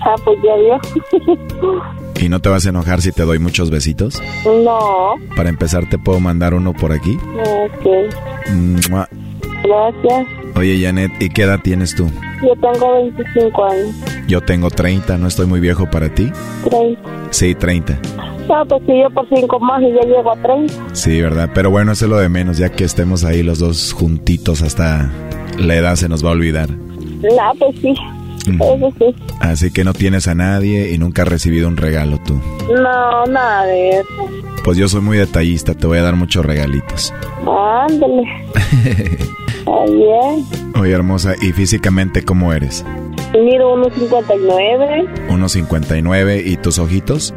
ah, 0.00 0.14
pues 0.24 0.38
ya 0.42 0.56
vio. 0.56 0.80
¿Y 2.18 2.28
no 2.28 2.40
te 2.40 2.48
vas 2.48 2.64
a 2.66 2.70
enojar 2.70 3.02
si 3.02 3.12
te 3.12 3.24
doy 3.24 3.38
muchos 3.38 3.70
besitos? 3.70 4.22
No. 4.44 5.14
Para 5.36 5.48
empezar, 5.48 5.88
¿te 5.88 5.98
puedo 5.98 6.20
mandar 6.20 6.54
uno 6.54 6.72
por 6.72 6.92
aquí? 6.92 7.18
Ok. 7.36 8.50
Mua. 8.90 9.08
Gracias. 9.62 10.26
Oye, 10.54 10.78
Janet, 10.80 11.10
¿y 11.20 11.28
qué 11.30 11.42
edad 11.42 11.60
tienes 11.62 11.94
tú? 11.94 12.10
Yo 12.42 12.54
tengo 12.60 12.94
25 12.94 13.64
años. 13.64 13.96
Yo 14.26 14.40
tengo 14.40 14.70
30, 14.70 15.16
¿no 15.18 15.28
estoy 15.28 15.46
muy 15.46 15.60
viejo 15.60 15.88
para 15.90 16.12
ti? 16.12 16.30
30. 16.68 17.00
Sí, 17.30 17.54
30. 17.54 17.98
Ah, 18.50 18.64
pues 18.68 18.82
sí, 18.86 18.92
yo 19.00 19.08
por 19.10 19.26
5 19.28 19.60
más 19.60 19.80
y 19.82 19.92
ya 19.94 20.02
llego 20.02 20.30
a 20.32 20.36
30. 20.36 20.74
Sí, 20.92 21.20
¿verdad? 21.20 21.50
Pero 21.54 21.70
bueno, 21.70 21.92
eso 21.92 22.04
es 22.04 22.10
lo 22.10 22.18
de 22.18 22.28
menos, 22.28 22.58
ya 22.58 22.70
que 22.70 22.84
estemos 22.84 23.24
ahí 23.24 23.42
los 23.42 23.58
dos 23.60 23.92
juntitos 23.92 24.62
hasta 24.62 25.10
la 25.58 25.74
edad 25.76 25.96
se 25.96 26.08
nos 26.08 26.24
va 26.24 26.30
a 26.30 26.32
olvidar. 26.32 26.68
No, 26.70 27.52
pues 27.58 27.76
sí. 27.80 27.94
Eso 28.46 28.92
sí. 28.98 29.14
Así 29.40 29.70
que 29.70 29.84
no 29.84 29.94
tienes 29.94 30.26
a 30.26 30.34
nadie 30.34 30.92
y 30.92 30.98
nunca 30.98 31.22
has 31.22 31.28
recibido 31.28 31.68
un 31.68 31.76
regalo 31.76 32.18
tú. 32.26 32.34
No, 32.74 33.24
nada 33.26 33.64
de 33.66 34.00
eso. 34.00 34.28
Pues 34.64 34.76
yo 34.76 34.88
soy 34.88 35.00
muy 35.00 35.16
detallista, 35.16 35.74
te 35.74 35.86
voy 35.86 35.98
a 35.98 36.02
dar 36.02 36.16
muchos 36.16 36.44
regalitos. 36.44 37.14
Ándale. 37.46 38.24
Bien. 39.64 40.44
Oye, 40.80 40.92
hermosa, 40.92 41.34
¿y 41.40 41.52
físicamente 41.52 42.24
cómo 42.24 42.52
eres? 42.52 42.84
Mido 43.32 43.76
1.59, 43.76 45.28
1.59 45.28 46.42
y 46.46 46.56
tus 46.56 46.78
ojitos? 46.78 47.34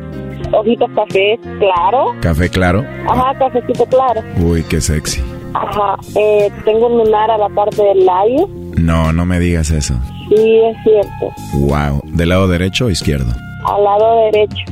ojitos 0.52 0.89
café 0.95 1.39
claro. 1.60 2.15
Café 2.22 2.49
claro. 2.49 2.85
Ajá, 3.07 3.38
cafecito 3.38 3.85
claro. 3.85 4.22
Uy, 4.38 4.64
qué 4.64 4.81
sexy. 4.81 5.22
Ajá, 5.53 5.97
eh, 6.15 6.49
tengo 6.65 6.88
un 6.88 6.97
lunar 7.06 7.31
a 7.31 7.38
la 7.38 7.49
parte 7.49 7.81
del 7.81 8.06
labio. 8.06 8.49
No, 8.77 9.14
no 9.14 9.26
me 9.26 9.39
digas 9.39 9.72
eso. 9.72 9.93
Sí, 10.30 10.60
es 10.60 10.77
cierto. 10.84 11.31
Wow. 11.53 12.02
¿Del 12.06 12.30
lado 12.30 12.47
derecho 12.47 12.85
o 12.85 12.89
izquierdo? 12.89 13.31
Al 13.65 13.84
lado 13.84 14.26
derecho. 14.31 14.65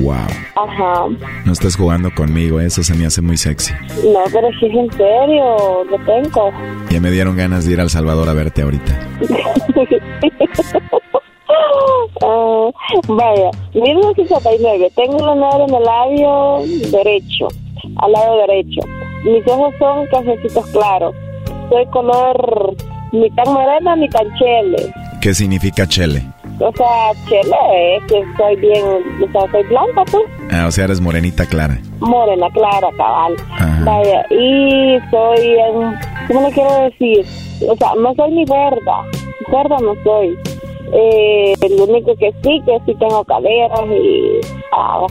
Wow. 0.00 0.14
Ajá. 0.56 1.06
No 1.44 1.52
estás 1.52 1.76
jugando 1.76 2.10
conmigo, 2.14 2.60
eso 2.60 2.82
se 2.82 2.94
me 2.94 3.06
hace 3.06 3.22
muy 3.22 3.36
sexy. 3.36 3.72
No, 4.04 4.20
pero 4.32 4.48
si 4.58 4.66
es 4.66 4.74
en 4.74 4.92
serio, 4.92 5.84
lo 5.84 5.98
tengo. 6.04 6.50
Ya 6.90 7.00
me 7.00 7.10
dieron 7.10 7.36
ganas 7.36 7.64
de 7.64 7.72
ir 7.72 7.80
al 7.80 7.90
Salvador 7.90 8.28
a 8.28 8.32
verte 8.32 8.62
ahorita. 8.62 8.98
Ah, 12.20 12.70
vaya, 13.08 13.50
1959. 13.74 14.92
Tengo 14.96 15.16
un 15.16 15.26
lunar 15.26 15.60
en 15.60 15.74
el 15.74 15.82
labio 15.82 16.58
derecho, 16.90 17.48
al 17.96 18.12
lado 18.12 18.38
derecho. 18.46 18.80
Mis 19.24 19.46
ojos 19.46 19.74
son 19.78 20.06
cafecitos 20.08 20.66
claros. 20.66 21.14
Soy 21.70 21.86
color 21.86 22.74
ni 23.12 23.30
tan 23.30 23.52
morena 23.52 23.96
ni 23.96 24.08
tan 24.08 24.26
chele. 24.36 24.92
¿Qué 25.20 25.34
significa 25.34 25.86
chele? 25.86 26.24
O 26.60 26.72
sea, 26.76 27.12
chele 27.28 27.96
es 27.96 28.04
que 28.04 28.24
soy 28.36 28.56
bien, 28.56 28.84
o 29.22 29.32
sea, 29.32 29.50
soy 29.52 29.62
blanca, 29.68 30.02
pues. 30.10 30.24
Ah, 30.50 30.66
o 30.66 30.70
sea, 30.72 30.84
eres 30.84 31.00
morenita 31.00 31.46
clara. 31.46 31.78
Morena, 32.00 32.48
clara, 32.50 32.88
cabal. 32.96 33.36
Ajá. 33.52 33.84
Vaya, 33.84 34.26
y 34.30 34.98
soy, 35.10 35.56
¿cómo 36.26 36.42
le 36.48 36.52
quiero 36.52 36.74
decir? 36.82 37.24
O 37.68 37.76
sea, 37.76 37.90
no 38.00 38.12
soy 38.14 38.30
ni 38.32 38.44
gorda, 38.44 39.04
gorda 39.50 39.76
no 39.80 39.94
soy. 40.02 40.36
Eh, 40.92 41.54
lo 41.76 41.84
único 41.84 42.16
que 42.16 42.32
sí, 42.42 42.62
que 42.64 42.78
sí 42.86 42.94
tengo 42.98 43.22
caderas 43.24 43.80
y, 43.90 44.40
ah, 44.72 45.06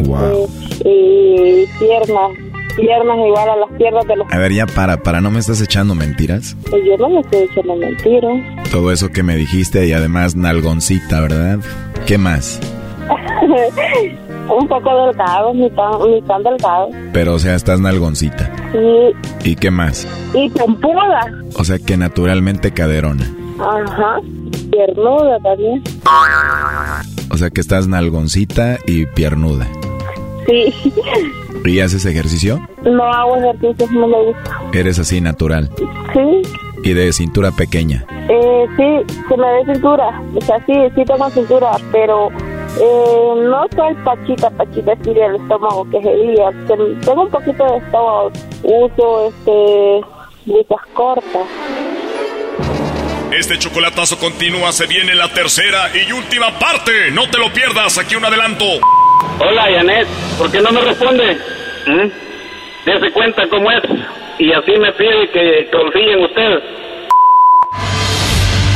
Wow. 0.00 0.46
y 0.84 1.66
piernas, 1.78 2.30
piernas 2.76 3.16
igual 3.26 3.48
a 3.48 3.56
las 3.56 3.70
piernas 3.78 4.06
de 4.06 4.16
los... 4.16 4.32
A 4.32 4.38
ver, 4.38 4.52
ya 4.52 4.66
para, 4.66 5.02
para, 5.02 5.20
¿no 5.20 5.30
me 5.30 5.38
estás 5.38 5.60
echando 5.60 5.94
mentiras? 5.94 6.56
Yo 6.70 6.96
no 6.98 7.08
me 7.08 7.20
estoy 7.20 7.40
echando 7.50 7.76
mentiras. 7.76 8.70
Todo 8.70 8.92
eso 8.92 9.08
que 9.10 9.22
me 9.22 9.36
dijiste 9.36 9.86
y 9.86 9.92
además 9.92 10.34
nalgoncita, 10.36 11.20
¿verdad? 11.20 11.58
¿Qué 12.06 12.18
más? 12.18 12.60
Un 14.48 14.68
poco 14.68 15.06
delgado, 15.06 15.54
ni 15.54 15.70
tan, 15.70 15.90
ni 16.10 16.22
tan 16.22 16.42
delgado. 16.42 16.88
Pero, 17.12 17.34
o 17.34 17.38
sea, 17.38 17.54
estás 17.54 17.80
nalgoncita. 17.80 18.50
Y, 19.44 19.50
¿Y 19.50 19.56
qué 19.56 19.70
más? 19.70 20.06
y 20.34 20.48
pompuda. 20.50 21.20
O 21.56 21.64
sea, 21.64 21.78
que 21.78 21.96
naturalmente 21.96 22.72
caderona. 22.72 23.24
Ajá. 23.58 24.16
Piernuda 24.70 25.38
también. 25.40 25.82
O 27.30 27.36
sea, 27.36 27.50
que 27.50 27.60
estás 27.60 27.86
nalgoncita 27.86 28.78
y 28.86 29.06
piernuda. 29.06 29.66
Sí. 30.46 30.74
¿Y 31.64 31.80
haces 31.80 32.04
ejercicio? 32.04 32.60
No 32.84 33.04
hago 33.12 33.36
ejercicios, 33.36 33.90
no 33.92 34.08
me 34.08 34.22
gusta. 34.24 34.60
Eres 34.72 34.98
así 34.98 35.20
natural. 35.20 35.70
Sí. 36.12 36.42
Y 36.84 36.92
de 36.94 37.12
cintura 37.12 37.52
pequeña. 37.52 38.04
Eh, 38.28 38.66
sí, 38.76 39.14
se 39.28 39.36
me 39.36 39.46
ve 39.52 39.72
cintura. 39.72 40.20
O 40.34 40.40
sea, 40.40 40.56
sí, 40.66 40.72
sí 40.96 41.04
tengo 41.04 41.30
cintura, 41.30 41.70
pero 41.92 42.28
eh, 42.30 43.34
no 43.48 43.64
soy 43.76 43.94
pachita, 44.04 44.50
pachita 44.50 44.92
así 44.92 45.14
del 45.14 45.36
estómago 45.36 45.88
que 45.90 46.02
se 46.02 46.14
diga. 46.16 46.50
Ten- 46.66 47.00
Tengo 47.02 47.22
un 47.22 47.30
poquito 47.30 47.64
de 47.64 47.76
estómago. 47.78 48.32
Uso, 48.64 49.28
este, 49.28 50.06
blusas 50.46 50.86
cortas. 50.94 51.46
Este 53.38 53.58
chocolatazo 53.58 54.18
continúa, 54.18 54.72
se 54.72 54.86
viene 54.86 55.14
la 55.14 55.28
tercera 55.32 55.90
y 55.94 56.12
última 56.12 56.58
parte. 56.58 57.10
No 57.12 57.30
te 57.30 57.38
lo 57.38 57.52
pierdas, 57.52 57.96
aquí 57.98 58.14
un 58.16 58.24
adelanto. 58.24 58.64
Hola, 59.38 59.68
Janet. 59.72 60.06
¿Por 60.38 60.50
qué 60.50 60.60
no 60.60 60.72
me 60.72 60.80
responde? 60.82 61.36
¿Mm? 61.86 62.08
Dese 62.84 63.12
cuenta 63.12 63.46
cómo 63.48 63.70
es. 63.70 63.82
Y 64.38 64.52
así 64.52 64.72
me 64.78 64.92
pide 64.92 65.28
que 65.28 65.68
confíe 65.70 66.12
en 66.12 66.24
usted. 66.24 66.62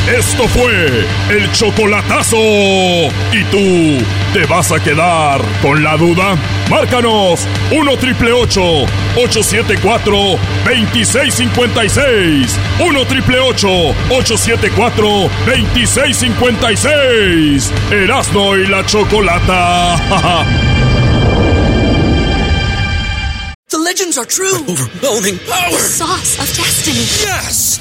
Esto 0.07 0.47
fue 0.49 1.05
el 1.31 1.51
chocolatazo. 1.53 2.37
¿Y 2.37 3.45
tú 3.51 3.99
te 4.33 4.45
vas 4.47 4.71
a 4.71 4.79
quedar 4.81 5.41
con 5.61 5.83
la 5.83 5.97
duda? 5.97 6.37
Márcanos 6.71 7.41
1 7.73 7.97
triple 7.97 8.31
874 8.33 10.39
2656. 10.65 12.57
1 12.79 13.05
triple 13.07 13.41
874 13.41 15.29
2656. 15.47 17.73
Erasno 17.91 18.57
y 18.57 18.67
la 18.69 18.87
chocolata. 18.87 20.45
The 23.69 23.79
legends 23.79 24.17
are 24.17 24.25
true. 24.25 24.55
overwhelming 24.69 25.39
power! 25.41 25.73
The 25.73 25.79
sauce 25.79 26.39
of 26.39 26.47
destiny. 26.57 27.01
Yes! 27.27 27.81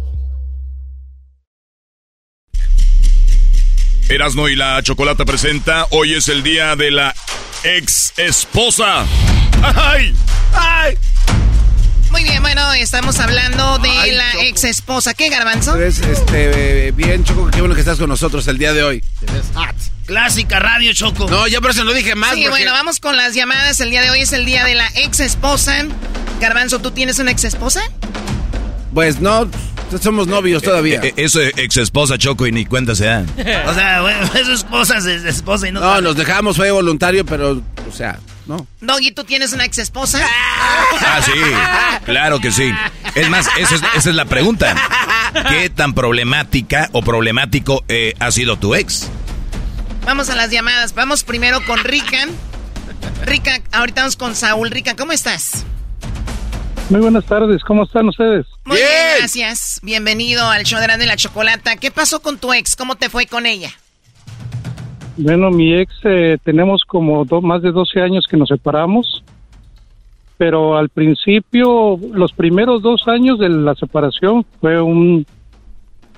Erasno 4.11 4.49
y 4.49 4.57
la 4.57 4.83
Chocolata 4.83 5.23
presenta, 5.23 5.87
hoy 5.91 6.15
es 6.15 6.27
el 6.27 6.43
día 6.43 6.75
de 6.75 6.91
la 6.91 7.15
ex 7.63 8.11
esposa. 8.17 9.05
¡Ay! 9.63 10.13
¡Ay! 10.53 10.97
Muy 12.09 12.23
bien, 12.23 12.41
bueno, 12.41 12.73
estamos 12.73 13.19
hablando 13.19 13.77
de 13.77 14.11
la 14.11 14.43
ex 14.43 14.65
esposa. 14.65 15.13
¿Qué, 15.13 15.29
Garbanzo? 15.29 15.75
Pues, 15.75 15.99
este, 15.99 16.91
bien, 16.91 17.23
Choco, 17.23 17.49
qué 17.51 17.61
bueno 17.61 17.73
que 17.73 17.79
estás 17.79 17.97
con 17.97 18.09
nosotros 18.09 18.45
el 18.49 18.57
día 18.57 18.73
de 18.73 18.83
hoy. 18.83 19.01
Clásica 20.05 20.59
radio, 20.59 20.91
Choco. 20.91 21.29
No, 21.29 21.47
yo 21.47 21.61
por 21.61 21.71
eso 21.71 21.85
no 21.85 21.93
dije 21.93 22.15
más. 22.15 22.33
Sí, 22.33 22.45
bueno, 22.49 22.73
vamos 22.73 22.99
con 22.99 23.15
las 23.15 23.33
llamadas. 23.33 23.79
El 23.79 23.91
día 23.91 24.01
de 24.01 24.09
hoy 24.09 24.19
es 24.19 24.33
el 24.33 24.45
día 24.45 24.65
de 24.65 24.75
la 24.75 24.89
ex 24.95 25.21
esposa. 25.21 25.85
Garbanzo, 26.41 26.79
¿tú 26.79 26.91
tienes 26.91 27.17
una 27.19 27.31
ex 27.31 27.45
esposa? 27.45 27.81
Pues 28.93 29.21
no, 29.21 29.49
somos 29.99 30.27
novios 30.27 30.61
todavía. 30.61 31.01
Eh, 31.01 31.07
eh, 31.07 31.13
eso 31.17 31.41
es 31.41 31.53
ex 31.57 31.77
esposa 31.77 32.17
Choco 32.17 32.47
y 32.47 32.51
ni 32.51 32.65
cuenta 32.65 32.95
se 32.95 33.05
dan. 33.05 33.27
o 33.67 33.73
sea, 33.73 34.01
bueno, 34.01 34.23
eso 34.23 34.39
es 34.39 34.49
esposa, 34.49 34.97
es 34.97 35.07
esposa 35.07 35.67
y 35.67 35.71
no. 35.71 35.79
No, 35.79 36.01
nos 36.01 36.15
dejamos, 36.15 36.55
fue 36.55 36.71
voluntario, 36.71 37.25
pero, 37.25 37.61
o 37.87 37.91
sea, 37.91 38.19
no. 38.47 38.67
Doggy, 38.79 39.11
¿tú 39.11 39.23
tienes 39.23 39.53
una 39.53 39.65
ex 39.65 39.77
esposa? 39.77 40.19
Ah, 41.03 41.19
sí, 41.23 41.31
claro 42.05 42.39
que 42.39 42.51
sí. 42.51 42.71
Es 43.15 43.29
más, 43.29 43.47
esa 43.57 43.75
es, 43.75 43.81
esa 43.95 44.09
es 44.09 44.15
la 44.15 44.25
pregunta. 44.25 44.75
¿Qué 45.49 45.69
tan 45.69 45.93
problemática 45.93 46.89
o 46.93 47.01
problemático 47.01 47.83
eh, 47.87 48.13
ha 48.19 48.31
sido 48.31 48.57
tu 48.57 48.75
ex? 48.75 49.09
Vamos 50.05 50.29
a 50.29 50.35
las 50.35 50.51
llamadas. 50.51 50.93
Vamos 50.93 51.23
primero 51.23 51.65
con 51.65 51.79
Rican. 51.79 52.29
Rica, 53.25 53.61
ahorita 53.71 54.01
vamos 54.01 54.15
con 54.15 54.35
Saúl. 54.35 54.69
Rica, 54.69 54.95
¿cómo 54.95 55.11
estás? 55.11 55.65
Muy 56.91 56.99
buenas 56.99 57.25
tardes, 57.25 57.63
¿cómo 57.63 57.83
están 57.83 58.09
ustedes? 58.09 58.45
Muy 58.65 58.75
bien, 58.75 58.87
gracias. 59.19 59.79
Bienvenido 59.81 60.45
al 60.49 60.63
show 60.65 60.77
de 60.79 60.87
Grande 60.87 61.05
la 61.05 61.15
Chocolata. 61.15 61.77
¿Qué 61.77 61.89
pasó 61.89 62.21
con 62.21 62.37
tu 62.37 62.51
ex? 62.51 62.75
¿Cómo 62.75 62.95
te 62.95 63.07
fue 63.09 63.27
con 63.27 63.45
ella? 63.45 63.69
Bueno, 65.15 65.51
mi 65.51 65.73
ex 65.73 65.93
eh, 66.03 66.37
tenemos 66.43 66.81
como 66.85 67.23
do- 67.23 67.41
más 67.41 67.61
de 67.61 67.71
12 67.71 68.01
años 68.01 68.25
que 68.29 68.35
nos 68.35 68.49
separamos, 68.49 69.23
pero 70.37 70.77
al 70.77 70.89
principio, 70.89 71.97
los 72.13 72.33
primeros 72.33 72.81
dos 72.81 73.07
años 73.07 73.39
de 73.39 73.47
la 73.49 73.73
separación 73.75 74.45
fue 74.59 74.81
un... 74.81 75.25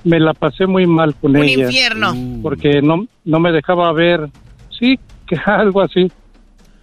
Me 0.03 0.19
la 0.19 0.33
pasé 0.33 0.65
muy 0.65 0.87
mal 0.87 1.13
con 1.15 1.35
Un 1.35 1.43
ella. 1.43 1.65
infierno. 1.65 2.13
Porque 2.41 2.81
no, 2.81 3.05
no 3.25 3.39
me 3.39 3.51
dejaba 3.51 3.91
ver, 3.93 4.27
sí, 4.79 4.97
que 5.27 5.37
algo 5.45 5.81
así. 5.81 6.11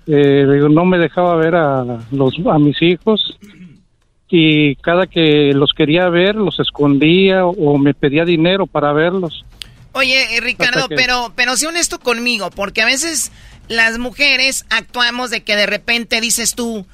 Eh, 0.07 0.45
no 0.71 0.85
me 0.85 0.99
dejaba 0.99 1.35
ver 1.37 1.55
a, 1.57 1.85
los, 2.13 2.35
a 2.51 2.59
mis 2.59 2.81
hijos 2.83 3.37
y 4.31 4.77
cada 4.77 5.07
que 5.07 5.53
los 5.55 5.73
quería 5.73 6.09
ver 6.09 6.37
los 6.37 6.59
escondía 6.61 7.45
o 7.47 7.79
me 7.79 7.95
pedía 7.95 8.25
dinero 8.25 8.67
para 8.67 8.93
verlos. 8.93 9.45
Oye, 9.93 10.37
eh, 10.37 10.41
Ricardo, 10.41 10.89
que- 10.89 10.95
pero, 10.95 11.33
pero 11.35 11.57
sé 11.57 11.67
honesto 11.67 11.99
conmigo, 11.99 12.51
porque 12.51 12.81
a 12.83 12.87
veces 12.87 13.33
las 13.69 13.99
mujeres 13.99 14.65
actuamos 14.71 15.31
de 15.31 15.43
que 15.43 15.57
de 15.57 15.67
repente 15.67 16.21
dices 16.21 16.55
tú, 16.55 16.87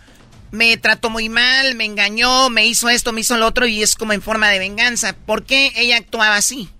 me 0.50 0.76
trató 0.78 1.10
muy 1.10 1.28
mal, 1.28 1.74
me 1.74 1.84
engañó, 1.84 2.48
me 2.48 2.66
hizo 2.66 2.88
esto, 2.88 3.12
me 3.12 3.20
hizo 3.20 3.36
lo 3.36 3.46
otro, 3.46 3.66
y 3.66 3.82
es 3.82 3.96
como 3.96 4.14
en 4.14 4.22
forma 4.22 4.48
de 4.48 4.58
venganza. 4.58 5.14
¿Por 5.26 5.42
qué 5.44 5.72
ella 5.76 5.98
actuaba 5.98 6.36
así? 6.36 6.70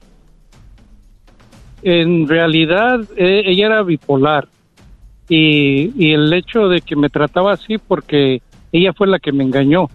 En 1.83 2.27
realidad 2.27 3.01
eh, 3.17 3.43
ella 3.47 3.67
era 3.67 3.83
bipolar 3.83 4.49
y, 5.29 5.93
y 5.97 6.15
el 6.15 6.33
hecho 6.33 6.69
de 6.69 6.81
que 6.81 6.97
me 6.97 7.11
trataba 7.11 7.53
así 7.53 7.77
porque 7.79 8.41
ella 8.73 8.93
fue 8.93 9.07
la 9.07 9.19
que 9.19 9.33
me 9.33 9.45
engañó. 9.45 9.89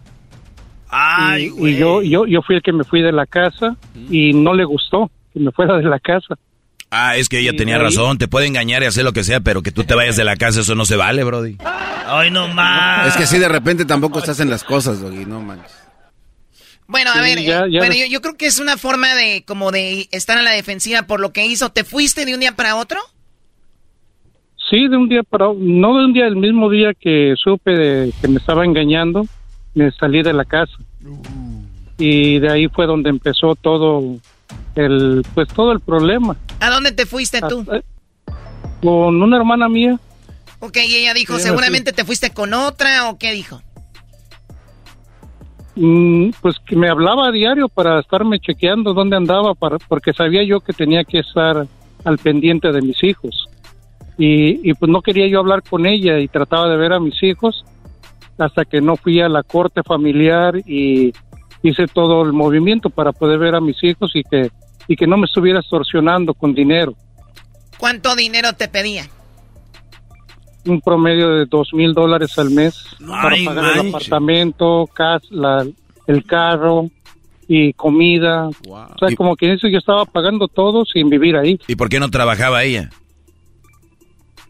Ay, 0.92 1.52
y, 1.58 1.68
y 1.70 1.78
yo, 1.78 2.02
yo, 2.02 2.26
yo 2.26 2.42
fui 2.42 2.56
el 2.58 2.62
que 2.62 2.74
me 2.74 2.84
fui 2.84 3.02
de 3.02 3.12
la 3.12 3.26
casa 3.26 3.76
y 4.10 4.34
no 4.34 4.54
le 4.54 4.66
gustó 4.66 5.10
que 5.34 5.40
me 5.40 5.52
fuera 5.52 5.78
de 5.78 5.84
la 5.84 6.00
casa. 6.00 6.36
Ah, 6.90 7.16
es 7.16 7.30
que 7.30 7.40
ella 7.40 7.52
Sí, 7.52 7.58
tenía 7.58 7.78
ahí- 7.78 7.82
razón. 7.84 8.18
Te 8.18 8.28
puede 8.28 8.48
engañar 8.48 8.84
y 8.84 8.86
hacer 8.88 9.06
lo 9.06 9.14
que 9.14 9.24
sea, 9.24 9.40
pero 9.40 9.62
que 9.64 9.72
tú 9.72 9.86
te 9.86 9.96
vayas 9.96 10.18
de 10.18 10.26
la 10.26 10.36
casa, 10.36 10.60
eso 10.60 10.76
no 10.76 10.84
se 10.86 10.98
vale, 10.98 11.24
Brody. 11.24 11.56
Ay, 12.06 12.30
no 12.32 12.50
más. 12.50 13.08
Es 13.08 13.16
que 13.16 13.24
así 13.24 13.40
de 13.40 13.48
repente 13.48 13.86
tampoco 13.86 14.20
estás 14.20 14.42
en 14.42 14.50
las 14.50 14.64
cosas, 14.66 15.00
Doggy, 15.02 15.26
no 15.26 15.40
manches. 15.42 15.72
Bueno, 16.88 17.12
a 17.12 17.14
Sí, 17.14 17.20
ver, 17.22 17.40
ya- 17.42 17.60
eh, 17.62 17.72
ya 17.72 17.80
bueno, 17.80 17.94
ves- 17.94 18.00
yo, 18.02 18.12
yo 18.12 18.22
creo 18.22 18.36
que 18.36 18.48
es 18.48 18.60
una 18.60 18.76
forma 18.76 19.16
de 19.16 19.46
como 19.48 19.72
de 19.72 20.10
estar 20.12 20.38
a 20.38 20.42
la 20.42 20.52
defensiva 20.52 21.04
por 21.04 21.22
lo 21.22 21.32
que 21.32 21.46
hizo. 21.46 21.70
¿Te 21.70 21.86
fuiste 21.86 22.26
de 22.26 22.34
un 22.34 22.42
día 22.42 22.52
para 22.52 22.76
otro? 22.76 23.00
Sí, 24.70 24.88
de 24.90 24.98
un 24.98 25.08
día 25.08 25.24
para 25.24 25.46
no 25.58 25.98
de 25.98 26.06
un 26.06 26.14
día, 26.14 26.28
el 26.28 26.36
mismo 26.36 26.70
día 26.70 26.94
que 26.94 27.34
supe 27.42 27.72
de 27.72 28.14
que 28.22 28.28
me 28.28 28.38
estaba 28.40 28.66
engañando, 28.66 29.26
me 29.74 29.92
salí 29.92 30.22
de 30.24 30.34
la 30.34 30.46
casa. 30.46 30.74
Y 31.98 32.40
de 32.40 32.52
ahí 32.52 32.68
fue 32.68 32.86
donde 32.88 33.10
empezó 33.10 33.56
todo 33.56 34.18
el, 34.76 35.26
pues 35.34 35.48
todo 35.50 35.72
el 35.72 35.80
problema. 35.80 36.36
¿A 36.60 36.70
dónde 36.70 36.92
te 36.92 37.06
fuiste 37.06 37.40
tú? 37.42 37.66
Con 38.82 39.22
una 39.22 39.38
hermana 39.38 39.70
mía, 39.70 40.00
Ok, 40.64 40.78
y 40.78 40.96
ella 40.96 41.14
dijo, 41.16 41.38
Sí, 41.38 41.44
seguramente 41.44 41.92
te 41.92 42.06
fuiste 42.06 42.32
con 42.32 42.54
otra, 42.54 43.10
¿o 43.10 43.18
qué 43.18 43.32
dijo? 43.32 43.62
mm, 45.76 46.32
pues 46.42 46.58
que 46.66 46.76
me 46.76 46.90
hablaba 46.90 47.28
a 47.28 47.32
diario 47.32 47.68
para 47.70 48.00
estarme 48.00 48.40
chequeando 48.40 48.94
dónde 48.94 49.16
andaba, 49.16 49.56
para, 49.56 49.78
porque 49.80 50.14
sabía 50.14 50.44
yo 50.44 50.60
que 50.60 50.74
tenía 50.74 51.04
que 51.04 51.20
estar 51.20 51.66
al 52.04 52.18
pendiente 52.18 52.72
de 52.72 52.82
mis 52.82 53.04
hijos. 53.04 53.48
Y, 54.18 54.70
y 54.70 54.74
pues 54.76 54.92
no 54.92 55.02
quería 55.02 55.28
yo 55.28 55.40
hablar 55.40 55.64
con 55.68 55.86
ella 55.86 56.20
y 56.20 56.28
trataba 56.28 56.68
de 56.70 56.78
ver 56.78 56.94
a 56.94 57.00
mis 57.00 57.22
hijos 57.24 57.66
hasta 58.46 58.66
que 58.66 58.82
no 58.82 58.96
fui 58.96 59.22
a 59.22 59.30
la 59.30 59.44
corte 59.44 59.82
familiar 59.84 60.56
y 60.68 61.14
hice 61.64 61.86
todo 61.88 62.24
el 62.24 62.34
movimiento 62.34 62.90
para 62.90 63.12
poder 63.12 63.40
ver 63.40 63.56
a 63.56 63.62
mis 63.62 63.82
hijos 63.84 64.12
y 64.16 64.24
que, 64.24 64.50
y 64.88 64.96
que 64.96 65.08
no 65.08 65.18
me 65.18 65.26
estuviera 65.26 65.60
extorsionando 65.60 66.34
con 66.34 66.54
dinero. 66.54 66.94
¿Cuánto 67.78 68.16
dinero 68.16 68.54
te 68.54 68.68
pedía? 68.68 69.06
Un 70.66 70.80
promedio 70.82 71.30
de 71.32 71.46
dos 71.48 71.70
mil 71.74 71.94
dólares 71.94 72.38
al 72.38 72.52
mes 72.52 72.84
para 73.08 73.36
pagar 73.46 73.78
el 73.78 73.90
apartamento, 73.90 74.88
cas, 74.94 75.24
la, 75.32 75.66
el 76.08 76.24
carro 76.26 76.90
y 77.48 77.74
comida. 77.74 78.48
O 78.48 78.98
sea, 79.00 79.10
Y- 79.12 79.16
como 79.16 79.36
que 79.36 79.54
eso 79.54 79.68
yo 79.68 79.80
estaba 79.80 80.06
pagando 80.06 80.48
todo 80.48 80.86
sin 80.86 81.10
vivir 81.10 81.36
ahí. 81.36 81.60
¿Y 81.68 81.76
por 81.76 81.90
qué 81.90 82.00
no 82.00 82.10
trabajaba 82.12 82.64
ella? 82.64 82.90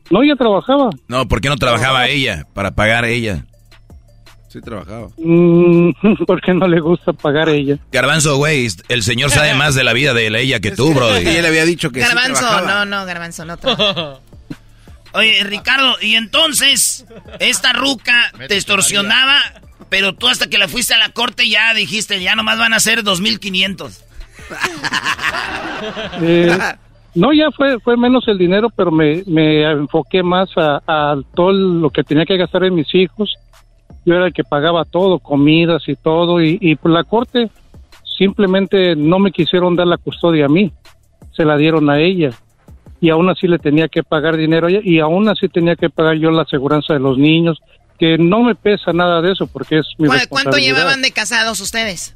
No, 0.10 0.22
ella 0.24 0.36
trabajaba. 0.36 0.90
No, 1.08 1.26
¿por 1.30 1.40
qué 1.40 1.48
no 1.48 1.56
trabajaba 1.56 2.08
ella 2.10 2.46
para 2.54 2.72
pagar 2.72 3.06
ella? 3.06 3.46
Sí 4.52 4.60
trabajaba. 4.62 5.08
Mm, 5.18 5.92
porque 6.28 6.54
no 6.54 6.68
le 6.68 6.80
gusta 6.82 7.14
pagar 7.14 7.48
ella. 7.50 7.78
Garbanzo, 7.92 8.36
güey, 8.38 8.68
el 8.90 9.02
señor 9.04 9.30
sabe 9.32 9.54
más 9.54 9.76
de 9.76 9.84
la 9.84 9.94
vida 9.94 10.14
de 10.14 10.28
ella 10.28 10.60
que 10.60 10.72
tú, 10.72 10.94
Brody. 10.94 11.22
Ella 11.28 11.42
le 11.44 11.48
había 11.48 11.64
dicho 11.66 11.90
que 11.92 12.02
sí 12.02 12.08
Garbanzo, 12.08 12.42
trabajaba. 12.42 12.86
no, 12.86 13.00
no, 13.00 13.06
Garbanzo, 13.06 13.46
no. 13.46 13.58
trabaja. 13.58 14.20
Oye, 15.14 15.44
Ricardo, 15.44 15.96
y 16.02 16.16
entonces, 16.16 17.06
esta 17.40 17.74
ruca 17.74 18.32
te 18.48 18.56
extorsionaba, 18.56 19.38
pero 19.90 20.14
tú 20.16 20.28
hasta 20.28 20.48
que 20.48 20.58
la 20.58 20.68
fuiste 20.68 20.94
a 20.94 20.98
la 20.98 21.10
corte 21.10 21.50
ya 21.50 21.74
dijiste, 21.74 22.22
ya 22.22 22.36
nomás 22.36 22.58
van 22.58 22.74
a 22.74 22.80
ser 22.80 23.04
2.500. 23.04 24.00
Eh, 26.22 26.58
No, 27.16 27.34
ya 27.34 27.52
fue 27.52 27.80
fue 27.80 27.98
menos 27.98 28.26
el 28.28 28.38
dinero, 28.38 28.70
pero 28.70 28.92
me, 28.92 29.24
me 29.28 29.70
enfoqué 29.70 30.24
más 30.24 30.50
a, 30.56 30.82
a 30.88 31.16
todo 31.36 31.52
lo 31.52 31.90
que 31.90 32.04
tenía 32.04 32.26
que 32.26 32.38
gastar 32.38 32.64
en 32.64 32.76
mis 32.76 32.94
hijos. 32.96 33.36
Yo 34.06 34.16
era 34.16 34.28
el 34.28 34.34
que 34.34 34.44
pagaba 34.44 34.84
todo, 34.86 35.20
comidas 35.20 35.84
y 35.88 35.96
todo, 35.96 36.42
y, 36.42 36.58
y 36.60 36.76
por 36.76 36.92
la 36.92 37.04
corte 37.04 37.50
simplemente 38.18 38.96
no 38.96 39.20
me 39.20 39.32
quisieron 39.32 39.76
dar 39.76 39.88
la 39.88 39.98
custodia 39.98 40.46
a 40.46 40.50
mí, 40.50 40.72
se 41.36 41.46
la 41.46 41.58
dieron 41.58 41.90
a 41.90 42.00
ella. 42.00 42.32
Y 43.00 43.10
aún 43.10 43.30
así 43.30 43.48
le 43.48 43.58
tenía 43.58 43.88
que 43.88 44.04
pagar 44.04 44.38
dinero 44.38 44.68
a 44.68 44.70
ella, 44.70 44.82
y 44.84 45.00
aún 45.00 45.28
así 45.28 45.48
tenía 45.50 45.76
que 45.76 45.90
pagar 45.90 46.16
yo 46.18 46.30
la 46.32 46.44
aseguranza 46.44 46.94
de 46.94 47.00
los 47.00 47.18
niños, 47.18 47.60
que 48.00 48.18
no 48.18 48.42
me 48.44 48.56
pesa 48.56 48.92
nada 48.94 49.22
de 49.22 49.32
eso 49.34 49.46
porque 49.48 49.78
es 49.80 49.88
mi 50.00 50.08
¿Cu- 50.08 50.14
¿Cuánto 50.14 50.18
responsabilidad. 50.20 50.76
llevaban 50.78 51.02
de 51.04 51.12
casados 51.12 51.60
ustedes? 51.62 52.16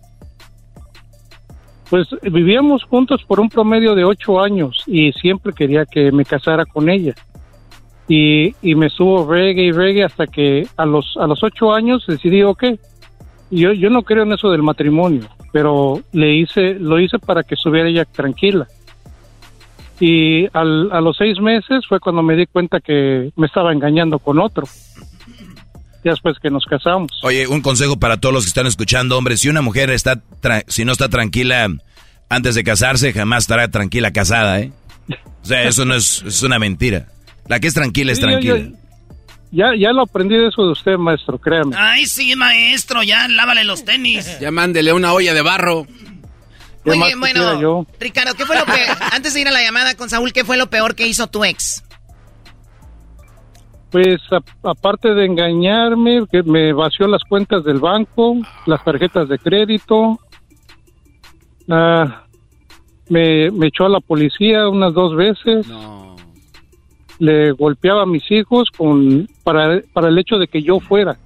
Pues 1.90 2.08
vivíamos 2.24 2.84
juntos 2.84 3.24
por 3.28 3.40
un 3.40 3.50
promedio 3.50 3.94
de 3.94 4.04
ocho 4.04 4.42
años 4.42 4.84
y 4.88 5.12
siempre 5.14 5.54
quería 5.54 5.86
que 5.86 6.12
me 6.12 6.26
casara 6.26 6.66
con 6.66 6.90
ella. 6.90 7.14
Y, 8.08 8.56
y 8.62 8.76
me 8.76 8.88
estuvo 8.88 9.32
reggae 9.32 9.64
y 9.64 9.72
reggae 9.72 10.04
hasta 10.04 10.28
que 10.28 10.68
a 10.78 10.86
los, 10.86 11.16
a 11.20 11.26
los 11.26 11.44
ocho 11.44 11.74
años 11.74 12.06
decidí, 12.08 12.44
ok, 12.44 12.64
yo, 13.52 13.74
yo 13.74 13.90
no 13.90 14.04
creo 14.04 14.24
en 14.24 14.34
eso 14.34 14.52
del 14.52 14.62
matrimonio, 14.62 15.28
pero 15.52 16.02
le 16.12 16.36
hice, 16.36 16.76
lo 16.76 17.00
hice 17.00 17.18
para 17.18 17.44
que 17.44 17.56
estuviera 17.56 17.90
ella 17.90 18.06
tranquila. 18.06 18.68
Y 20.00 20.46
al, 20.54 20.92
a 20.92 21.00
los 21.02 21.16
seis 21.18 21.40
meses 21.40 21.86
fue 21.88 22.00
cuando 22.00 22.22
me 22.22 22.36
di 22.36 22.46
cuenta 22.48 22.80
que 22.80 23.32
me 23.38 23.48
estaba 23.48 23.72
engañando 23.72 24.20
con 24.20 24.40
otro. 24.40 24.68
Después 26.04 26.38
que 26.40 26.52
nos 26.52 26.66
casamos. 26.66 27.12
Oye, 27.24 27.48
un 27.48 27.62
consejo 27.62 27.98
para 27.98 28.18
todos 28.18 28.36
los 28.36 28.44
que 28.44 28.50
están 28.50 28.68
escuchando, 28.68 29.18
hombre, 29.18 29.38
si 29.38 29.50
una 29.50 29.62
mujer 29.64 29.90
está, 29.90 30.22
tra- 30.42 30.64
si 30.68 30.86
no 30.86 30.92
está 30.92 31.10
tranquila 31.10 31.68
antes 32.30 32.54
de 32.54 32.64
casarse, 32.64 33.14
jamás 33.14 33.46
estará 33.46 33.70
tranquila 33.70 34.12
casada, 34.12 34.60
¿eh? 34.60 34.72
O 35.42 35.46
sea, 35.46 35.64
eso 35.64 35.86
no 35.86 35.96
es, 35.96 36.22
es 36.24 36.44
una 36.44 36.60
mentira. 36.60 37.08
La 37.48 37.60
que 37.60 37.68
es 37.68 37.74
tranquila 37.74 38.12
es 38.12 38.18
Sí, 38.18 38.24
tranquila. 38.24 38.58
yo- 38.58 38.78
ya, 39.52 39.68
ya 39.78 39.92
lo 39.94 40.02
aprendí 40.02 40.36
de 40.36 40.48
eso 40.48 40.64
de 40.66 40.72
usted, 40.72 40.98
maestro, 40.98 41.38
créame. 41.40 41.76
Ay, 41.78 42.06
sí, 42.08 42.36
maestro, 42.36 43.04
ya 43.04 43.28
lávale 43.28 43.64
los 43.64 43.86
tenis. 43.86 44.40
Ya 44.40 44.52
mándele 44.52 44.92
una 44.94 45.14
olla 45.14 45.34
de 45.34 45.42
barro. 45.42 45.86
Muy 46.84 46.98
bien, 47.00 47.20
bueno, 47.20 47.60
yo. 47.62 47.86
Ricardo, 48.00 48.34
¿qué 48.36 48.46
fue 48.46 48.58
lo 48.60 48.66
peor? 48.66 48.98
Antes 49.12 49.34
de 49.34 49.42
ir 49.42 49.48
a 49.48 49.52
la 49.52 49.64
llamada 49.64 49.96
con 49.96 50.10
Saúl, 50.10 50.34
¿qué 50.34 50.44
fue 50.44 50.58
lo 50.58 50.68
peor 50.70 50.94
que 50.96 51.08
hizo 51.08 51.28
tu 51.28 51.44
ex? 51.44 51.84
Pues 53.92 54.18
a- 54.32 54.70
aparte 54.70 55.14
de 55.14 55.26
engañarme, 55.26 56.26
que 56.32 56.44
me 56.44 56.74
vació 56.74 57.08
las 57.08 57.24
cuentas 57.24 57.64
del 57.64 57.80
banco, 57.80 58.36
las 58.66 58.84
tarjetas 58.84 59.30
de 59.30 59.40
crédito, 59.40 60.20
ah, 61.70 62.24
me, 63.10 63.50
me 63.52 63.68
echó 63.68 63.86
a 63.86 63.90
la 63.90 64.00
policía 64.02 64.68
unas 64.68 64.94
dos 64.94 65.16
veces, 65.16 65.66
le 67.20 67.52
golpeaba 67.52 68.04
a 68.04 68.06
mis 68.06 68.30
hijos 68.32 68.70
con 68.76 69.28
para, 69.44 69.82
para 69.94 70.10
el 70.10 70.18
hecho 70.18 70.38
de 70.38 70.48
que 70.48 70.62
yo 70.62 70.80
fuera, 70.80 71.18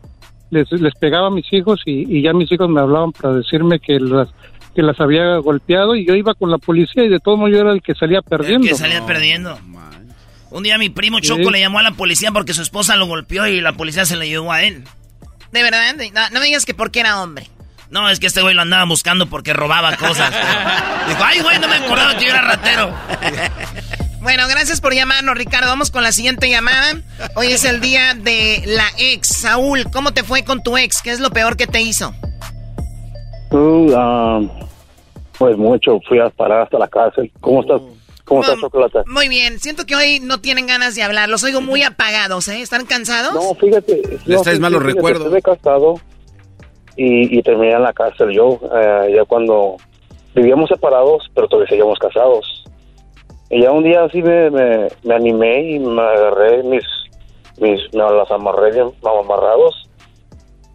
les, 0.52 0.72
les 0.72 0.94
pegaba 0.96 1.28
a 1.28 1.32
mis 1.32 1.52
hijos 1.54 1.82
y, 1.86 2.18
y 2.18 2.22
ya 2.22 2.34
mis 2.34 2.52
hijos 2.52 2.70
me 2.70 2.82
hablaban 2.82 3.12
para 3.12 3.36
decirme 3.36 3.80
que 3.80 4.00
las 4.00 4.30
que 4.76 4.84
las 4.84 5.00
había 5.00 5.38
golpeado 5.38 5.96
y 5.96 6.06
yo 6.06 6.14
iba 6.16 6.36
con 6.36 6.52
la 6.52 6.58
policía 6.60 7.04
y 7.04 7.10
de 7.10 7.20
todo 7.20 7.38
modo 7.38 7.50
yo 7.50 7.60
era 7.60 7.72
el 7.72 7.82
que 7.82 7.96
salía 7.96 8.22
perdiendo. 8.22 8.68
Que 8.68 8.76
salía 8.76 9.04
perdiendo. 9.06 9.58
Un 10.52 10.64
día 10.64 10.78
mi 10.78 10.90
primo 10.90 11.20
Choco 11.20 11.44
Sí. 11.46 11.50
le 11.52 11.60
llamó 11.60 11.80
a 11.80 11.84
la 11.84 11.92
policía 11.92 12.32
porque 12.32 12.54
su 12.54 12.62
esposa 12.62 12.96
lo 12.96 13.08
golpeó 13.08 13.48
y 13.48 13.62
la 13.62 13.74
policía 13.74 14.06
se 14.06 14.16
le 14.16 14.28
llevó 14.30 14.52
a 14.52 14.64
él. 14.64 14.84
De 15.52 15.64
verdad, 15.64 15.96
no, 16.14 16.30
no 16.32 16.40
me 16.40 16.46
digas 16.46 16.66
que 16.66 16.74
porque 16.76 17.00
era 17.00 17.22
hombre. 17.22 17.48
No, 17.90 18.08
es 18.10 18.20
que 18.20 18.28
este 18.28 18.42
güey 18.44 18.54
lo 18.54 18.62
andaba 18.62 18.86
buscando 18.86 19.26
porque 19.26 19.54
robaba 19.54 19.96
cosas. 19.98 20.30
Dijo, 21.10 21.24
ay, 21.24 21.40
güey, 21.42 21.60
no 21.60 21.68
me 21.68 21.76
acordaba 21.78 22.16
que 22.16 22.26
yo 22.26 22.32
era 22.32 22.42
ratero. 22.42 22.94
Bueno, 24.22 24.44
gracias 24.50 24.82
por 24.82 24.94
llamarnos, 24.94 25.38
Ricardo. 25.38 25.68
Vamos 25.68 25.92
con 25.92 26.04
la 26.04 26.12
siguiente 26.12 26.50
llamada. 26.50 27.02
Hoy 27.36 27.48
es 27.48 27.64
el 27.64 27.80
día 27.80 28.14
de 28.16 28.64
la 28.66 28.86
ex. 28.98 29.28
Saúl, 29.30 29.86
¿cómo 29.92 30.12
te 30.12 30.24
fue 30.24 30.44
con 30.44 30.62
tu 30.62 30.78
ex? 30.78 31.02
¿Qué 31.02 31.12
es 31.12 31.20
lo 31.20 31.30
peor 31.30 31.56
que 31.56 31.68
te 31.68 31.82
hizo? 31.82 32.14
Tú, 33.50 33.94
ah, 33.96 34.42
pues 35.38 35.58
mucho, 35.58 36.00
fui 36.08 36.20
a 36.20 36.30
parar 36.30 36.64
hasta 36.64 36.78
la 36.78 36.88
cárcel. 36.88 37.32
¿Cómo 37.40 37.62
estás? 37.62 37.82
¿Cómo 38.26 38.42
estás, 38.42 38.60
Chocolata? 38.60 39.04
Muy 39.08 39.28
bien, 39.28 39.60
siento 39.60 39.86
que 39.86 39.96
hoy 39.96 40.20
no 40.20 40.40
tienen 40.40 40.68
ganas 40.68 40.94
de 40.96 41.02
hablar. 41.02 41.30
Los 41.30 41.44
oigo 41.44 41.62
muy 41.62 41.82
apagados, 41.84 42.48
¿eh? 42.50 42.62
¿Están 42.62 42.86
cansados? 42.86 43.34
No, 43.34 43.56
fíjate. 43.56 44.02
no, 44.28 44.42
traes 44.42 44.60
malos 44.60 44.84
recuerdos. 44.84 45.24
Estuve 45.24 45.42
casado 45.42 45.96
y, 46.96 47.40
y 47.40 47.42
terminé 47.42 47.74
en 47.74 47.84
la 47.84 47.94
cárcel 47.94 48.30
yo, 48.32 48.60
eh, 48.76 49.14
ya 49.16 49.26
cuando 49.26 49.78
vivíamos 50.36 50.70
separados, 50.70 51.24
pero 51.34 51.48
todavía 51.48 51.70
seguíamos 51.70 51.98
casados. 51.98 52.66
Y 53.50 53.62
ya 53.64 53.72
un 53.72 53.84
día 53.84 54.04
así 54.04 54.22
me, 54.22 54.50
me, 54.52 54.88
me 55.04 55.16
animé 55.16 55.72
y 55.72 55.80
me 55.80 56.02
agarré 56.02 56.62
mis, 56.64 56.84
mis, 57.60 57.80
me 57.94 58.00
las 58.12 58.30
amarré 58.32 58.72
bien 58.74 58.92
amarrados 59.04 59.90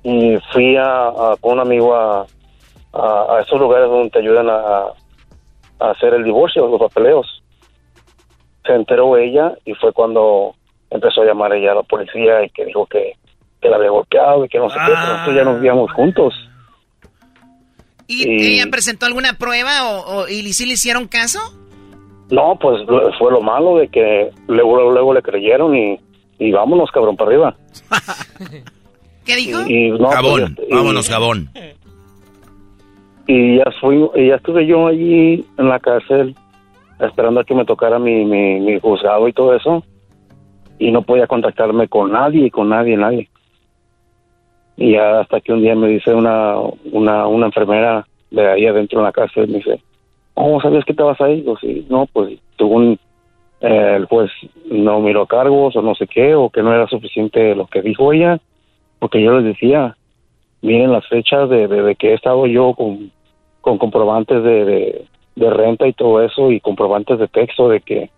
y 0.02 0.36
fui 0.52 0.76
a, 0.76 1.06
a- 1.08 1.36
con 1.40 1.52
un 1.54 1.60
amigo 1.60 1.94
a, 1.94 2.26
a, 2.92 3.36
a 3.36 3.40
esos 3.42 3.58
lugares 3.60 3.88
donde 3.88 4.10
te 4.10 4.18
ayudan 4.18 4.50
a, 4.50 4.86
a 5.80 5.90
hacer 5.90 6.14
el 6.14 6.24
divorcio, 6.24 6.66
los 6.66 6.80
papeleos. 6.80 7.42
Se 8.66 8.72
enteró 8.74 9.16
ella 9.16 9.52
y 9.64 9.74
fue 9.74 9.92
cuando 9.92 10.54
empezó 10.90 11.22
a 11.22 11.26
llamar 11.26 11.52
ella 11.54 11.72
a 11.72 11.76
la 11.76 11.82
policía 11.84 12.44
y 12.44 12.50
que 12.50 12.64
dijo 12.64 12.86
que, 12.86 13.12
que 13.60 13.68
la 13.68 13.76
había 13.76 13.90
golpeado 13.90 14.44
y 14.44 14.48
que 14.48 14.58
no 14.58 14.68
sé 14.68 14.76
qué, 14.84 14.92
pero 14.92 15.12
nosotros 15.12 15.36
ya 15.36 15.44
nos 15.44 15.54
vivíamos 15.56 15.92
juntos. 15.92 16.34
¿Y 18.06 18.28
Y- 18.28 18.54
ella 18.58 18.70
presentó 18.70 19.06
alguna 19.06 19.38
prueba 19.38 19.88
o, 19.90 20.22
o- 20.22 20.28
y 20.28 20.52
sí 20.52 20.66
le 20.66 20.74
hicieron 20.74 21.06
caso? 21.08 21.38
No, 22.30 22.58
pues 22.60 22.82
fue 23.18 23.30
lo 23.30 23.40
malo 23.42 23.76
de 23.76 23.88
que 23.88 24.30
luego, 24.48 24.76
luego, 24.76 24.92
luego 24.92 25.14
le 25.14 25.22
creyeron 25.22 25.76
y, 25.76 25.98
y 26.38 26.52
vámonos, 26.52 26.90
cabrón, 26.90 27.16
para 27.16 27.30
arriba. 27.30 27.56
¿Qué 29.24 29.36
dijo? 29.36 29.60
Y, 29.68 29.90
no, 29.90 30.08
Jabón, 30.08 30.54
pues, 30.54 30.68
y- 30.68 30.74
vámonos, 30.74 31.08
jabón. 31.08 31.48
Y 33.26 33.56
ya 33.58 33.64
fui, 33.80 34.06
y 34.16 34.28
ya 34.28 34.36
estuve 34.36 34.66
yo 34.66 34.86
allí 34.86 35.44
en 35.56 35.68
la 35.68 35.78
cárcel 35.80 36.34
esperando 37.00 37.40
a 37.40 37.44
que 37.44 37.54
me 37.54 37.64
tocara 37.64 37.98
mi, 37.98 38.24
mi, 38.24 38.60
mi 38.60 38.78
juzgado 38.80 39.26
y 39.28 39.32
todo 39.32 39.54
eso. 39.54 39.82
Y 40.78 40.90
no 40.90 41.02
podía 41.02 41.26
contactarme 41.26 41.88
con 41.88 42.12
nadie, 42.12 42.50
con 42.50 42.68
nadie, 42.68 42.96
nadie. 42.96 43.28
Y 44.76 44.92
ya 44.92 45.20
hasta 45.20 45.40
que 45.40 45.52
un 45.52 45.62
día 45.62 45.74
me 45.74 45.88
dice 45.88 46.12
una, 46.12 46.56
una, 46.92 47.26
una 47.26 47.46
enfermera 47.46 48.06
de 48.30 48.46
ahí 48.50 48.66
adentro 48.66 48.98
en 48.98 49.04
la 49.04 49.12
cárcel, 49.12 49.48
me 49.48 49.58
dice, 49.58 49.80
¿cómo 50.34 50.60
sabías 50.60 50.84
que 50.84 50.92
estabas 50.92 51.20
ahí? 51.20 51.36
Digo, 51.36 51.56
sí, 51.58 51.86
no, 51.88 52.06
pues 52.12 52.38
según 52.58 52.98
eh, 53.60 53.94
el 53.96 54.06
juez 54.06 54.30
no 54.66 55.00
miró 55.00 55.26
cargos 55.26 55.74
o 55.76 55.82
no 55.82 55.94
sé 55.94 56.06
qué, 56.06 56.34
o 56.34 56.50
que 56.50 56.62
no 56.62 56.74
era 56.74 56.86
suficiente 56.88 57.54
lo 57.54 57.66
que 57.66 57.82
dijo 57.82 58.12
ella, 58.12 58.38
porque 58.98 59.22
yo 59.22 59.32
les 59.38 59.44
decía, 59.44 59.96
miren 60.60 60.92
las 60.92 61.06
fechas 61.08 61.48
de, 61.48 61.68
de, 61.68 61.94
que 61.96 62.10
he 62.10 62.14
estado 62.14 62.46
yo 62.46 62.74
con, 62.74 63.10
con 63.60 63.78
comprobantes 63.78 64.42
de, 64.42 65.06
de, 65.36 65.50
renta 65.50 65.86
y 65.86 65.92
todo 65.92 66.22
eso 66.22 66.50
y 66.50 66.60
comprobantes 66.60 67.18
de 67.18 67.28
texto 67.28 67.68
de 67.68 67.80
que 67.80 68.10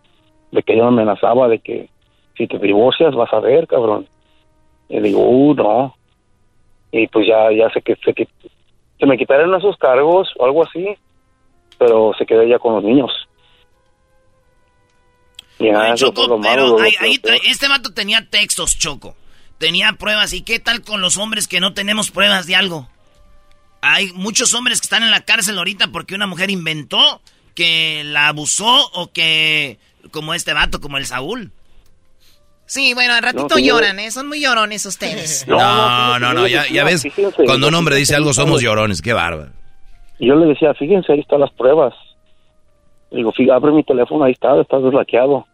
de 0.52 0.62
que 0.62 0.76
yo 0.76 0.84
me 0.84 1.02
amenazaba 1.02 1.48
de 1.48 1.59
que 1.59 1.88
si 2.36 2.47
te 2.47 2.59
divorcias 2.59 3.14
vas 3.14 3.32
a 3.32 3.40
ver 3.40 3.66
cabrón. 3.66 4.06
Y 4.88 5.01
digo 5.01 5.28
uh 5.28 5.55
no 5.55 5.94
y 6.93 7.09
pues 7.09 7.26
ya 7.26 7.51
ya 7.51 7.68
sé 7.70 7.82
que 7.82 7.97
se, 7.97 8.14
que 8.14 8.28
se 8.98 9.06
me 9.06 9.18
quitaron 9.18 9.55
esos 9.55 9.76
cargos 9.76 10.32
o 10.38 10.44
algo 10.44 10.62
así 10.62 10.97
pero 11.78 12.12
se 12.19 12.24
quedó 12.27 12.43
ya 12.44 12.59
con 12.59 12.74
los 12.74 12.85
niños 12.85 13.11
y 15.59 15.70
nada, 15.70 15.94
eso 15.94 16.12
fue 16.12 16.28
lo 16.28 16.36
malo, 16.39 16.51
Pero 16.51 16.69
lo- 16.78 16.85
ahí- 16.85 16.93
lo- 17.01 17.05
ahí 17.05 17.19
tra- 17.19 17.40
este 17.47 17.66
vato 17.69 17.93
tenía 17.94 18.28
textos, 18.28 18.77
Choco. 18.78 19.16
Tenía 19.59 19.93
pruebas. 19.94 20.35
¿Y 20.35 20.43
qué 20.43 20.59
tal 20.61 20.82
con 20.82 21.01
los 21.01 21.16
hombres 21.16 21.48
que 21.48 21.61
no 21.61 21.73
tenemos 21.73 22.11
pruebas 22.11 22.47
de 22.47 22.57
algo? 22.57 22.89
Hay 23.81 24.12
muchos 24.12 24.53
hombres 24.53 24.81
que 24.81 24.85
están 24.85 25.03
en 25.03 25.11
la 25.11 25.23
cárcel 25.23 25.57
ahorita 25.57 25.89
porque 25.93 26.15
una 26.15 26.27
mujer 26.27 26.51
inventó 26.51 27.23
que 27.55 28.03
la 28.05 28.28
abusó 28.28 28.90
o 28.93 29.11
que, 29.12 29.78
como 30.11 30.35
este 30.35 30.53
vato, 30.53 30.78
como 30.81 30.98
el 30.98 31.07
Saúl. 31.07 31.53
Sí, 32.66 32.93
bueno, 32.93 33.15
al 33.15 33.23
ratito 33.23 33.47
No, 33.55 33.59
lloran, 33.59 33.98
¿eh? 33.98 34.11
Son 34.11 34.27
muy 34.28 34.40
llorones 34.43 34.85
ustedes. 34.85 35.47
No, 35.48 36.19
no, 36.19 36.35
no, 36.35 36.47
ya, 36.47 36.66
ya 36.69 36.85
ves, 36.85 37.07
cuando 37.47 37.69
un 37.69 37.74
hombre 37.74 37.97
dice 37.97 38.15
algo 38.15 38.35
somos 38.35 38.61
llorones, 38.61 39.01
qué 39.01 39.15
bárbaro. 39.15 39.53
Y 40.18 40.28
yo 40.28 40.36
le 40.36 40.47
decía, 40.47 40.72
fíjense, 40.74 41.12
ahí 41.12 41.20
están 41.20 41.40
las 41.40 41.51
pruebas. 41.52 41.94
Digo, 43.10 43.32
"Fí- 43.32 43.51
abre 43.52 43.72
mi 43.72 43.82
teléfono, 43.84 44.24
ahí 44.24 44.32
está, 44.32 44.59
está 44.60 44.78
desbloqueado. 44.78 45.47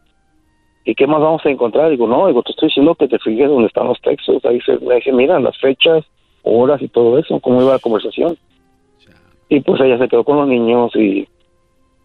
¿Y 0.84 0.94
qué 0.94 1.06
más 1.06 1.20
vamos 1.20 1.44
a 1.44 1.50
encontrar? 1.50 1.90
Digo, 1.90 2.06
no, 2.08 2.26
digo, 2.26 2.42
te 2.42 2.50
estoy 2.50 2.68
diciendo 2.68 2.94
que 2.94 3.06
te 3.08 3.18
fijes 3.18 3.48
dónde 3.48 3.66
están 3.68 3.86
los 3.86 4.00
textos. 4.00 4.44
Ahí 4.44 4.60
se, 4.62 4.78
me 4.78 4.96
dice, 4.96 5.12
mira, 5.12 5.38
las 5.38 5.56
fechas, 5.58 6.04
horas 6.42 6.80
y 6.82 6.88
todo 6.88 7.18
eso, 7.18 7.38
cómo 7.40 7.62
iba 7.62 7.72
la 7.72 7.78
conversación. 7.78 8.36
Y 9.48 9.60
pues 9.60 9.80
ella 9.80 9.98
se 9.98 10.08
quedó 10.08 10.24
con 10.24 10.38
los 10.38 10.48
niños 10.48 10.90
y, 10.96 11.28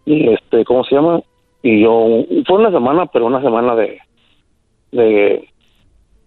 y 0.04 0.28
este, 0.28 0.64
¿cómo 0.64 0.84
se 0.84 0.94
llama? 0.94 1.20
Y 1.62 1.82
yo, 1.82 2.06
fue 2.46 2.58
una 2.58 2.70
semana, 2.70 3.06
pero 3.06 3.26
una 3.26 3.40
semana 3.42 3.74
de, 3.74 3.98
de, 4.92 5.48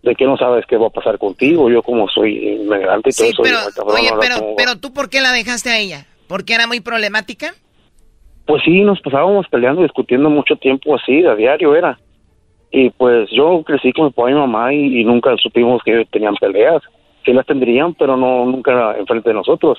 de 0.03 0.15
que 0.15 0.25
no 0.25 0.35
sabes 0.35 0.65
qué 0.65 0.77
va 0.77 0.87
a 0.87 0.91
pasar 0.91 1.17
contigo. 1.19 1.69
Yo 1.69 1.81
como 1.83 2.07
soy 2.09 2.55
inmigrante 2.55 3.11
y 3.11 3.13
todo 3.13 3.25
Sí, 3.27 3.31
eso. 3.33 3.43
pero, 3.43 3.57
digo, 3.57 3.67
"Ay, 3.69 3.73
cabrón, 3.75 3.95
oye, 3.97 4.09
pero, 4.19 4.35
cómo 4.39 4.49
va". 4.49 4.55
pero 4.57 4.75
tú, 4.79 4.91
¿por 4.93 5.09
qué 5.09 5.21
la 5.21 5.31
dejaste 5.31 5.69
a 5.69 5.77
ella? 5.79 6.05
¿Porque 6.31 6.53
era 6.53 6.65
muy 6.65 6.79
problemática? 6.79 7.53
Pues 8.47 8.63
sí, 8.63 8.79
nos 8.83 9.01
pasábamos 9.01 9.45
peleando, 9.49 9.81
discutiendo 9.81 10.29
mucho 10.29 10.55
tiempo 10.55 10.95
así, 10.95 11.25
a 11.25 11.35
diario 11.35 11.75
era. 11.75 11.99
Y 12.71 12.89
pues 12.91 13.29
yo 13.35 13.61
crecí 13.65 13.91
con 13.91 14.05
mi 14.05 14.11
papá 14.11 14.31
y 14.31 14.33
mi 14.33 14.39
mamá 14.39 14.73
y, 14.73 15.01
y 15.01 15.03
nunca 15.03 15.35
supimos 15.43 15.81
que 15.83 16.05
tenían 16.09 16.35
peleas. 16.35 16.81
Sí 17.25 17.33
las 17.33 17.45
tendrían, 17.45 17.95
pero 17.95 18.15
no 18.15 18.45
nunca 18.45 18.71
era 18.71 18.97
enfrente 18.97 19.27
de 19.27 19.35
nosotros. 19.35 19.77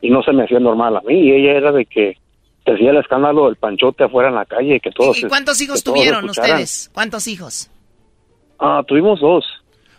Y 0.00 0.08
no 0.08 0.22
se 0.22 0.32
me 0.32 0.44
hacía 0.44 0.58
normal 0.58 0.96
a 0.96 1.02
mí. 1.02 1.20
Y 1.20 1.32
ella 1.32 1.52
era 1.52 1.70
de 1.70 1.84
que 1.84 2.16
te 2.64 2.72
hacía 2.72 2.90
el 2.90 2.96
escándalo 2.96 3.44
del 3.44 3.56
panchote 3.56 4.04
afuera 4.04 4.30
en 4.30 4.36
la 4.36 4.46
calle. 4.46 4.80
Que 4.80 4.90
todos, 4.90 5.18
¿Y 5.18 5.24
cuántos 5.24 5.60
hijos 5.60 5.82
que 5.82 5.90
tuvieron 5.90 6.24
ustedes? 6.30 6.90
¿Cuántos 6.94 7.28
hijos? 7.28 7.70
Ah, 8.58 8.82
tuvimos 8.88 9.20
dos. 9.20 9.44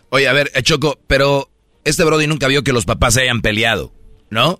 Oye, 0.08 0.26
a 0.26 0.32
ver, 0.32 0.50
eh, 0.52 0.62
Choco, 0.64 0.98
pero 1.06 1.46
este 1.84 2.04
Brody 2.04 2.26
nunca 2.26 2.48
vio 2.48 2.64
que 2.64 2.72
los 2.72 2.86
papás 2.86 3.14
se 3.14 3.22
hayan 3.22 3.40
peleado, 3.40 3.92
¿no? 4.30 4.58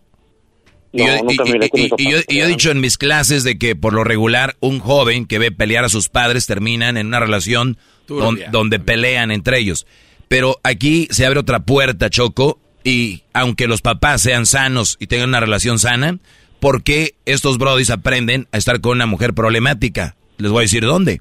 Y 0.97 1.05
No, 1.05 1.17
yo, 1.19 1.23
nunca 1.25 1.45
y- 1.47 1.53
miré 1.53 1.71
que 1.71 1.81
y- 1.81 1.83
mis 1.85 1.93
y 1.99 2.05
yo- 2.05 2.11
papás 2.19 2.25
y 2.29 2.39
yo 2.39 2.45
he 2.45 2.49
dicho 2.49 2.71
en 2.71 2.81
mis 2.81 2.97
clases 2.99 3.45
de 3.45 3.59
que 3.59 3.77
por 3.77 3.93
lo 3.93 4.03
regular 4.05 4.57
un 4.61 4.81
joven 4.81 5.27
que 5.27 5.39
ve 5.39 5.51
pelear 5.53 5.85
a 5.85 5.89
sus 5.89 6.09
padres 6.09 6.47
terminan 6.47 6.97
en 6.97 7.09
una 7.09 7.21
relación 7.21 7.77
don- 8.09 8.39
donde 8.51 8.79
pelean 8.81 9.31
entre 9.31 9.59
ellos. 9.59 9.87
Pero 10.29 10.59
aquí 10.65 11.07
se 11.11 11.27
abre 11.27 11.39
otra 11.41 11.61
puerta, 11.61 12.11
Choco, 12.11 12.59
y 12.83 13.23
aunque 13.33 13.67
los 13.69 13.83
papás 13.83 14.23
sean 14.23 14.47
sanos 14.47 14.97
y 15.01 15.07
tengan 15.07 15.29
una 15.31 15.41
relación 15.41 15.79
sana, 15.79 16.19
¿por 16.61 16.83
qué 16.83 17.15
estos 17.27 17.59
brodis 17.59 17.91
aprenden 17.91 18.49
a 18.53 18.57
estar 18.59 18.81
con 18.81 18.93
una 18.93 19.07
mujer 19.07 19.35
problemática? 19.35 20.17
Les 20.39 20.51
voy 20.51 20.61
a 20.61 20.63
decir 20.63 20.85
dónde. 20.85 21.21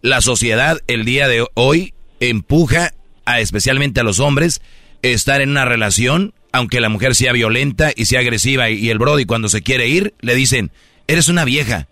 La 0.00 0.20
sociedad 0.20 0.80
el 0.86 1.04
día 1.04 1.28
de 1.28 1.46
hoy 1.54 1.94
empuja 2.20 2.92
a 3.24 3.40
especialmente 3.40 4.00
a 4.00 4.04
los 4.04 4.20
hombres 4.20 4.60
estar 5.02 5.40
en 5.40 5.50
una 5.50 5.64
relación, 5.64 6.34
aunque 6.52 6.80
la 6.80 6.88
mujer 6.88 7.14
sea 7.14 7.32
violenta 7.32 7.92
y 7.94 8.06
sea 8.06 8.20
agresiva 8.20 8.70
y, 8.70 8.90
el 8.90 8.98
brody 8.98 9.24
cuando 9.24 9.48
se 9.48 9.62
quiere 9.62 9.88
ir 9.88 10.14
le 10.20 10.34
dicen, 10.34 10.70
"Eres 11.06 11.28
una 11.28 11.44
vieja. 11.44 11.88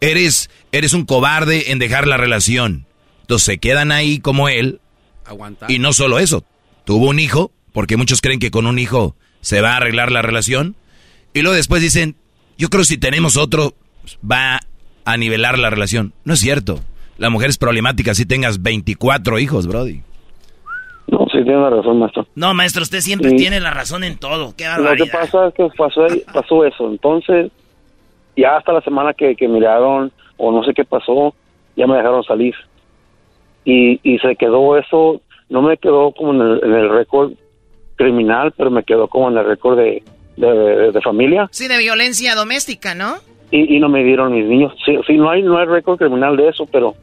Eres 0.00 0.50
eres 0.72 0.94
un 0.94 1.04
cobarde 1.04 1.70
en 1.70 1.78
dejar 1.78 2.06
la 2.06 2.16
relación." 2.16 2.86
Entonces 3.22 3.46
se 3.46 3.58
quedan 3.58 3.92
ahí 3.92 4.18
como 4.18 4.48
él 4.48 4.80
y 5.68 5.78
no 5.78 5.92
solo 5.92 6.18
eso, 6.18 6.44
tuvo 6.84 7.08
un 7.08 7.18
hijo, 7.18 7.52
porque 7.72 7.96
muchos 7.96 8.20
creen 8.20 8.40
que 8.40 8.50
con 8.50 8.66
un 8.66 8.78
hijo 8.78 9.16
se 9.40 9.60
va 9.60 9.74
a 9.74 9.76
arreglar 9.76 10.12
la 10.12 10.22
relación. 10.22 10.76
Y 11.34 11.42
luego 11.42 11.56
después 11.56 11.82
dicen, 11.82 12.16
yo 12.58 12.68
creo 12.68 12.82
que 12.82 12.88
si 12.88 12.98
tenemos 12.98 13.36
otro, 13.36 13.74
va 14.28 14.60
a 15.04 15.16
nivelar 15.16 15.58
la 15.58 15.70
relación. 15.70 16.12
No 16.24 16.34
es 16.34 16.40
cierto. 16.40 16.82
La 17.18 17.30
mujer 17.30 17.50
es 17.50 17.58
problemática 17.58 18.14
si 18.14 18.26
tengas 18.26 18.62
24 18.62 19.38
hijos, 19.38 19.66
Brody. 19.66 20.02
No, 21.32 21.38
sí, 21.38 21.44
tiene 21.44 21.70
razón, 21.70 21.98
maestro. 21.98 22.26
No, 22.34 22.54
maestro, 22.54 22.82
usted 22.82 23.00
siempre 23.00 23.30
Sí. 23.30 23.36
tiene 23.36 23.60
la 23.60 23.70
razón 23.70 24.04
en 24.04 24.18
todo. 24.18 24.54
Qué 24.56 24.64
Lo 24.64 24.76
que 24.76 24.80
barbaridad. 24.82 25.12
pasa 25.20 25.46
es 25.48 25.54
que 25.54 25.68
pasó, 25.76 26.06
pasó 26.32 26.64
eso. 26.64 26.88
Entonces, 26.90 27.50
ya 28.36 28.56
hasta 28.56 28.72
la 28.72 28.80
semana 28.82 29.12
que, 29.14 29.34
que 29.36 29.48
miraron, 29.48 30.12
o 30.36 30.50
no 30.52 30.62
sé 30.64 30.72
qué 30.74 30.84
pasó, 30.84 31.34
ya 31.76 31.86
me 31.86 31.96
dejaron 31.96 32.22
salir. 32.24 32.54
Y, 33.64 34.00
y 34.02 34.18
se 34.18 34.34
quedó 34.36 34.76
eso, 34.76 35.20
no 35.48 35.62
me 35.62 35.76
quedó 35.76 36.12
como 36.12 36.32
en 36.34 36.40
el, 36.40 36.60
en 36.64 36.72
el 36.74 36.90
récord 36.90 37.32
criminal, 37.96 38.52
pero 38.56 38.70
me 38.70 38.82
quedó 38.82 39.06
como 39.08 39.30
en 39.30 39.38
el 39.38 39.44
récord 39.44 39.76
de, 39.78 40.02
de, 40.36 40.46
de- 40.52 40.92
de 40.92 41.00
familia. 41.00 41.48
Sí, 41.52 41.68
de 41.68 41.78
violencia 41.78 42.34
doméstica, 42.34 42.94
¿no? 42.94 43.14
Y, 43.50 43.76
y 43.76 43.80
no 43.80 43.88
me 43.88 44.02
dieron 44.02 44.32
mis 44.32 44.46
niños. 44.46 44.72
Sí, 44.84 44.96
sí, 45.06 45.14
no 45.16 45.30
hay 45.30 45.42
no 45.42 45.58
hay 45.58 45.66
récord 45.66 45.98
criminal 45.98 46.36
de 46.36 46.48
eso, 46.48 46.66
pero 46.72 46.94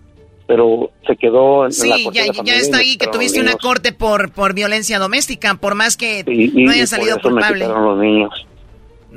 pero 0.50 0.90
se 1.06 1.16
quedó 1.16 1.68
en, 1.68 1.72
en 1.72 1.90
la 1.90 1.96
Sí, 1.98 2.04
cuestión 2.06 2.14
ya, 2.14 2.22
de 2.24 2.28
ya 2.30 2.34
familia 2.34 2.56
está 2.60 2.78
me 2.78 2.84
ahí 2.84 2.98
que 2.98 3.06
tuviste 3.08 3.40
una 3.40 3.54
corte 3.54 3.92
por, 3.94 4.32
por 4.32 4.56
violencia 4.56 4.98
doméstica, 4.98 5.54
por 5.54 5.76
más 5.76 5.96
que 5.96 6.24
y- 6.26 6.48
no 6.66 6.72
y 6.72 6.74
haya 6.74 6.80
por 6.82 6.88
salido 6.88 7.18
eso 7.18 7.30
me 7.30 7.34
culpable. 7.36 7.66
quitaron 7.66 7.86
los 7.86 8.00
niños. 8.00 8.48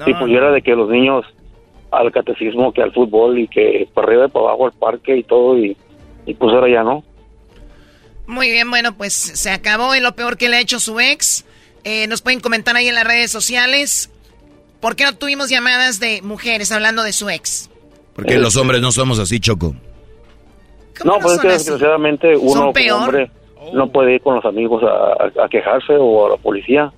y 0.06 0.12
pues 0.14 0.52
de 0.52 0.62
que 0.62 0.72
los 0.76 0.90
niños 0.90 1.24
al 1.90 2.12
catecismo, 2.12 2.70
que 2.74 2.82
al 2.82 2.92
fútbol 2.92 3.38
y 3.38 3.48
que 3.48 3.88
para 3.94 4.08
arriba 4.08 4.26
y 4.26 4.28
para 4.28 4.44
abajo 4.46 4.66
al 4.66 4.72
parque 4.72 5.16
y 5.16 5.22
todo 5.22 5.56
y, 5.58 5.74
y 6.26 6.34
pues 6.34 6.52
ahora 6.52 6.68
ya 6.70 6.82
no. 6.82 7.02
Muy 8.26 8.50
bien, 8.50 8.68
bueno, 8.68 8.94
pues 8.94 9.14
se 9.14 9.50
acabó 9.50 9.94
y 9.94 10.00
lo 10.00 10.14
peor 10.14 10.36
que 10.36 10.50
le 10.50 10.56
ha 10.56 10.60
hecho 10.60 10.78
su 10.80 11.00
ex. 11.00 11.46
Eh, 11.84 12.06
nos 12.08 12.20
pueden 12.20 12.40
comentar 12.40 12.76
ahí 12.76 12.88
en 12.88 12.94
las 12.94 13.04
redes 13.04 13.30
sociales. 13.30 14.10
¿Por 14.80 14.96
qué 14.96 15.04
no 15.04 15.16
tuvimos 15.16 15.48
llamadas 15.48 15.98
de 15.98 16.20
mujeres 16.22 16.72
hablando 16.72 17.02
de 17.02 17.12
su 17.14 17.30
ex? 17.30 17.70
Porque 18.14 18.36
los 18.38 18.56
hombres 18.56 18.82
no 18.82 18.92
somos 18.92 19.18
así, 19.18 19.40
Choco. 19.40 19.74
No, 21.04 21.18
pues 21.18 21.34
es 21.34 21.40
que 21.40 21.48
así? 21.48 21.56
desgraciadamente 21.70 22.36
uno 22.36 22.72
como 22.72 22.96
hombre 23.04 23.30
no 23.72 23.88
puede 23.88 24.14
ir 24.14 24.20
con 24.22 24.34
los 24.36 24.44
amigos 24.44 24.82
a, 24.82 25.42
a- 25.42 25.44
a 25.44 25.48
quejarse 25.48 25.94
o 25.98 26.26
a 26.26 26.30
la 26.30 26.36
policía. 26.36 26.92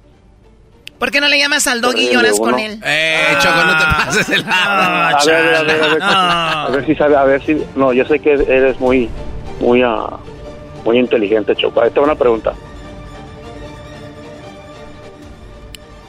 ¿Por 0.99 1.11
qué 1.11 1.21
no 1.21 1.29
le 1.29 1.39
llamas 1.39 1.67
al 1.67 1.81
dog 1.81 1.97
y 1.97 2.11
lloras 2.13 2.39
con 2.39 2.59
él? 2.59 2.81
Eh, 2.85 3.35
Choco, 3.41 3.65
no 3.67 3.77
te 3.77 3.85
pases 3.85 4.29
el 4.31 4.45
a 4.49 5.19
ver, 5.27 5.55
a 5.55 5.63
ver, 5.63 5.83
a 5.83 5.87
ver, 5.89 5.99
a 6.03 6.69
ver 6.71 6.87
si 6.87 6.95
sabe, 6.95 7.17
a 7.17 7.25
ver 7.25 7.43
si... 7.45 7.63
No, 7.75 7.93
yo 7.93 8.05
sé 8.07 8.21
que 8.21 8.33
eres 8.33 8.79
muy, 8.81 9.11
muy, 9.61 9.83
ah, 9.83 10.07
muy 10.85 10.99
inteligente, 10.99 11.55
Choco. 11.57 11.83
Esta 11.83 12.01
es 12.01 12.05
una 12.07 12.15
pregunta. 12.15 12.55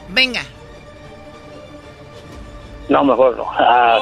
Venga. 0.08 0.42
No, 2.88 3.04
mejor 3.04 3.36
no. 3.36 3.44
Ah. 3.58 3.98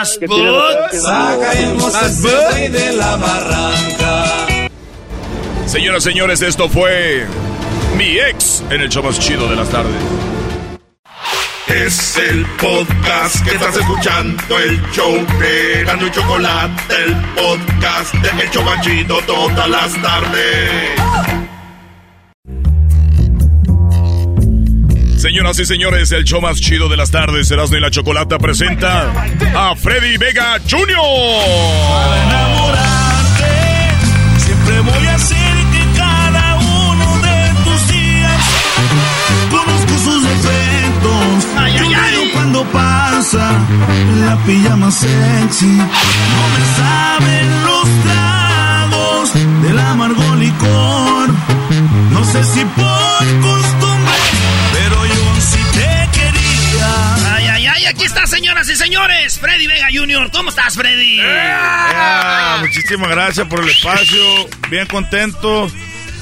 Más 0.00 0.18
¿Qué 0.18 0.26
tiene- 0.28 0.50
boots. 0.50 1.02
de 2.72 2.92
la 2.94 3.16
barranca. 3.16 4.24
Señoras, 5.66 6.02
señores, 6.04 6.42
esto 6.42 6.68
fue 6.68 7.26
mi 7.96 8.18
ex 8.18 8.62
en 8.70 8.80
el 8.82 8.88
show 8.88 9.02
más 9.02 9.18
chido 9.18 9.48
de 9.48 9.56
las 9.56 9.68
tardes. 9.68 9.92
Es 11.68 12.16
el 12.16 12.46
podcast 12.60 13.44
que 13.44 13.50
estás 13.56 13.76
escuchando, 13.76 14.58
el 14.58 14.80
show 14.92 15.12
de 15.40 15.82
Gano 15.84 16.06
y 16.06 16.10
Chocolate, 16.12 16.94
el 17.04 17.16
podcast 17.34 18.14
de 18.14 18.42
El 18.44 18.50
Chobachito 18.50 19.18
todas 19.26 19.68
las 19.68 19.92
tardes. 20.00 21.45
Señoras 25.26 25.58
y 25.58 25.66
señores, 25.66 26.12
el 26.12 26.22
show 26.22 26.40
más 26.40 26.60
chido 26.60 26.88
de 26.88 26.96
las 26.96 27.10
tardes, 27.10 27.50
Erasmo 27.50 27.76
y 27.76 27.80
la 27.80 27.90
Chocolata 27.90 28.38
presenta 28.38 29.12
a 29.56 29.74
Freddy 29.74 30.16
Vega 30.18 30.60
Jr. 30.70 30.86
Siempre 34.38 34.80
voy 34.82 35.06
a 35.08 35.14
hacer 35.16 35.56
que 35.72 35.98
cada 35.98 36.54
uno 36.54 37.18
de 37.22 37.54
tus 37.64 37.88
días 37.88 38.40
conozco 39.50 39.98
sus 40.04 40.22
defectos. 40.22 41.44
Yo 41.76 41.88
veo 41.88 42.32
cuando 42.32 42.62
pasa 42.66 43.50
la 44.20 44.36
pijama 44.46 44.92
sexy. 44.92 45.66
No 45.66 46.44
me 46.54 46.62
saben 46.76 47.64
los 47.64 47.88
tragos 48.04 49.34
del 49.64 49.76
amargo 49.76 50.36
licor. 50.36 51.30
No 52.12 52.24
sé 52.26 52.44
si 52.44 52.64
por 52.64 53.55
señores. 58.76 59.38
Freddy 59.38 59.66
Vega 59.66 59.88
Jr. 59.92 60.30
¿Cómo 60.30 60.50
estás, 60.50 60.74
Freddy? 60.74 61.20
Ah, 61.22 62.58
muchísimas 62.60 63.08
gracias 63.08 63.46
por 63.46 63.60
el 63.62 63.68
espacio, 63.68 64.22
bien 64.70 64.86
contento. 64.86 65.70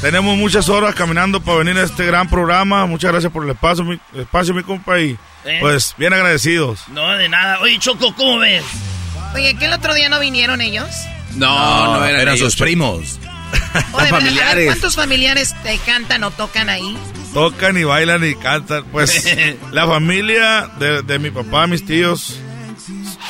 Tenemos 0.00 0.36
muchas 0.36 0.68
horas 0.68 0.94
caminando 0.94 1.40
para 1.40 1.58
venir 1.58 1.78
a 1.78 1.84
este 1.84 2.04
gran 2.04 2.28
programa. 2.28 2.84
Muchas 2.86 3.10
gracias 3.10 3.32
por 3.32 3.44
el 3.44 3.50
espacio, 3.50 3.84
mi, 3.84 3.98
espacio, 4.14 4.52
mi 4.52 4.62
compa. 4.62 5.00
Y 5.00 5.16
¿Eh? 5.44 5.58
pues 5.60 5.94
bien 5.96 6.12
agradecidos. 6.12 6.80
No, 6.88 7.10
de 7.16 7.28
nada. 7.28 7.60
Oye, 7.60 7.78
Choco, 7.78 8.14
¿cómo 8.14 8.38
ves? 8.38 8.64
Oye, 9.34 9.56
¿que 9.56 9.64
el 9.64 9.72
otro 9.72 9.94
día 9.94 10.08
no 10.08 10.20
vinieron 10.20 10.60
ellos? 10.60 10.90
No, 11.36 11.98
no, 11.98 12.04
eran, 12.04 12.36
sus 12.36 12.54
primos. 12.56 13.18
Ver, 13.98 14.08
familiares. 14.08 14.66
¿Cuántos 14.66 14.94
familiares 14.94 15.54
te 15.62 15.78
cantan 15.78 16.22
o 16.24 16.30
tocan 16.30 16.68
ahí? 16.68 16.96
Tocan 17.32 17.76
y 17.78 17.84
bailan 17.84 18.24
y 18.24 18.34
cantan. 18.34 18.84
Pues 18.92 19.36
la 19.72 19.86
familia 19.86 20.70
de, 20.78 21.02
de 21.02 21.18
mi 21.18 21.30
papá, 21.30 21.66
mis 21.66 21.84
tíos, 21.86 22.38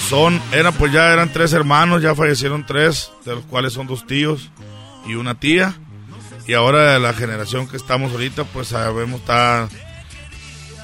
son, 0.08 0.40
eran 0.52 0.72
pues 0.74 0.92
ya 0.92 1.12
eran 1.12 1.32
tres 1.32 1.52
hermanos, 1.52 2.02
ya 2.02 2.14
fallecieron 2.14 2.66
tres, 2.66 3.10
de 3.24 3.34
los 3.34 3.44
cuales 3.44 3.72
son 3.72 3.86
dos 3.86 4.06
tíos 4.06 4.50
y 5.06 5.14
una 5.14 5.38
tía. 5.38 5.74
Y 6.46 6.52
ahora 6.52 6.98
la 6.98 7.14
generación 7.14 7.66
que 7.68 7.76
estamos 7.76 8.12
ahorita, 8.12 8.44
pues 8.44 8.68
sabemos 8.68 9.20
está 9.20 9.68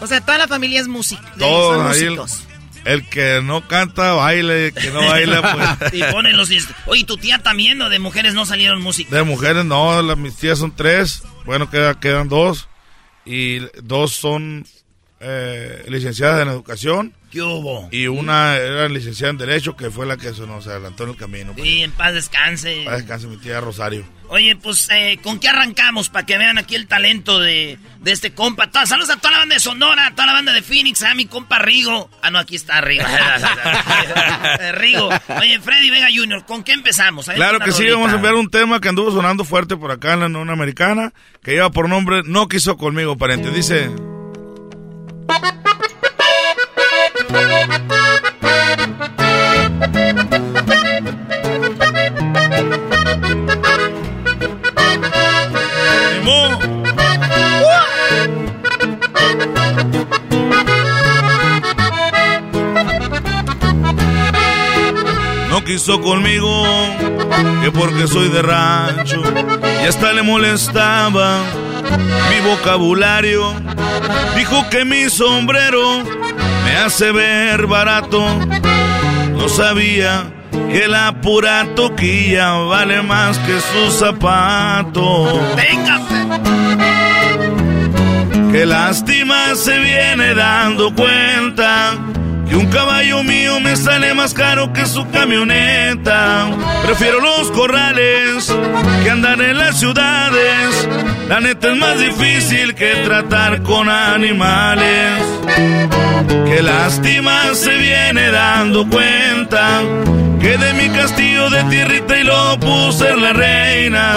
O 0.01 0.07
sea, 0.07 0.21
toda 0.21 0.39
la 0.39 0.49
familia 0.49 0.81
es 0.81 0.89
música. 0.89 1.23
todos 1.39 1.77
son 1.77 1.87
ahí. 1.87 2.01
El, 2.01 2.17
músicos. 2.17 2.47
el 2.87 3.09
que 3.09 3.41
no 3.43 3.69
canta, 3.69 4.15
baile, 4.15 4.69
el 4.69 4.75
que 4.75 4.91
no 4.91 5.01
baila, 5.01 5.79
pues. 5.81 5.95
Y 5.95 6.03
ponen 6.05 6.37
los... 6.37 6.51
Oye, 6.87 7.05
tu 7.05 7.19
tía 7.19 7.39
también, 7.39 7.77
¿no? 7.77 7.91
De 7.91 7.99
mujeres 7.99 8.33
no 8.33 8.47
salieron 8.47 8.81
música. 8.81 9.15
De 9.15 9.23
mujeres 9.23 9.65
no, 9.67 10.01
las, 10.01 10.17
mis 10.17 10.35
tías 10.37 10.59
son 10.59 10.75
tres, 10.75 11.23
bueno, 11.45 11.69
queda, 11.69 12.01
quedan 12.01 12.29
dos. 12.29 12.69
Y 13.27 13.59
dos 13.83 14.13
son 14.13 14.65
eh, 15.21 15.85
licenciadas 15.89 16.43
en 16.43 16.49
educación. 16.49 17.15
¿Qué 17.31 17.43
hubo? 17.43 17.89
Y 17.93 18.09
una 18.09 18.57
era 18.57 18.89
licenciada 18.89 19.31
en 19.31 19.39
Derecho, 19.39 19.77
que 19.77 19.89
fue 19.91 20.05
la 20.05 20.17
que 20.17 20.35
se 20.35 20.45
nos 20.49 20.67
adelantó 20.67 21.05
en 21.05 21.11
el 21.11 21.17
camino. 21.17 21.55
Sí, 21.57 21.83
en 21.83 21.93
paz 21.93 22.13
descanse. 22.13 22.83
Paz 22.85 22.97
descanse, 22.99 23.27
mi 23.29 23.37
tía 23.37 23.61
Rosario. 23.61 24.05
Oye, 24.31 24.57
pues, 24.57 24.89
eh, 24.93 25.19
¿con 25.23 25.39
qué 25.39 25.49
arrancamos? 25.49 26.09
Para 26.09 26.27
que 26.27 26.39
vean 26.39 26.59
aquí 26.59 26.75
el 26.75 26.87
talento 26.89 27.39
de, 27.39 27.79
de 28.01 28.13
este 28.13 28.33
compa. 28.33 28.71
Toda- 28.71 28.87
saludos 28.87 29.11
a 29.11 29.17
toda 29.17 29.33
la 29.33 29.39
banda 29.39 29.55
de 29.55 29.61
Sonora, 29.61 30.07
a 30.09 30.11
toda 30.13 30.27
la 30.27 30.33
banda 30.33 30.53
de 30.53 30.63
Phoenix, 30.63 31.03
a 31.03 31.15
mi 31.15 31.27
compa 31.27 31.59
Rigo. 31.61 32.11
Ah, 32.23 32.31
no, 32.31 32.39
aquí 32.39 32.57
está 32.57 32.81
Rigo. 32.81 33.05
Eh, 34.61 34.73
Rigo. 34.73 35.09
Oye, 35.39 35.61
Freddy 35.61 35.91
Vega 35.91 36.09
Jr., 36.15 36.45
¿con 36.47 36.65
qué 36.65 36.73
empezamos? 36.73 37.27
Claro 37.27 37.61
que 37.61 37.71
sí, 37.73 37.83
rolita. 37.83 37.95
vamos 37.97 38.13
a 38.13 38.17
enviar 38.17 38.35
un 38.35 38.51
tema 38.51 38.81
que 38.81 38.89
anduvo 38.89 39.11
sonando 39.13 39.45
fuerte 39.45 39.77
por 39.77 39.91
acá 39.93 40.15
en 40.15 40.21
la 40.21 40.27
Unión 40.27 40.51
Americana, 40.51 41.13
que 41.43 41.53
lleva 41.53 41.71
por 41.71 41.89
nombre 41.89 42.23
No 42.25 42.49
quiso 42.49 42.77
conmigo, 42.77 43.17
pariente. 43.17 43.51
Dice... 43.51 43.91
No 65.49 65.65
quiso 65.65 66.01
conmigo, 66.01 66.65
que 67.63 67.71
porque 67.71 68.07
soy 68.07 68.29
de 68.29 68.43
rancho, 68.43 69.23
y 69.83 69.87
hasta 69.87 70.13
le 70.13 70.23
molestaba 70.23 71.43
mi 72.31 72.41
vocabulario. 72.49 73.55
Dijo 74.37 74.69
que 74.71 74.85
mi 74.85 75.11
sombrero 75.11 76.03
me 76.65 76.77
hace 76.77 77.13
ver 77.13 77.67
barato. 77.67 78.23
No 79.33 79.49
sabía 79.49 80.33
que 80.71 80.87
la 80.89 81.21
pura 81.21 81.67
toquilla 81.75 82.53
vale 82.53 83.03
más 83.03 83.39
que 83.39 83.59
su 83.61 83.91
zapato. 83.91 85.41
¡Venga! 85.57 86.01
Qué 88.53 88.67
lástima 88.67 89.55
se 89.55 89.79
viene 89.79 90.35
dando 90.35 90.93
cuenta 90.95 91.97
que 92.51 92.57
un 92.57 92.67
caballo 92.67 93.23
mío 93.23 93.61
me 93.61 93.77
sale 93.77 94.13
más 94.13 94.35
caro 94.35 94.73
que 94.73 94.85
su 94.85 95.09
camioneta. 95.11 96.49
Prefiero 96.85 97.21
los 97.21 97.49
corrales 97.53 98.53
que 99.05 99.11
andar 99.11 99.41
en 99.41 99.57
las 99.57 99.79
ciudades. 99.79 100.89
La 101.29 101.41
neta 101.41 101.69
es 101.69 101.77
más 101.77 101.99
difícil 102.01 102.75
que 102.75 102.97
tratar 103.05 103.63
con 103.63 103.89
animales. 103.89 105.23
Qué 106.47 106.61
lástima 106.61 107.55
se 107.55 107.77
viene 107.77 108.33
dando 108.33 108.89
cuenta 108.89 109.83
que 110.41 110.59
de 110.59 110.73
mi 110.75 110.89
castillo 110.89 111.51
de 111.51 111.63
tierrita 111.65 112.19
y 112.19 112.25
lo 112.25 112.59
puse 112.59 113.11
en 113.11 113.23
la 113.23 113.33
reina. 113.33 114.13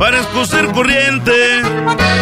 Parezco 0.00 0.44
ser 0.46 0.66
corriente, 0.72 1.62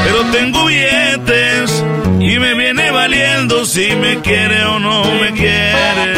pero 0.05 0.23
tengo 0.33 0.67
billetes 0.67 1.83
y 2.27 2.39
me 2.41 2.55
viene 2.55 2.91
valiendo 2.91 3.65
si 3.65 3.95
me 3.95 4.21
quiere 4.21 4.65
o 4.65 4.81
no 4.81 5.05
me 5.05 5.33
quiere. 5.33 6.15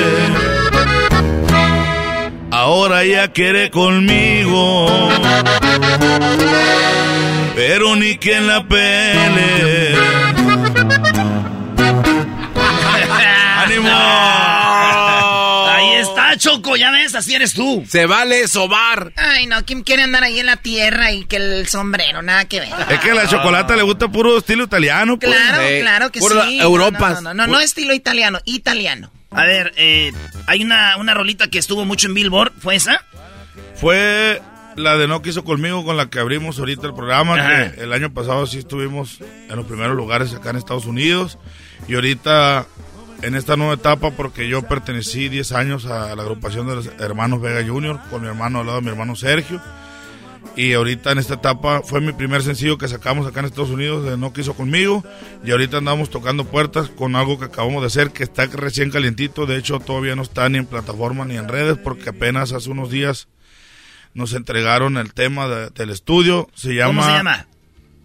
Ahora 2.50 3.04
ya 3.04 3.28
quiere 3.28 3.70
conmigo, 3.70 5.10
pero 7.54 7.94
ni 7.96 8.16
quien 8.16 8.46
la 8.46 8.64
pele. 8.64 9.94
¡Ánimo! 13.64 14.47
Choco, 16.38 16.76
ya 16.76 16.90
ves, 16.90 17.14
así 17.14 17.34
eres 17.34 17.52
tú. 17.54 17.84
Se 17.88 18.06
vale 18.06 18.48
sobar. 18.48 19.12
Ay, 19.16 19.46
no, 19.46 19.64
¿quién 19.64 19.82
quiere 19.82 20.02
andar 20.02 20.24
ahí 20.24 20.38
en 20.40 20.46
la 20.46 20.56
tierra 20.56 21.12
y 21.12 21.24
que 21.24 21.36
el 21.36 21.66
sombrero? 21.68 22.22
Nada 22.22 22.46
que 22.46 22.60
ver. 22.60 22.70
Es 22.88 23.00
que 23.00 23.10
a 23.10 23.14
la 23.14 23.28
chocolate 23.28 23.76
le 23.76 23.82
gusta 23.82 24.08
puro 24.08 24.38
estilo 24.38 24.64
italiano. 24.64 25.18
Pues. 25.18 25.34
Claro, 25.34 25.62
claro 25.80 26.12
que 26.12 26.20
Puro 26.20 26.44
sí. 26.44 26.60
Europas. 26.60 27.22
No, 27.22 27.34
no, 27.34 27.34
no, 27.34 27.46
no, 27.46 27.52
no 27.54 27.60
estilo 27.60 27.92
italiano, 27.94 28.40
italiano. 28.44 29.12
A 29.30 29.44
ver, 29.44 29.74
eh, 29.76 30.12
hay 30.46 30.64
una, 30.64 30.96
una 30.96 31.12
rolita 31.12 31.48
que 31.48 31.58
estuvo 31.58 31.84
mucho 31.84 32.06
en 32.06 32.14
Billboard, 32.14 32.52
¿fue 32.58 32.76
esa? 32.76 33.04
Fue 33.74 34.40
la 34.76 34.96
de 34.96 35.06
No 35.06 35.22
Quiso 35.22 35.44
Conmigo 35.44 35.84
con 35.84 35.96
la 35.96 36.08
que 36.08 36.18
abrimos 36.18 36.58
ahorita 36.58 36.86
el 36.86 36.94
programa. 36.94 37.36
Que 37.74 37.82
el 37.82 37.92
año 37.92 38.12
pasado 38.14 38.46
sí 38.46 38.58
estuvimos 38.58 39.18
en 39.20 39.56
los 39.56 39.66
primeros 39.66 39.96
lugares 39.96 40.32
acá 40.32 40.50
en 40.50 40.56
Estados 40.56 40.86
Unidos. 40.86 41.38
Y 41.88 41.94
ahorita 41.94 42.66
en 43.22 43.34
esta 43.34 43.56
nueva 43.56 43.74
etapa, 43.74 44.10
porque 44.12 44.48
yo 44.48 44.62
pertenecí 44.62 45.28
10 45.28 45.52
años 45.52 45.86
a 45.86 46.14
la 46.14 46.22
agrupación 46.22 46.66
de 46.68 46.76
los 46.76 46.86
hermanos 47.00 47.40
Vega 47.40 47.66
Jr., 47.66 47.98
con 48.10 48.22
mi 48.22 48.28
hermano 48.28 48.60
al 48.60 48.66
lado 48.66 48.78
de 48.78 48.84
mi 48.84 48.90
hermano 48.90 49.16
Sergio. 49.16 49.60
Y 50.56 50.72
ahorita 50.72 51.12
en 51.12 51.18
esta 51.18 51.34
etapa 51.34 51.82
fue 51.82 52.00
mi 52.00 52.12
primer 52.12 52.42
sencillo 52.42 52.78
que 52.78 52.88
sacamos 52.88 53.26
acá 53.26 53.40
en 53.40 53.46
Estados 53.46 53.70
Unidos 53.70 54.04
de 54.04 54.16
No 54.16 54.32
Quiso 54.32 54.54
Conmigo. 54.54 55.04
Y 55.44 55.50
ahorita 55.52 55.76
andamos 55.78 56.10
tocando 56.10 56.44
puertas 56.44 56.88
con 56.88 57.14
algo 57.16 57.38
que 57.38 57.44
acabamos 57.44 57.80
de 57.82 57.86
hacer 57.88 58.10
que 58.12 58.24
está 58.24 58.46
recién 58.46 58.90
calientito. 58.90 59.46
De 59.46 59.56
hecho, 59.56 59.78
todavía 59.78 60.16
no 60.16 60.22
está 60.22 60.48
ni 60.48 60.58
en 60.58 60.66
plataforma 60.66 61.24
ni 61.24 61.36
en 61.36 61.46
redes 61.48 61.76
porque 61.78 62.10
apenas 62.10 62.52
hace 62.52 62.70
unos 62.70 62.90
días 62.90 63.28
nos 64.14 64.32
entregaron 64.32 64.96
el 64.96 65.12
tema 65.12 65.46
de- 65.48 65.70
del 65.70 65.90
estudio. 65.90 66.48
Se 66.54 66.74
llama, 66.74 67.02
¿Cómo 67.02 67.02
se 67.04 67.16
llama? 67.18 67.46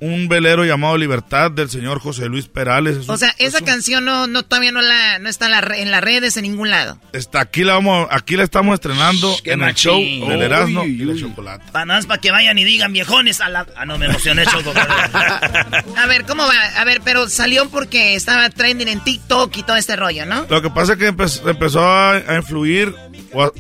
Un 0.05 0.27
velero 0.27 0.65
llamado 0.65 0.97
Libertad 0.97 1.49
del 1.51 1.69
señor 1.69 1.99
José 1.99 2.25
Luis 2.27 2.47
Perales. 2.47 2.97
Es 2.97 3.09
O 3.09 3.13
un- 3.13 3.17
sea, 3.19 3.34
esa 3.38 3.61
canción 3.61 4.03
no, 4.03 4.27
no 4.27 4.43
todavía 4.43 4.71
no 4.73 4.81
la, 4.81 5.17
no 5.19 5.30
está 5.30 5.45
en, 5.45 5.51
la 5.51 5.61
re- 5.61 5.81
en 5.81 5.91
las 5.91 6.01
redes 6.03 6.35
en 6.35 6.43
ningún 6.43 6.69
lado. 6.71 6.97
está 7.13 7.39
aquí 7.39 7.63
la 7.63 7.73
vamos, 7.75 8.07
aquí 8.11 8.35
la 8.35 8.43
estamos 8.43 8.73
estrenando 8.73 9.34
en 9.45 9.51
el 9.53 9.57
machín. 9.59 10.19
show 10.19 10.30
del 10.30 10.41
Erasmo 10.41 10.81
Uy, 10.81 11.01
y 11.01 11.05
la 11.05 11.15
chocolate. 11.19 11.71
Para 11.71 11.85
nada 11.85 11.99
más 11.99 12.05
para 12.05 12.19
que 12.19 12.31
vayan 12.31 12.57
y 12.57 12.65
digan 12.65 12.91
viejones 12.91 13.39
a 13.39 13.47
la... 13.49 13.65
Ah, 13.77 13.85
no, 13.85 13.97
me 13.97 14.07
emocioné, 14.07 14.45
Choco. 14.45 14.73
A 15.97 16.05
ver, 16.07 16.25
¿cómo 16.25 16.43
va? 16.45 16.53
A 16.77 16.84
ver, 16.84 17.01
pero 17.03 17.30
salió 17.30 17.69
porque 17.69 18.15
estaba 18.15 18.49
trending 18.49 18.88
en 18.89 18.99
TikTok 19.03 19.55
y 19.57 19.63
todo 19.63 19.77
este 19.77 19.95
rollo, 19.95 20.25
¿no? 20.25 20.45
Lo 20.49 20.61
que 20.61 20.69
pasa 20.69 20.93
es 20.93 20.99
que 20.99 21.13
empe- 21.13 21.49
empezó 21.49 21.80
a, 21.88 22.15
a 22.17 22.35
influir 22.35 22.93
o 23.31 23.43
a- 23.43 23.51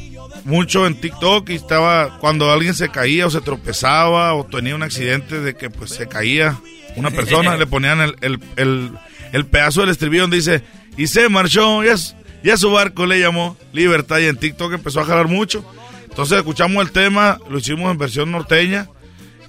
mucho 0.45 0.85
en 0.87 0.95
TikTok 0.99 1.49
y 1.49 1.55
estaba 1.55 2.17
cuando 2.19 2.51
alguien 2.51 2.73
se 2.73 2.89
caía 2.89 3.27
o 3.27 3.29
se 3.29 3.41
tropezaba 3.41 4.33
o 4.33 4.45
tenía 4.45 4.75
un 4.75 4.83
accidente 4.83 5.39
de 5.39 5.55
que 5.55 5.69
pues 5.69 5.91
se 5.91 6.07
caía 6.07 6.59
una 6.95 7.11
persona, 7.11 7.55
le 7.57 7.65
ponían 7.67 8.01
el, 8.01 8.15
el, 8.21 8.39
el- 8.57 8.91
el 9.31 9.45
pedazo 9.47 9.81
del 9.81 9.89
estribillo 9.89 10.23
donde 10.23 10.37
dice 10.37 10.61
y 10.95 11.07
se 11.07 11.27
marchó, 11.27 11.83
ya, 11.83 11.95
ya 12.43 12.55
su 12.55 12.71
barco 12.71 13.07
le 13.07 13.19
llamó 13.19 13.57
Libertad 13.71 14.19
y 14.19 14.25
en 14.25 14.37
TikTok 14.37 14.73
empezó 14.73 14.99
a 14.99 15.05
jalar 15.05 15.27
mucho. 15.27 15.65
Entonces 16.07 16.37
escuchamos 16.37 16.85
el 16.85 16.91
tema, 16.91 17.39
lo 17.49 17.57
hicimos 17.57 17.89
en 17.91 17.97
versión 17.97 18.31
norteña 18.31 18.89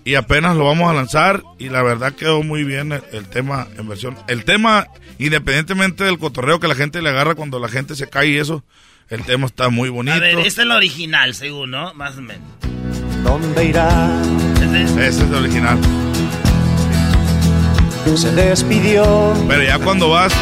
y 0.02 0.14
apenas 0.14 0.56
lo 0.56 0.64
vamos 0.64 0.90
a 0.90 0.94
lanzar 0.94 1.42
y 1.58 1.68
la 1.68 1.82
verdad 1.82 2.14
quedó 2.14 2.42
muy 2.42 2.64
bien 2.64 2.92
el, 2.92 3.02
el 3.12 3.26
tema 3.28 3.68
en 3.76 3.86
versión. 3.86 4.16
El 4.26 4.44
tema, 4.46 4.86
independientemente 5.18 6.04
del 6.04 6.18
cotorreo 6.18 6.60
que 6.60 6.68
la 6.68 6.74
gente 6.74 7.02
le 7.02 7.10
agarra 7.10 7.34
cuando 7.34 7.58
la 7.58 7.68
gente 7.68 7.94
se 7.94 8.08
cae 8.08 8.28
y 8.28 8.36
eso, 8.38 8.64
el 9.14 9.22
tema 9.24 9.46
está 9.46 9.68
muy 9.68 9.88
bonito. 9.88 10.16
A 10.16 10.20
ver, 10.20 10.38
esta 10.40 10.62
es 10.62 10.68
la 10.68 10.76
original, 10.76 11.34
según, 11.34 11.70
¿no? 11.70 11.94
Más 11.94 12.16
o 12.18 12.22
menos. 12.22 12.42
¿Dónde 13.22 13.64
irá? 13.64 14.10
Ese 14.98 15.08
es 15.08 15.18
el 15.20 15.34
original. 15.34 15.78
Se 18.16 18.30
despidió 18.32 19.34
Pero 19.48 19.62
ya 19.62 19.78
cuando 19.78 20.10
vas, 20.10 20.32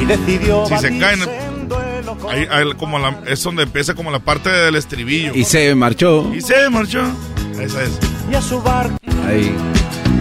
y 0.00 0.04
decidió 0.06 0.64
si 0.66 0.78
se 0.78 0.98
caen, 0.98 1.20
ahí, 2.30 2.46
ahí 2.50 2.64
como 2.78 2.98
la- 2.98 3.20
es 3.26 3.42
donde 3.42 3.64
empieza 3.64 3.94
como 3.94 4.10
la 4.10 4.18
parte 4.20 4.48
del 4.50 4.74
estribillo. 4.74 5.32
Y 5.34 5.44
se 5.44 5.74
marchó. 5.74 6.32
Y 6.34 6.40
se 6.40 6.68
marchó. 6.70 7.02
Esa 7.60 7.82
es. 7.84 7.90
y 8.30 8.34
a 8.34 8.40
su 8.42 8.60
barco 8.62 8.96
Ahí. 9.26 9.54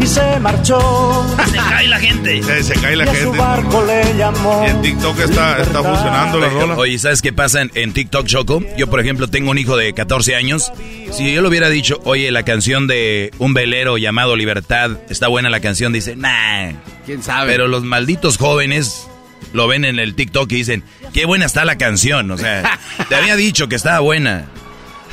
Y 0.02 0.08
se 0.08 0.40
marchó. 0.40 1.26
Se 1.52 1.58
cae 1.58 1.88
la 1.88 2.00
gente. 2.00 2.44
Se, 2.44 2.64
se 2.64 2.74
cae 2.76 2.96
la 2.96 3.06
y 3.06 3.10
a 3.10 3.12
su 3.14 3.20
gente. 3.20 3.38
barco 3.38 3.84
le 3.86 4.18
llamó. 4.18 4.64
Y 4.66 4.70
en 4.70 4.82
TikTok 4.82 5.20
está, 5.20 5.58
está 5.62 5.84
funcionando 5.84 6.40
la 6.40 6.50
rola. 6.50 6.76
Oye, 6.76 7.00
¿sabes 7.00 7.22
qué 7.22 7.34
pasa 7.34 7.62
en, 7.62 7.72
en 7.76 7.94
TikTok, 7.94 8.26
Choco? 8.26 8.64
Yo, 8.78 8.88
por 8.88 9.00
ejemplo, 9.00 9.28
tengo 9.28 9.52
un 9.52 9.58
hijo 9.58 9.78
de 9.78 9.94
14 9.94 10.36
años. 10.36 10.72
Si 11.12 11.34
yo 11.34 11.42
le 11.42 11.48
hubiera 11.48 11.70
dicho, 11.70 12.00
oye, 12.04 12.32
la 12.32 12.44
canción 12.44 12.88
de 12.88 13.32
un 13.40 13.54
velero 13.54 13.98
llamado 13.98 14.36
Libertad, 14.36 14.92
está 15.10 15.28
buena 15.28 15.50
la 15.50 15.60
canción, 15.60 15.94
dice, 15.94 16.16
nah. 16.16 16.72
¿Quién 17.06 17.24
sabe? 17.24 17.52
Pero 17.52 17.68
los 17.68 17.84
malditos 17.84 18.38
jóvenes 18.38 19.08
lo 19.54 19.68
ven 19.68 19.86
en 19.86 20.00
el 20.00 20.14
TikTok 20.16 20.52
y 20.52 20.56
dicen, 20.56 20.84
qué 21.14 21.26
buena 21.26 21.46
está 21.46 21.64
la 21.66 21.78
canción. 21.78 22.30
O 22.32 22.38
sea, 22.38 22.80
te 23.10 23.16
había 23.16 23.36
dicho 23.36 23.68
que 23.70 23.76
estaba 23.76 24.00
buena. 24.00 24.46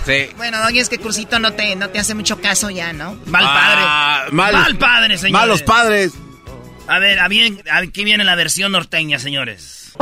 Sí. 0.07 0.29
Bueno, 0.37 0.59
oye, 0.67 0.81
es 0.81 0.89
que 0.89 0.99
Crucito 0.99 1.39
no 1.39 1.53
te, 1.55 1.75
no 1.77 1.89
te 1.91 1.99
hace 1.99 2.15
mucho 2.15 2.41
caso 2.41 2.69
ya, 2.71 2.93
¿no? 2.93 3.15
Mal 3.27 3.45
Ah, 3.47 3.55
padre. 4.25 4.33
mal- 4.37 4.53
Mal 4.53 4.77
padre, 4.77 5.17
señores. 5.19 5.33
Malos 5.33 5.63
padres. 5.63 6.13
A 6.87 6.99
ver, 6.99 7.19
a 7.21 7.29
bien- 7.29 7.63
aquí 7.73 8.05
viene 8.05 8.25
la 8.25 8.35
versión 8.35 8.73
norteña, 8.73 9.19
señores. 9.19 9.93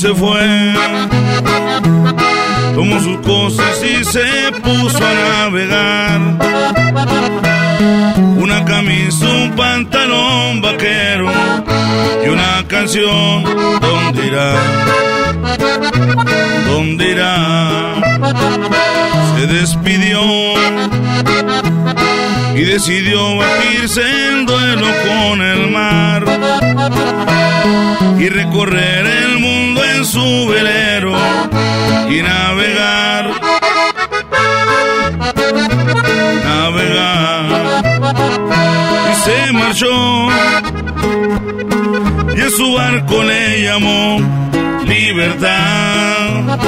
Se 0.00 0.14
fue. 0.14 0.72
Tomó 2.74 3.00
sus 3.00 3.18
cosas 3.18 3.82
y 3.82 4.02
se 4.02 4.50
puso 4.62 4.96
a 4.96 5.12
navegar. 5.12 6.20
Una 8.38 8.64
camisa, 8.64 9.26
un 9.28 9.50
pantalón 9.50 10.62
vaquero 10.62 11.30
y 12.24 12.28
una 12.28 12.66
canción. 12.66 13.44
¿Dónde 13.80 14.26
irá? 14.26 14.54
¿Dónde 16.66 17.10
irá? 17.10 17.94
Se 19.36 19.46
despidió 19.48 20.20
y 22.54 22.62
decidió 22.62 23.36
batirse 23.36 24.02
en 24.28 24.46
duelo 24.46 24.86
con 25.06 25.42
el 25.42 25.70
mar 25.70 26.24
y 28.18 28.28
recorrer 28.28 29.06
el 29.06 29.38
mundo 29.38 29.82
en 29.84 30.04
su 30.04 30.48
velero 30.48 31.14
y 32.10 32.22
navegar, 32.22 33.30
navegar. 36.44 37.82
Y 39.10 39.14
se 39.24 39.52
marchó 39.52 40.28
y 42.36 42.40
a 42.40 42.50
su 42.50 42.74
barco 42.74 43.22
le 43.22 43.62
llamó 43.62 44.18
libertad. 44.84 46.58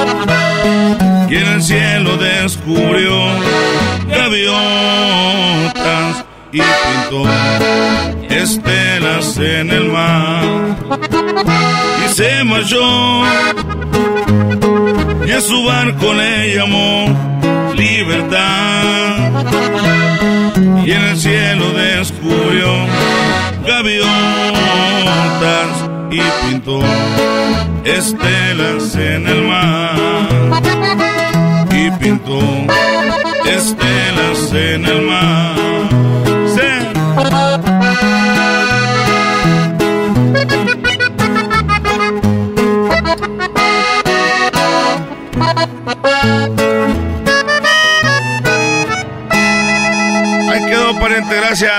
Y 1.33 1.35
en 1.35 1.47
el 1.47 1.63
cielo 1.63 2.19
descubrió 2.19 3.19
gaviotas 4.07 4.53
y 6.53 6.61
pintó 6.61 7.25
estelas 8.29 9.39
en 9.39 9.71
el 9.71 9.89
mar. 9.89 10.45
Y 12.05 12.09
se 12.13 12.45
marchó 12.45 13.23
y 15.27 15.31
a 15.31 15.41
su 15.41 15.65
barco 15.65 16.13
le 16.13 16.55
llamó 16.55 17.07
libertad. 17.77 19.33
Y 20.85 20.93
en 20.93 21.03
el 21.03 21.17
cielo 21.19 21.73
descubrió 21.73 22.75
gaviotas 23.67 24.13
y 26.11 26.21
pintó 26.47 26.83
estelas 27.87 28.95
en 28.97 29.27
el 29.27 29.43
mar. 29.45 30.42
Estelas 33.45 34.53
en 34.53 34.85
el 34.85 35.03
mar. 35.03 35.53
Ahí 50.51 50.65
quedó, 50.67 50.99
pariente, 50.99 51.37
gracias. 51.37 51.73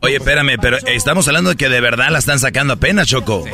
Oye, 0.00 0.16
espérame, 0.16 0.56
pero 0.60 0.78
estamos 0.86 1.26
hablando 1.28 1.50
de 1.50 1.56
que 1.56 1.68
de 1.68 1.80
verdad 1.80 2.08
la 2.10 2.18
están 2.18 2.38
sacando 2.38 2.74
apenas, 2.74 3.08
Choco. 3.08 3.44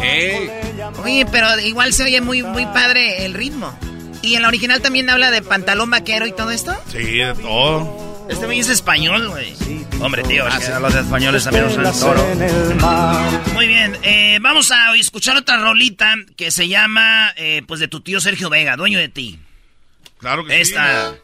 Oye, 1.03 1.27
pero 1.31 1.59
igual 1.61 1.93
se 1.93 2.05
oye 2.05 2.21
muy, 2.21 2.43
muy 2.43 2.67
padre 2.67 3.25
el 3.25 3.35
ritmo. 3.35 3.77
¿Y 4.25 4.37
en 4.37 4.43
la 4.43 4.49
original 4.49 4.81
también 4.81 5.11
habla 5.11 5.31
de 5.31 5.43
pantalón 5.43 5.91
vaquero 5.91 6.27
y 6.27 6.33
todo 6.33 6.51
esto? 6.51 6.75
Sí, 6.91 6.99
de 7.19 7.35
todo. 7.35 8.27
Este 8.31 8.47
güey 8.47 8.59
es 8.61 8.71
español, 8.71 9.29
güey. 9.29 9.53
Hombre, 10.01 10.23
tío, 10.23 10.49
es 10.49 10.55
Ah, 10.55 10.59
que 10.59 10.81
los 10.81 10.95
españoles 10.95 11.45
también 11.45 11.67
usan 11.67 11.85
el 11.87 11.93
toro. 11.93 12.25
Muy 13.53 13.67
bien, 13.69 13.99
eh, 14.03 14.39
vamos 14.41 14.71
a 14.71 14.97
escuchar 14.97 15.37
otra 15.37 15.59
rolita 15.59 16.15
que 16.37 16.51
se 16.51 16.69
llama, 16.69 17.33
eh, 17.37 17.63
pues, 17.67 17.81
de 17.81 17.89
tu 17.89 18.01
tío 18.01 18.21
Sergio 18.21 18.49
Vega, 18.49 18.77
dueño 18.77 18.99
de 18.99 19.09
ti. 19.11 19.39
Claro 20.19 20.45
que 20.47 20.59
esta, 20.61 21.11
Esta, 21.11 21.17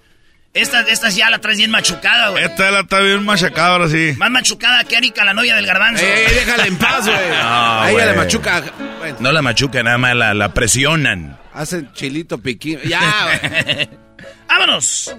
esta 0.54 1.08
ya 1.10 1.30
la 1.30 1.38
traes 1.38 1.58
bien 1.58 1.70
machucada, 1.70 2.30
güey. 2.30 2.44
Esta 2.44 2.70
la 2.70 2.80
está 2.80 3.00
bien 3.00 3.24
machacada 3.24 3.68
ahora 3.68 3.88
sí. 3.88 4.14
Más 4.16 4.30
machucada 4.30 4.82
que 4.84 4.96
Erika, 4.96 5.24
la 5.24 5.32
novia 5.34 5.54
del 5.54 5.66
garbanzo. 5.66 6.02
Ey, 6.04 6.24
ey, 6.28 6.34
déjala 6.34 6.66
en 6.66 6.76
paz, 6.76 7.06
güey. 7.06 7.18
No, 7.30 7.80
a 7.82 7.90
ella 7.90 8.06
le 8.06 8.14
machuca. 8.14 8.62
Bueno, 8.98 9.16
No 9.20 9.32
la 9.32 9.42
machuca, 9.42 9.82
nada 9.82 9.98
más 9.98 10.14
la, 10.16 10.34
la 10.34 10.52
presionan. 10.52 11.38
hacen 11.54 11.92
chilito 11.92 12.38
piquín. 12.38 12.80
Ya, 12.84 13.00
güey. 13.64 13.88
¡Vámonos! 14.48 15.14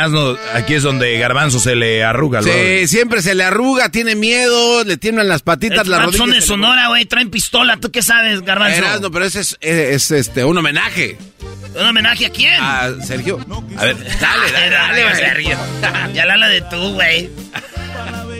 Erasmo, 0.00 0.36
aquí 0.54 0.74
es 0.74 0.82
donde 0.82 1.18
Garbanzo 1.18 1.60
se 1.60 1.76
le 1.76 2.02
arruga, 2.04 2.42
Sí, 2.42 2.86
siempre 2.88 3.22
se 3.22 3.34
le 3.34 3.44
arruga, 3.44 3.90
tiene 3.90 4.14
miedo, 4.16 4.82
le 4.84 4.96
tiemblan 4.96 5.28
las 5.28 5.42
patitas, 5.42 5.86
las 5.86 6.00
rodillas. 6.02 6.18
son 6.18 6.30
de 6.30 6.40
Sonora, 6.40 6.88
güey, 6.88 7.04
traen 7.06 7.30
pistola. 7.30 7.76
¿Tú 7.78 7.90
qué 7.90 8.02
sabes, 8.02 8.40
garbanzo? 8.42 8.78
Erasmo, 8.78 9.10
pero 9.10 9.24
ese 9.24 9.40
es, 9.40 9.56
es, 9.60 10.10
este, 10.10 10.44
un 10.44 10.56
homenaje 10.58 11.18
¿Un 11.78 11.86
homenaje 11.86 12.26
a 12.26 12.30
quién? 12.30 12.54
a 12.60 12.90
Sergio. 13.04 13.38
A 13.78 13.84
ver, 13.84 13.96
Dale, 14.20 14.52
dale, 14.52 14.70
dale, 14.70 15.02
güey. 15.04 15.16
Sergio. 15.16 15.58
Ya 16.14 16.24
la 16.26 16.48
de 16.48 16.60
tú, 16.62 16.94
güey. 16.94 17.30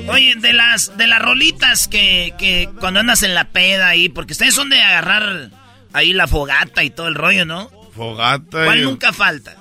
Oye, 0.09 0.35
de 0.37 0.53
las, 0.53 0.97
de 0.97 1.07
las 1.07 1.21
rolitas 1.23 1.87
que, 1.87 2.35
que 2.39 2.69
cuando 2.81 2.99
andas 3.01 3.23
en 3.23 3.35
la 3.35 3.45
peda 3.51 3.89
ahí, 3.89 4.09
porque 4.09 4.33
ustedes 4.33 4.55
son 4.55 4.69
de 4.71 4.81
agarrar 4.83 5.51
ahí 5.93 6.13
la 6.13 6.27
fogata 6.27 6.83
y 6.83 6.91
todo 6.91 7.07
el 7.07 7.15
rollo, 7.15 7.45
¿no? 7.45 7.71
Fogata. 7.95 8.65
¿Cuál 8.65 8.81
y- 8.81 8.83
nunca 8.83 9.13
falta? 9.13 9.57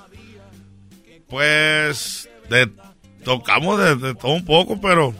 Pues 1.30 2.28
de, 2.48 2.68
tocamos 3.24 3.78
de, 3.78 3.96
de 3.96 4.14
todo 4.14 4.32
un 4.32 4.44
poco, 4.44 4.80
pero 4.80 5.14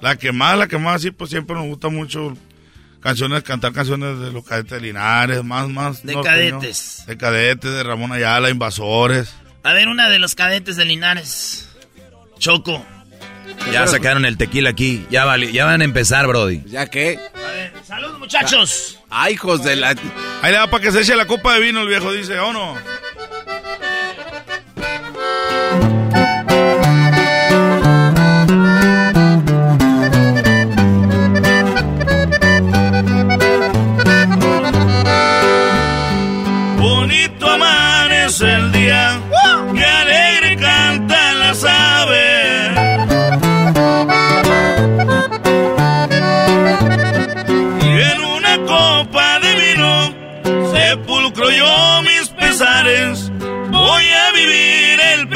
la 0.00 0.16
que 0.16 0.32
más, 0.32 0.58
la 0.58 0.66
que 0.66 0.78
más, 0.78 1.02
sí, 1.02 1.10
pues 1.10 1.30
siempre 1.30 1.54
nos 1.54 1.66
gusta 1.66 1.88
mucho 1.88 2.34
canciones, 3.00 3.42
cantar 3.42 3.72
canciones 3.72 4.18
de 4.18 4.32
los 4.32 4.44
cadetes 4.44 4.72
de 4.72 4.80
Linares, 4.80 5.44
más, 5.44 5.68
más. 5.68 6.02
De 6.02 6.14
norteño. 6.14 6.58
cadetes. 6.58 7.04
De 7.06 7.16
cadetes, 7.18 7.70
de 7.70 7.82
Ramón 7.82 8.12
Ayala, 8.12 8.48
Invasores. 8.48 9.34
A 9.62 9.72
ver, 9.74 9.88
una 9.88 10.08
de 10.08 10.18
los 10.18 10.34
cadetes 10.34 10.76
de 10.76 10.86
Linares. 10.86 11.68
Choco. 12.38 12.84
Ya 13.72 13.86
sacaron 13.86 14.24
el 14.24 14.36
tequila 14.36 14.70
aquí. 14.70 15.06
Ya, 15.10 15.24
vale, 15.24 15.52
ya 15.52 15.66
van 15.66 15.82
a 15.82 15.84
empezar, 15.84 16.26
Brody. 16.26 16.62
¿Ya 16.66 16.86
qué? 16.86 17.20
Salud, 17.86 18.18
muchachos. 18.18 18.98
Ay, 19.10 19.34
hijos 19.34 19.62
de 19.62 19.76
la... 19.76 19.90
Ahí 20.42 20.52
le 20.52 20.52
da 20.52 20.66
para 20.68 20.82
que 20.82 20.90
se 20.90 21.00
eche 21.00 21.14
la 21.14 21.26
copa 21.26 21.54
de 21.54 21.60
vino 21.60 21.82
el 21.82 21.88
viejo, 21.88 22.12
dice, 22.12 22.38
¿o 22.38 22.52
no? 22.52 22.74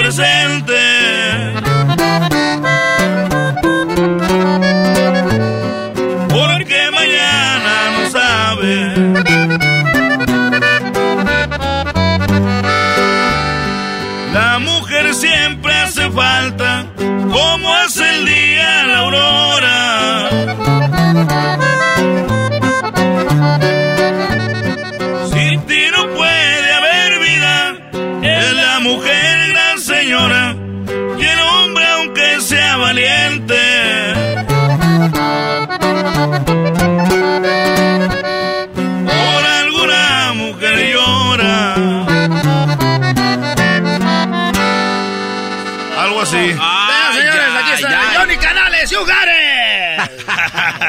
Presente. 0.09 0.88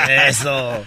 Eso. 0.09 0.85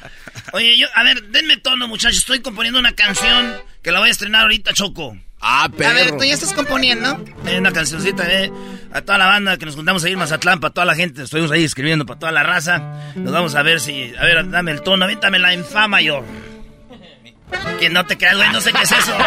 Oye, 0.52 0.76
yo, 0.78 0.86
a 0.94 1.02
ver, 1.02 1.22
denme 1.28 1.56
tono, 1.58 1.88
muchachos. 1.88 2.18
Estoy 2.18 2.40
componiendo 2.40 2.78
una 2.78 2.92
canción 2.94 3.56
que 3.82 3.92
la 3.92 4.00
voy 4.00 4.08
a 4.08 4.12
estrenar 4.12 4.42
ahorita, 4.42 4.72
Choco. 4.72 5.16
Ah, 5.40 5.64
A 5.64 5.68
ver, 5.68 6.16
tú 6.16 6.22
ya 6.24 6.34
estás 6.34 6.52
componiendo. 6.52 7.24
Eh, 7.46 7.58
una 7.58 7.72
cancioncita, 7.72 8.24
eh. 8.30 8.50
A 8.92 9.00
toda 9.02 9.18
la 9.18 9.26
banda 9.26 9.56
que 9.56 9.66
nos 9.66 9.74
juntamos 9.74 10.04
a 10.04 10.08
ir 10.08 10.14
a 10.14 10.18
Mazatlán, 10.18 10.60
para 10.60 10.72
toda 10.72 10.84
la 10.84 10.94
gente. 10.94 11.22
Estuvimos 11.24 11.50
ahí 11.50 11.64
escribiendo 11.64 12.06
para 12.06 12.20
toda 12.20 12.32
la 12.32 12.42
raza. 12.44 12.78
Nos 13.16 13.32
vamos 13.32 13.54
a 13.56 13.62
ver 13.62 13.80
si. 13.80 14.14
A 14.16 14.24
ver, 14.24 14.48
dame 14.50 14.70
el 14.70 14.82
tono. 14.82 15.04
Avéntame 15.04 15.38
la 15.40 15.52
infama 15.52 15.88
mayor. 15.88 16.24
Que 17.80 17.90
no 17.90 18.06
te 18.06 18.16
creas, 18.16 18.36
güey, 18.36 18.50
no 18.50 18.60
sé 18.60 18.72
qué 18.72 18.82
es 18.82 18.92
eso. 18.92 19.12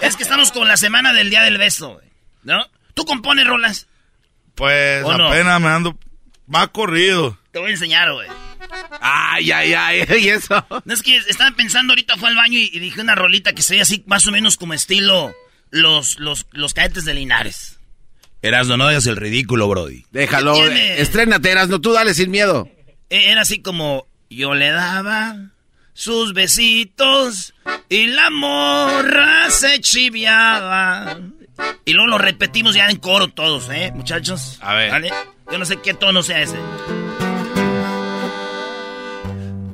¿Qué 0.00 0.06
es 0.06 0.16
que 0.16 0.22
estamos 0.22 0.52
con 0.52 0.66
la 0.68 0.76
semana 0.76 1.12
del 1.12 1.30
Día 1.30 1.42
del 1.42 1.58
Beso, 1.58 1.94
güey, 1.94 2.06
¿no? 2.44 2.64
¿Tú 2.94 3.04
compones 3.04 3.46
rolas? 3.46 3.86
Pues 4.54 5.04
¿O 5.04 5.16
no? 5.18 5.28
apenas 5.28 5.60
me 5.60 5.68
ando 5.68 5.98
más 6.46 6.68
corrido. 6.68 7.38
Te 7.52 7.58
voy 7.58 7.68
a 7.70 7.74
enseñar, 7.74 8.12
güey. 8.12 8.28
Ay, 9.00 9.50
ay, 9.50 9.74
ay, 9.74 10.04
y 10.22 10.28
eso. 10.28 10.64
No 10.84 10.94
es 10.94 11.02
que 11.02 11.16
estaba 11.16 11.50
pensando 11.56 11.92
ahorita, 11.92 12.16
fue 12.16 12.28
al 12.28 12.36
baño 12.36 12.58
y, 12.58 12.70
y 12.72 12.78
dije 12.78 13.00
una 13.00 13.14
rolita 13.14 13.52
que 13.52 13.62
sería 13.62 13.82
así, 13.82 14.02
más 14.06 14.26
o 14.26 14.32
menos 14.32 14.56
como 14.56 14.74
estilo 14.74 15.34
los, 15.70 16.18
los, 16.18 16.46
los 16.52 16.74
cadetes 16.74 17.04
de 17.04 17.14
Linares. 17.14 17.78
Erasno, 18.42 18.76
no 18.76 18.86
hagas 18.86 19.06
el 19.06 19.16
ridículo, 19.16 19.68
Brody. 19.68 20.04
Déjalo. 20.12 20.54
Eh, 20.66 21.00
Estrénate, 21.00 21.50
Erasno, 21.50 21.80
tú 21.80 21.92
dale 21.92 22.14
sin 22.14 22.30
miedo. 22.30 22.68
E- 23.10 23.30
Era 23.30 23.42
así 23.42 23.60
como 23.60 24.06
yo 24.30 24.54
le 24.54 24.70
daba 24.70 25.36
sus 25.94 26.34
besitos 26.34 27.54
y 27.88 28.08
la 28.08 28.30
morra 28.30 29.50
se 29.50 29.80
chiviaba. 29.80 31.18
Y 31.84 31.92
luego 31.94 32.08
lo 32.10 32.18
repetimos 32.18 32.74
ya 32.74 32.88
en 32.90 32.98
coro 32.98 33.28
todos, 33.28 33.70
¿eh, 33.70 33.90
muchachos? 33.94 34.58
A 34.60 34.74
ver. 34.74 34.90
¿Vale? 34.90 35.12
Yo 35.50 35.58
no 35.58 35.64
sé 35.64 35.76
qué 35.76 35.94
tono 35.94 36.22
sea 36.22 36.42
ese. 36.42 36.58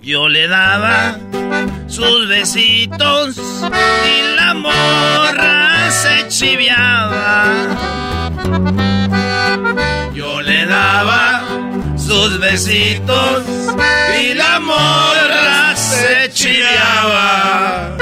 Yo 0.03 0.29
le 0.29 0.47
daba 0.47 1.17
sus 1.89 2.29
besitos 2.29 3.37
y 3.39 4.37
la 4.37 4.53
morra 4.55 5.91
se 5.91 6.29
chiviaba. 6.29 7.47
Yo 10.15 10.43
le 10.43 10.67
daba 10.67 11.43
sus 11.97 12.39
besitos 12.39 13.45
y 14.21 14.35
la 14.35 14.61
morra 14.61 15.75
se 15.75 16.31
chiviaba. 16.33 17.97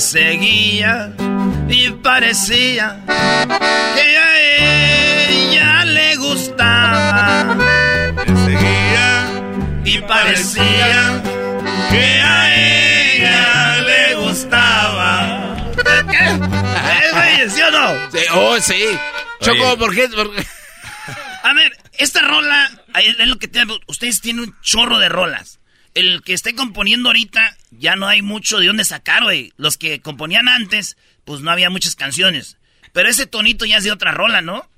Seguía 0.00 1.12
y 1.68 1.90
parecía 1.90 3.00
que 3.06 4.16
a 4.18 4.40
ella 4.58 5.84
le 5.84 6.16
gustaba. 6.16 7.56
Le 8.26 8.36
seguía 8.44 9.42
y 9.84 9.98
parecía 10.00 11.22
que 11.90 12.20
a 12.20 12.54
ella 12.56 13.80
le 13.82 14.14
gustaba. 14.16 15.72
¿Qué? 16.10 17.44
¿Eh? 17.44 17.50
¿Sí 17.50 17.62
o 17.62 17.70
no? 17.70 18.10
Sí, 18.10 18.18
oh, 18.32 18.60
sí. 18.60 18.84
Choco. 19.40 19.78
¿por 19.78 19.94
qué? 19.94 20.08
por 20.08 20.34
qué? 20.34 20.44
A 21.44 21.52
ver, 21.52 21.72
esta 21.98 22.20
rola, 22.20 22.70
es 23.00 23.28
lo 23.28 23.38
que 23.38 23.46
tienen, 23.46 23.78
ustedes 23.86 24.20
tienen 24.20 24.44
un 24.44 24.60
chorro 24.60 24.98
de 24.98 25.08
rolas. 25.08 25.60
El 25.94 26.22
que 26.22 26.32
esté 26.34 26.54
componiendo 26.54 27.08
ahorita, 27.08 27.56
ya 27.70 27.94
no 27.96 28.08
hay 28.08 28.20
mucho 28.22 28.58
de 28.58 28.66
dónde 28.66 28.84
sacar, 28.84 29.22
güey. 29.22 29.52
Los 29.56 29.76
que 29.76 30.00
componían 30.00 30.48
antes, 30.48 30.96
pues 31.24 31.40
no 31.40 31.50
había 31.50 31.70
muchas 31.70 31.94
canciones. 31.94 32.56
Pero 32.92 33.08
ese 33.08 33.26
tonito 33.26 33.64
ya 33.64 33.78
es 33.78 33.84
de 33.84 33.92
otra 33.92 34.10
rola, 34.12 34.40
¿no? 34.40 34.68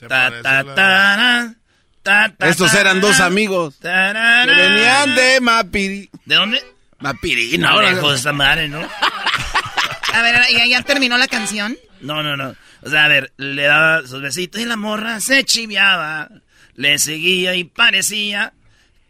Ta, 0.00 0.30
ta, 0.42 0.64
tara, 0.74 1.54
ta, 2.02 2.34
ta, 2.36 2.48
Estos 2.48 2.72
eran 2.74 3.00
dos 3.00 3.20
amigos. 3.20 3.76
venían 3.82 5.14
de 5.14 5.40
Mapiri. 5.40 6.10
¿De 6.24 6.34
dónde? 6.36 6.62
Mapiri, 7.00 7.58
No, 7.58 7.72
no, 7.72 7.82
lejos 7.82 8.12
de 8.12 8.16
esta 8.18 8.32
madre, 8.32 8.68
¿no? 8.68 8.80
A 10.12 10.22
ver, 10.22 10.42
¿ya, 10.52 10.66
ya 10.66 10.82
terminó 10.82 11.16
la 11.18 11.28
canción? 11.28 11.76
No, 12.00 12.22
no, 12.22 12.36
no. 12.36 12.54
O 12.82 12.90
sea, 12.90 13.04
a 13.04 13.08
ver, 13.08 13.32
le 13.36 13.62
daba 13.62 14.06
sus 14.06 14.20
besitos 14.22 14.60
y 14.60 14.64
la 14.64 14.76
morra 14.76 15.20
se 15.20 15.44
chiviaba. 15.44 16.28
Le 16.74 16.98
seguía 16.98 17.54
y 17.54 17.64
parecía 17.64 18.52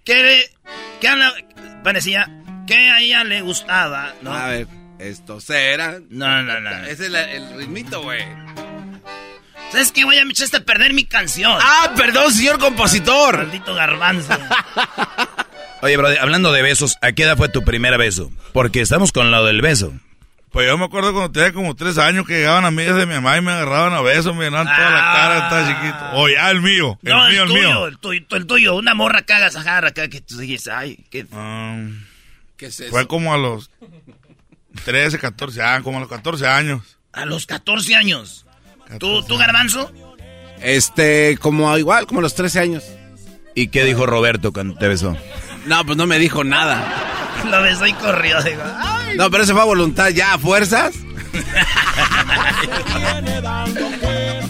que, 0.04 0.14
que 0.14 0.89
la- 1.02 1.32
parecía 1.82 2.28
que 2.66 2.74
a 2.74 3.00
ella 3.00 3.24
le 3.24 3.40
gustaba, 3.42 4.12
¿no? 4.22 4.32
A 4.32 4.48
ver, 4.48 4.66
estos 4.98 5.48
eran. 5.50 6.06
No, 6.10 6.42
no, 6.42 6.60
no. 6.60 6.70
Ese 6.84 7.06
es 7.06 7.10
la- 7.10 7.30
el 7.30 7.56
ritmito, 7.56 8.02
güey. 8.02 8.22
¿Sabes 9.72 9.92
qué? 9.92 10.04
Voy 10.04 10.18
a 10.18 10.24
me 10.24 10.32
echaste 10.32 10.56
a 10.58 10.64
perder 10.64 10.92
mi 10.94 11.04
canción. 11.04 11.56
Ah, 11.62 11.92
perdón, 11.96 12.32
señor 12.32 12.58
compositor. 12.58 13.36
Maldito 13.38 13.74
garbanzo. 13.74 14.36
Oye, 15.82 15.96
Brody, 15.96 16.16
hablando 16.18 16.52
de 16.52 16.60
besos, 16.62 16.96
¿a 17.00 17.12
qué 17.12 17.22
edad 17.22 17.36
fue 17.36 17.48
tu 17.48 17.62
primer 17.64 17.96
beso? 17.96 18.30
Porque 18.52 18.80
estamos 18.80 19.12
con 19.12 19.30
lo 19.30 19.44
del 19.44 19.62
beso. 19.62 19.92
Pues 20.50 20.66
yo 20.66 20.76
me 20.76 20.84
acuerdo 20.86 21.12
cuando 21.12 21.30
tenía 21.30 21.52
como 21.52 21.76
tres 21.76 21.96
años 21.96 22.26
que 22.26 22.34
llegaban 22.38 22.64
amigas 22.64 22.96
de 22.96 23.06
mi 23.06 23.14
mamá 23.14 23.38
y 23.38 23.40
me 23.40 23.52
agarraban 23.52 23.92
a 23.92 24.00
besos, 24.00 24.34
me 24.34 24.44
llenaban 24.44 24.66
toda 24.66 24.90
la 24.90 25.00
cara, 25.00 25.38
estaba 25.44 25.68
chiquito. 25.68 26.20
O 26.20 26.28
ya 26.28 26.50
el 26.50 26.60
mío, 26.60 26.98
el 27.04 27.12
no, 27.12 27.28
mío, 27.28 27.42
el 27.44 27.48
el 27.50 27.54
tuyo, 27.54 27.68
mío. 27.68 27.86
el 27.86 27.98
tuyo, 27.98 28.26
el 28.32 28.46
tuyo. 28.46 28.76
Una 28.76 28.94
morra 28.94 29.22
cagas 29.22 29.54
a 29.54 29.62
jarra 29.62 29.88
acá 29.90 30.08
que 30.08 30.20
tú 30.20 30.38
dijiste, 30.38 30.72
ay, 30.72 30.98
qué... 31.10 31.24
Ah, 31.32 31.78
¿Qué 32.56 32.66
es 32.66 32.80
eso? 32.80 32.90
fue 32.90 33.06
como 33.06 33.32
a 33.32 33.38
los 33.38 33.70
13, 34.84 35.18
14 35.18 35.62
años, 35.62 35.84
como 35.84 35.98
a 35.98 36.00
los 36.00 36.08
14 36.08 36.46
años. 36.46 36.98
A 37.12 37.24
los 37.24 37.46
14 37.46 37.94
años. 37.94 38.44
¿Tú, 38.98 39.22
tú 39.22 39.36
garbanzo? 39.36 39.92
Este, 40.60 41.38
como 41.40 41.76
igual, 41.78 42.06
como 42.06 42.18
a 42.20 42.22
los 42.22 42.34
13 42.34 42.60
años. 42.60 42.84
¿Y 43.54 43.68
qué 43.68 43.84
dijo 43.84 44.04
Roberto 44.04 44.52
cuando 44.52 44.74
te 44.74 44.88
besó? 44.88 45.16
No, 45.66 45.84
pues 45.84 45.96
no 45.96 46.06
me 46.06 46.18
dijo 46.18 46.44
nada. 46.44 46.84
Lo 47.50 47.62
besó 47.62 47.86
y 47.86 47.92
corrió. 47.94 48.42
Digo, 48.42 48.62
ay. 48.76 49.16
No, 49.16 49.30
pero 49.30 49.44
eso 49.44 49.52
fue 49.52 49.62
a 49.62 49.66
voluntad, 49.66 50.08
ya 50.08 50.34
a 50.34 50.38
fuerzas. 50.38 50.94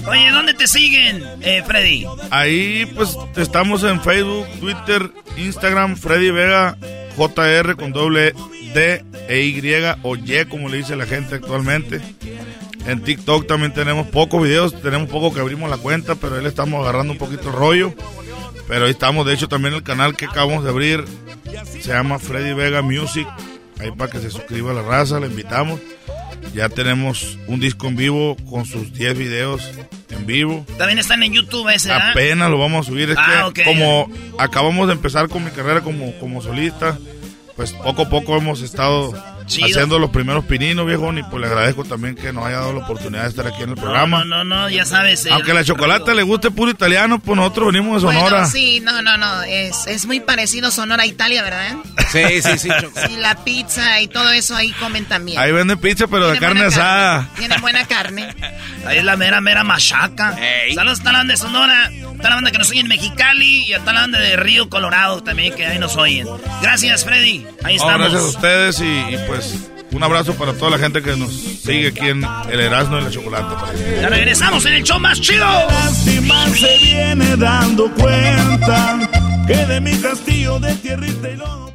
Oye, 0.06 0.30
¿dónde 0.30 0.54
te 0.54 0.66
siguen, 0.66 1.22
eh, 1.42 1.62
Freddy? 1.66 2.06
Ahí 2.30 2.86
pues 2.94 3.16
estamos 3.36 3.84
en 3.84 4.00
Facebook, 4.00 4.46
Twitter, 4.58 5.10
Instagram, 5.36 5.96
Freddy 5.96 6.30
Vega, 6.30 6.76
JR 7.16 7.76
con 7.76 7.92
doble 7.92 8.34
D 8.74 9.04
e 9.28 9.42
Y 9.42 9.60
o 10.02 10.16
Y 10.16 10.44
como 10.46 10.68
le 10.68 10.78
dice 10.78 10.96
la 10.96 11.06
gente 11.06 11.36
actualmente. 11.36 12.00
En 12.86 13.02
TikTok 13.02 13.46
también 13.46 13.74
tenemos 13.74 14.06
pocos 14.08 14.42
videos, 14.42 14.80
tenemos 14.80 15.08
poco 15.10 15.34
que 15.34 15.40
abrimos 15.40 15.68
la 15.68 15.76
cuenta, 15.76 16.14
pero 16.14 16.36
ahí 16.36 16.42
le 16.42 16.48
estamos 16.48 16.80
agarrando 16.80 17.12
un 17.12 17.18
poquito 17.18 17.48
el 17.48 17.54
rollo. 17.54 17.94
Pero 18.70 18.84
ahí 18.84 18.92
estamos, 18.92 19.26
de 19.26 19.34
hecho 19.34 19.48
también 19.48 19.74
el 19.74 19.82
canal 19.82 20.16
que 20.16 20.26
acabamos 20.26 20.62
de 20.62 20.70
abrir 20.70 21.05
se 21.64 21.88
llama 21.92 22.20
Freddy 22.20 22.52
Vega 22.55 22.82
Music. 22.82 23.26
Ahí 23.80 23.90
para 23.90 24.10
que 24.12 24.20
se 24.20 24.30
suscriba 24.30 24.70
a 24.70 24.74
la 24.74 24.82
raza, 24.82 25.18
le 25.18 25.26
invitamos. 25.26 25.80
Ya 26.55 26.68
tenemos 26.68 27.36
un 27.48 27.59
disco 27.59 27.88
en 27.88 27.97
vivo 27.97 28.36
con 28.48 28.64
sus 28.66 28.92
10 28.92 29.18
videos 29.18 29.68
en 30.10 30.24
vivo. 30.24 30.64
También 30.78 31.01
están 31.01 31.22
en 31.24 31.32
YouTube 31.32 31.68
ese, 31.68 31.88
¿verdad? 31.88 32.10
Apenas 32.10 32.48
lo 32.48 32.59
vamos 32.59 32.86
a 32.86 32.90
subir. 32.90 33.10
Es 33.10 33.16
Ah, 33.18 33.51
que 33.52 33.64
como 33.64 34.09
acabamos 34.38 34.86
de 34.86 34.92
empezar 34.92 35.28
con 35.28 35.44
mi 35.44 35.51
carrera 35.51 35.80
como, 35.80 36.16
como 36.20 36.40
solista, 36.40 36.97
pues 37.56 37.72
poco 37.72 38.02
a 38.02 38.09
poco 38.09 38.36
hemos 38.36 38.62
estado 38.62 39.12
Chido. 39.51 39.66
haciendo 39.66 39.98
los 39.98 40.10
primeros 40.10 40.44
pininos, 40.44 40.86
viejo. 40.86 41.12
Y 41.12 41.22
pues 41.24 41.40
le 41.40 41.47
agradezco 41.47 41.85
también 41.85 42.14
que 42.14 42.32
nos 42.32 42.47
haya 42.47 42.59
dado 42.59 42.72
la 42.72 42.78
oportunidad 42.81 43.24
de 43.24 43.28
estar 43.31 43.47
aquí 43.47 43.62
en 43.62 43.70
el 43.70 43.74
programa. 43.74 44.24
No, 44.24 44.44
no, 44.44 44.62
no, 44.62 44.70
ya 44.70 44.85
sabes. 44.85 45.27
Aunque 45.27 45.52
la 45.52 45.64
chocolate 45.64 46.14
le 46.14 46.22
guste 46.22 46.51
puro 46.51 46.70
italiano, 46.70 47.18
pues 47.18 47.36
nosotros 47.36 47.72
venimos 47.72 48.02
de 48.02 48.09
Sonora. 48.09 48.31
Bueno, 48.31 48.47
sí, 48.47 48.81
no, 48.81 49.02
no, 49.02 49.16
no. 49.16 49.43
Es, 49.43 49.86
es 49.86 50.06
muy 50.06 50.20
parecido 50.20 50.70
Sonora 50.70 51.02
a 51.02 51.06
Italia, 51.06 51.43
¿verdad? 51.43 51.77
Sí, 52.10 52.43
sí, 52.43 52.59
sí. 52.59 52.68
Sí, 53.01 53.16
la 53.16 53.35
pizza 53.44 54.01
y 54.01 54.09
todo 54.09 54.31
eso 54.31 54.55
ahí 54.55 54.72
comen 54.72 55.05
también. 55.06 55.39
Ahí 55.39 55.52
venden 55.52 55.78
pizza, 55.78 56.06
pero 56.06 56.28
de 56.28 56.39
carne 56.39 56.62
asada. 56.64 57.28
Tienen 57.36 57.60
buena 57.60 57.86
carne. 57.86 58.35
Ahí 58.86 58.98
es 58.98 59.05
la 59.05 59.16
mera, 59.16 59.40
mera 59.40 59.62
machaca. 59.62 60.36
Saludos 60.74 61.01
a 61.01 61.05
la 61.05 61.18
banda 61.18 61.32
de 61.32 61.36
Sonora, 61.36 61.86
a 61.86 62.22
la 62.28 62.35
banda 62.35 62.51
que 62.51 62.59
nos 62.59 62.70
oye 62.70 62.81
en 62.81 62.89
Mexicali 62.89 63.66
y 63.66 63.72
a 63.72 63.78
la 63.78 63.93
banda 63.93 64.18
de 64.18 64.36
Río 64.36 64.68
Colorado 64.68 65.22
también 65.22 65.55
que 65.55 65.66
ahí 65.66 65.78
nos 65.78 65.97
oyen. 65.97 66.27
Gracias, 66.62 67.05
Freddy. 67.05 67.47
Ahí 67.62 67.77
estamos. 67.77 68.10
gracias 68.10 68.22
a 68.22 68.27
ustedes 68.27 68.81
y, 68.81 69.14
y, 69.14 69.18
pues 69.27 69.39
un 69.92 70.02
abrazo 70.02 70.34
para 70.34 70.52
toda 70.52 70.72
la 70.72 70.78
gente 70.78 71.02
que 71.02 71.16
nos 71.16 71.32
sigue 71.32 71.88
aquí 71.88 72.08
en 72.08 72.24
el 72.50 72.60
Erasmo 72.60 72.98
y 72.98 73.02
la 73.02 73.10
Chocolate. 73.10 73.78
Ya 74.00 74.08
regresamos 74.08 74.64
en 74.66 74.74
el 74.74 74.82
show 74.82 74.98
más 74.98 75.20
chido. 75.20 75.44
Lástima 75.44 76.48
se 76.48 76.78
viene 76.78 77.36
dando 77.36 77.90
cuenta 77.94 78.98
que 79.46 79.56
de 79.66 79.80
mi 79.80 79.96
castillo 79.98 80.58
de 80.60 80.74
tierrita 80.76 81.28
y 81.30 81.36
lodo. 81.36 81.72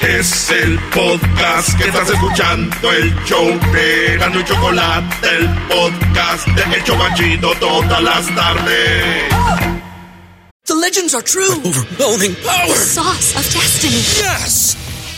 Es 0.00 0.50
el 0.50 0.78
podcast 0.94 1.76
que 1.78 1.88
estás 1.88 2.10
escuchando, 2.10 2.92
el 2.92 3.14
show 3.24 3.58
de 3.72 4.14
Erasmo 4.14 4.40
y 4.40 4.44
Chocolate, 4.44 5.28
el 5.36 5.48
podcast 5.68 6.46
de 6.48 6.76
El 6.76 6.84
Chobachito 6.84 7.52
todas 7.58 8.02
las 8.02 8.34
tardes. 8.34 9.76
The 10.66 10.74
legends 10.74 11.14
are 11.14 11.22
true. 11.22 11.54
overwhelming 11.64 12.34
power! 12.44 12.66
The 12.66 12.74
sauce 12.74 13.36
of 13.36 13.44
destiny. 13.54 14.02
Yes! 14.18 14.85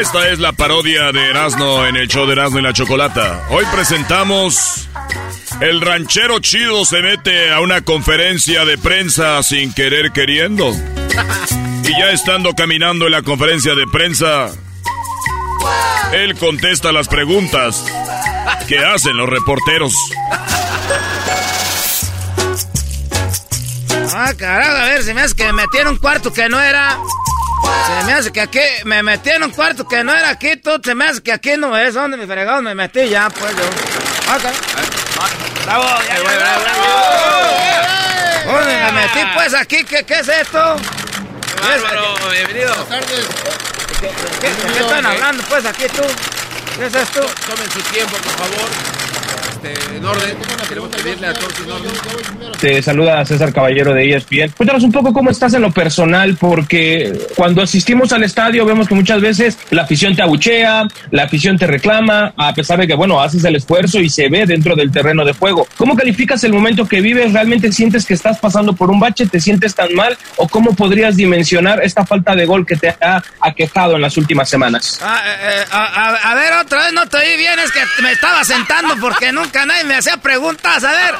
Esta 0.00 0.28
es 0.30 0.38
la 0.38 0.52
parodia 0.52 1.12
de 1.12 1.30
Erasmo 1.30 1.84
en 1.84 1.96
el 1.96 2.08
show 2.08 2.26
de 2.26 2.32
Erasmo 2.32 2.58
y 2.58 2.62
la 2.62 2.72
Chocolata. 2.72 3.46
Hoy 3.50 3.64
presentamos 3.72 4.88
El 5.60 5.82
ranchero 5.82 6.38
chido 6.38 6.84
se 6.86 7.02
mete 7.02 7.52
a 7.52 7.60
una 7.60 7.82
conferencia 7.82 8.64
de 8.64 8.78
prensa 8.78 9.42
sin 9.42 9.72
querer 9.74 10.12
queriendo. 10.12 10.74
Y 11.84 11.98
ya 11.98 12.10
estando 12.10 12.54
caminando 12.54 13.04
en 13.04 13.12
la 13.12 13.22
conferencia 13.22 13.74
de 13.74 13.86
prensa, 13.86 14.50
él 16.12 16.38
contesta 16.38 16.90
las 16.90 17.08
preguntas 17.08 17.84
que 18.66 18.78
hacen 18.78 19.16
los 19.16 19.28
reporteros. 19.28 19.94
Ah, 24.14 24.32
carajo, 24.38 24.76
a 24.76 24.84
ver, 24.86 25.02
se 25.02 25.12
me 25.12 25.20
hace 25.20 25.34
que 25.34 25.44
me 25.44 25.52
metí 25.52 25.78
en 25.78 25.88
un 25.88 25.96
cuarto 25.98 26.32
que 26.32 26.48
no 26.48 26.60
era. 26.60 26.98
Se 27.62 28.04
me 28.04 28.12
hace 28.12 28.32
que 28.32 28.40
aquí, 28.40 28.60
me 28.84 29.02
metí 29.02 29.30
en 29.30 29.42
un 29.44 29.50
cuarto 29.50 29.86
que 29.86 30.02
no 30.02 30.12
era 30.12 30.30
aquí, 30.30 30.56
tú, 30.56 30.80
se 30.82 30.94
me 30.94 31.06
hace 31.06 31.22
que 31.22 31.32
aquí 31.32 31.56
no 31.56 31.76
es 31.76 31.94
donde 31.94 32.16
me 32.16 32.26
fregado 32.26 32.62
me 32.62 32.74
metí 32.74 33.08
ya, 33.08 33.30
pues 33.30 33.54
yo. 33.56 33.64
Ok. 34.34 34.44
Bravo, 35.64 35.84
ya, 36.06 36.16
ya, 36.16 36.22
bravo, 36.22 36.62
bravo. 36.62 36.82
¿Dónde 38.46 38.74
me 38.74 38.92
metí 38.92 39.20
pues 39.34 39.54
aquí? 39.54 39.84
¿Qué, 39.84 40.04
qué 40.04 40.18
es 40.18 40.28
esto? 40.28 40.76
Bárbaro, 41.60 42.16
bienvenido. 42.30 42.74
¿Qué, 42.88 44.10
qué, 44.40 44.72
qué 44.72 44.80
están 44.80 45.06
hablando 45.06 45.42
pues 45.44 45.64
aquí 45.64 45.84
tú? 45.86 46.02
¿Qué 46.76 46.86
es 46.86 46.94
esto? 46.94 47.20
Tomen 47.20 47.70
su 47.70 47.80
tiempo, 47.92 48.16
por 48.16 48.32
favor. 48.32 49.01
Este, 49.62 49.96
en 49.96 50.04
orden. 50.04 50.36
Queremos 50.68 50.90
pedirle 50.90 51.26
a. 51.28 51.32
Te 52.60 52.82
saluda 52.82 53.24
César 53.26 53.52
Caballero 53.52 53.92
de 53.92 54.14
ESPN. 54.14 54.50
Cuéntanos 54.56 54.82
un 54.84 54.92
poco 54.92 55.12
cómo 55.12 55.30
estás 55.30 55.52
en 55.54 55.62
lo 55.62 55.70
personal, 55.70 56.36
porque 56.40 57.12
cuando 57.36 57.62
asistimos 57.62 58.12
al 58.12 58.22
estadio 58.22 58.64
vemos 58.64 58.88
que 58.88 58.94
muchas 58.94 59.20
veces 59.20 59.58
la 59.70 59.82
afición 59.82 60.14
te 60.16 60.22
abuchea, 60.22 60.84
la 61.10 61.24
afición 61.24 61.58
te 61.58 61.66
reclama, 61.66 62.32
a 62.36 62.54
pesar 62.54 62.78
de 62.78 62.86
que, 62.86 62.94
bueno, 62.94 63.20
haces 63.20 63.44
el 63.44 63.56
esfuerzo 63.56 64.00
y 64.00 64.08
se 64.08 64.28
ve 64.28 64.46
dentro 64.46 64.74
del 64.74 64.90
terreno 64.90 65.24
de 65.24 65.32
juego. 65.34 65.66
¿Cómo 65.76 65.96
calificas 65.96 66.42
el 66.44 66.52
momento 66.52 66.86
que 66.88 67.00
vives? 67.00 67.32
¿Realmente 67.32 67.70
sientes 67.72 68.06
que 68.06 68.14
estás 68.14 68.38
pasando 68.38 68.72
por 68.74 68.90
un 68.90 68.98
bache? 69.00 69.26
¿Te 69.26 69.40
sientes 69.40 69.74
tan 69.74 69.94
mal? 69.94 70.16
¿O 70.36 70.48
cómo 70.48 70.74
podrías 70.74 71.16
dimensionar 71.16 71.82
esta 71.82 72.06
falta 72.06 72.34
de 72.34 72.46
gol 72.46 72.64
que 72.66 72.76
te 72.76 72.88
ha 73.00 73.22
aquejado 73.40 73.96
en 73.96 74.02
las 74.02 74.16
últimas 74.16 74.48
semanas? 74.48 74.98
Ah, 75.02 75.20
eh, 75.26 75.36
eh, 75.42 75.64
a, 75.70 75.84
a- 75.84 76.30
a 76.32 76.34
ver, 76.34 76.52
otra 76.54 76.84
vez 76.84 76.92
no 76.92 77.06
te 77.08 77.16
oí 77.18 77.36
bien, 77.36 77.58
es 77.58 77.70
que 77.72 77.80
me 78.02 78.12
estaba 78.12 78.42
sentando 78.44 78.94
porque 79.00 79.32
nunca 79.32 79.51
nadie 79.66 79.84
me 79.84 79.94
hacía 79.94 80.16
preguntas. 80.16 80.84
A 80.84 80.90
ver, 80.90 81.14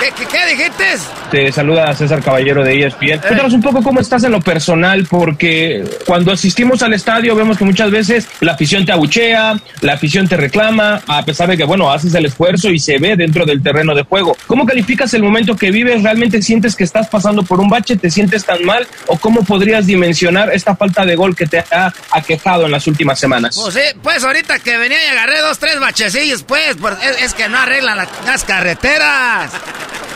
¿qué, 0.00 0.12
qué, 0.12 0.26
qué 0.26 0.56
dijiste? 0.56 0.84
Te 1.30 1.52
saluda 1.52 1.94
César 1.94 2.22
Caballero 2.22 2.62
de 2.62 2.86
ESPN. 2.86 3.20
Cuéntanos 3.20 3.52
un 3.52 3.62
poco 3.62 3.82
cómo 3.82 4.00
estás 4.00 4.24
en 4.24 4.32
lo 4.32 4.40
personal, 4.40 5.06
porque 5.08 5.84
cuando 6.06 6.32
asistimos 6.32 6.82
al 6.82 6.94
estadio 6.94 7.34
vemos 7.34 7.58
que 7.58 7.64
muchas 7.64 7.90
veces 7.90 8.28
la 8.40 8.52
afición 8.52 8.86
te 8.86 8.92
abuchea, 8.92 9.60
la 9.80 9.92
afición 9.94 10.28
te 10.28 10.36
reclama, 10.36 11.02
a 11.06 11.24
pesar 11.24 11.48
de 11.48 11.56
que, 11.56 11.64
bueno, 11.64 11.90
haces 11.90 12.14
el 12.14 12.26
esfuerzo 12.26 12.70
y 12.70 12.78
se 12.78 12.98
ve 12.98 13.16
dentro 13.16 13.44
del 13.44 13.62
terreno 13.62 13.94
de 13.94 14.02
juego. 14.02 14.36
¿Cómo 14.46 14.64
calificas 14.64 15.12
el 15.14 15.22
momento 15.22 15.56
que 15.56 15.70
vives? 15.70 16.02
¿Realmente 16.02 16.40
sientes 16.42 16.74
que 16.74 16.84
estás 16.84 17.08
pasando 17.08 17.42
por 17.42 17.60
un 17.60 17.68
bache? 17.68 17.96
¿Te 17.96 18.10
sientes 18.10 18.44
tan 18.44 18.64
mal? 18.64 18.86
¿O 19.06 19.18
cómo 19.18 19.44
podrías 19.44 19.86
dimensionar 19.86 20.52
esta 20.52 20.76
falta 20.76 21.04
de 21.04 21.16
gol 21.16 21.36
que 21.36 21.46
te 21.46 21.58
ha 21.58 21.92
aquejado 22.10 22.66
en 22.66 22.72
las 22.72 22.86
últimas 22.86 23.18
semanas? 23.18 23.58
Pues 23.60 23.74
sí, 23.74 23.98
pues 24.02 24.24
ahorita 24.24 24.58
que 24.60 24.76
venía 24.78 24.98
y 25.04 25.08
agarré 25.08 25.40
dos, 25.40 25.58
tres 25.58 25.78
bachecillos, 25.78 26.42
pues, 26.42 26.76
pues, 26.80 26.94
es, 27.02 27.22
es 27.22 27.34
que 27.34 27.48
no 27.48 27.58
arreglan 27.78 27.96
la- 27.96 28.08
las 28.26 28.44
carreteras. 28.44 29.50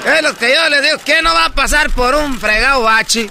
Es 0.04 0.22
lo 0.22 0.36
que 0.36 0.54
yo 0.54 0.68
les 0.68 0.82
digo, 0.82 0.98
que 1.04 1.22
no 1.22 1.32
va 1.32 1.46
a 1.46 1.50
pasar 1.54 1.90
por 1.90 2.14
un 2.14 2.38
fregado 2.38 2.82
bache. 2.82 3.30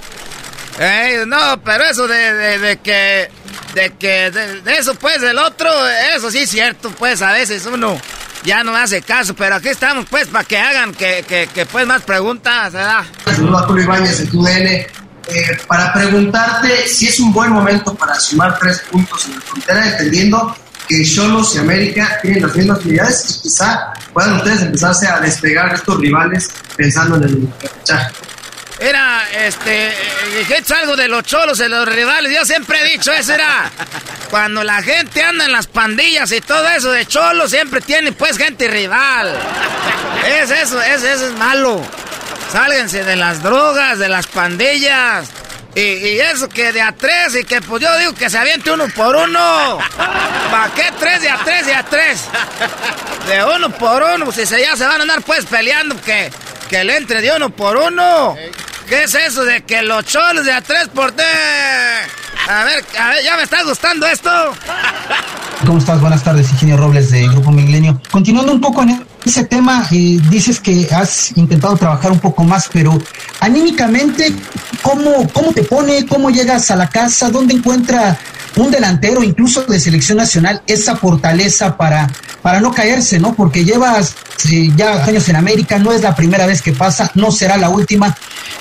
Ey, 0.79 1.25
no, 1.27 1.61
pero 1.63 1.83
eso 1.83 2.07
de, 2.07 2.33
de- 2.33 2.59
de 2.59 2.77
que, 2.79 3.29
de 3.73 3.93
que, 3.99 4.31
de, 4.31 4.61
de 4.61 4.77
eso 4.77 4.95
pues, 4.95 5.21
del 5.21 5.37
otro, 5.37 5.69
eso 6.15 6.31
sí 6.31 6.39
es 6.39 6.49
cierto, 6.49 6.89
pues, 6.91 7.21
a 7.21 7.31
veces 7.33 7.65
uno 7.65 7.99
ya 8.43 8.63
no 8.63 8.75
hace 8.75 9.01
caso, 9.01 9.35
pero 9.35 9.55
aquí 9.55 9.67
estamos, 9.69 10.05
pues, 10.09 10.27
para 10.27 10.45
que 10.45 10.57
hagan, 10.57 10.93
que, 10.93 11.23
que, 11.27 11.47
que, 11.53 11.65
pues, 11.65 11.85
más 11.85 12.01
preguntas, 12.03 12.71
¿verdad? 12.73 13.03
Arturo 13.25 13.81
Ibáñez 13.81 14.17
de 14.19 14.27
TUDN. 14.27 14.67
Eh, 15.27 15.57
para 15.67 15.93
preguntarte 15.93 16.87
si 16.87 17.07
es 17.07 17.19
un 17.19 17.31
buen 17.31 17.51
momento 17.51 17.93
para 17.93 18.15
sumar 18.19 18.57
tres 18.57 18.79
puntos 18.89 19.25
en 19.25 19.35
la 19.35 19.41
frontera, 19.41 19.87
entendiendo 19.87 20.55
que 20.91 21.05
Cholos 21.05 21.55
y 21.55 21.59
América 21.59 22.19
tienen 22.21 22.41
las 22.41 22.55
mismas 22.55 22.83
unidades 22.83 23.25
y 23.29 23.41
quizá 23.43 23.93
puedan 24.11 24.35
ustedes 24.37 24.61
empezarse 24.61 25.07
a 25.07 25.19
despegar 25.19 25.69
de 25.69 25.75
estos 25.75 25.97
rivales 25.99 26.49
pensando 26.75 27.15
en 27.15 27.23
el 27.23 27.47
repechaje. 27.61 28.13
Era, 28.79 29.23
este, 29.45 29.93
dijiste 30.37 30.73
algo 30.73 30.95
de 30.95 31.07
los 31.07 31.23
cholos, 31.23 31.59
de 31.59 31.69
los 31.69 31.87
rivales. 31.87 32.33
Yo 32.33 32.43
siempre 32.45 32.81
he 32.81 32.97
dicho 32.97 33.11
eso, 33.11 33.33
era. 33.33 33.71
Cuando 34.31 34.63
la 34.63 34.81
gente 34.81 35.21
anda 35.21 35.45
en 35.45 35.51
las 35.51 35.67
pandillas 35.67 36.31
y 36.31 36.41
todo 36.41 36.67
eso 36.67 36.91
de 36.91 37.05
cholos, 37.05 37.51
siempre 37.51 37.79
tiene 37.81 38.11
pues 38.11 38.37
gente 38.37 38.67
rival. 38.67 39.37
Es 40.27 40.49
eso, 40.49 40.81
es, 40.81 41.03
eso 41.03 41.27
es 41.27 41.33
malo. 41.33 41.81
Sálganse 42.51 43.03
de 43.03 43.15
las 43.15 43.43
drogas, 43.43 43.99
de 43.99 44.09
las 44.09 44.25
pandillas. 44.27 45.29
Y, 45.73 45.79
y 45.79 46.19
eso 46.19 46.49
que 46.49 46.73
de 46.73 46.81
a 46.81 46.91
tres, 46.91 47.35
y 47.39 47.45
que 47.45 47.61
pues 47.61 47.81
yo 47.81 47.97
digo 47.97 48.13
que 48.13 48.29
se 48.29 48.37
aviente 48.37 48.71
uno 48.71 48.87
por 48.89 49.15
uno. 49.15 49.77
¿Para 50.51 50.73
qué 50.73 50.91
tres 50.99 51.21
de 51.21 51.29
a 51.29 51.37
tres 51.37 51.65
de 51.65 51.73
a 51.73 51.83
tres? 51.83 52.25
De 53.27 53.43
uno 53.43 53.69
por 53.69 54.03
uno, 54.03 54.31
si 54.31 54.45
se, 54.45 54.59
ya 54.61 54.75
se 54.75 54.85
van 54.85 54.99
a 54.99 55.03
andar 55.03 55.21
pues 55.21 55.45
peleando, 55.45 55.95
que, 56.01 56.29
que 56.69 56.83
le 56.83 56.97
entre 56.97 57.21
de 57.21 57.31
uno 57.35 57.49
por 57.51 57.77
uno. 57.77 58.35
¿Qué 58.87 59.03
es 59.03 59.15
eso 59.15 59.45
de 59.45 59.63
que 59.63 59.81
los 59.83 60.03
cholos 60.05 60.45
de 60.45 60.51
a 60.51 60.61
tres 60.61 60.89
por 60.89 61.13
tres? 61.13 61.27
A 62.49 62.65
ver, 62.65 62.83
a 62.99 63.09
ver, 63.09 63.23
ya 63.23 63.37
me 63.37 63.43
está 63.43 63.63
gustando 63.63 64.05
esto. 64.07 64.29
¿Cómo 65.65 65.77
estás? 65.77 66.01
Buenas 66.01 66.23
tardes, 66.23 66.49
Ingenio 66.51 66.75
Robles 66.75 67.11
de 67.11 67.27
Grupo 67.29 67.51
Milenio. 67.51 68.01
Continuando 68.11 68.51
un 68.51 68.59
poco 68.59 68.83
en 68.83 69.05
ese 69.23 69.45
tema 69.45 69.87
eh, 69.91 70.17
dices 70.29 70.59
que 70.59 70.87
has 70.91 71.37
intentado 71.37 71.77
trabajar 71.77 72.11
un 72.11 72.19
poco 72.19 72.43
más, 72.43 72.67
pero 72.73 72.97
anímicamente, 73.39 74.33
¿cómo, 74.81 75.27
¿cómo 75.33 75.51
te 75.53 75.63
pone? 75.63 76.05
¿Cómo 76.05 76.29
llegas 76.29 76.71
a 76.71 76.75
la 76.75 76.89
casa? 76.89 77.29
¿Dónde 77.29 77.53
encuentra 77.53 78.17
un 78.57 78.71
delantero, 78.71 79.23
incluso 79.23 79.63
de 79.63 79.79
selección 79.79 80.17
nacional, 80.17 80.61
esa 80.67 80.95
fortaleza 80.95 81.77
para, 81.77 82.07
para 82.41 82.59
no 82.59 82.73
caerse, 82.73 83.19
¿no? 83.19 83.33
Porque 83.33 83.63
llevas 83.63 84.15
ya 84.75 85.03
años 85.03 85.27
en 85.29 85.35
América, 85.35 85.77
no 85.77 85.91
es 85.91 86.01
la 86.01 86.15
primera 86.15 86.45
vez 86.45 86.61
que 86.61 86.73
pasa, 86.73 87.11
no 87.15 87.31
será 87.31 87.57
la 87.57 87.69
última. 87.69 88.15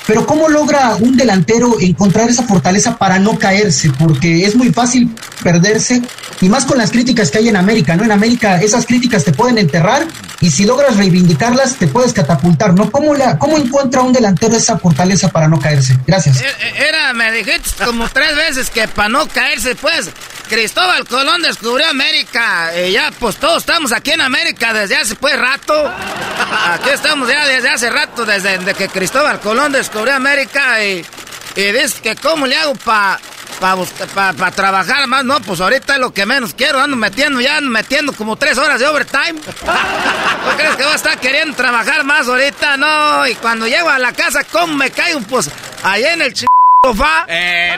Pero 0.06 0.26
¿cómo 0.26 0.48
logra 0.48 0.96
un 0.96 1.16
delantero 1.16 1.76
encontrar 1.80 2.28
esa 2.28 2.42
fortaleza 2.42 2.96
para 2.96 3.18
no 3.18 3.38
caerse? 3.38 3.90
Porque 3.98 4.44
es 4.44 4.56
muy 4.56 4.72
fácil 4.72 5.14
perderse 5.42 6.02
y 6.40 6.48
más 6.48 6.64
con 6.64 6.78
las 6.78 6.90
críticas 6.90 7.30
que 7.30 7.38
hay 7.38 7.48
en 7.48 7.56
América, 7.56 7.96
¿no? 7.96 8.04
En 8.04 8.12
América 8.12 8.60
esas 8.60 8.86
críticas 8.86 9.24
te 9.24 9.32
pueden 9.32 9.58
enterrar 9.58 10.06
y 10.40 10.50
si 10.50 10.64
logras 10.64 10.96
reivindicarlas 10.96 11.76
te 11.76 11.86
puedes 11.86 12.12
catapultar, 12.12 12.74
¿no? 12.74 12.90
¿Cómo, 12.90 13.14
la, 13.14 13.38
cómo 13.38 13.56
encuentra 13.56 14.02
un 14.02 14.12
delantero 14.12 14.56
esa 14.56 14.78
fortaleza 14.78 15.28
para 15.28 15.48
no 15.48 15.58
caerse? 15.58 15.98
Gracias. 16.06 16.40
Eh, 16.40 16.46
eh, 16.46 16.86
era, 16.88 17.12
me 17.12 17.30
dijiste 17.32 17.84
como 17.84 18.08
tres 18.08 18.34
veces 18.36 18.70
que 18.70 18.88
para 18.88 19.08
no 19.08 19.28
caerse, 19.28 19.74
pues, 19.74 20.10
Cristóbal 20.48 21.06
Colón 21.06 21.42
descubrió 21.42 21.88
América. 21.88 22.72
Y 22.76 22.92
ya, 22.92 23.12
pues 23.18 23.36
todos 23.36 23.64
estamos 23.70 23.92
aquí 23.92 24.10
en 24.10 24.20
América 24.20 24.72
desde 24.72 24.96
hace 24.96 25.14
pues 25.14 25.38
rato. 25.38 25.88
Aquí 26.72 26.90
estamos 26.90 27.28
ya 27.28 27.46
desde 27.46 27.68
hace 27.68 27.88
rato, 27.88 28.24
desde, 28.26 28.58
que 28.74 28.88
Cristóbal 28.88 29.38
Colón 29.38 29.70
descubrió 29.70 30.16
América. 30.16 30.82
Y, 30.84 31.06
y 31.54 31.62
dice 31.70 32.00
que 32.02 32.16
cómo 32.16 32.48
le 32.48 32.56
hago 32.56 32.74
para 32.74 33.20
para 33.60 34.32
pa, 34.32 34.50
trabajar 34.50 35.06
más, 35.06 35.22
no, 35.24 35.38
pues 35.40 35.60
ahorita 35.60 35.94
es 35.94 36.00
lo 36.00 36.12
que 36.12 36.24
menos 36.24 36.54
quiero, 36.54 36.80
ando 36.80 36.96
metiendo, 36.96 37.40
ya 37.42 37.58
ando 37.58 37.70
metiendo 37.70 38.12
como 38.12 38.34
tres 38.34 38.58
horas 38.58 38.80
de 38.80 38.88
overtime. 38.88 39.34
¿No 39.34 40.56
crees 40.56 40.74
que 40.76 40.82
voy 40.82 40.92
a 40.92 40.96
estar 40.96 41.18
queriendo 41.20 41.54
trabajar 41.54 42.02
más 42.02 42.26
ahorita? 42.26 42.76
No, 42.76 43.26
y 43.28 43.34
cuando 43.36 43.68
llego 43.68 43.88
a 43.88 43.98
la 43.98 44.12
casa, 44.12 44.42
¿cómo 44.50 44.74
me 44.74 44.90
caigo? 44.90 45.20
Pues 45.20 45.48
ahí 45.84 46.04
en 46.04 46.22
el 46.22 46.34
ch... 46.34 46.46
sofá. 46.84 47.24
Eh, 47.28 47.76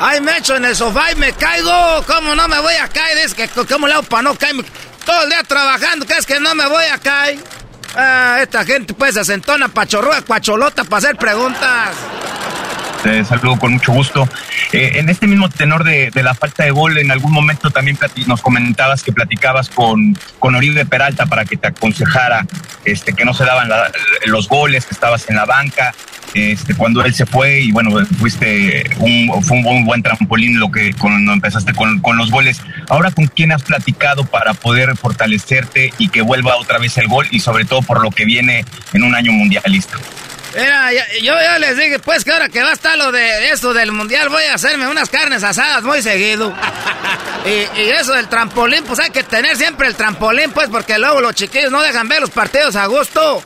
Ahí 0.00 0.20
me 0.20 0.36
echo 0.38 0.56
en 0.56 0.64
el 0.64 0.76
sofá 0.76 1.10
y 1.12 1.16
me 1.16 1.32
caigo. 1.32 2.04
¿Cómo 2.06 2.34
no 2.34 2.46
me 2.46 2.60
voy 2.60 2.74
a 2.74 2.88
caer? 2.88 3.18
Es 3.18 3.34
que, 3.34 3.48
¿cómo 3.48 3.88
le 3.88 3.94
hago 3.94 4.04
para 4.04 4.22
no 4.22 4.34
caerme? 4.36 4.64
Todo 5.04 5.24
el 5.24 5.30
día 5.30 5.42
trabajando, 5.42 6.06
¿crees 6.06 6.26
que 6.26 6.38
no 6.38 6.54
me 6.54 6.66
voy 6.66 6.84
a 6.84 6.98
caer? 6.98 7.38
Ah, 7.96 8.38
esta 8.40 8.64
gente 8.64 8.94
pues 8.94 9.14
se 9.14 9.24
sentona 9.24 9.68
pachorrua, 9.68 10.22
cuacholota 10.22 10.84
para 10.84 10.98
hacer 10.98 11.16
preguntas. 11.16 11.96
Te 13.02 13.24
saludo 13.24 13.58
con 13.58 13.72
mucho 13.72 13.92
gusto. 13.92 14.28
Eh, 14.72 14.92
en 14.96 15.08
este 15.08 15.26
mismo 15.26 15.48
tenor 15.48 15.82
de, 15.82 16.10
la 16.14 16.34
falta 16.34 16.64
de 16.64 16.70
gol, 16.70 16.98
en 16.98 17.10
algún 17.10 17.32
momento 17.32 17.70
también 17.70 17.98
nos 18.26 18.42
comentabas 18.42 19.02
que 19.02 19.12
platicabas 19.12 19.68
con, 19.68 20.16
con 20.38 20.54
Oribe 20.54 20.84
Peralta 20.84 21.26
para 21.26 21.44
que 21.44 21.56
te 21.56 21.68
aconsejara 21.68 22.46
este, 22.84 23.14
que 23.14 23.24
no 23.24 23.34
se 23.34 23.44
daban 23.44 23.68
los 24.26 24.48
goles, 24.48 24.84
que 24.84 24.94
estabas 24.94 25.28
en 25.30 25.36
la 25.36 25.44
banca. 25.44 25.94
Este, 26.34 26.74
cuando 26.74 27.04
él 27.04 27.14
se 27.14 27.26
fue 27.26 27.60
y 27.60 27.72
bueno, 27.72 27.90
fuiste 28.18 28.84
un, 28.98 29.42
fue 29.42 29.58
un 29.58 29.84
buen, 29.84 30.02
trampolín 30.02 30.58
lo 30.58 30.70
que 30.70 30.92
cuando 30.94 31.32
empezaste 31.32 31.72
con, 31.72 32.00
con, 32.00 32.16
los 32.16 32.30
goles. 32.30 32.60
Ahora, 32.88 33.10
¿con 33.10 33.26
quién 33.26 33.52
has 33.52 33.62
platicado 33.62 34.24
para 34.24 34.54
poder 34.54 34.96
fortalecerte 34.96 35.92
y 35.98 36.08
que 36.08 36.22
vuelva 36.22 36.56
otra 36.56 36.78
vez 36.78 36.96
el 36.98 37.08
gol 37.08 37.26
y 37.30 37.40
sobre 37.40 37.64
todo 37.64 37.82
por 37.82 38.02
lo 38.02 38.10
que 38.10 38.24
viene 38.24 38.64
en 38.92 39.02
un 39.02 39.14
año 39.14 39.32
mundialista? 39.32 39.98
Mira, 40.54 40.90
yo 41.22 41.34
ya 41.34 41.58
les 41.58 41.76
dije, 41.76 41.98
pues 41.98 42.24
que 42.24 42.32
ahora 42.32 42.48
que 42.48 42.62
va 42.62 42.70
a 42.70 42.72
estar 42.72 42.96
lo 42.96 43.12
de 43.12 43.50
eso 43.50 43.74
del 43.74 43.92
mundial, 43.92 44.28
voy 44.28 44.44
a 44.44 44.54
hacerme 44.54 44.88
unas 44.88 45.10
carnes 45.10 45.44
asadas 45.44 45.82
muy 45.82 46.02
seguido. 46.02 46.54
Y, 47.46 47.80
y, 47.80 47.90
eso 47.90 48.12
del 48.12 48.28
trampolín, 48.28 48.84
pues 48.84 48.98
hay 48.98 49.10
que 49.10 49.22
tener 49.22 49.56
siempre 49.56 49.86
el 49.86 49.94
trampolín, 49.94 50.50
pues, 50.50 50.68
porque 50.68 50.98
luego 50.98 51.20
los 51.20 51.34
chiquillos 51.34 51.70
no 51.70 51.80
dejan 51.80 52.06
ver 52.06 52.20
los 52.20 52.30
partidos 52.30 52.76
a 52.76 52.84
gusto. 52.86 53.42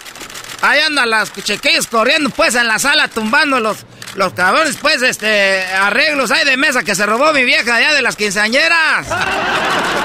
Ahí 0.62 0.80
andan 0.80 1.10
las 1.10 1.32
chiquillos 1.34 1.88
corriendo, 1.88 2.30
pues, 2.30 2.54
en 2.54 2.68
la 2.68 2.78
sala, 2.78 3.08
tumbando 3.08 3.58
los, 3.58 3.78
los 4.14 4.32
cabrones, 4.32 4.76
pues, 4.80 5.02
este, 5.02 5.64
arreglos 5.64 6.30
hay 6.30 6.44
de 6.44 6.56
mesa 6.56 6.84
que 6.84 6.94
se 6.94 7.04
robó 7.04 7.32
mi 7.32 7.42
vieja 7.44 7.74
allá 7.74 7.92
de 7.92 8.00
las 8.00 8.16
quinceañeras. 8.16 9.06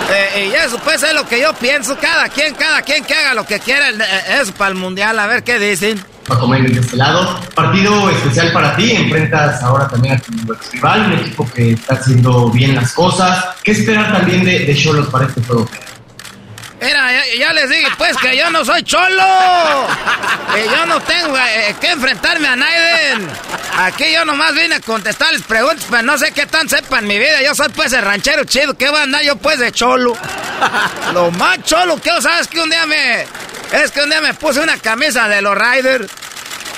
Eh, 0.09 0.51
y 0.53 0.55
eso, 0.55 0.79
pues, 0.85 1.03
es 1.03 1.13
lo 1.13 1.27
que 1.27 1.41
yo 1.41 1.53
pienso. 1.55 1.97
Cada 1.99 2.29
quien, 2.29 2.55
cada 2.55 2.81
quien 2.81 3.03
que 3.03 3.13
haga 3.13 3.33
lo 3.33 3.45
que 3.45 3.59
quiera. 3.59 3.89
Eh, 3.89 4.39
eso 4.41 4.53
para 4.53 4.69
el 4.69 4.75
mundial, 4.75 5.19
a 5.19 5.27
ver 5.27 5.43
qué 5.43 5.59
dicen. 5.59 6.01
Paco 6.25 6.47
Méndez 6.47 6.75
de 6.75 6.79
este 6.79 6.95
lado. 6.95 7.41
Partido 7.53 8.09
especial 8.09 8.53
para 8.53 8.73
ti, 8.77 8.91
enfrentas 8.91 9.61
ahora 9.63 9.85
también 9.89 10.15
a 10.15 10.19
tu 10.19 10.31
rival, 10.71 11.07
un 11.07 11.19
equipo 11.19 11.49
que 11.53 11.71
está 11.73 11.95
haciendo 11.95 12.49
bien 12.49 12.75
las 12.75 12.93
cosas. 12.93 13.47
¿Qué 13.61 13.71
esperar 13.71 14.13
también 14.13 14.45
de, 14.45 14.59
de 14.59 14.75
Cholos 14.75 15.07
para 15.07 15.25
este 15.25 15.41
juego? 15.43 15.69
Mira, 16.87 17.11
ya, 17.37 17.51
les 17.51 17.69
dije 17.69 17.87
pues 17.97 18.15
que 18.15 18.37
yo 18.37 18.49
no 18.49 18.63
soy 18.63 18.81
cholo. 18.83 19.23
Que 20.53 20.63
yo 20.63 20.85
no 20.85 21.01
tengo 21.01 21.37
eh, 21.37 21.75
que 21.81 21.91
enfrentarme 21.91 22.47
a 22.47 22.55
Naiden. 22.55 23.29
Aquí 23.77 24.05
yo 24.13 24.23
nomás 24.23 24.53
vine 24.55 24.75
a 24.75 24.79
contestarles 24.79 25.41
preguntas, 25.41 25.85
pero 25.89 26.03
no 26.03 26.17
sé 26.17 26.31
qué 26.31 26.45
tan 26.45 26.69
sepan 26.69 27.05
mi 27.05 27.19
vida. 27.19 27.41
Yo 27.41 27.53
soy 27.55 27.67
pues 27.75 27.91
el 27.91 28.03
ranchero 28.03 28.45
chido. 28.45 28.77
¿Qué 28.77 28.89
va 28.89 29.01
a 29.01 29.03
andar 29.03 29.21
yo 29.21 29.35
pues 29.35 29.59
de 29.59 29.73
cholo? 29.73 30.15
Lo 31.13 31.29
más 31.31 31.61
cholo 31.63 32.01
que 32.01 32.09
sabes 32.21 32.47
que 32.47 32.61
un 32.61 32.69
día 32.69 32.85
me... 32.85 33.27
Es 33.73 33.91
que 33.91 34.03
un 34.03 34.09
día 34.09 34.21
me 34.21 34.33
puse 34.33 34.61
una 34.61 34.77
camisa 34.77 35.27
de 35.27 35.41
los 35.41 35.57
Riders. 35.57 36.09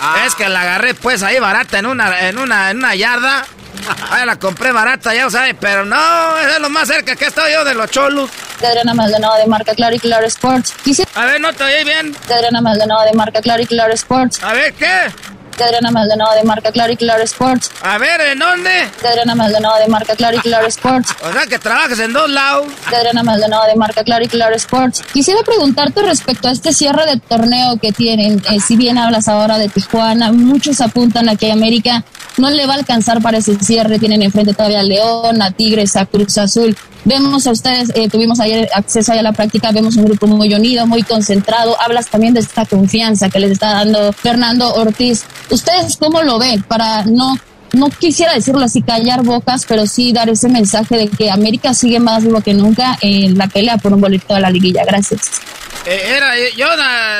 Ah. 0.02 0.23
Es 0.26 0.34
que 0.34 0.49
la 0.49 0.61
agarré 0.61 0.95
pues 0.95 1.22
ahí 1.22 1.38
barata 1.40 1.77
en 1.77 1.86
una, 1.86 2.27
en 2.27 2.40
una, 2.40 2.72
en 2.72 2.77
una 2.77 2.95
yarda. 2.95 3.45
Ahí 4.11 4.26
la 4.26 4.38
compré 4.38 4.72
barata, 4.72 5.14
ya 5.14 5.30
sabes, 5.30 5.56
pero 5.60 5.85
no, 5.85 6.38
es 6.39 6.60
lo 6.60 6.69
más 6.69 6.88
cerca 6.88 7.15
que 7.15 7.26
estoy 7.26 7.53
yo 7.53 7.64
de 7.64 7.73
los 7.73 7.89
cholos. 7.89 8.30
De 8.60 8.68
Adriana 8.68 8.93
Maldonado 8.93 9.35
de 9.38 9.47
marca 9.47 9.73
Claro 9.73 9.95
y 9.95 9.99
Claro 9.99 10.26
Sports. 10.27 10.73
A 11.15 11.26
ver, 11.26 11.39
no 11.39 11.53
te 11.53 11.64
oí 11.64 11.84
bien. 11.84 12.15
De 12.27 12.34
Adriana 12.34 12.61
Maldonado 12.61 13.06
de 13.06 13.14
marca 13.14 13.41
Claro 13.41 13.61
y 13.61 13.65
Claro 13.65 13.93
Sports. 13.93 14.43
A 14.43 14.53
ver, 14.53 14.73
¿qué? 14.73 15.11
De 15.60 15.65
Adriana 15.65 15.91
Maldonado 15.91 16.34
de 16.36 16.44
marca 16.44 16.72
Claro 16.72 16.91
y 16.94 16.98
Claro 16.98 17.23
Sports. 17.23 17.72
A 17.81 17.98
ver, 17.98 18.22
¿en 18.22 18.40
dónde? 18.40 18.69
De 19.02 19.07
Adriana 19.07 19.36
Maldonado 19.36 19.77
de 19.80 19.88
marca 19.88 20.15
Claro 20.15 20.38
y 20.38 20.40
Claro 20.40 20.68
Sports. 20.68 21.15
o 21.22 21.31
sea 21.31 21.45
que 21.45 21.60
trabajas 21.60 21.99
en 21.99 22.14
dos 22.14 22.30
lados. 22.30 22.68
De 22.90 22.95
Adriana 22.95 23.23
Maldonado 23.23 23.65
de 23.68 23.76
marca 23.76 24.03
Claro 24.03 24.23
y 24.23 24.27
Claro 24.27 24.56
Sports. 24.56 25.03
Quisiera 25.14 25.41
preguntarte 25.44 26.02
respecto 26.02 26.48
a 26.48 26.52
este 26.52 26.73
cierre 26.73 27.06
de 27.06 27.19
torneo 27.19 27.77
que 27.77 27.91
tienen. 27.91 28.41
Eh, 28.49 28.60
si 28.60 28.76
bien 28.77 28.98
hablas 28.98 29.27
ahora 29.27 29.57
de 29.57 29.69
Tijuana, 29.69 30.31
muchos 30.31 30.81
apuntan 30.81 31.30
a 31.30 31.36
que 31.36 31.52
América 31.52 32.03
no 32.38 32.49
le 32.49 32.65
va 32.65 32.73
a 32.73 32.77
alcanzar 32.77 33.22
para 33.22 33.38
ese 33.40 33.56
cierre. 33.60 33.99
Tienen 33.99 34.22
enfrente 34.22 34.53
todavía 34.53 34.80
a 34.80 34.84
León, 34.84 35.41
a 35.41 35.52
Tigres, 35.52 35.95
a 35.95 36.06
Cruz 36.06 36.38
Azul. 36.38 36.76
Vemos 37.05 37.47
a 37.47 37.51
ustedes, 37.51 37.91
eh, 37.95 38.09
tuvimos 38.09 38.39
ayer 38.39 38.69
acceso 38.73 39.13
a 39.13 39.21
la 39.21 39.31
práctica, 39.31 39.71
vemos 39.71 39.95
un 39.95 40.05
grupo 40.05 40.27
muy 40.27 40.53
unido, 40.53 40.85
muy 40.85 41.03
concentrado. 41.03 41.80
Hablas 41.81 42.07
también 42.07 42.34
de 42.34 42.41
esta 42.41 42.65
confianza 42.65 43.30
que 43.30 43.39
les 43.39 43.51
está 43.51 43.71
dando 43.71 44.11
Fernando 44.13 44.73
Ortiz. 44.73 45.23
¿Ustedes 45.49 45.97
cómo 45.97 46.21
lo 46.23 46.38
ven? 46.39 46.61
Para 46.63 47.05
no, 47.05 47.38
no 47.73 47.89
quisiera 47.89 48.34
decirlo 48.34 48.65
así, 48.65 48.81
callar 48.81 49.23
bocas, 49.23 49.65
pero 49.67 49.88
sí 49.88 50.11
dar 50.11 50.30
ese 50.30 50.49
mensaje 50.49 50.97
de 50.97 51.07
que 51.07 51.31
América 51.31 51.73
sigue 51.73 51.99
más 51.99 52.23
vivo 52.23 52.41
que 52.41 52.53
nunca 52.53 52.97
en 53.01 53.38
la 53.38 53.47
pelea 53.47 53.77
por 53.77 53.93
un 53.93 54.01
boleto 54.01 54.34
de 54.34 54.41
la 54.41 54.49
liguilla. 54.49 54.84
Gracias. 54.85 55.41
Eh, 55.85 56.15
era, 56.17 56.34
yo 56.57 56.67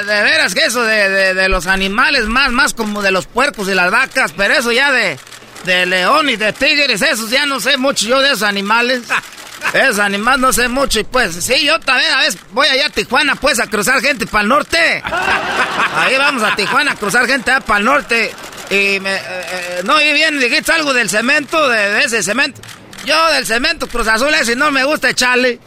de 0.06 0.23
veras 0.23 0.53
que 0.53 0.65
eso 0.65 0.84
de, 0.84 1.34
de, 1.34 1.49
los 1.49 1.68
animales 1.68 2.26
más, 2.26 2.51
más 2.51 2.73
como 2.73 3.01
de 3.01 3.11
los 3.11 3.26
puercos 3.27 3.69
y 3.69 3.73
las 3.73 3.89
vacas, 3.89 4.34
pero 4.35 4.53
eso 4.53 4.72
ya 4.73 4.91
de, 4.91 5.18
de 5.65 5.85
león 5.85 6.30
y 6.30 6.35
de 6.35 6.51
tigres, 6.51 7.01
esos 7.01 7.30
ya 7.30 7.45
no 7.45 7.61
sé 7.61 7.77
mucho 7.77 8.06
yo 8.06 8.19
de 8.19 8.27
esos 8.27 8.43
animales. 8.43 9.03
Es 9.73 9.99
animal, 9.99 10.41
no 10.41 10.52
sé 10.52 10.68
mucho. 10.68 10.99
Y 10.99 11.03
pues, 11.03 11.36
sí, 11.36 11.65
yo 11.65 11.80
también 11.80 12.11
a 12.11 12.22
veces 12.22 12.40
voy 12.52 12.68
allá 12.68 12.88
a 12.88 12.90
Tijuana, 12.90 13.36
pues, 13.36 13.60
a 13.60 13.68
cruzar 13.68 14.02
gente 14.02 14.26
para 14.26 14.44
el 14.44 14.49
norte. 14.49 15.03
Ahí 15.95 16.18
vamos 16.18 16.44
a 16.44 16.56
Tijuana 16.56 16.94
a 16.94 16.95
cruzar 16.95 17.27
gente 17.27 17.52
para 17.65 17.80
el 17.80 17.86
norte. 17.86 18.34
Y 18.69 18.99
me. 18.99 19.15
Eh, 19.15 19.22
eh, 19.22 19.81
no, 19.84 20.02
y 20.02 20.14
bien, 20.14 20.40
dijiste 20.40 20.72
algo 20.72 20.94
del 20.94 21.10
cemento, 21.10 21.68
de, 21.69 22.03
ese 22.03 22.23
cemento. 22.23 22.61
Yo 23.06 23.27
del 23.31 23.45
cemento 23.45 23.88
Cruz 23.88 24.07
Azul 24.07 24.34
ese 24.34 24.56
no 24.56 24.72
me 24.72 24.84
gusta 24.84 25.10
echarle. 25.10 25.60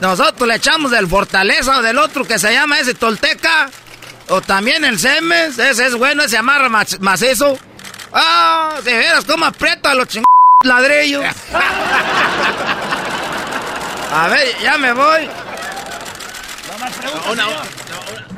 Nosotros 0.00 0.48
le 0.48 0.56
echamos 0.56 0.90
del 0.90 1.06
Fortaleza 1.06 1.78
o 1.78 1.82
del 1.82 1.98
otro 1.98 2.24
que 2.24 2.38
se 2.38 2.52
llama 2.52 2.80
ese 2.80 2.94
Tolteca. 2.94 3.70
O 4.28 4.40
también 4.40 4.84
el 4.84 4.98
Semes, 4.98 5.58
ese 5.58 5.86
es 5.86 5.94
bueno, 5.94 6.24
ese 6.24 6.36
amarra 6.36 6.68
macizo. 7.00 7.58
Ah, 8.12 8.76
de 8.82 8.94
veras, 8.94 9.24
cómo 9.24 9.44
aprieta 9.44 9.94
los 9.94 10.08
ching 10.08 10.24
ladrillos. 10.64 11.24
A 14.14 14.28
ver, 14.28 14.46
ya 14.62 14.78
me 14.78 14.92
voy. 14.92 15.28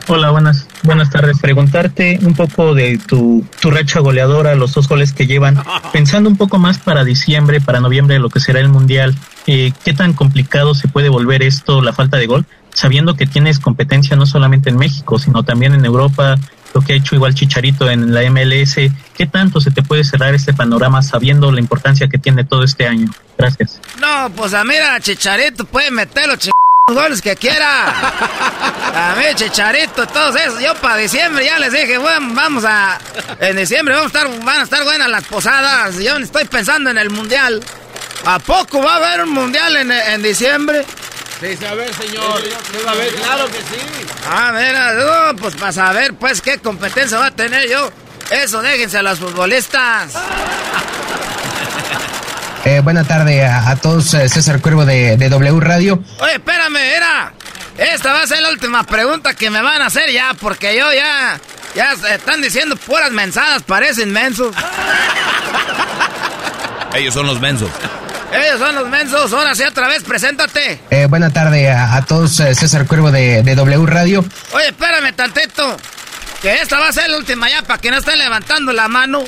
Hola, 0.09 0.31
buenas, 0.31 0.67
buenas 0.85 1.11
tardes. 1.11 1.39
Preguntarte 1.39 2.19
un 2.23 2.33
poco 2.33 2.75
de 2.75 2.97
tu, 2.97 3.45
tu 3.61 3.71
racha 3.71 4.01
goleadora, 4.01 4.55
los 4.55 4.73
dos 4.73 4.89
goles 4.89 5.13
que 5.13 5.27
llevan. 5.27 5.63
Pensando 5.93 6.31
un 6.31 6.39
poco 6.39 6.57
más 6.59 6.79
para 6.79 7.05
diciembre, 7.05 7.61
para 7.61 7.81
noviembre, 7.81 8.19
lo 8.19 8.31
que 8.31 8.41
será 8.41 8.61
el 8.61 8.71
Mundial, 8.71 9.15
eh, 9.47 9.71
¿qué 9.85 9.93
tan 9.93 10.15
complicado 10.15 10.75
se 10.75 10.89
puede 10.89 11.11
volver 11.11 11.43
esto, 11.43 11.83
la 11.83 11.93
falta 11.93 12.17
de 12.17 12.27
gol? 12.27 12.47
Sabiendo 12.73 13.15
que 13.15 13.27
tienes 13.27 13.59
competencia 13.59 14.17
no 14.17 14.25
solamente 14.25 14.71
en 14.71 14.79
México, 14.79 15.19
sino 15.19 15.43
también 15.43 15.75
en 15.75 15.85
Europa, 15.85 16.37
lo 16.77 16.83
que 16.83 16.93
ha 16.93 16.97
hecho 16.97 17.15
igual 17.15 17.35
Chicharito 17.35 17.89
en 17.91 18.13
la 18.13 18.21
MLS. 18.31 18.75
¿Qué 19.17 19.27
tanto 19.27 19.63
se 19.63 19.71
te 19.71 19.83
puede 19.83 20.05
cerrar 20.05 20.35
este 20.35 20.53
panorama 20.53 21.01
sabiendo 21.01 21.51
la 21.51 21.59
importancia 21.59 22.07
que 22.07 22.19
tiene 22.19 22.45
todo 22.45 22.65
este 22.65 22.87
año? 22.87 23.11
Gracias. 23.39 23.81
No, 23.99 24.31
pues 24.37 24.53
a 24.53 24.63
mira, 24.63 25.01
Chicharito 25.01 25.65
puede 25.65 25.91
meterlo, 25.91 26.37
ch 26.37 26.51
goles 26.93 27.23
que 27.23 27.35
quiera. 27.35 27.89
A 27.89 29.15
mí, 29.17 29.25
Chicharito, 29.37 30.07
todos 30.07 30.37
esos. 30.37 30.61
Yo 30.61 30.75
para 30.75 30.99
diciembre 30.99 31.47
ya 31.47 31.59
les 31.59 31.73
dije, 31.73 31.97
bueno, 31.97 32.35
vamos 32.35 32.65
a... 32.67 32.99
En 33.41 33.57
diciembre 33.57 33.95
vamos 33.95 34.15
a 34.15 34.19
estar, 34.19 34.45
van 34.45 34.61
a 34.61 34.65
estar 34.65 34.85
buenas 34.85 35.09
las 35.09 35.25
posadas. 35.25 35.97
Yo 35.97 36.15
estoy 36.19 36.45
pensando 36.45 36.91
en 36.91 36.99
el 36.99 37.09
mundial. 37.09 37.65
¿A 38.27 38.39
poco 38.39 38.83
va 38.83 38.95
a 38.95 38.97
haber 38.97 39.25
un 39.25 39.31
mundial 39.31 39.77
en 39.77 40.23
diciembre? 40.23 40.85
Sí, 41.41 41.65
a 41.67 41.75
ver, 41.75 41.95
señor. 41.95 42.41
Sí, 42.43 42.79
va 42.87 42.93
a 42.93 42.95
ver, 42.95 43.15
claro 43.15 43.47
que 43.47 43.59
sí. 43.59 44.07
Ah, 44.29 44.53
mira, 44.55 44.93
no, 44.95 45.37
pues 45.37 45.55
para 45.55 45.73
saber, 45.73 46.15
pues, 46.15 46.41
qué 46.41 46.59
competencia 46.59 47.19
va 47.19 47.27
a 47.27 47.31
tener 47.31 47.69
yo. 47.69 47.91
Eso, 48.31 48.63
déjense 48.63 48.99
a 48.99 49.03
los 49.03 49.19
futbolistas. 49.19 50.13
Eh, 52.65 52.81
buena 52.81 53.05
tarde 53.05 53.47
a, 53.47 53.69
a 53.71 53.77
todos, 53.77 54.13
eh, 54.15 54.29
César 54.29 54.61
Cuervo 54.61 54.85
de, 54.85 55.17
de 55.17 55.29
W 55.29 55.61
Radio. 55.61 56.03
Oye, 56.19 56.33
espérame, 56.33 56.79
era. 56.79 57.33
Esta 57.79 58.13
va 58.13 58.23
a 58.23 58.27
ser 58.27 58.43
la 58.43 58.51
última 58.51 58.83
pregunta 58.83 59.35
que 59.35 59.51
me 59.51 59.63
van 59.63 59.83
a 59.83 59.87
hacer 59.87 60.11
ya, 60.11 60.35
porque 60.35 60.77
yo 60.77 60.93
ya. 60.93 61.39
Ya 61.77 61.95
se 61.95 62.17
están 62.17 62.43
diciendo 62.43 62.75
puras 62.75 63.13
mensadas, 63.13 63.63
parecen 63.63 64.11
mensos. 64.11 64.53
Ellos 66.95 67.15
son 67.15 67.29
los 67.29 67.39
mensos. 67.41 67.71
Ellos 68.33 68.59
son 68.59 68.75
los 68.75 68.89
mensos. 68.89 69.33
Ahora 69.33 69.55
sí, 69.55 69.63
otra 69.63 69.89
vez, 69.89 70.03
preséntate. 70.03 70.81
Eh, 70.91 71.07
buena 71.07 71.31
tarde 71.31 71.71
a, 71.71 71.95
a 71.97 72.05
todos, 72.05 72.39
eh, 72.41 72.55
César 72.55 72.87
Cuervo 72.87 73.11
de, 73.11 73.43
de 73.43 73.55
W 73.55 73.87
Radio. 73.87 74.25
Oye, 74.53 74.69
espérame 74.69 75.15
tantito. 75.15 75.77
Que 76.43 76.61
esta 76.61 76.79
va 76.79 76.89
a 76.89 76.93
ser 76.93 77.09
la 77.09 77.17
última 77.17 77.49
ya, 77.49 77.63
para 77.63 77.81
que 77.81 77.91
no 77.91 77.97
estén 77.97 78.19
levantando 78.19 78.71
la 78.73 78.89
mano. 78.89 79.25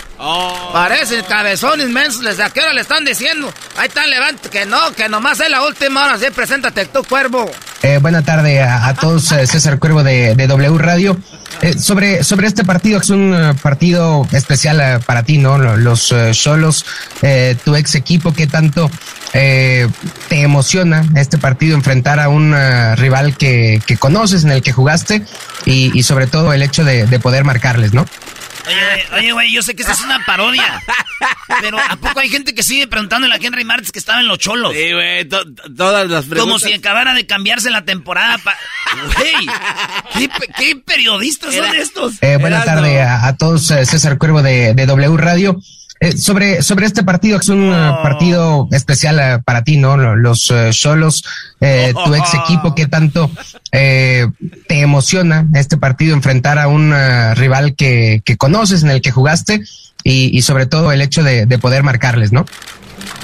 Parecen 0.73 1.25
cabezones 1.25 1.89
mensos, 1.89 2.21
¿desde 2.23 2.43
a 2.45 2.51
qué 2.51 2.61
hora 2.61 2.75
le 2.75 2.83
están 2.83 3.05
diciendo? 3.05 3.53
Ahí 3.79 3.89
están 3.89 4.11
levantando, 4.11 4.51
que 4.51 4.67
no, 4.67 4.93
que 4.93 5.09
nomás 5.09 5.41
es 5.41 5.49
la 5.49 5.65
última 5.65 6.05
hora, 6.05 6.19
sí, 6.19 6.27
preséntate 6.35 6.85
tú, 6.87 7.03
cuervo. 7.05 7.51
Eh, 7.83 7.99
buena 8.03 8.23
tarde 8.23 8.61
a, 8.63 8.89
a 8.89 8.95
todos, 8.95 9.33
eh, 9.33 9.47
César 9.47 9.79
Cuervo 9.79 10.03
de, 10.03 10.35
de 10.35 10.47
W 10.47 10.77
Radio. 10.79 11.17
Eh, 11.61 11.77
sobre, 11.77 12.23
sobre 12.23 12.47
este 12.47 12.63
partido, 12.65 13.01
que 13.01 13.05
es 13.05 13.11
un 13.11 13.35
eh, 13.35 13.53
partido 13.61 14.27
especial 14.31 14.81
eh, 14.81 14.99
para 15.05 15.25
ti, 15.25 15.39
¿no? 15.39 15.59
Lo- 15.59 15.77
Los 15.77 16.15
Cholos, 16.33 16.85
eh, 17.23 17.57
tu 17.65 17.75
ex 17.75 17.97
equipo, 17.97 18.33
¿qué 18.33 18.47
tanto 18.47 18.91
te 19.33 19.87
emociona 20.31 21.05
este 21.15 21.37
partido 21.37 21.77
enfrentar 21.77 22.19
a 22.19 22.29
un 22.31 22.55
rival 22.97 23.37
que, 23.37 23.81
que 23.87 23.97
conoces, 23.99 24.43
en 24.45 24.51
el 24.51 24.63
que 24.63 24.73
jugaste 24.73 25.23
y, 25.67 25.97
y 25.97 26.03
sobre 26.03 26.27
todo 26.27 26.53
el 26.55 26.63
hecho 26.63 26.83
de 26.83 27.21
poder 27.21 27.45
marcarles, 27.45 27.93
¿no? 27.93 28.07
Oye, 28.69 29.07
oye, 29.19 29.33
güey, 29.33 29.53
yo 29.53 29.63
sé 29.63 29.75
que 29.75 29.83
esta 29.83 29.95
es 29.95 30.01
una 30.03 30.25
parodia. 30.25 30.83
Pero 31.61 31.79
¿a 31.79 31.97
poco 31.97 32.21
hay 32.21 32.29
gente 32.29 32.55
que 32.55 32.63
sigue 32.63 32.87
preguntándole 32.87 33.35
a 33.35 33.39
Henry 33.41 33.65
Martins 33.65 33.91
que 33.93 33.99
estaba 33.99 34.21
en 34.21 34.29
los 34.29 34.39
cholos? 34.39 34.73
Sí, 34.75 34.93
güey, 34.93 35.25
to- 35.29 35.45
to- 35.55 35.75
todas 35.77 36.09
las 36.09 36.25
preguntas. 36.27 36.43
Como 36.45 36.59
si 36.59 36.73
acabara 36.73 37.15
de 37.15 37.27
cambiarse 37.27 37.71
la 37.71 37.85
temporada. 37.85 38.37
Güey, 39.17 39.35
¿qué, 40.19 40.29
pe- 40.29 40.53
qué 40.57 40.77
periodistas 40.77 41.55
son 41.55 41.75
estos? 41.75 42.15
Eh, 42.21 42.37
buena 42.39 42.65
tarde 42.65 43.01
a, 43.03 43.27
a 43.27 43.37
todos, 43.37 43.71
eh, 43.71 43.85
César 43.87 44.19
Cuervo 44.19 44.43
de, 44.43 44.75
de 44.75 44.87
W 44.87 45.17
Radio. 45.17 45.57
Eh, 46.01 46.17
sobre, 46.17 46.63
sobre 46.63 46.87
este 46.87 47.03
partido, 47.03 47.39
que 47.39 47.43
es 47.43 47.49
un 47.49 47.73
eh, 47.73 47.93
partido 48.03 48.69
especial 48.71 49.19
eh, 49.19 49.39
para 49.45 49.65
ti, 49.65 49.77
¿no? 49.79 49.97
Lo- 49.97 50.15
Los 50.15 50.49
eh, 50.51 50.71
Cholos, 50.73 51.25
eh, 51.61 51.93
tu 52.05 52.15
ex 52.15 52.35
equipo, 52.35 52.75
¿qué 52.75 52.87
tanto 52.87 53.31
te 53.71 54.81
emociona 54.81 55.45
este 55.55 55.77
partido 55.77 56.15
enfrentar 56.15 56.59
a 56.59 56.69
un 56.69 56.95
rival 57.35 57.75
que, 57.75 58.23
que 58.25 58.37
conoces, 58.37 58.83
en 58.83 58.91
el 58.91 59.01
que 59.03 59.11
jugaste 59.11 59.61
y, 60.05 60.37
y 60.37 60.43
sobre 60.43 60.67
todo 60.67 60.93
el 60.93 61.01
hecho 61.03 61.23
de, 61.23 61.47
de 61.47 61.59
poder 61.59 61.83
marcarles, 61.83 62.33
¿no? 62.33 62.47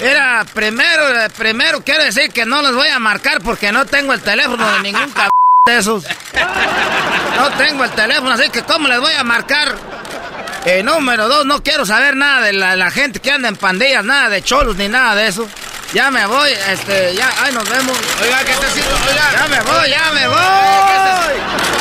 Era, 0.02 0.44
primero, 0.54 1.02
primero 1.36 1.82
quiero 1.84 2.04
decir 2.04 2.30
que 2.30 2.44
no 2.44 2.60
los 2.62 2.74
voy 2.74 2.88
a 2.88 2.98
marcar 2.98 3.40
porque 3.42 3.70
no 3.72 3.84
tengo 3.86 4.12
el 4.12 4.20
teléfono 4.20 4.68
de 4.72 4.80
ningún 4.82 5.10
cabrón 5.14 5.30
de 5.66 5.78
esos. 5.78 6.04
No 7.36 7.50
tengo 7.56 7.84
el 7.84 7.90
teléfono, 7.92 8.30
así 8.32 8.50
que 8.50 8.62
¿cómo 8.62 8.88
les 8.88 9.00
voy 9.00 9.12
a 9.18 9.24
marcar? 9.24 9.74
Eh, 10.66 10.82
número 10.82 11.28
dos, 11.28 11.44
no 11.44 11.62
quiero 11.62 11.84
saber 11.84 12.16
nada 12.16 12.40
de 12.40 12.54
la, 12.54 12.74
la 12.74 12.90
gente 12.90 13.20
que 13.20 13.30
anda 13.30 13.48
en 13.48 13.56
pandillas, 13.56 14.02
nada 14.02 14.30
de 14.30 14.42
cholos 14.42 14.76
ni 14.76 14.88
nada 14.88 15.14
de 15.14 15.28
eso. 15.28 15.46
Ya 15.92 16.10
me 16.10 16.24
voy, 16.26 16.50
este, 16.70 17.14
ya, 17.14 17.30
ay, 17.42 17.52
nos 17.52 17.68
vemos. 17.68 17.96
Oiga, 18.22 18.42
¿qué 18.44 18.52
está 18.52 18.66
haciendo? 18.66 18.94
Oiga. 19.08 19.30
Ya 19.32 19.48
me 19.48 19.60
voy, 19.60 19.90
ya 19.90 20.12
me 20.12 20.28
voy. 20.28 21.74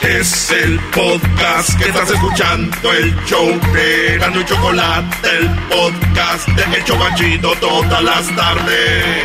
Es 0.00 0.50
el 0.50 0.80
podcast 0.90 1.78
que 1.78 1.84
estás 1.90 2.10
escuchando, 2.10 2.92
el 2.92 3.24
show 3.24 3.48
de 3.72 4.18
Gano 4.18 4.40
y 4.40 4.44
Chocolate, 4.44 5.28
el 5.38 5.48
podcast 5.68 6.48
de 6.48 6.76
El 6.76 6.84
Chobachito 6.84 7.54
todas 7.60 8.02
las 8.02 8.36
tardes. 8.36 9.24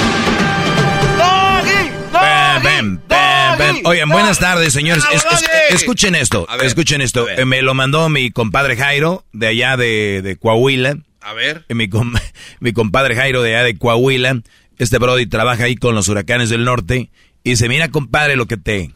bam. 3.75 3.85
Oigan, 3.85 4.09
buenas 4.09 4.39
tardes, 4.39 4.73
señores. 4.73 5.03
Es- 5.13 5.25
es- 5.25 5.49
escuchen 5.81 6.15
esto, 6.15 6.47
escuchen 6.63 7.01
esto. 7.01 7.27
Eh, 7.29 7.45
Me 7.45 7.61
lo 7.61 7.73
mandó 7.73 8.09
mi 8.09 8.31
compadre 8.31 8.75
Jairo, 8.77 9.25
de 9.33 9.47
allá 9.47 9.77
de, 9.77 10.21
de 10.23 10.35
Coahuila. 10.37 10.97
A 11.21 11.33
ver. 11.33 11.65
Eh, 11.69 11.75
Mi, 11.75 11.87
com- 11.89 12.13
mi 12.59 12.73
compadre 12.73 13.15
Jairo, 13.15 13.41
de 13.41 13.55
allá 13.55 13.63
de 13.65 13.77
Coahuila. 13.77 14.41
Este 14.79 14.97
Brody 14.97 15.27
trabaja 15.27 15.65
ahí 15.65 15.75
con 15.75 15.93
los 15.95 16.07
huracanes 16.07 16.49
del 16.49 16.63
norte. 16.65 17.09
Y 17.43 17.51
dice, 17.51 17.69
mira, 17.69 17.89
compadre, 17.89 18.35
lo 18.35 18.45
que 18.47 18.57
te, 18.57 18.91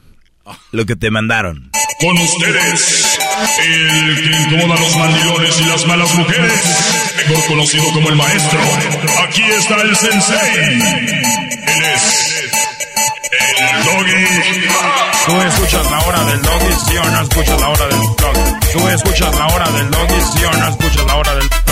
lo 0.71 0.85
que 0.85 0.95
te 0.95 1.11
mandaron. 1.11 1.71
Con 1.99 2.17
ustedes, 2.17 3.17
el 3.63 4.15
que 4.29 4.37
incomoda 4.55 4.75
a 4.77 4.81
los 4.81 4.95
mandilones 4.97 5.61
y 5.61 5.65
las 5.65 5.85
malas 5.87 6.13
mujeres, 6.15 6.51
mejor 7.29 7.45
conocido 7.45 7.83
como 7.93 8.09
el 8.09 8.15
maestro. 8.15 8.59
Aquí 9.23 9.43
está 9.43 9.81
el 9.81 9.95
sensei. 9.95 10.63
Él 11.67 11.83
es 11.93 12.51
Tú 15.25 15.41
escuchas 15.41 15.91
la 15.91 15.99
hora 15.99 16.23
del 16.25 16.41
doggy, 16.41 16.73
sí 16.87 16.97
o 16.97 17.03
no 17.03 17.21
escuchas 17.21 17.59
la 17.59 17.69
hora 17.69 17.87
del 17.87 17.99
doggy. 17.99 18.71
Tú 18.73 18.87
escuchas 18.87 19.35
la 19.35 19.47
hora 19.47 19.71
del 19.71 19.91
doggy, 19.91 20.21
sí 20.33 20.45
o 20.45 20.53
no 20.57 20.67
escuchas 20.69 21.05
la 21.05 21.15
hora 21.15 21.35
del. 21.35 21.64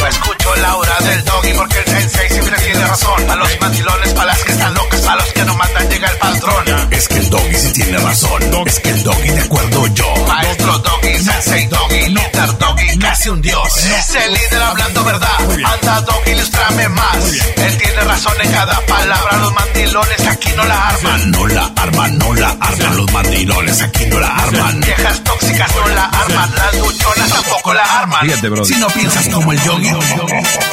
Yo 0.00 0.06
escucho 0.06 0.56
la 0.56 0.76
hora 0.76 0.96
del 1.00 1.24
doggy 1.24 1.52
porque 1.52 1.78
el 1.78 1.84
sensei 1.84 2.28
siempre 2.30 2.56
tiene 2.56 2.86
razón. 2.86 3.30
A 3.30 3.36
los 3.36 3.60
mandilones, 3.60 4.14
para 4.14 4.26
las 4.28 4.42
que 4.44 4.52
están 4.52 4.72
locas, 4.72 5.06
a 5.06 5.16
los 5.16 5.32
que 5.34 5.44
no 5.44 5.54
matan 5.56 5.90
llega 5.90 6.08
el 6.08 6.16
patrón. 6.16 6.64
Es 6.90 7.06
que 7.08 7.18
el 7.18 7.28
doggy 7.28 7.54
sí 7.54 7.72
tiene 7.74 7.98
razón. 7.98 8.42
Es 8.66 8.80
que 8.80 8.88
el 8.88 9.02
doggy 9.02 9.28
de 9.28 9.40
acuerdo 9.40 9.86
yo. 9.88 10.06
Maestro 10.26 10.78
doggy, 10.78 11.22
sensei 11.22 11.66
doggy, 11.66 12.08
líder 12.08 12.58
doggy, 12.58 12.98
casi 12.98 13.28
un 13.28 13.42
dios. 13.42 13.76
Es 13.76 14.14
el 14.14 14.32
líder 14.32 14.62
hablando 14.62 15.04
verdad. 15.04 15.38
Anda 15.64 16.00
doggy, 16.00 16.30
ilustrame 16.30 16.88
más. 16.88 17.16
Él 17.56 17.76
tiene 17.76 18.00
razón 18.00 18.32
en 18.42 18.52
cada 18.52 18.80
palabra. 18.86 19.36
Los 19.36 19.52
mandilones 19.52 20.26
aquí 20.26 20.48
no 20.56 20.64
la 20.64 20.88
arman. 20.88 21.30
No 21.30 21.46
la 21.46 21.72
arman, 21.76 22.18
no 22.18 22.34
la 22.34 22.48
arman. 22.58 22.96
Los 22.96 23.12
mandilones 23.12 23.82
aquí 23.82 24.06
no 24.06 24.18
la 24.18 24.34
arman. 24.34 24.80
Viejas 24.80 25.24
tóxicas 25.24 25.76
no 25.76 25.88
la 25.88 26.04
arman. 26.06 26.54
Las 26.54 26.74
luchonas 26.78 27.28
tampoco 27.28 27.74
la 27.74 27.82
arman. 27.82 28.30
Si 28.64 28.76
no 28.76 28.86
piensas 28.88 29.28
como 29.28 29.52
el 29.52 29.62
yogi, 29.62 29.89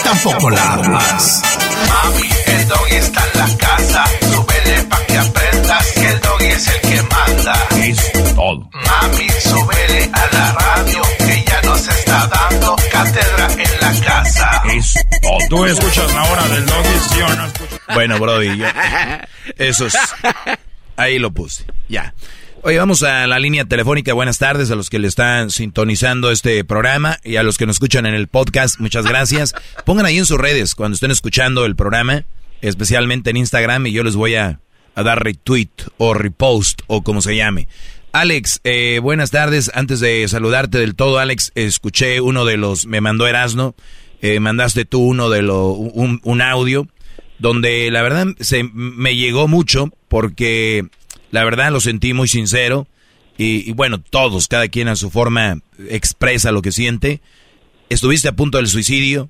tampoco 0.04 0.50
la 0.50 0.74
armas. 0.74 1.42
Mami, 1.90 2.30
el 2.48 2.68
doggy 2.68 2.96
está 2.96 3.24
en 3.34 3.40
la 3.40 3.58
casa. 3.58 4.04
Súbele 4.32 4.84
pa' 4.84 5.06
que 5.06 5.18
aprendas 5.18 5.86
que 5.94 6.08
el 6.10 6.20
doggy 6.22 6.46
es 6.48 6.68
el 6.68 6.82
que 6.82 7.02
manda. 7.04 7.68
Es 7.84 8.12
todo. 8.36 8.70
Mami, 8.74 9.30
súbele 9.42 10.10
a 10.14 10.36
la 10.36 10.52
radio 10.54 11.02
que 11.18 11.44
ya 11.48 11.62
nos 11.64 11.88
está 11.88 12.28
dando 12.28 12.76
cátedra 12.92 13.48
en 13.54 13.82
la 13.82 14.06
casa. 14.06 14.62
Es 14.74 14.94
todo. 15.22 15.38
Tú 15.50 15.66
escuchas 15.66 16.14
la 16.14 16.24
hora 16.24 16.44
del 16.48 16.66
doggy, 16.66 17.00
sí 17.14 17.22
o 17.22 17.36
no 17.36 17.46
escuchas. 17.48 17.80
Bueno, 17.94 18.20
Brody, 18.20 18.58
yo- 18.58 18.66
eso 19.58 19.88
es. 19.88 19.98
Ahí 20.96 21.20
lo 21.20 21.32
puse. 21.32 21.64
Ya. 21.90 22.14
Oye, 22.64 22.80
vamos 22.80 23.04
a 23.04 23.28
la 23.28 23.40
línea 23.40 23.66
telefónica. 23.66 24.14
Buenas 24.14 24.40
tardes 24.40 24.72
a 24.72 24.76
los 24.76 24.90
que 24.90 25.00
le 25.00 25.08
están 25.08 25.52
sintonizando 25.52 26.32
este 26.32 26.64
programa 26.66 27.20
y 27.24 27.36
a 27.36 27.44
los 27.44 27.58
que 27.58 27.66
nos 27.66 27.76
escuchan 27.76 28.06
en 28.06 28.16
el 28.16 28.28
podcast. 28.28 28.80
Muchas 28.80 29.06
gracias. 29.06 29.54
Pongan 29.86 30.06
ahí 30.06 30.18
en 30.18 30.26
sus 30.26 30.40
redes 30.40 30.74
cuando 30.76 30.96
estén 30.96 31.12
escuchando 31.12 31.66
el 31.66 31.76
programa, 31.76 32.26
especialmente 32.62 33.30
en 33.30 33.38
Instagram, 33.38 33.86
y 33.88 33.92
yo 33.92 34.04
les 34.04 34.16
voy 34.16 34.36
a, 34.36 34.60
a 34.96 35.04
dar 35.04 35.24
retweet 35.24 35.70
o 35.98 36.14
repost 36.14 36.82
o 36.88 37.04
como 37.04 37.22
se 37.22 37.36
llame. 37.36 37.68
Alex, 38.12 38.60
eh, 38.64 39.00
buenas 39.02 39.30
tardes. 39.30 39.72
Antes 39.74 40.00
de 40.00 40.28
saludarte 40.28 40.80
del 40.80 40.96
todo, 40.96 41.20
Alex, 41.20 41.52
escuché 41.54 42.22
uno 42.22 42.44
de 42.44 42.58
los, 42.58 42.88
me 42.88 43.02
mandó 43.02 43.28
Erasno, 43.28 43.76
eh, 44.22 44.40
mandaste 44.40 44.84
tú 44.84 45.02
uno 45.02 45.30
de 45.30 45.44
lo, 45.44 45.70
un, 45.70 46.20
un 46.24 46.42
audio 46.42 46.88
donde 47.38 47.92
la 47.92 48.02
verdad 48.02 48.28
se 48.40 48.64
me 48.74 49.16
llegó 49.16 49.48
mucho 49.48 49.94
porque 50.08 50.88
la 51.38 51.44
verdad 51.44 51.72
lo 51.72 51.80
sentí 51.80 52.16
muy 52.16 52.28
sincero. 52.28 52.88
y, 53.38 53.72
bueno, 53.74 53.98
todos, 54.00 54.48
cada 54.48 54.68
quien 54.70 54.88
a 54.88 54.96
su 54.96 55.12
forma 55.12 55.58
expresa 55.92 56.52
lo 56.52 56.64
que 56.64 56.72
siente. 56.72 57.20
Estuviste 57.90 58.28
a 58.28 58.32
punto 58.32 58.58
del 58.58 58.66
suicidio 58.66 59.30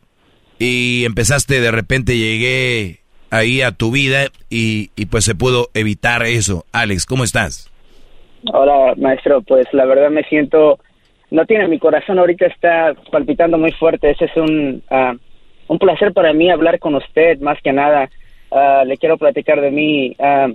y 0.57 1.03
empezaste 1.03 1.59
de 1.59 1.69
repente, 1.69 2.17
llegué 2.17 3.01
ahí 3.29 3.61
a 3.61 3.73
tu 3.73 3.91
vida 3.91 4.27
y, 4.49 4.87
pues 5.07 5.25
se 5.25 5.35
pudo 5.35 5.67
evitar 5.73 6.23
eso. 6.23 6.63
Alex, 6.71 7.05
¿cómo 7.05 7.25
estás? 7.25 7.69
Hola, 8.53 8.93
maestro. 8.95 9.41
Pues 9.41 9.67
la 9.73 9.83
verdad 9.83 10.09
me 10.09 10.23
siento, 10.23 10.79
no 11.29 11.45
tiene 11.45 11.67
mi 11.67 11.77
corazón 11.77 12.19
ahorita 12.19 12.45
está 12.45 12.95
palpitando 13.11 13.57
muy 13.57 13.73
fuerte. 13.73 14.11
Ese 14.11 14.25
es 14.25 14.37
un, 14.37 14.81
ah, 14.89 15.13
un 15.67 15.77
placer 15.77 16.13
para 16.13 16.31
mí 16.31 16.49
hablar 16.49 16.79
con 16.79 16.95
usted, 16.95 17.37
más 17.41 17.61
que 17.61 17.73
nada. 17.73 18.09
Ah, 18.49 18.85
le 18.87 18.95
quiero 18.95 19.17
platicar 19.17 19.59
de 19.59 19.71
mí. 19.71 20.15
Ah, 20.19 20.47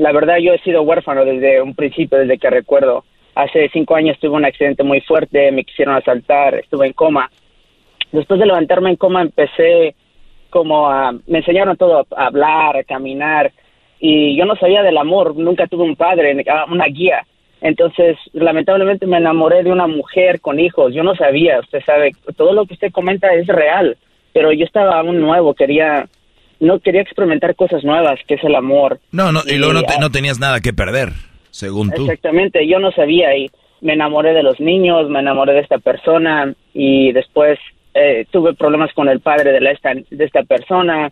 la 0.00 0.12
verdad, 0.12 0.38
yo 0.38 0.54
he 0.54 0.58
sido 0.60 0.80
huérfano 0.80 1.26
desde 1.26 1.60
un 1.60 1.74
principio, 1.74 2.16
desde 2.16 2.38
que 2.38 2.48
recuerdo. 2.48 3.04
Hace 3.34 3.68
cinco 3.68 3.96
años 3.96 4.18
tuve 4.18 4.34
un 4.34 4.46
accidente 4.46 4.82
muy 4.82 5.02
fuerte, 5.02 5.52
me 5.52 5.62
quisieron 5.62 5.94
asaltar, 5.94 6.54
estuve 6.54 6.86
en 6.86 6.94
coma. 6.94 7.30
Después 8.10 8.40
de 8.40 8.46
levantarme 8.46 8.88
en 8.88 8.96
coma 8.96 9.20
empecé 9.20 9.94
como 10.48 10.88
a, 10.88 11.12
me 11.26 11.38
enseñaron 11.38 11.76
todo, 11.76 12.06
a 12.16 12.26
hablar, 12.26 12.78
a 12.78 12.84
caminar, 12.84 13.52
y 13.98 14.34
yo 14.38 14.46
no 14.46 14.56
sabía 14.56 14.82
del 14.82 14.96
amor, 14.96 15.36
nunca 15.36 15.66
tuve 15.66 15.84
un 15.84 15.96
padre, 15.96 16.34
una 16.70 16.86
guía. 16.86 17.26
Entonces, 17.60 18.16
lamentablemente 18.32 19.06
me 19.06 19.18
enamoré 19.18 19.62
de 19.62 19.70
una 19.70 19.86
mujer 19.86 20.40
con 20.40 20.58
hijos, 20.58 20.94
yo 20.94 21.02
no 21.02 21.14
sabía, 21.14 21.60
usted 21.60 21.82
sabe, 21.84 22.12
todo 22.38 22.54
lo 22.54 22.64
que 22.64 22.72
usted 22.72 22.90
comenta 22.90 23.34
es 23.34 23.46
real, 23.48 23.98
pero 24.32 24.50
yo 24.50 24.64
estaba 24.64 24.98
aún 24.98 25.20
nuevo, 25.20 25.52
quería 25.52 26.06
no 26.60 26.78
quería 26.78 27.00
experimentar 27.00 27.56
cosas 27.56 27.82
nuevas, 27.84 28.20
que 28.26 28.34
es 28.34 28.44
el 28.44 28.54
amor. 28.54 29.00
No, 29.12 29.32
no, 29.32 29.40
y, 29.46 29.56
luego 29.56 29.72
no, 29.72 29.82
no 30.00 30.10
tenías 30.10 30.38
nada 30.38 30.60
que 30.60 30.72
perder, 30.72 31.08
según 31.50 31.90
tú. 31.90 32.02
Exactamente, 32.02 32.66
yo 32.66 32.78
no 32.78 32.92
sabía 32.92 33.36
y 33.36 33.50
me 33.80 33.94
enamoré 33.94 34.34
de 34.34 34.42
los 34.42 34.60
niños, 34.60 35.08
me 35.08 35.20
enamoré 35.20 35.54
de 35.54 35.60
esta 35.60 35.78
persona 35.78 36.54
y 36.74 37.12
después 37.12 37.58
eh, 37.94 38.26
tuve 38.30 38.54
problemas 38.54 38.92
con 38.92 39.08
el 39.08 39.20
padre 39.20 39.52
de, 39.52 39.60
la, 39.60 39.72
esta, 39.72 39.94
de 39.94 40.24
esta 40.24 40.42
persona. 40.42 41.10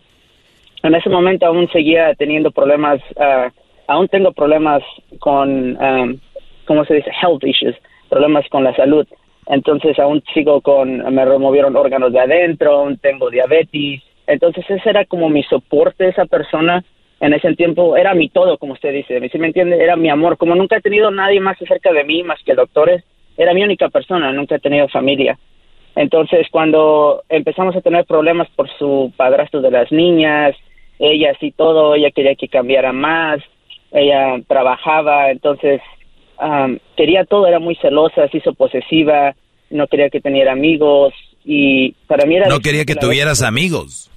En 0.83 0.95
ese 0.95 1.09
momento 1.09 1.45
aún 1.45 1.67
seguía 1.71 2.13
teniendo 2.13 2.51
problemas, 2.51 3.01
ah, 3.19 3.49
aún 3.87 4.07
tengo 4.07 4.31
problemas 4.31 4.83
con, 5.19 5.75
um, 5.77 6.17
¿cómo 6.65 6.85
se 6.85 6.95
dice? 6.95 7.11
Health 7.21 7.43
issues, 7.43 7.75
problemas 8.07 8.47
con 8.49 8.63
la 8.63 8.75
salud. 8.75 9.05
Entonces 9.47 9.97
aún 9.97 10.23
sigo 10.33 10.61
con, 10.61 10.97
me 11.13 11.25
removieron 11.25 11.75
órganos 11.75 12.13
de 12.13 12.19
adentro, 12.19 12.77
aún 12.77 12.97
tengo 12.97 13.31
diabetes, 13.31 14.03
entonces 14.29 14.63
ese 14.69 14.89
era 14.89 15.05
como 15.05 15.27
mi 15.27 15.43
soporte, 15.43 16.07
esa 16.07 16.25
persona 16.25 16.83
en 17.19 17.33
ese 17.33 17.53
tiempo 17.55 17.97
era 17.97 18.13
mi 18.13 18.29
todo, 18.29 18.57
como 18.57 18.73
usted 18.73 18.93
dice, 18.93 19.19
si 19.29 19.37
me 19.39 19.47
entiende, 19.47 19.83
era 19.83 19.95
mi 19.95 20.09
amor. 20.09 20.37
Como 20.37 20.55
nunca 20.55 20.77
he 20.77 20.81
tenido 20.81 21.11
nadie 21.11 21.41
más 21.41 21.57
cerca 21.57 21.91
de 21.91 22.03
mí, 22.03 22.23
más 22.23 22.39
que 22.45 22.53
doctores, 22.53 23.03
era 23.35 23.53
mi 23.53 23.63
única 23.63 23.89
persona, 23.89 24.31
nunca 24.31 24.55
he 24.55 24.59
tenido 24.59 24.87
familia. 24.87 25.37
Entonces 25.95 26.47
cuando 26.51 27.23
empezamos 27.27 27.75
a 27.75 27.81
tener 27.81 28.05
problemas 28.05 28.47
por 28.55 28.69
su 28.77 29.11
padrastro 29.17 29.61
de 29.61 29.71
las 29.71 29.91
niñas, 29.91 30.55
ella 30.99 31.33
sí 31.39 31.51
todo, 31.51 31.95
ella 31.95 32.11
quería 32.11 32.35
que 32.35 32.47
cambiara 32.47 32.93
más, 32.93 33.41
ella 33.91 34.39
trabajaba, 34.47 35.31
entonces 35.31 35.81
quería 36.95 37.25
todo, 37.25 37.47
era 37.47 37.59
muy 37.59 37.75
celosa, 37.75 38.27
se 38.29 38.37
hizo 38.37 38.53
posesiva, 38.53 39.35
no 39.71 39.87
quería 39.87 40.09
que 40.09 40.21
tuviera 40.21 40.53
amigos 40.53 41.13
y 41.43 41.91
para 42.07 42.25
mí 42.25 42.35
era... 42.35 42.47
No 42.47 42.59
quería 42.59 42.85
que 42.85 42.95
tuvieras 42.95 43.41
amigos. 43.41 44.09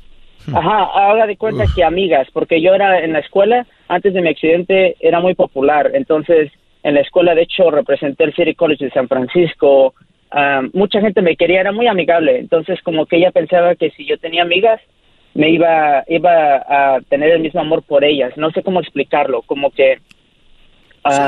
Ajá, 0.52 0.84
haga 0.94 1.26
de 1.26 1.36
cuenta 1.36 1.64
que 1.74 1.84
amigas, 1.84 2.28
porque 2.32 2.60
yo 2.60 2.74
era 2.74 3.04
en 3.04 3.12
la 3.12 3.20
escuela, 3.20 3.66
antes 3.88 4.14
de 4.14 4.22
mi 4.22 4.30
accidente, 4.30 4.96
era 5.00 5.20
muy 5.20 5.34
popular. 5.34 5.90
Entonces, 5.94 6.50
en 6.82 6.94
la 6.94 7.00
escuela, 7.00 7.34
de 7.34 7.42
hecho, 7.42 7.70
representé 7.70 8.24
el 8.24 8.34
City 8.34 8.54
College 8.54 8.86
de 8.86 8.90
San 8.90 9.08
Francisco. 9.08 9.94
mucha 10.72 11.00
gente 11.00 11.22
me 11.22 11.36
quería, 11.36 11.60
era 11.60 11.72
muy 11.72 11.86
amigable. 11.86 12.38
Entonces, 12.38 12.80
como 12.82 13.06
que 13.06 13.16
ella 13.16 13.30
pensaba 13.30 13.74
que 13.76 13.90
si 13.90 14.06
yo 14.06 14.18
tenía 14.18 14.42
amigas, 14.42 14.80
me 15.34 15.50
iba, 15.50 16.04
iba 16.08 16.56
a 16.56 17.00
tener 17.08 17.30
el 17.30 17.40
mismo 17.40 17.60
amor 17.60 17.82
por 17.82 18.04
ellas. 18.04 18.32
No 18.36 18.50
sé 18.50 18.62
cómo 18.62 18.80
explicarlo, 18.80 19.42
como 19.42 19.70
que... 19.70 19.98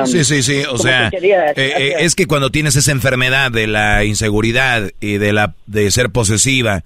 sí, 0.04 0.24
sí, 0.24 0.42
sí, 0.42 0.62
o 0.70 0.76
sea, 0.76 1.08
eh, 1.08 1.52
eh, 1.56 1.94
es 2.00 2.14
que 2.14 2.26
cuando 2.26 2.50
tienes 2.50 2.76
esa 2.76 2.92
enfermedad 2.92 3.50
de 3.50 3.66
la 3.66 4.04
inseguridad 4.04 4.90
y 5.00 5.18
de 5.18 5.32
la 5.32 5.54
de 5.66 5.90
ser 5.90 6.10
posesiva 6.10 6.82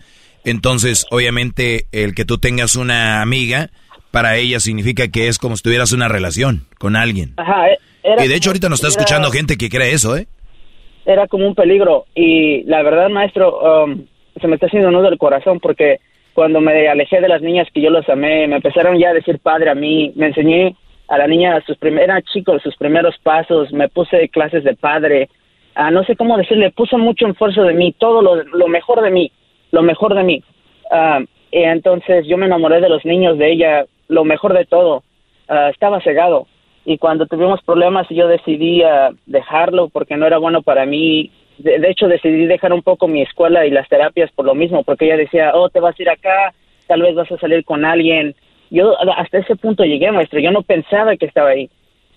entonces, 0.50 1.06
obviamente, 1.10 1.86
el 1.92 2.14
que 2.14 2.24
tú 2.24 2.38
tengas 2.38 2.76
una 2.76 3.22
amiga, 3.22 3.70
para 4.10 4.36
ella 4.36 4.60
significa 4.60 5.08
que 5.08 5.28
es 5.28 5.38
como 5.38 5.56
si 5.56 5.62
tuvieras 5.62 5.92
una 5.92 6.08
relación 6.08 6.66
con 6.78 6.96
alguien. 6.96 7.34
Ajá, 7.36 7.70
e-, 7.70 7.78
y 8.24 8.28
de 8.28 8.34
hecho 8.34 8.50
ahorita 8.50 8.68
nos 8.68 8.82
está 8.82 8.88
escuchando 8.88 9.30
gente 9.30 9.56
que 9.56 9.68
cree 9.68 9.92
eso, 9.92 10.16
¿eh? 10.16 10.26
Era 11.04 11.26
como 11.26 11.46
un 11.46 11.54
peligro. 11.54 12.06
Y 12.14 12.64
la 12.64 12.82
verdad, 12.82 13.08
maestro, 13.08 13.84
um, 13.84 14.04
se 14.40 14.46
me 14.46 14.54
está 14.54 14.66
haciendo 14.66 14.90
nudo 14.90 15.08
el 15.08 15.18
corazón 15.18 15.60
porque 15.60 16.00
cuando 16.34 16.60
me 16.60 16.88
alejé 16.88 17.20
de 17.20 17.28
las 17.28 17.42
niñas 17.42 17.66
que 17.72 17.80
yo 17.80 17.90
los 17.90 18.08
amé, 18.08 18.46
me 18.46 18.56
empezaron 18.56 18.98
ya 18.98 19.10
a 19.10 19.14
decir 19.14 19.38
padre 19.40 19.70
a 19.70 19.74
mí, 19.74 20.12
me 20.16 20.26
enseñé 20.26 20.76
a 21.08 21.18
la 21.18 21.26
niña 21.26 21.60
sus 21.66 21.76
primeros, 21.78 22.22
chicos, 22.32 22.62
sus 22.62 22.76
primeros 22.76 23.16
pasos, 23.22 23.72
me 23.72 23.88
puse 23.88 24.28
clases 24.28 24.62
de 24.62 24.74
padre, 24.74 25.30
ah, 25.74 25.90
no 25.90 26.04
sé 26.04 26.14
cómo 26.14 26.36
decirle, 26.36 26.70
puso 26.70 26.98
mucho 26.98 27.26
esfuerzo 27.26 27.62
de 27.62 27.74
mí, 27.74 27.94
todo 27.98 28.20
lo, 28.20 28.44
lo 28.44 28.68
mejor 28.68 29.02
de 29.02 29.10
mí 29.10 29.32
lo 29.70 29.82
mejor 29.82 30.14
de 30.14 30.22
mí. 30.22 30.42
Ah, 30.90 31.20
y 31.50 31.62
entonces 31.62 32.26
yo 32.26 32.36
me 32.36 32.46
enamoré 32.46 32.80
de 32.80 32.88
los 32.88 33.04
niños, 33.04 33.38
de 33.38 33.52
ella, 33.52 33.86
lo 34.08 34.24
mejor 34.24 34.54
de 34.54 34.64
todo. 34.64 35.02
Ah, 35.48 35.70
estaba 35.70 36.00
cegado. 36.00 36.46
Y 36.84 36.98
cuando 36.98 37.26
tuvimos 37.26 37.62
problemas 37.62 38.06
yo 38.08 38.28
decidí 38.28 38.82
uh, 38.82 39.14
dejarlo 39.26 39.88
porque 39.88 40.16
no 40.16 40.26
era 40.26 40.38
bueno 40.38 40.62
para 40.62 40.86
mí. 40.86 41.30
De, 41.58 41.76
hecho 41.88 42.08
decidí 42.08 42.46
dejar 42.46 42.72
un 42.72 42.82
poco 42.82 43.08
mi 43.08 43.20
escuela 43.20 43.66
y 43.66 43.70
las 43.70 43.88
terapias 43.88 44.30
por 44.32 44.46
lo 44.46 44.54
mismo, 44.54 44.84
porque 44.84 45.06
ella 45.06 45.16
decía, 45.16 45.52
oh, 45.54 45.68
te 45.68 45.80
vas 45.80 45.98
a 45.98 46.02
ir 46.02 46.08
acá, 46.08 46.54
tal 46.86 47.02
vez 47.02 47.14
vas 47.14 47.30
a 47.30 47.38
salir 47.38 47.64
con 47.64 47.84
alguien. 47.84 48.34
Yo 48.70 48.94
hasta 49.16 49.38
ese 49.38 49.56
punto 49.56 49.84
llegué, 49.84 50.10
maestro, 50.12 50.38
yo 50.40 50.50
no 50.50 50.62
pensaba 50.62 51.16
que 51.16 51.26
estaba 51.26 51.50
ahí. 51.50 51.68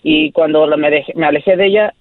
Y 0.03 0.31
cuando 0.31 0.65
me, 0.77 1.05
me 1.15 1.25
alejé 1.25 1.55
de 1.55 1.65
ella, 1.65 1.93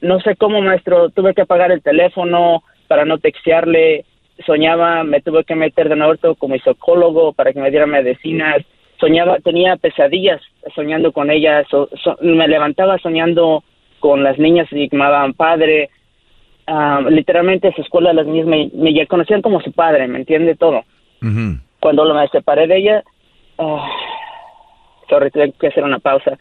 no 0.00 0.20
sé 0.20 0.36
cómo, 0.36 0.60
maestro, 0.60 1.10
tuve 1.10 1.34
que 1.34 1.42
apagar 1.42 1.72
el 1.72 1.82
teléfono 1.82 2.62
para 2.88 3.04
no 3.04 3.18
textearle, 3.18 4.04
soñaba, 4.46 5.04
me 5.04 5.20
tuve 5.20 5.44
que 5.44 5.54
meter 5.54 5.88
de 5.88 5.96
nuevo 5.96 6.34
como 6.36 6.56
psicólogo 6.56 7.32
para 7.32 7.52
que 7.52 7.60
me 7.60 7.70
diera 7.70 7.86
medicinas, 7.86 8.62
soñaba, 8.98 9.38
tenía 9.38 9.76
pesadillas 9.76 10.40
soñando 10.74 11.12
con 11.12 11.30
ellas, 11.30 11.66
me 12.20 12.48
levantaba 12.48 12.98
soñando 12.98 13.64
con 13.98 14.22
las 14.22 14.38
niñas 14.38 14.68
y 14.70 14.88
llamaban 14.88 15.34
padre, 15.34 15.90
uh, 16.68 17.08
literalmente 17.08 17.72
su 17.72 17.82
escuela 17.82 18.12
las 18.12 18.26
niñas 18.26 18.46
me, 18.46 18.70
me, 18.74 19.06
conocían 19.06 19.42
como 19.42 19.60
su 19.60 19.72
padre, 19.72 20.06
¿me 20.06 20.18
entiende 20.18 20.54
todo? 20.54 20.84
Cuando 21.80 22.14
me 22.14 22.28
separé 22.28 22.66
de 22.66 22.76
ella, 22.76 23.04
uh, 23.58 23.78
sorry, 25.08 25.30
tuve 25.30 25.52
que 25.52 25.68
hacer 25.68 25.84
una 25.84 25.98
pausa, 25.98 26.38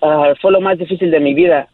uh, 0.00 0.34
fue 0.40 0.52
lo 0.52 0.60
más 0.60 0.78
difícil 0.78 1.10
de 1.10 1.20
mi 1.20 1.34
vida, 1.34 1.68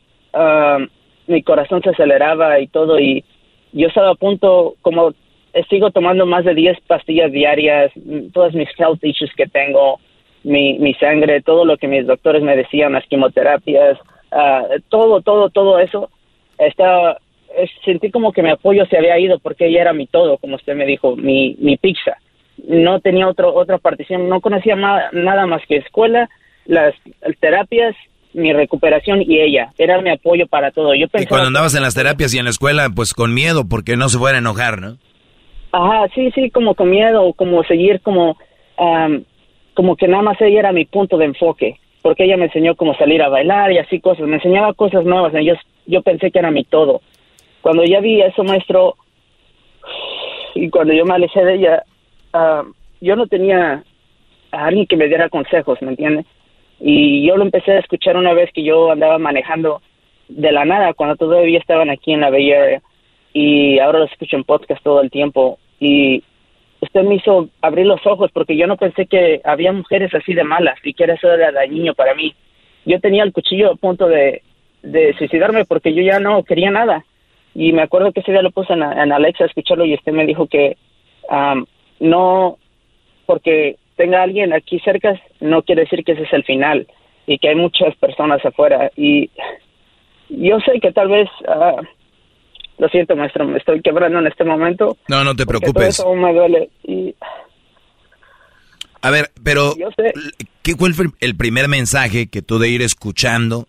mi 1.27 1.43
corazón 1.43 1.81
se 1.83 1.91
aceleraba 1.91 2.59
y 2.59 2.67
todo 2.67 2.99
y 2.99 3.25
yo 3.73 3.89
estaba 3.89 4.11
a 4.11 4.15
punto, 4.15 4.77
como 4.83 5.13
sigo 5.69 5.91
tomando 5.91 6.27
más 6.27 6.45
de 6.45 6.55
10 6.55 6.81
pastillas 6.87 7.31
diarias, 7.33 7.93
todas 8.33 8.55
mis 8.55 8.69
health 8.79 9.03
issues 9.03 9.33
que 9.37 9.47
tengo, 9.47 10.01
mi, 10.43 10.79
mi 10.79 10.95
sangre, 10.95 11.43
todo 11.43 11.65
lo 11.65 11.77
que 11.77 11.89
mis 11.89 12.07
doctores 12.07 12.43
me 12.43 12.57
decían, 12.57 12.93
las 12.93 13.07
quimioterapias, 13.07 13.99
ah, 14.33 14.65
todo, 14.89 15.21
todo, 15.23 15.51
todo 15.51 15.79
eso, 15.79 16.11
está, 16.59 17.19
sentí 17.85 18.11
como 18.11 18.33
que 18.33 18.43
mi 18.43 18.51
apoyo 18.51 18.85
se 18.87 18.99
había 18.99 19.19
ido 19.19 19.39
porque 19.39 19.67
ella 19.67 19.83
era 19.83 19.93
mi 19.93 20.07
todo, 20.07 20.39
como 20.39 20.57
usted 20.57 20.75
me 20.75 20.87
dijo, 20.87 21.17
mi, 21.17 21.57
mi 21.59 21.77
pizza. 21.77 22.17
No 22.69 23.01
tenía 23.01 23.29
otro, 23.29 23.53
otra 23.55 23.79
partición, 23.79 24.29
no 24.29 24.41
conocía 24.41 24.77
nada 24.77 25.47
más 25.47 25.63
que 25.67 25.77
escuela, 25.77 26.29
las 26.67 26.95
terapias 27.41 27.95
mi 28.35 28.53
recuperación 28.53 29.23
y 29.23 29.41
ella. 29.41 29.73
Era 29.79 30.01
mi 30.01 30.11
apoyo 30.11 30.47
para 30.49 30.73
todo. 30.73 30.95
Yo 30.95 31.07
y 31.19 31.27
cuando 31.27 31.47
andabas 31.47 31.75
en 31.75 31.83
las 31.83 31.95
terapias 31.95 32.35
y 32.35 32.39
en 32.39 32.45
la 32.45 32.51
escuela, 32.51 32.91
pues 32.95 33.15
con 33.15 33.33
miedo, 33.33 33.69
porque 33.69 33.97
no 33.97 34.09
se 34.09 34.19
fuera 34.19 34.39
a 34.39 34.41
enojar, 34.41 34.81
¿no? 34.81 34.99
Ajá, 35.77 36.07
sí, 36.15 36.31
sí, 36.37 36.51
como 36.51 36.77
con 36.77 36.89
miedo, 36.89 37.33
como 37.33 37.65
seguir 37.65 38.01
como, 38.01 38.39
como 39.75 39.97
que 39.97 40.07
nada 40.07 40.23
más 40.23 40.41
ella 40.41 40.61
era 40.61 40.73
mi 40.73 40.85
punto 40.85 41.19
de 41.19 41.25
enfoque, 41.25 41.81
porque 42.01 42.27
ella 42.27 42.37
me 42.37 42.45
enseñó 42.45 42.77
cómo 42.77 42.95
salir 42.95 43.21
a 43.21 43.29
bailar 43.29 43.73
y 43.73 43.79
así 43.79 43.99
cosas, 43.99 44.25
me 44.29 44.37
enseñaba 44.37 44.73
cosas 44.75 45.05
nuevas, 45.05 45.33
yo, 45.33 45.55
yo 45.87 46.03
pensé 46.03 46.31
que 46.31 46.39
era 46.39 46.53
mi 46.53 46.63
todo. 46.63 47.01
Cuando 47.61 47.83
ya 47.83 47.99
vi 47.99 48.23
eso, 48.23 48.45
maestro, 48.45 48.95
y 50.55 50.71
cuando 50.71 50.95
yo 50.95 51.05
me 51.07 51.15
alejé 51.15 51.45
de 51.45 51.55
ella, 51.57 51.83
yo 53.01 53.17
no 53.17 53.27
tenía 53.27 53.83
a 54.53 54.67
alguien 54.67 54.87
que 54.87 54.97
me 54.97 55.09
diera 55.09 55.29
consejos, 55.29 55.83
¿me 55.83 55.89
entiende? 55.89 56.25
Y 56.79 57.27
yo 57.27 57.37
lo 57.37 57.43
empecé 57.43 57.73
a 57.73 57.81
escuchar 57.81 58.17
una 58.17 58.33
vez 58.33 58.49
que 58.53 58.63
yo 58.63 58.93
andaba 58.93 59.19
manejando 59.19 59.83
de 60.29 60.53
la 60.53 60.65
nada, 60.65 60.95
cuando 60.95 61.17
todavía 61.17 61.59
estaban 61.59 61.91
aquí 61.91 62.13
en 62.13 62.21
la 62.21 62.31
Bay 62.31 62.53
Area, 62.53 62.81
y 63.33 63.81
ahora 63.81 63.99
lo 63.99 64.05
escucho 64.05 64.37
en 64.37 64.45
podcast 64.45 64.81
todo 64.85 65.01
el 65.01 65.11
tiempo 65.11 65.59
y 65.81 66.23
usted 66.81 67.03
me 67.03 67.17
hizo 67.17 67.49
abrir 67.61 67.87
los 67.87 68.07
ojos 68.07 68.31
porque 68.33 68.57
yo 68.57 68.67
no 68.67 68.77
pensé 68.77 69.07
que 69.07 69.41
había 69.45 69.73
mujeres 69.73 70.15
así 70.15 70.35
de 70.35 70.45
malas 70.45 70.79
y 70.85 70.95
que 70.95 71.05
eso 71.05 71.33
era 71.33 71.53
dañino 71.53 71.95
para 71.95 72.15
mí. 72.15 72.35
Yo 72.85 73.01
tenía 73.01 73.23
el 73.23 73.33
cuchillo 73.33 73.73
a 73.73 73.77
punto 73.77 74.07
de, 74.07 74.43
suicidarme 75.19 75.65
porque 75.65 75.95
yo 75.95 76.03
ya 76.03 76.21
no 76.21 76.43
quería 76.45 76.71
nada. 76.71 77.05
Y 77.55 77.73
me 77.73 77.83
acuerdo 77.83 78.13
que 78.13 78.21
ese 78.21 78.33
día 78.33 78.43
lo 78.43 78.51
puse 78.51 78.73
en, 78.73 78.83
en 78.83 79.13
Alexa 79.13 79.45
a 79.45 79.47
escucharlo 79.47 79.85
y 79.85 79.95
usted 79.95 80.13
me 80.13 80.27
dijo 80.27 80.47
que 80.47 80.77
am, 81.31 81.67
no, 82.01 82.59
porque 83.27 83.77
tenga 83.97 84.23
alguien 84.23 84.53
aquí 84.53 84.79
cerca, 84.81 85.21
no 85.41 85.63
quiere 85.63 85.83
decir 85.83 86.05
que 86.05 86.13
ese 86.13 86.25
es 86.25 86.33
el 86.33 86.45
final 86.45 86.87
y 87.27 87.39
que 87.39 87.49
hay 87.49 87.55
muchas 87.55 87.95
personas 87.97 88.45
afuera. 88.45 88.91
Y 88.97 89.31
yo 90.29 90.59
sé 90.61 90.81
que 90.81 90.93
tal 90.93 91.09
vez, 91.09 91.29
ah, 91.49 91.81
lo 92.79 92.89
siento 92.89 93.15
maestro, 93.17 93.47
me 93.47 93.59
estoy 93.59 93.81
quebrando 93.83 94.19
en 94.19 94.27
este 94.27 94.45
momento. 94.45 94.97
No, 95.09 95.23
no 95.25 95.35
te 95.37 95.45
porque 95.47 95.67
todo 95.67 95.73
preocupes. 95.75 96.01
eso 96.01 96.15
me 96.15 96.33
duele. 96.35 96.71
Y 96.83 97.15
A 99.03 99.11
ver, 99.11 99.31
pero 99.43 99.77
yo 99.77 99.89
sé, 99.97 100.13
¿qué 100.63 100.75
fue 100.77 100.89
el, 100.89 100.95
pr- 100.95 101.15
el 101.21 101.37
primer 101.37 101.69
mensaje 101.69 102.27
que 102.29 102.43
tú 102.43 102.59
de 102.59 102.71
ir 102.71 102.83
escuchando 102.83 103.67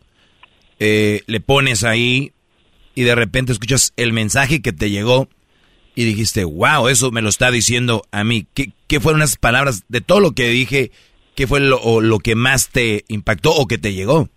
eh, 0.80 1.22
le 1.28 1.40
pones 1.42 1.84
ahí 1.84 2.32
y 2.96 3.04
de 3.04 3.16
repente 3.16 3.52
escuchas 3.52 3.94
el 3.98 4.14
mensaje 4.14 4.62
que 4.62 4.72
te 4.74 4.90
llegó 4.90 5.28
y 5.94 6.06
dijiste, 6.06 6.44
wow, 6.46 6.88
eso 6.88 7.12
me 7.12 7.22
lo 7.22 7.30
está 7.30 7.52
diciendo 7.52 8.02
a 8.12 8.24
mí? 8.24 8.46
¿Qué, 8.54 8.72
qué 8.88 9.00
fueron 9.00 9.22
esas 9.22 9.38
palabras 9.38 9.84
de 9.88 10.02
todo 10.02 10.20
lo 10.20 10.32
que 10.32 10.48
dije? 10.50 10.92
¿Qué 11.36 11.48
fue 11.48 11.60
lo, 11.60 11.78
o 11.82 12.00
lo 12.02 12.20
que 12.20 12.36
más 12.36 12.70
te 12.70 13.04
impactó 13.10 13.52
o 13.52 13.68
que 13.68 13.78
te 13.78 13.94
llegó? 13.94 14.30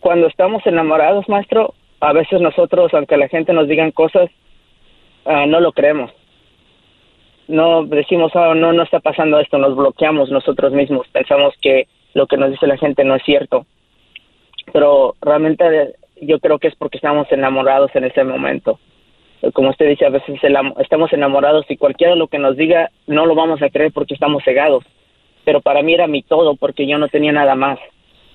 cuando 0.00 0.28
estamos 0.28 0.64
enamorados, 0.64 1.28
maestro, 1.28 1.74
a 2.00 2.12
veces 2.12 2.40
nosotros, 2.40 2.92
aunque 2.94 3.16
la 3.16 3.28
gente 3.28 3.52
nos 3.52 3.68
digan 3.68 3.90
cosas, 3.90 4.30
ah, 5.24 5.46
no 5.46 5.60
lo 5.60 5.72
creemos. 5.72 6.10
No 7.48 7.84
decimos, 7.84 8.32
oh, 8.34 8.54
no, 8.54 8.72
no 8.72 8.82
está 8.82 9.00
pasando 9.00 9.40
esto, 9.40 9.58
nos 9.58 9.74
bloqueamos 9.74 10.30
nosotros 10.30 10.72
mismos, 10.72 11.06
pensamos 11.08 11.54
que 11.62 11.88
lo 12.14 12.26
que 12.26 12.36
nos 12.36 12.50
dice 12.50 12.66
la 12.66 12.76
gente 12.76 13.04
no 13.04 13.14
es 13.14 13.22
cierto. 13.24 13.66
Pero 14.72 15.14
realmente 15.20 15.94
yo 16.20 16.38
creo 16.40 16.58
que 16.58 16.68
es 16.68 16.76
porque 16.76 16.98
estamos 16.98 17.30
enamorados 17.32 17.90
en 17.94 18.04
ese 18.04 18.22
momento. 18.24 18.78
Eh, 19.42 19.52
Como 19.52 19.70
usted 19.70 19.88
dice, 19.88 20.04
a 20.04 20.10
veces 20.10 20.38
estamos 20.78 21.12
enamorados 21.12 21.64
y 21.68 21.76
cualquiera 21.76 22.14
lo 22.14 22.28
que 22.28 22.38
nos 22.38 22.56
diga 22.56 22.90
no 23.06 23.26
lo 23.26 23.34
vamos 23.34 23.62
a 23.62 23.70
creer 23.70 23.92
porque 23.92 24.14
estamos 24.14 24.42
cegados. 24.44 24.84
Pero 25.44 25.60
para 25.60 25.82
mí 25.82 25.94
era 25.94 26.06
mi 26.06 26.22
todo 26.22 26.56
porque 26.56 26.86
yo 26.86 26.98
no 26.98 27.08
tenía 27.08 27.32
nada 27.32 27.54
más. 27.54 27.78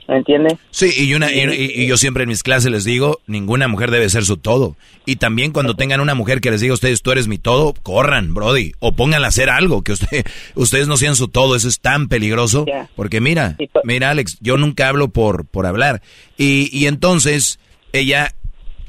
¿Me 0.08 0.18
entiende? 0.18 0.58
Sí, 0.70 0.92
y, 0.98 1.14
una, 1.14 1.32
y, 1.32 1.40
y- 1.40 1.84
y 1.84 1.88
yo 1.88 1.96
siempre 1.98 2.24
en 2.24 2.30
mis 2.30 2.44
clases 2.44 2.70
les 2.72 2.84
digo, 2.84 3.22
ninguna 3.26 3.68
mujer 3.70 3.90
debe 3.90 4.10
ser 4.10 4.26
su 4.26 4.36
todo. 4.38 4.76
Y 5.06 5.16
también 5.16 5.52
cuando 5.54 5.76
tengan 5.76 6.02
una 6.02 6.14
mujer 6.14 6.42
que 6.42 6.52
les 6.52 6.60
diga 6.62 6.72
a 6.72 6.76
ustedes, 6.76 7.02
tú 7.02 7.12
eres 7.12 7.28
mi 7.28 7.38
todo, 7.38 7.74
corran, 7.84 8.34
Brody, 8.34 8.74
o 8.80 8.92
pónganla 8.94 9.28
a 9.28 9.30
hacer 9.30 9.50
algo, 9.50 9.82
que 9.82 9.94
usted, 9.94 10.26
ustedes 10.56 10.88
no 10.88 10.98
sean 10.98 11.16
su 11.16 11.30
todo, 11.30 11.56
eso 11.56 11.68
es 11.70 11.80
tan 11.80 12.08
peligroso. 12.10 12.66
Porque 12.96 13.22
mira, 13.22 13.56
mira 13.86 14.10
Alex, 14.10 14.38
yo 14.42 14.58
nunca 14.58 14.90
hablo 14.90 15.08
por, 15.08 15.46
por 15.46 15.66
hablar. 15.66 16.02
Y, 16.38 16.70
y 16.78 16.88
entonces, 16.88 17.58
ella, 17.94 18.34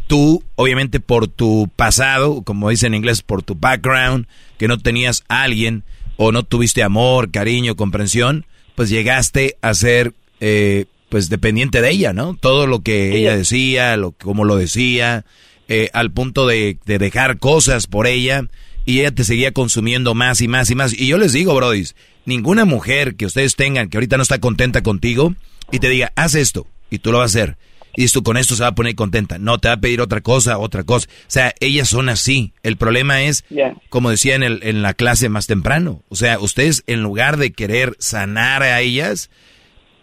tú, 0.09 0.43
obviamente 0.57 0.99
por 1.01 1.29
tu 1.29 1.71
pasado, 1.77 2.43
como 2.43 2.71
dice 2.71 2.87
en 2.89 2.95
inglés, 2.95 3.23
por 3.23 3.43
tu 3.43 3.55
background, 3.55 4.27
que 4.59 4.67
no 4.69 4.79
tenías 4.79 5.25
a 5.29 5.43
alguien, 5.43 5.85
o 6.17 6.33
no 6.33 6.43
tuviste 6.43 6.83
amor, 6.83 7.31
cariño, 7.31 7.77
comprensión, 7.77 8.47
pues 8.75 8.89
llegaste 8.91 9.57
a 9.63 9.75
ser... 9.75 10.13
Eh, 10.41 10.87
pues 11.15 11.29
dependiente 11.29 11.81
de 11.81 11.91
ella, 11.93 12.13
¿no? 12.13 12.35
Todo 12.35 12.67
lo 12.67 12.83
que 12.83 13.17
ella 13.17 13.37
decía, 13.37 13.97
lo, 13.97 14.11
cómo 14.11 14.45
lo 14.45 14.57
decía, 14.57 15.25
eh, 15.69 15.89
al 15.93 16.11
punto 16.11 16.45
de, 16.49 16.77
de 16.87 16.99
dejar 16.99 17.39
cosas 17.39 17.87
por 17.87 18.09
ella 18.09 18.49
y 18.85 18.99
ella 18.99 19.13
te 19.13 19.23
seguía 19.23 19.53
consumiendo 19.53 20.17
más 20.17 20.41
y 20.41 20.49
más 20.49 20.71
y 20.71 20.75
más. 20.75 20.93
Y 20.93 21.07
yo 21.07 21.17
les 21.17 21.33
digo, 21.33 21.55
brodis, 21.55 21.95
ninguna 22.25 22.65
mujer 22.65 23.15
que 23.15 23.27
ustedes 23.27 23.55
tengan 23.55 23.91
que 23.91 23.97
ahorita 23.97 24.17
no 24.17 24.25
está 24.25 24.41
contenta 24.41 24.83
contigo 24.83 25.37
y 25.71 25.79
te 25.79 25.89
diga, 25.89 26.13
haz 26.17 26.35
esto 26.35 26.67
y 26.91 26.99
tú 26.99 27.13
lo 27.13 27.19
vas 27.19 27.37
a 27.37 27.39
hacer. 27.39 27.57
Y 27.95 28.09
tú 28.09 28.25
con 28.25 28.37
esto 28.37 28.57
se 28.57 28.65
va 28.65 28.71
a 28.71 28.75
poner 28.75 28.97
contenta. 28.97 29.39
No, 29.39 29.59
te 29.59 29.69
va 29.69 29.75
a 29.75 29.81
pedir 29.81 30.01
otra 30.01 30.21
cosa, 30.21 30.59
otra 30.59 30.83
cosa. 30.83 31.07
O 31.09 31.31
sea, 31.31 31.55
ellas 31.61 31.91
son 31.91 32.09
así. 32.09 32.55
El 32.65 32.77
problema 32.77 33.23
es, 33.23 33.45
como 33.89 34.11
decía 34.11 34.35
en, 34.35 34.43
el, 34.43 34.65
en 34.65 34.83
la 34.83 34.95
clase 34.95 35.29
más 35.29 35.47
temprano, 35.47 36.03
o 36.09 36.17
sea, 36.17 36.41
ustedes 36.41 36.83
en 36.89 37.05
lugar 37.05 37.37
de 37.37 37.53
querer 37.53 37.95
sanar 38.01 38.65
a 38.65 38.81
ellas, 38.81 39.31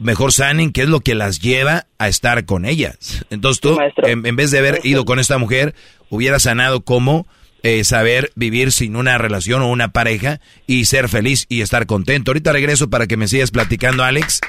mejor 0.02 0.34
sanen 0.34 0.72
qué 0.72 0.82
es 0.82 0.90
lo 0.90 1.00
que 1.00 1.16
las 1.16 1.40
lleva 1.40 1.88
a 1.98 2.08
estar 2.08 2.46
con 2.46 2.66
ellas. 2.66 3.26
Entonces 3.30 3.62
tú, 3.62 3.78
en, 3.98 4.26
en 4.26 4.36
vez 4.36 4.52
de 4.52 4.60
haber 4.60 4.82
ido 4.84 5.06
con 5.06 5.20
esta 5.20 5.38
mujer, 5.38 5.76
hubieras 6.10 6.44
sanado 6.44 6.82
cómo 6.82 7.28
eh, 7.64 7.84
saber 7.84 8.32
vivir 8.36 8.72
sin 8.72 8.96
una 8.96 9.18
relación 9.18 9.62
o 9.62 9.70
una 9.70 9.94
pareja 9.94 10.42
y 10.68 10.86
ser 10.86 11.10
feliz 11.10 11.46
y 11.48 11.62
estar 11.62 11.86
contento. 11.86 12.32
Ahorita 12.32 12.52
regreso 12.52 12.90
para 12.90 13.08
que 13.08 13.18
me 13.18 13.28
sigas 13.28 13.52
platicando, 13.52 14.04
Alex, 14.04 14.42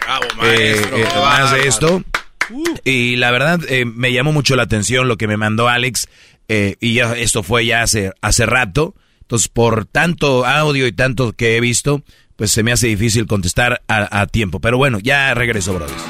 eh, 0.42 0.80
eh, 0.94 1.04
más 1.16 1.52
de 1.52 1.68
esto. 1.68 2.02
Y 2.84 3.16
la 3.16 3.30
verdad, 3.30 3.60
eh, 3.68 3.84
me 3.84 4.12
llamó 4.12 4.32
mucho 4.32 4.56
la 4.56 4.64
atención 4.64 5.08
lo 5.08 5.16
que 5.16 5.28
me 5.28 5.36
mandó 5.36 5.68
Alex, 5.68 6.08
eh, 6.48 6.76
y 6.80 6.94
ya 6.94 7.16
esto 7.16 7.42
fue 7.42 7.64
ya 7.64 7.82
hace, 7.82 8.12
hace 8.20 8.46
rato. 8.46 8.94
Entonces, 9.20 9.48
por 9.48 9.86
tanto 9.86 10.44
audio 10.44 10.86
y 10.86 10.92
tanto 10.92 11.32
que 11.32 11.56
he 11.56 11.60
visto, 11.60 12.02
pues 12.36 12.50
se 12.50 12.62
me 12.62 12.72
hace 12.72 12.86
difícil 12.88 13.26
contestar 13.26 13.82
a, 13.88 14.20
a 14.20 14.26
tiempo. 14.26 14.60
Pero 14.60 14.78
bueno, 14.78 14.98
ya 15.00 15.34
regreso, 15.34 15.74
brothers. 15.74 16.02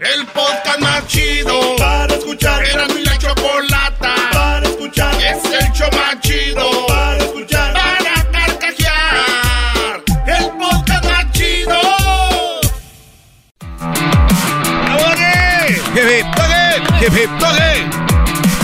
El 0.00 0.26
podcast 0.26 0.80
más 0.80 1.06
chido 1.06 1.76
para 1.78 2.14
escuchar. 2.14 2.64
Era 2.64 2.88
mi 2.88 3.04
la 3.04 3.16
chocolata 3.18 4.14
para 4.32 4.66
escuchar. 4.66 5.14
Es 5.14 5.44
el 5.44 5.72
show 5.72 5.88
más 5.92 6.20
chido 6.20 6.86
para 6.88 7.18
escuchar. 7.18 7.72
Para 7.72 8.30
carcajear. 8.32 10.02
El 10.26 10.50
podcast 10.58 11.04
más 11.04 11.32
chido. 11.32 11.80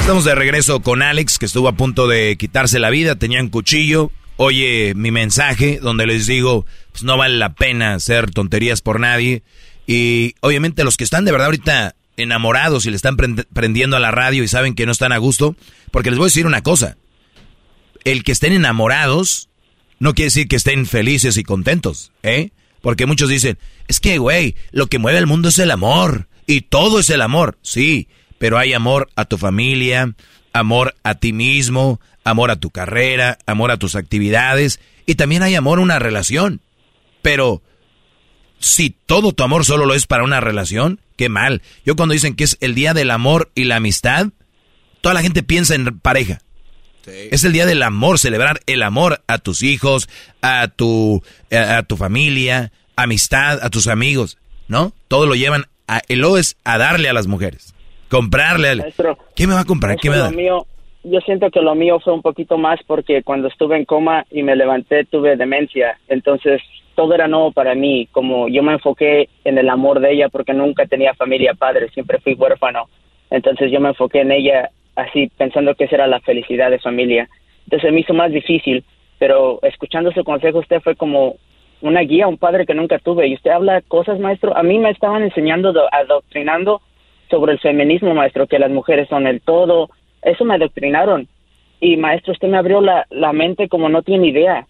Estamos 0.01 0.25
de 0.25 0.35
regreso 0.35 0.81
con 0.81 1.03
Alex, 1.03 1.39
que 1.39 1.47
estuvo 1.47 1.69
a 1.69 1.73
punto 1.73 2.09
de 2.09 2.37
quitarse 2.39 2.79
la 2.79 2.91
vida, 2.91 3.17
tenía 3.17 3.41
un 3.43 3.49
cuchillo. 3.51 4.11
Oye 4.41 4.95
mi 4.95 5.11
mensaje 5.11 5.81
donde 5.83 6.07
les 6.07 6.27
digo, 6.27 6.65
pues 6.93 7.03
no 7.03 7.17
vale 7.17 7.37
la 7.37 7.55
pena 7.55 7.95
hacer 7.95 8.31
tonterías 8.31 8.81
por 8.81 9.01
nadie. 9.01 9.43
Y 9.87 10.35
obviamente 10.41 10.85
los 10.85 10.97
que 10.97 11.05
están 11.05 11.25
de 11.25 11.33
verdad 11.33 11.47
ahorita 11.47 11.97
enamorados 12.17 12.87
y 12.87 12.91
le 12.91 12.97
están 12.97 13.17
prend- 13.17 13.47
prendiendo 13.53 13.97
a 13.97 14.01
la 14.01 14.11
radio 14.13 14.43
y 14.45 14.49
saben 14.49 14.75
que 14.75 14.87
no 14.87 14.93
están 14.93 15.13
a 15.13 15.19
gusto, 15.19 15.57
porque 15.91 16.11
les 16.11 16.19
voy 16.19 16.27
a 16.27 16.29
decir 16.33 16.47
una 16.47 16.63
cosa. 16.63 16.97
El 18.05 18.23
que 18.23 18.33
estén 18.33 18.53
enamorados 18.53 19.49
no 19.99 20.15
quiere 20.15 20.27
decir 20.27 20.47
que 20.49 20.57
estén 20.57 20.87
felices 20.87 21.37
y 21.37 21.43
contentos, 21.43 22.13
¿eh? 22.23 22.51
Porque 22.81 23.07
muchos 23.07 23.29
dicen, 23.29 23.59
es 23.89 23.99
que, 23.99 24.19
güey, 24.19 24.55
lo 24.71 24.87
que 24.87 24.99
mueve 25.01 25.19
el 25.19 25.27
mundo 25.27 25.49
es 25.49 25.59
el 25.59 25.73
amor. 25.73 26.29
Y 26.47 26.61
todo 26.63 27.01
es 27.01 27.11
el 27.11 27.23
amor, 27.23 27.59
sí. 27.63 28.07
Pero 28.39 28.57
hay 28.57 28.73
amor 28.73 29.11
a 29.17 29.25
tu 29.25 29.37
familia, 29.37 30.15
amor 30.53 30.95
a 31.03 31.17
ti 31.17 31.33
mismo, 31.33 32.01
amor 32.31 32.51
a 32.51 32.57
tu 32.57 32.71
carrera, 32.71 33.39
amor 33.47 33.71
a 33.71 33.77
tus 33.77 33.95
actividades. 33.95 34.81
Y 35.07 35.15
también 35.17 35.43
hay 35.43 35.55
amor 35.55 35.79
a 35.79 35.83
una 35.83 35.99
relación. 35.99 36.61
Pero 37.23 37.63
si 38.59 38.91
todo 38.91 39.33
tu 39.33 39.43
amor 39.45 39.65
solo 39.65 39.87
lo 39.87 39.95
es 39.95 40.07
para 40.07 40.25
una 40.25 40.41
relación, 40.41 41.01
qué 41.17 41.29
mal. 41.29 41.63
Yo 41.85 41.97
cuando 41.97 42.13
dicen 42.13 42.35
que 42.35 42.45
es 42.45 42.57
el 42.61 42.75
día 42.75 42.95
del 42.95 43.11
amor 43.11 43.51
y 43.55 43.65
la 43.65 43.77
amistad, 43.77 44.29
toda 45.01 45.15
la 45.15 45.23
gente 45.23 45.43
piensa 45.43 45.75
en 45.75 45.99
pareja. 46.01 46.41
Es 47.31 47.45
el 47.45 47.53
día 47.53 47.65
del 47.65 47.83
amor, 47.83 48.19
celebrar 48.19 48.61
el 48.67 48.83
amor 48.83 49.23
a 49.29 49.39
tus 49.39 49.63
hijos, 49.63 50.11
a 50.43 50.69
tu, 50.69 51.23
a, 51.51 51.79
a 51.79 51.83
tu 51.83 51.97
familia, 51.97 52.71
amistad, 52.97 53.61
a 53.63 53.71
tus 53.71 53.87
amigos, 53.87 54.37
¿no? 54.67 54.93
Todo 55.09 55.25
lo 55.25 55.35
llevan 55.35 55.67
a, 55.87 56.03
el 56.09 56.23
O 56.25 56.37
es 56.37 56.57
a 56.65 56.77
darle 56.77 57.09
a 57.09 57.15
las 57.15 57.27
mujeres, 57.27 57.73
comprarle. 58.11 58.69
al- 58.69 58.95
¿Qué 59.35 59.47
me 59.47 59.55
va 59.55 59.61
a 59.61 59.65
comprar? 59.65 59.97
¿Qué 59.97 60.11
me 60.11 60.17
va 60.17 60.23
a 60.25 60.27
dar? 60.27 60.35
mío, 60.37 60.67
yo 61.05 61.21
siento 61.21 61.51
que 61.51 61.61
lo 61.63 61.75
mío 61.75 62.01
fue 62.01 62.13
un 62.13 62.23
poquito 62.23 62.59
más 62.59 62.81
porque 62.87 63.23
cuando 63.23 63.49
estuve 63.49 63.77
en 63.77 63.85
coma 63.85 64.25
y 64.31 64.43
me 64.43 64.57
levanté 64.57 65.05
tuve 65.05 65.37
demencia, 65.37 65.99
entonces 66.09 66.61
todo 66.95 67.15
era 67.15 67.29
nuevo 67.29 67.53
para 67.53 67.75
mí, 67.75 68.09
como 68.13 68.49
yo 68.49 68.63
me 68.63 68.73
enfoqué 68.73 69.29
en 69.45 69.59
el 69.59 69.69
amor 69.69 70.01
de 70.01 70.13
ella 70.13 70.29
porque 70.29 70.53
nunca 70.55 70.87
tenía 70.87 71.15
familia, 71.15 71.55
padre, 71.55 71.89
siempre 71.91 72.19
fui 72.19 72.35
huérfano, 72.35 72.89
entonces 73.31 73.71
yo 73.71 73.81
me 73.81 73.91
enfoqué 73.91 74.21
en 74.21 74.33
ella 74.33 74.71
así 74.97 75.31
pensando 75.37 75.75
que 75.75 75.85
esa 75.85 75.97
era 75.97 76.07
la 76.09 76.21
felicidad 76.21 76.71
de 76.71 76.81
familia, 76.81 77.29
entonces 77.65 77.93
me 77.93 78.01
hizo 78.01 78.15
más 78.15 78.33
difícil, 78.33 78.85
pero 79.19 79.61
escuchando 79.63 80.11
su 80.13 80.25
consejo 80.25 80.59
usted 80.59 80.81
fue 80.81 80.97
como 80.97 81.37
una 81.81 82.01
guía, 82.01 82.27
un 82.27 82.39
padre 82.39 82.67
que 82.67 82.75
nunca 82.75 82.99
tuve. 82.99 83.27
Y 83.29 83.35
usted 83.35 83.51
habla 83.51 83.83
cosas, 83.83 84.19
maestro, 84.19 84.57
a 84.57 84.63
mí 84.63 84.79
me 84.79 84.91
estaban 84.91 85.23
enseñando, 85.23 85.73
do- 85.73 85.89
adoctrinando 85.93 86.81
sobre 87.31 87.53
el 87.53 87.59
feminismo, 87.61 88.15
maestro, 88.15 88.47
que 88.47 88.59
las 88.59 88.71
mujeres 88.71 89.09
son 89.09 89.27
el 89.27 89.41
todo. 89.41 89.91
Eso 90.23 90.45
me 90.45 90.55
adoctrinaron. 90.55 91.29
Y 91.81 91.97
maestro, 91.97 92.33
usted 92.33 92.49
me 92.49 92.59
abrió 92.59 92.81
la, 92.81 93.07
la 93.11 93.33
mente 93.33 93.69
como 93.69 93.89
no 93.89 94.03
tiene 94.03 94.29
idea. 94.29 94.67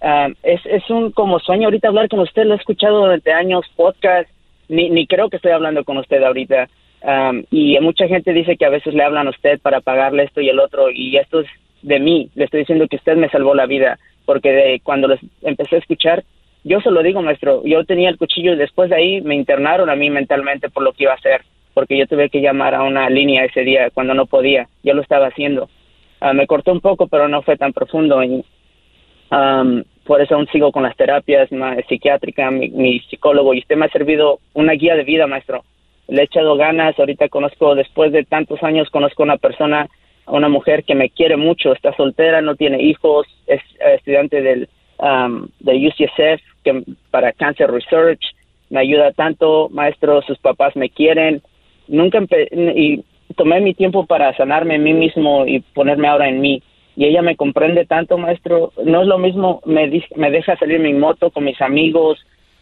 Ah, 0.00 0.28
es, 0.42 0.60
es 0.66 0.88
un 0.90 1.12
como 1.12 1.38
sueño 1.38 1.66
ahorita 1.66 1.88
hablar 1.88 2.08
con 2.08 2.20
usted. 2.20 2.44
Lo 2.44 2.54
he 2.54 2.56
escuchado 2.56 3.00
durante 3.00 3.32
años, 3.32 3.64
podcast. 3.76 4.28
Ni, 4.68 4.90
ni 4.90 5.06
creo 5.06 5.28
que 5.28 5.36
estoy 5.36 5.52
hablando 5.52 5.84
con 5.84 5.98
usted 5.98 6.22
ahorita. 6.22 6.68
Am, 7.02 7.44
y 7.50 7.78
mucha 7.80 8.06
gente 8.06 8.32
dice 8.32 8.56
que 8.56 8.64
a 8.64 8.70
veces 8.70 8.94
le 8.94 9.02
hablan 9.02 9.26
a 9.26 9.30
usted 9.30 9.60
para 9.60 9.80
pagarle 9.80 10.24
esto 10.24 10.40
y 10.40 10.48
el 10.48 10.60
otro. 10.60 10.90
Y 10.90 11.16
esto 11.16 11.40
es 11.40 11.46
de 11.82 11.98
mí. 11.98 12.30
Le 12.34 12.44
estoy 12.44 12.60
diciendo 12.60 12.86
que 12.88 12.96
usted 12.96 13.16
me 13.16 13.28
salvó 13.28 13.54
la 13.54 13.66
vida. 13.66 13.98
Porque 14.24 14.52
de 14.52 14.80
cuando 14.84 15.08
les 15.08 15.20
empecé 15.42 15.76
a 15.76 15.80
escuchar, 15.80 16.24
yo 16.64 16.80
se 16.80 16.90
lo 16.90 17.02
digo, 17.02 17.22
maestro, 17.22 17.62
yo 17.64 17.84
tenía 17.84 18.08
el 18.08 18.18
cuchillo 18.18 18.52
y 18.52 18.56
después 18.56 18.88
de 18.90 18.96
ahí 18.96 19.20
me 19.20 19.34
internaron 19.34 19.90
a 19.90 19.96
mí 19.96 20.10
mentalmente 20.10 20.70
por 20.70 20.84
lo 20.84 20.92
que 20.92 21.04
iba 21.04 21.12
a 21.12 21.16
hacer. 21.16 21.42
Porque 21.74 21.98
yo 21.98 22.06
tuve 22.06 22.28
que 22.28 22.40
llamar 22.40 22.74
a 22.74 22.82
una 22.82 23.08
línea 23.08 23.44
ese 23.44 23.62
día 23.62 23.90
cuando 23.90 24.14
no 24.14 24.26
podía. 24.26 24.68
Yo 24.82 24.94
lo 24.94 25.02
estaba 25.02 25.26
haciendo. 25.26 25.68
Ah, 26.20 26.32
me 26.32 26.46
cortó 26.46 26.72
un 26.72 26.80
poco, 26.80 27.08
pero 27.08 27.28
no 27.28 27.42
fue 27.42 27.56
tan 27.56 27.72
profundo. 27.72 28.22
Y, 28.22 28.44
um, 29.30 29.82
por 30.04 30.20
eso 30.20 30.34
aún 30.34 30.46
sigo 30.52 30.72
con 30.72 30.82
las 30.82 30.96
terapias 30.96 31.48
psiquiátricas, 31.88 32.52
mi, 32.52 32.68
mi 32.70 33.00
psicólogo, 33.00 33.54
y 33.54 33.58
usted 33.58 33.76
me 33.76 33.86
ha 33.86 33.90
servido 33.90 34.38
una 34.54 34.72
guía 34.74 34.94
de 34.94 35.04
vida, 35.04 35.26
maestro. 35.26 35.64
Le 36.08 36.22
he 36.22 36.24
echado 36.24 36.56
ganas, 36.56 36.98
ahorita 36.98 37.28
conozco, 37.28 37.74
después 37.74 38.12
de 38.12 38.24
tantos 38.24 38.62
años, 38.62 38.90
conozco 38.90 39.22
una 39.22 39.36
persona, 39.36 39.88
una 40.26 40.48
mujer 40.48 40.84
que 40.84 40.94
me 40.94 41.10
quiere 41.10 41.36
mucho, 41.36 41.72
está 41.72 41.94
soltera, 41.96 42.40
no 42.40 42.56
tiene 42.56 42.82
hijos, 42.82 43.26
es 43.46 43.62
estudiante 43.80 44.42
del, 44.42 44.68
um, 44.98 45.48
de 45.60 45.88
UCSF 45.88 46.42
que, 46.64 46.82
para 47.10 47.32
Cancer 47.32 47.70
Research, 47.70 48.20
me 48.70 48.80
ayuda 48.80 49.12
tanto, 49.12 49.68
maestro, 49.70 50.22
sus 50.22 50.38
papás 50.38 50.74
me 50.76 50.88
quieren, 50.88 51.42
nunca 51.92 52.18
empe- 52.18 52.48
y 52.76 53.04
tomé 53.36 53.60
mi 53.60 53.74
tiempo 53.74 54.06
para 54.06 54.36
sanarme 54.36 54.74
a 54.74 54.78
mí 54.78 54.92
mismo 54.92 55.46
y 55.46 55.60
ponerme 55.60 56.08
ahora 56.08 56.28
en 56.28 56.40
mí. 56.40 56.62
Y 56.96 57.06
ella 57.06 57.22
me 57.22 57.36
comprende 57.36 57.86
tanto, 57.86 58.18
maestro. 58.18 58.72
No 58.84 59.02
es 59.02 59.06
lo 59.08 59.18
mismo, 59.18 59.62
me, 59.64 59.88
me 60.16 60.30
deja 60.30 60.56
salir 60.56 60.76
en 60.76 60.82
mi 60.82 60.92
moto 60.92 61.30
con 61.30 61.44
mis 61.44 61.58
amigos, 61.62 62.18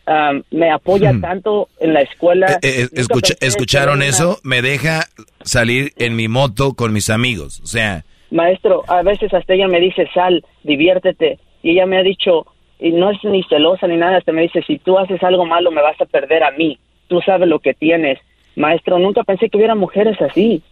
am, 0.07 0.43
me 0.53 0.71
apoya 0.71 1.13
tanto 1.21 1.69
en 1.81 1.95
la 1.95 2.03
escuela. 2.03 2.47
Hmm. 2.47 2.59
Eh, 2.67 2.83
eh, 2.83 2.89
escucha- 2.93 3.35
¿Escucharon 3.41 3.97
una- 3.97 4.07
eso? 4.07 4.39
Me 4.45 4.63
deja 4.63 5.01
salir 5.43 5.93
en 5.97 6.15
mi 6.15 6.29
moto 6.29 6.75
con 6.75 6.93
mis 6.93 7.11
amigos. 7.11 7.61
O 7.63 7.67
sea, 7.67 8.05
Maestro, 8.31 8.85
a 8.87 9.03
veces 9.03 9.35
hasta 9.35 9.55
ella 9.55 9.67
me 9.67 9.81
dice, 9.81 10.09
sal, 10.15 10.45
diviértete. 10.63 11.39
Y 11.65 11.71
ella 11.73 11.87
me 11.87 11.99
ha 11.99 12.03
dicho, 12.05 12.47
y 12.79 12.93
no 12.93 13.11
es 13.11 13.19
ni 13.25 13.43
celosa 13.45 13.89
ni 13.89 13.97
nada, 13.97 14.19
hasta 14.19 14.31
me 14.33 14.43
dice, 14.43 14.63
si 14.67 14.79
tú 14.79 14.97
haces 14.99 15.21
algo 15.25 15.45
malo 15.45 15.73
me 15.73 15.83
vas 15.83 16.01
a 16.01 16.05
perder 16.07 16.45
a 16.45 16.53
mí. 16.53 16.79
Tú 17.09 17.21
sabes 17.27 17.49
lo 17.49 17.59
que 17.59 17.75
tienes. 17.75 18.19
Maestro, 18.57 18.99
nunca 18.99 19.23
pensé 19.25 19.49
que 19.49 19.57
hubiera 19.57 19.75
mujeres 19.75 20.21
así. 20.21 20.63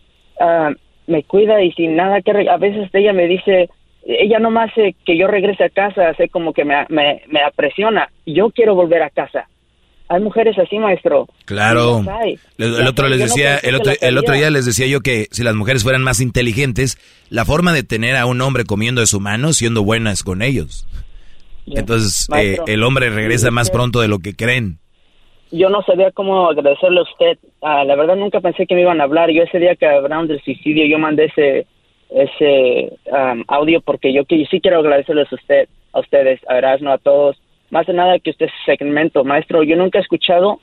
Ah, 0.41 0.71
me 1.07 1.23
cuida 1.23 1.63
y 1.63 1.73
sin 1.73 1.97
nada 1.97 2.21
que... 2.23 2.31
A 2.49 2.57
veces 2.57 2.91
ella 2.93 3.13
me 3.13 3.27
dice, 3.27 3.71
ella 4.05 4.39
no 4.39 4.51
me 4.51 4.63
hace 4.63 4.95
que 5.05 5.17
yo 5.17 5.27
regrese 5.27 5.65
a 5.65 5.71
casa, 5.71 6.09
hace 6.09 6.29
como 6.29 6.53
que 6.53 6.65
me, 6.65 6.87
me, 6.89 7.23
me 7.29 7.43
apresiona. 7.43 8.11
Yo 8.27 8.51
quiero 8.51 8.75
volver 8.75 9.03
a 9.03 9.11
casa. 9.11 9.49
Hay 10.11 10.23
mujeres 10.23 10.57
así, 10.59 10.79
maestro. 10.79 11.29
claro. 11.45 12.03
El, 12.57 12.87
otro 12.87 13.09
les 13.09 13.19
no 13.19 13.25
decía, 13.27 13.57
el 13.59 13.75
otro, 13.75 13.93
el 14.01 14.17
otro 14.17 14.35
día 14.35 14.49
les 14.49 14.65
decía 14.65 14.87
yo 14.87 15.01
que 15.01 15.27
si 15.31 15.43
las 15.43 15.55
mujeres 15.55 15.83
fueran 15.83 16.03
más 16.03 16.21
inteligentes, 16.21 16.97
la 17.29 17.45
forma 17.45 17.75
de 17.75 17.83
tener 17.83 18.17
a 18.17 18.25
un 18.25 18.41
hombre 18.41 18.65
comiendo 18.65 19.03
de 19.03 19.07
su 19.07 19.21
mano, 19.21 19.53
siendo 19.53 19.83
buenas 19.85 20.23
con 20.23 20.41
ellos. 20.41 20.87
Entonces, 21.67 22.27
eh, 22.35 22.57
el 22.67 22.83
hombre 22.85 23.11
regresa 23.11 23.51
más 23.51 23.71
pronto 23.71 24.01
de 24.01 24.09
lo 24.09 24.21
que 24.21 24.35
creen. 24.35 24.79
Yo 25.51 25.71
no 25.71 25.83
sabía 25.83 26.11
cómo 26.11 26.49
agradecerle 26.49 27.01
a 27.01 27.05
usted. 27.05 27.39
Ah, 27.63 27.85
la 27.85 27.97
verdad 27.97 28.17
nunca 28.17 28.41
pensé 28.41 28.67
que 28.67 28.75
me 28.75 28.83
iban 28.83 29.01
a 29.01 29.05
hablar. 29.05 29.31
Yo 29.31 29.43
ese 29.43 29.59
día 29.59 29.77
que 29.77 29.87
hablaron 29.87 30.29
del 30.29 30.43
suicidio, 30.43 30.87
yo 30.87 30.99
mandé 30.99 31.27
ese 31.27 31.67
ese 32.11 32.99
audio 33.49 33.81
porque 33.83 34.13
yo 34.13 34.25
que 34.25 34.47
sí 34.47 34.61
quiero 34.61 34.79
agradecerles 34.79 35.31
a 35.31 35.35
usted, 35.35 35.69
a 35.93 36.01
ustedes, 36.01 36.41
a 36.49 36.57
Erasmo, 36.57 36.91
a 36.91 36.99
todos. 36.99 37.37
Más 37.71 37.87
de 37.87 37.93
nada 37.93 38.19
que 38.19 38.31
usted 38.31 38.49
segmento, 38.65 39.25
maestro. 39.25 39.63
Yo 39.63 39.77
nunca 39.77 39.99
he 39.99 40.03
escuchado 40.03 40.61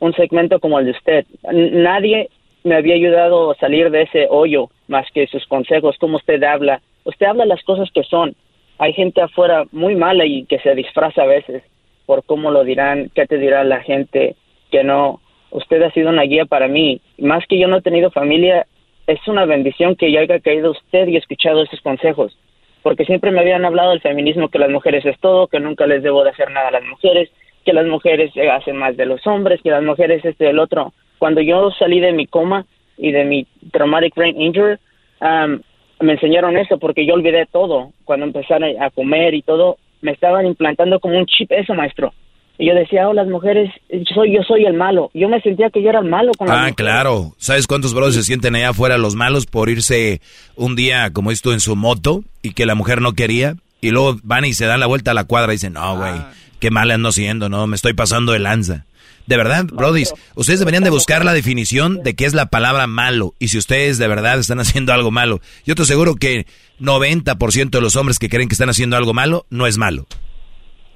un 0.00 0.12
segmento 0.12 0.60
como 0.60 0.78
el 0.78 0.86
de 0.86 0.90
usted. 0.90 1.26
Nadie 1.50 2.28
me 2.64 2.76
había 2.76 2.94
ayudado 2.94 3.50
a 3.50 3.54
salir 3.56 3.90
de 3.90 4.02
ese 4.02 4.26
hoyo 4.28 4.68
más 4.88 5.06
que 5.12 5.26
sus 5.26 5.46
consejos, 5.46 5.96
cómo 5.98 6.18
usted 6.18 6.42
habla. 6.42 6.82
Usted 7.04 7.26
habla 7.26 7.46
las 7.46 7.62
cosas 7.62 7.90
que 7.92 8.02
son. 8.04 8.34
Hay 8.78 8.92
gente 8.92 9.22
afuera 9.22 9.64
muy 9.72 9.94
mala 9.96 10.26
y 10.26 10.44
que 10.44 10.58
se 10.58 10.74
disfraza 10.74 11.22
a 11.22 11.26
veces 11.26 11.62
por 12.06 12.24
cómo 12.24 12.50
lo 12.50 12.64
dirán, 12.64 13.10
qué 13.14 13.26
te 13.26 13.38
dirá 13.38 13.64
la 13.64 13.80
gente, 13.80 14.36
que 14.70 14.84
no. 14.84 15.20
Usted 15.50 15.82
ha 15.82 15.90
sido 15.92 16.10
una 16.10 16.22
guía 16.22 16.46
para 16.46 16.68
mí. 16.68 17.00
Más 17.18 17.46
que 17.46 17.58
yo 17.58 17.68
no 17.68 17.76
he 17.76 17.82
tenido 17.82 18.10
familia, 18.10 18.66
es 19.06 19.26
una 19.28 19.44
bendición 19.44 19.96
que 19.96 20.10
yo 20.10 20.20
haya 20.20 20.40
caído 20.40 20.72
usted 20.72 21.06
y 21.08 21.16
escuchado 21.16 21.62
esos 21.62 21.80
consejos. 21.80 22.36
Porque 22.82 23.04
siempre 23.04 23.30
me 23.30 23.40
habían 23.40 23.64
hablado 23.64 23.90
del 23.90 24.00
feminismo, 24.00 24.48
que 24.48 24.58
las 24.58 24.70
mujeres 24.70 25.04
es 25.06 25.18
todo, 25.20 25.46
que 25.46 25.60
nunca 25.60 25.86
les 25.86 26.02
debo 26.02 26.24
de 26.24 26.30
hacer 26.30 26.50
nada 26.50 26.68
a 26.68 26.72
las 26.72 26.84
mujeres, 26.84 27.30
que 27.64 27.72
las 27.72 27.86
mujeres 27.86 28.30
eh, 28.36 28.50
hacen 28.50 28.76
más 28.76 28.96
de 28.96 29.06
los 29.06 29.26
hombres, 29.26 29.60
que 29.62 29.70
las 29.70 29.82
mujeres 29.82 30.24
este 30.24 30.44
del 30.44 30.58
otro. 30.58 30.92
Cuando 31.18 31.40
yo 31.40 31.70
salí 31.70 32.00
de 32.00 32.12
mi 32.12 32.26
coma 32.26 32.66
y 32.98 33.12
de 33.12 33.24
mi 33.24 33.46
traumatic 33.72 34.14
brain 34.14 34.40
injury, 34.40 34.76
um, 35.20 35.60
me 36.00 36.12
enseñaron 36.12 36.56
eso 36.56 36.78
porque 36.78 37.06
yo 37.06 37.14
olvidé 37.14 37.46
todo. 37.46 37.92
Cuando 38.04 38.26
empezaron 38.26 38.82
a 38.82 38.90
comer 38.90 39.34
y 39.34 39.42
todo, 39.42 39.78
me 40.04 40.12
estaban 40.12 40.46
implantando 40.46 41.00
como 41.00 41.18
un 41.18 41.26
chip 41.26 41.50
eso, 41.50 41.74
maestro. 41.74 42.12
Y 42.56 42.68
yo 42.68 42.74
decía, 42.74 43.08
oh, 43.08 43.12
las 43.14 43.26
mujeres, 43.26 43.68
yo 43.90 44.14
soy, 44.14 44.32
yo 44.32 44.42
soy 44.46 44.64
el 44.64 44.74
malo. 44.74 45.10
Yo 45.12 45.28
me 45.28 45.40
sentía 45.40 45.70
que 45.70 45.82
yo 45.82 45.90
era 45.90 45.98
el 45.98 46.04
malo 46.08 46.30
con 46.38 46.46
las 46.46 46.54
Ah, 46.56 46.58
mujeres. 46.60 46.76
claro. 46.76 47.32
¿Sabes 47.36 47.66
cuántos 47.66 47.94
brothers 47.94 48.14
se 48.14 48.22
sienten 48.22 48.54
allá 48.54 48.68
afuera 48.68 48.96
los 48.96 49.16
malos 49.16 49.46
por 49.46 49.68
irse 49.68 50.20
un 50.54 50.76
día, 50.76 51.10
como 51.12 51.32
esto, 51.32 51.52
en 51.52 51.58
su 51.58 51.74
moto 51.74 52.22
y 52.42 52.52
que 52.52 52.64
la 52.64 52.76
mujer 52.76 53.00
no 53.00 53.14
quería? 53.14 53.56
Y 53.80 53.90
luego 53.90 54.18
van 54.22 54.44
y 54.44 54.52
se 54.52 54.66
dan 54.66 54.78
la 54.78 54.86
vuelta 54.86 55.10
a 55.10 55.14
la 55.14 55.24
cuadra 55.24 55.52
y 55.52 55.56
dicen, 55.56 55.72
no, 55.72 55.96
güey, 55.96 56.12
qué 56.60 56.70
mal 56.70 56.92
ando 56.92 57.10
siendo, 57.10 57.48
no, 57.48 57.66
me 57.66 57.74
estoy 57.74 57.92
pasando 57.92 58.30
de 58.32 58.38
lanza. 58.38 58.84
De 59.26 59.36
verdad, 59.36 59.64
brodis, 59.72 60.12
ustedes 60.36 60.60
deberían 60.60 60.84
de 60.84 60.90
buscar 60.90 61.24
la 61.24 61.32
definición 61.32 62.02
de 62.02 62.14
qué 62.14 62.26
es 62.26 62.34
la 62.34 62.46
palabra 62.46 62.86
malo 62.86 63.32
y 63.38 63.48
si 63.48 63.58
ustedes 63.58 63.98
de 63.98 64.08
verdad 64.08 64.38
están 64.38 64.60
haciendo 64.60 64.92
algo 64.92 65.10
malo. 65.10 65.40
Yo 65.64 65.74
te 65.74 65.82
aseguro 65.82 66.14
que 66.16 66.44
90% 66.80 67.70
de 67.70 67.80
los 67.80 67.96
hombres 67.96 68.18
que 68.18 68.28
creen 68.28 68.48
que 68.48 68.54
están 68.54 68.68
haciendo 68.68 68.96
algo 68.96 69.14
malo 69.14 69.44
no 69.50 69.66
es 69.66 69.78
malo. 69.78 70.04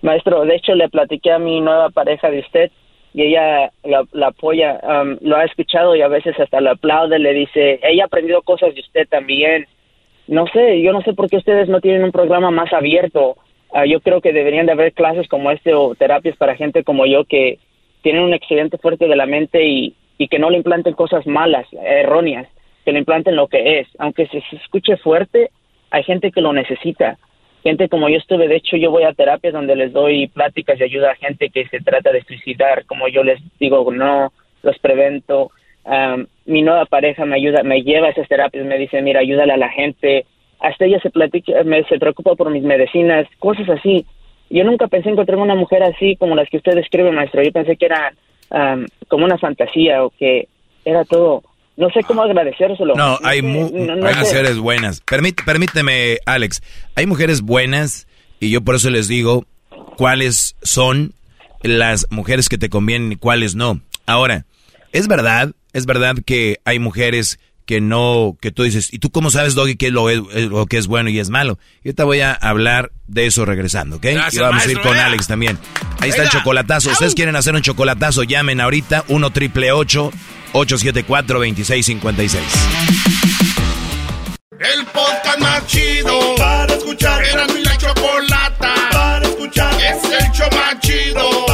Maestro, 0.02 0.44
de 0.44 0.56
hecho 0.56 0.74
le 0.74 0.88
platiqué 0.88 1.32
a 1.32 1.38
mi 1.38 1.60
nueva 1.60 1.90
pareja 1.90 2.30
de 2.30 2.40
usted 2.40 2.70
y 3.14 3.22
ella 3.22 3.72
la, 3.82 4.04
la 4.12 4.28
apoya, 4.28 4.78
um, 4.82 5.16
lo 5.22 5.36
ha 5.36 5.44
escuchado 5.44 5.96
y 5.96 6.02
a 6.02 6.08
veces 6.08 6.38
hasta 6.38 6.60
lo 6.60 6.70
aplaude, 6.70 7.18
le 7.18 7.32
dice, 7.32 7.80
ella 7.82 8.04
ha 8.04 8.06
aprendido 8.06 8.42
cosas 8.42 8.74
de 8.74 8.80
usted 8.80 9.08
también. 9.08 9.66
No 10.26 10.46
sé, 10.52 10.82
yo 10.82 10.92
no 10.92 11.00
sé 11.00 11.14
por 11.14 11.30
qué 11.30 11.38
ustedes 11.38 11.68
no 11.68 11.80
tienen 11.80 12.04
un 12.04 12.12
programa 12.12 12.50
más 12.50 12.72
abierto. 12.72 13.36
Ah, 13.72 13.86
yo 13.86 14.00
creo 14.00 14.20
que 14.20 14.32
deberían 14.32 14.66
de 14.66 14.72
haber 14.72 14.92
clases 14.92 15.26
como 15.28 15.50
este 15.50 15.74
o 15.74 15.94
terapias 15.94 16.36
para 16.36 16.56
gente 16.56 16.84
como 16.84 17.06
yo 17.06 17.24
que 17.24 17.58
tienen 18.08 18.22
un 18.24 18.32
accidente 18.32 18.78
fuerte 18.78 19.06
de 19.06 19.16
la 19.16 19.26
mente 19.26 19.62
y, 19.66 19.94
y 20.16 20.28
que 20.28 20.38
no 20.38 20.48
le 20.48 20.56
implanten 20.56 20.94
cosas 20.94 21.26
malas, 21.26 21.66
erróneas, 21.72 22.48
que 22.86 22.92
le 22.92 23.00
implanten 23.00 23.36
lo 23.36 23.48
que 23.48 23.80
es. 23.80 23.88
Aunque 23.98 24.26
se, 24.28 24.40
se 24.48 24.56
escuche 24.56 24.96
fuerte, 24.96 25.50
hay 25.90 26.04
gente 26.04 26.32
que 26.32 26.40
lo 26.40 26.54
necesita 26.54 27.18
gente 27.62 27.90
como 27.90 28.08
yo 28.08 28.16
estuve, 28.16 28.48
de 28.48 28.56
hecho 28.56 28.78
yo 28.78 28.90
voy 28.90 29.02
a 29.02 29.12
terapias 29.12 29.52
donde 29.52 29.76
les 29.76 29.92
doy 29.92 30.28
pláticas 30.28 30.80
y 30.80 30.84
ayuda 30.84 31.10
a 31.10 31.16
gente 31.16 31.50
que 31.50 31.66
se 31.68 31.80
trata 31.80 32.12
de 32.12 32.24
suicidar, 32.24 32.86
como 32.86 33.08
yo 33.08 33.22
les 33.22 33.40
digo, 33.58 33.92
no, 33.92 34.32
los 34.62 34.78
prevento. 34.78 35.50
Mi 36.46 36.62
nueva 36.62 36.86
pareja 36.86 37.26
me 37.26 37.36
ayuda, 37.36 37.62
me 37.64 37.82
lleva 37.82 38.06
a 38.06 38.10
esas 38.10 38.28
terapias, 38.28 38.64
me 38.64 38.78
dice, 38.78 39.02
mira, 39.02 39.20
ayúdale 39.20 39.52
a 39.52 39.58
la 39.58 39.68
gente. 39.68 40.24
Hasta 40.60 40.86
ella 40.86 40.98
se 41.00 41.10
platica, 41.10 41.62
me, 41.64 41.84
se 41.84 41.98
preocupa 41.98 42.36
por 42.36 42.48
mis 42.48 42.62
medicinas, 42.62 43.26
cosas 43.38 43.68
así. 43.68 44.06
Yo 44.50 44.64
nunca 44.64 44.88
pensé 44.88 45.10
encontrar 45.10 45.38
una 45.38 45.54
mujer 45.54 45.82
así 45.82 46.16
como 46.16 46.34
las 46.34 46.48
que 46.48 46.56
usted 46.58 46.74
describe, 46.74 47.12
maestro. 47.12 47.42
Yo 47.42 47.52
pensé 47.52 47.76
que 47.76 47.86
era 47.86 48.12
am, 48.50 48.86
como 49.08 49.24
una 49.24 49.38
fantasía 49.38 50.04
o 50.04 50.10
que 50.10 50.48
era 50.84 51.04
todo. 51.04 51.42
No 51.76 51.90
sé 51.90 52.00
cómo 52.02 52.22
agradecérselo. 52.22 52.94
No, 52.96 53.18
hay, 53.22 53.38
sé, 53.40 53.46
mu- 53.46 53.70
no- 53.72 53.96
no 53.96 54.06
hay 54.06 54.14
sé. 54.14 54.20
mujeres 54.20 54.58
buenas. 54.58 55.04
Permít- 55.04 55.44
permíteme, 55.44 56.18
Alex. 56.26 56.62
Hay 56.96 57.06
mujeres 57.06 57.42
buenas 57.42 58.08
y 58.40 58.50
yo 58.50 58.62
por 58.62 58.74
eso 58.74 58.90
les 58.90 59.06
digo 59.06 59.44
cuáles 59.96 60.56
son 60.62 61.12
las 61.62 62.06
mujeres 62.10 62.48
que 62.48 62.58
te 62.58 62.68
convienen 62.68 63.12
y 63.12 63.16
cuáles 63.16 63.54
no. 63.54 63.80
Ahora, 64.06 64.44
es 64.92 65.08
verdad, 65.08 65.52
es 65.72 65.86
verdad 65.86 66.16
que 66.24 66.56
hay 66.64 66.78
mujeres 66.78 67.38
que 67.68 67.82
no, 67.82 68.38
que 68.40 68.50
tú 68.50 68.62
dices, 68.62 68.88
¿y 68.94 68.98
tú 68.98 69.10
cómo 69.10 69.30
sabes, 69.30 69.54
Doggy, 69.54 69.76
qué 69.76 69.88
es 69.88 69.92
lo, 69.92 70.08
es- 70.08 70.22
lo 70.48 70.64
que 70.64 70.78
es 70.78 70.86
bueno 70.86 71.10
y 71.10 71.18
es 71.18 71.28
malo? 71.28 71.58
Yo 71.84 71.94
te 71.94 72.02
voy 72.02 72.20
a 72.20 72.32
hablar 72.32 72.92
de 73.06 73.26
eso 73.26 73.44
regresando, 73.44 73.96
¿ok? 73.96 74.04
Gracias, 74.04 74.34
y 74.34 74.38
vamos 74.38 74.62
a 74.62 74.64
ir 74.64 74.68
maestro, 74.68 74.82
con 74.84 74.92
venga. 74.92 75.04
Alex 75.06 75.26
también. 75.26 75.58
Ahí 76.00 76.08
está 76.08 76.22
el 76.22 76.28
Venga. 76.28 76.38
chocolatazo. 76.40 76.90
Ustedes 76.90 77.14
quieren 77.14 77.36
hacer 77.36 77.54
un 77.54 77.60
chocolatazo, 77.60 78.22
llamen 78.22 78.62
ahorita 78.62 79.04
1 79.08 79.30
triple 79.32 79.70
874 79.72 81.38
2656 81.38 82.42
El 84.60 84.86
podcast 84.86 85.38
más 85.40 85.66
chido 85.66 86.34
para 86.36 86.72
escuchar. 86.74 87.22
Era 87.22 87.46
mi 87.48 87.62
la 87.62 87.76
chocolata 87.76 88.74
para 88.90 89.26
escuchar. 89.28 89.74
Es 89.74 90.02
el 90.04 90.32
show 90.32 90.48
más 90.52 90.80
chido 90.80 91.46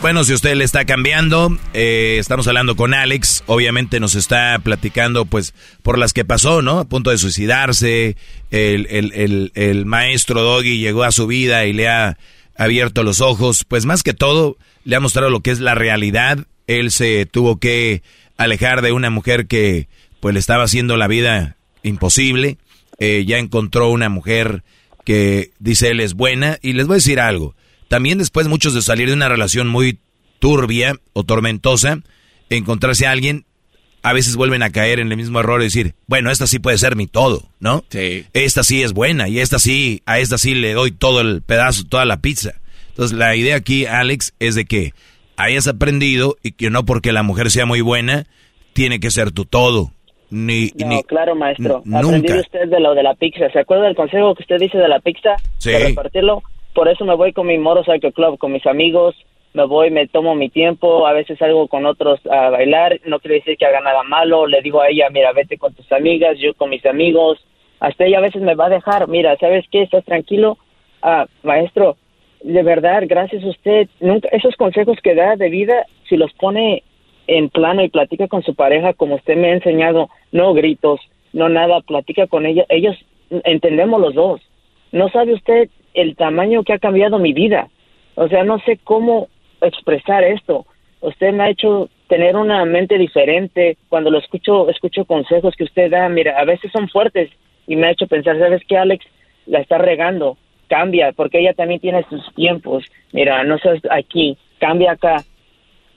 Bueno, 0.00 0.24
si 0.24 0.32
usted 0.34 0.54
le 0.56 0.64
está 0.64 0.84
cambiando, 0.84 1.56
eh, 1.74 2.16
estamos 2.18 2.48
hablando 2.48 2.74
con 2.74 2.92
Alex. 2.92 3.44
Obviamente 3.46 4.00
nos 4.00 4.16
está 4.16 4.58
platicando, 4.58 5.26
pues, 5.26 5.54
por 5.82 5.96
las 5.96 6.12
que 6.12 6.24
pasó, 6.24 6.60
¿no? 6.60 6.80
A 6.80 6.84
punto 6.88 7.10
de 7.10 7.18
suicidarse. 7.18 8.16
El, 8.50 8.86
el, 8.90 9.12
el, 9.14 9.52
el 9.54 9.86
maestro 9.86 10.42
Doggy 10.42 10.78
llegó 10.78 11.04
a 11.04 11.12
su 11.12 11.28
vida 11.28 11.66
y 11.66 11.72
le 11.72 11.88
ha 11.88 12.18
abierto 12.56 13.04
los 13.04 13.20
ojos. 13.20 13.64
Pues, 13.64 13.84
más 13.84 14.02
que 14.02 14.12
todo, 14.12 14.56
le 14.84 14.96
ha 14.96 15.00
mostrado 15.00 15.30
lo 15.30 15.40
que 15.40 15.52
es 15.52 15.60
la 15.60 15.76
realidad. 15.76 16.38
Él 16.66 16.90
se 16.90 17.26
tuvo 17.26 17.58
que 17.60 18.02
alejar 18.36 18.82
de 18.82 18.90
una 18.90 19.10
mujer 19.10 19.46
que, 19.46 19.86
pues, 20.18 20.34
le 20.34 20.40
estaba 20.40 20.64
haciendo 20.64 20.96
la 20.96 21.06
vida 21.06 21.56
imposible. 21.84 22.58
eh, 22.98 23.24
ya 23.24 23.38
encontró 23.38 23.88
una 23.88 24.08
mujer 24.08 24.64
que 25.04 25.50
dice 25.60 25.90
él 25.90 26.00
es 26.00 26.14
buena. 26.14 26.58
Y 26.60 26.72
les 26.72 26.88
voy 26.88 26.94
a 26.94 26.96
decir 26.96 27.20
algo. 27.20 27.54
También 27.92 28.16
después 28.16 28.48
muchos 28.48 28.72
de 28.72 28.80
salir 28.80 29.08
de 29.08 29.12
una 29.14 29.28
relación 29.28 29.68
muy 29.68 29.98
turbia 30.38 30.94
o 31.12 31.24
tormentosa, 31.24 31.98
encontrarse 32.48 33.06
a 33.06 33.10
alguien, 33.10 33.44
a 34.02 34.14
veces 34.14 34.34
vuelven 34.34 34.62
a 34.62 34.70
caer 34.70 34.98
en 34.98 35.10
el 35.12 35.16
mismo 35.18 35.40
error 35.40 35.60
de 35.60 35.66
decir, 35.66 35.94
bueno, 36.06 36.30
esta 36.30 36.46
sí 36.46 36.58
puede 36.58 36.78
ser 36.78 36.96
mi 36.96 37.06
todo, 37.06 37.42
¿no? 37.60 37.84
Sí. 37.90 38.24
Esta 38.32 38.62
sí 38.64 38.82
es 38.82 38.94
buena 38.94 39.28
y 39.28 39.40
esta 39.40 39.58
sí, 39.58 40.00
a 40.06 40.20
esta 40.20 40.38
sí 40.38 40.54
le 40.54 40.72
doy 40.72 40.90
todo 40.92 41.20
el 41.20 41.42
pedazo, 41.42 41.84
toda 41.86 42.06
la 42.06 42.16
pizza. 42.22 42.54
Entonces 42.88 43.14
la 43.18 43.36
idea 43.36 43.56
aquí, 43.56 43.84
Alex, 43.84 44.32
es 44.38 44.54
de 44.54 44.64
que 44.64 44.94
hayas 45.36 45.66
aprendido 45.68 46.38
y 46.42 46.52
que 46.52 46.70
no 46.70 46.86
porque 46.86 47.12
la 47.12 47.22
mujer 47.22 47.50
sea 47.50 47.66
muy 47.66 47.82
buena, 47.82 48.24
tiene 48.72 49.00
que 49.00 49.10
ser 49.10 49.32
tu 49.32 49.44
todo. 49.44 49.92
Ni, 50.30 50.72
No, 50.78 50.88
ni- 50.88 51.02
claro, 51.02 51.34
maestro. 51.36 51.82
Aprendí 51.92 52.28
nunca. 52.28 52.40
usted 52.40 52.70
de 52.70 52.80
lo 52.80 52.94
de 52.94 53.02
la 53.02 53.14
pizza. 53.16 53.50
¿Se 53.52 53.58
acuerda 53.58 53.84
del 53.84 53.94
consejo 53.94 54.34
que 54.34 54.44
usted 54.44 54.56
dice 54.58 54.78
de 54.78 54.88
la 54.88 54.98
pizza? 55.00 55.36
Sí. 55.58 55.68
De 55.72 55.78
repartirlo. 55.88 56.42
Por 56.74 56.88
eso 56.88 57.04
me 57.04 57.14
voy 57.14 57.32
con 57.32 57.46
mi 57.46 57.58
motorcycle 57.58 58.12
club, 58.12 58.38
con 58.38 58.52
mis 58.52 58.66
amigos. 58.66 59.14
Me 59.54 59.64
voy, 59.64 59.90
me 59.90 60.08
tomo 60.08 60.34
mi 60.34 60.48
tiempo. 60.48 61.06
A 61.06 61.12
veces 61.12 61.38
salgo 61.38 61.68
con 61.68 61.84
otros 61.84 62.20
a 62.26 62.50
bailar. 62.50 63.00
No 63.04 63.20
quiere 63.20 63.36
decir 63.36 63.56
que 63.58 63.66
haga 63.66 63.80
nada 63.80 64.02
malo. 64.02 64.46
Le 64.46 64.62
digo 64.62 64.80
a 64.80 64.88
ella, 64.88 65.10
mira, 65.10 65.32
vete 65.32 65.58
con 65.58 65.74
tus 65.74 65.90
amigas, 65.92 66.38
yo 66.38 66.54
con 66.54 66.70
mis 66.70 66.84
amigos. 66.86 67.38
Hasta 67.80 68.04
ella 68.04 68.18
a 68.18 68.22
veces 68.22 68.40
me 68.40 68.54
va 68.54 68.66
a 68.66 68.70
dejar. 68.70 69.08
Mira, 69.08 69.36
¿sabes 69.38 69.66
qué? 69.70 69.82
¿Estás 69.82 70.04
tranquilo? 70.04 70.56
Ah, 71.02 71.26
maestro, 71.42 71.96
de 72.42 72.62
verdad, 72.62 73.02
gracias 73.06 73.44
a 73.44 73.48
usted. 73.48 73.88
Nunca, 74.00 74.28
esos 74.32 74.56
consejos 74.56 74.98
que 75.02 75.14
da 75.14 75.36
de 75.36 75.50
vida, 75.50 75.86
si 76.08 76.16
los 76.16 76.32
pone 76.34 76.82
en 77.26 77.50
plano 77.50 77.82
y 77.82 77.88
platica 77.88 78.28
con 78.28 78.42
su 78.42 78.54
pareja 78.54 78.94
como 78.94 79.16
usted 79.16 79.36
me 79.36 79.50
ha 79.50 79.54
enseñado, 79.54 80.08
no 80.32 80.54
gritos, 80.54 81.00
no 81.32 81.48
nada, 81.48 81.80
platica 81.80 82.26
con 82.26 82.46
ella, 82.46 82.64
ellos 82.68 82.96
entendemos 83.44 84.00
los 84.00 84.14
dos. 84.14 84.40
No 84.92 85.08
sabe 85.08 85.34
usted 85.34 85.70
el 85.94 86.16
tamaño 86.16 86.62
que 86.62 86.72
ha 86.72 86.78
cambiado 86.78 87.18
mi 87.18 87.32
vida. 87.32 87.68
O 88.14 88.28
sea, 88.28 88.44
no 88.44 88.58
sé 88.60 88.78
cómo 88.82 89.28
expresar 89.60 90.24
esto. 90.24 90.66
Usted 91.00 91.32
me 91.32 91.44
ha 91.44 91.50
hecho 91.50 91.88
tener 92.08 92.36
una 92.36 92.64
mente 92.64 92.98
diferente. 92.98 93.76
Cuando 93.88 94.10
lo 94.10 94.18
escucho, 94.18 94.68
escucho 94.68 95.04
consejos 95.04 95.54
que 95.56 95.64
usted 95.64 95.90
da. 95.90 96.08
Mira, 96.08 96.38
a 96.38 96.44
veces 96.44 96.70
son 96.72 96.88
fuertes 96.88 97.30
y 97.66 97.76
me 97.76 97.86
ha 97.86 97.90
hecho 97.92 98.06
pensar, 98.06 98.38
¿sabes 98.38 98.62
qué, 98.68 98.76
Alex? 98.76 99.04
La 99.46 99.60
está 99.60 99.78
regando. 99.78 100.36
Cambia, 100.68 101.12
porque 101.12 101.40
ella 101.40 101.54
también 101.54 101.80
tiene 101.80 102.04
sus 102.08 102.34
tiempos. 102.34 102.84
Mira, 103.12 103.44
no 103.44 103.58
seas 103.58 103.80
aquí, 103.90 104.36
cambia 104.58 104.92
acá. 104.92 105.22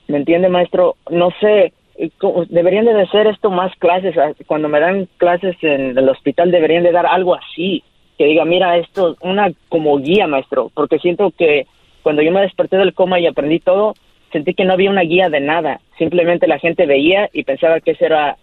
¿Me 0.08 0.18
entiende, 0.18 0.48
maestro? 0.48 0.96
No 1.10 1.30
sé, 1.40 1.72
eh, 1.98 2.10
deberían 2.48 2.84
de 2.84 3.00
hacer 3.00 3.26
esto 3.26 3.50
más 3.50 3.74
clases. 3.76 4.16
ah, 4.18 4.32
Cuando 4.46 4.68
me 4.68 4.80
dan 4.80 5.08
clases 5.16 5.56
en 5.62 5.96
el 5.96 6.08
hospital 6.08 6.50
deberían 6.50 6.82
de 6.84 6.92
dar 6.92 7.06
algo 7.06 7.34
así. 7.34 7.82
Que 8.18 8.24
diga, 8.24 8.44
mira, 8.44 8.76
esto, 8.78 9.16
una 9.20 9.50
como 9.68 9.98
guía, 9.98 10.26
maestro. 10.26 10.70
Porque 10.74 10.98
siento 10.98 11.30
que 11.36 11.66
cuando 12.02 12.22
yo 12.22 12.32
me 12.32 12.40
desperté 12.40 12.76
del 12.76 12.94
coma 12.94 13.20
y 13.20 13.26
aprendí 13.26 13.58
todo, 13.60 13.94
sentí 14.32 14.54
que 14.54 14.64
no 14.64 14.72
había 14.72 14.90
una 14.90 15.02
guía 15.02 15.28
de 15.28 15.40
nada. 15.40 15.80
Simplemente 15.98 16.46
la 16.46 16.58
gente 16.58 16.86
veía 16.86 17.28
y 17.32 17.44
pensaba 17.44 17.80
que 17.80 17.92
eso 17.92 18.04
era 18.04 18.36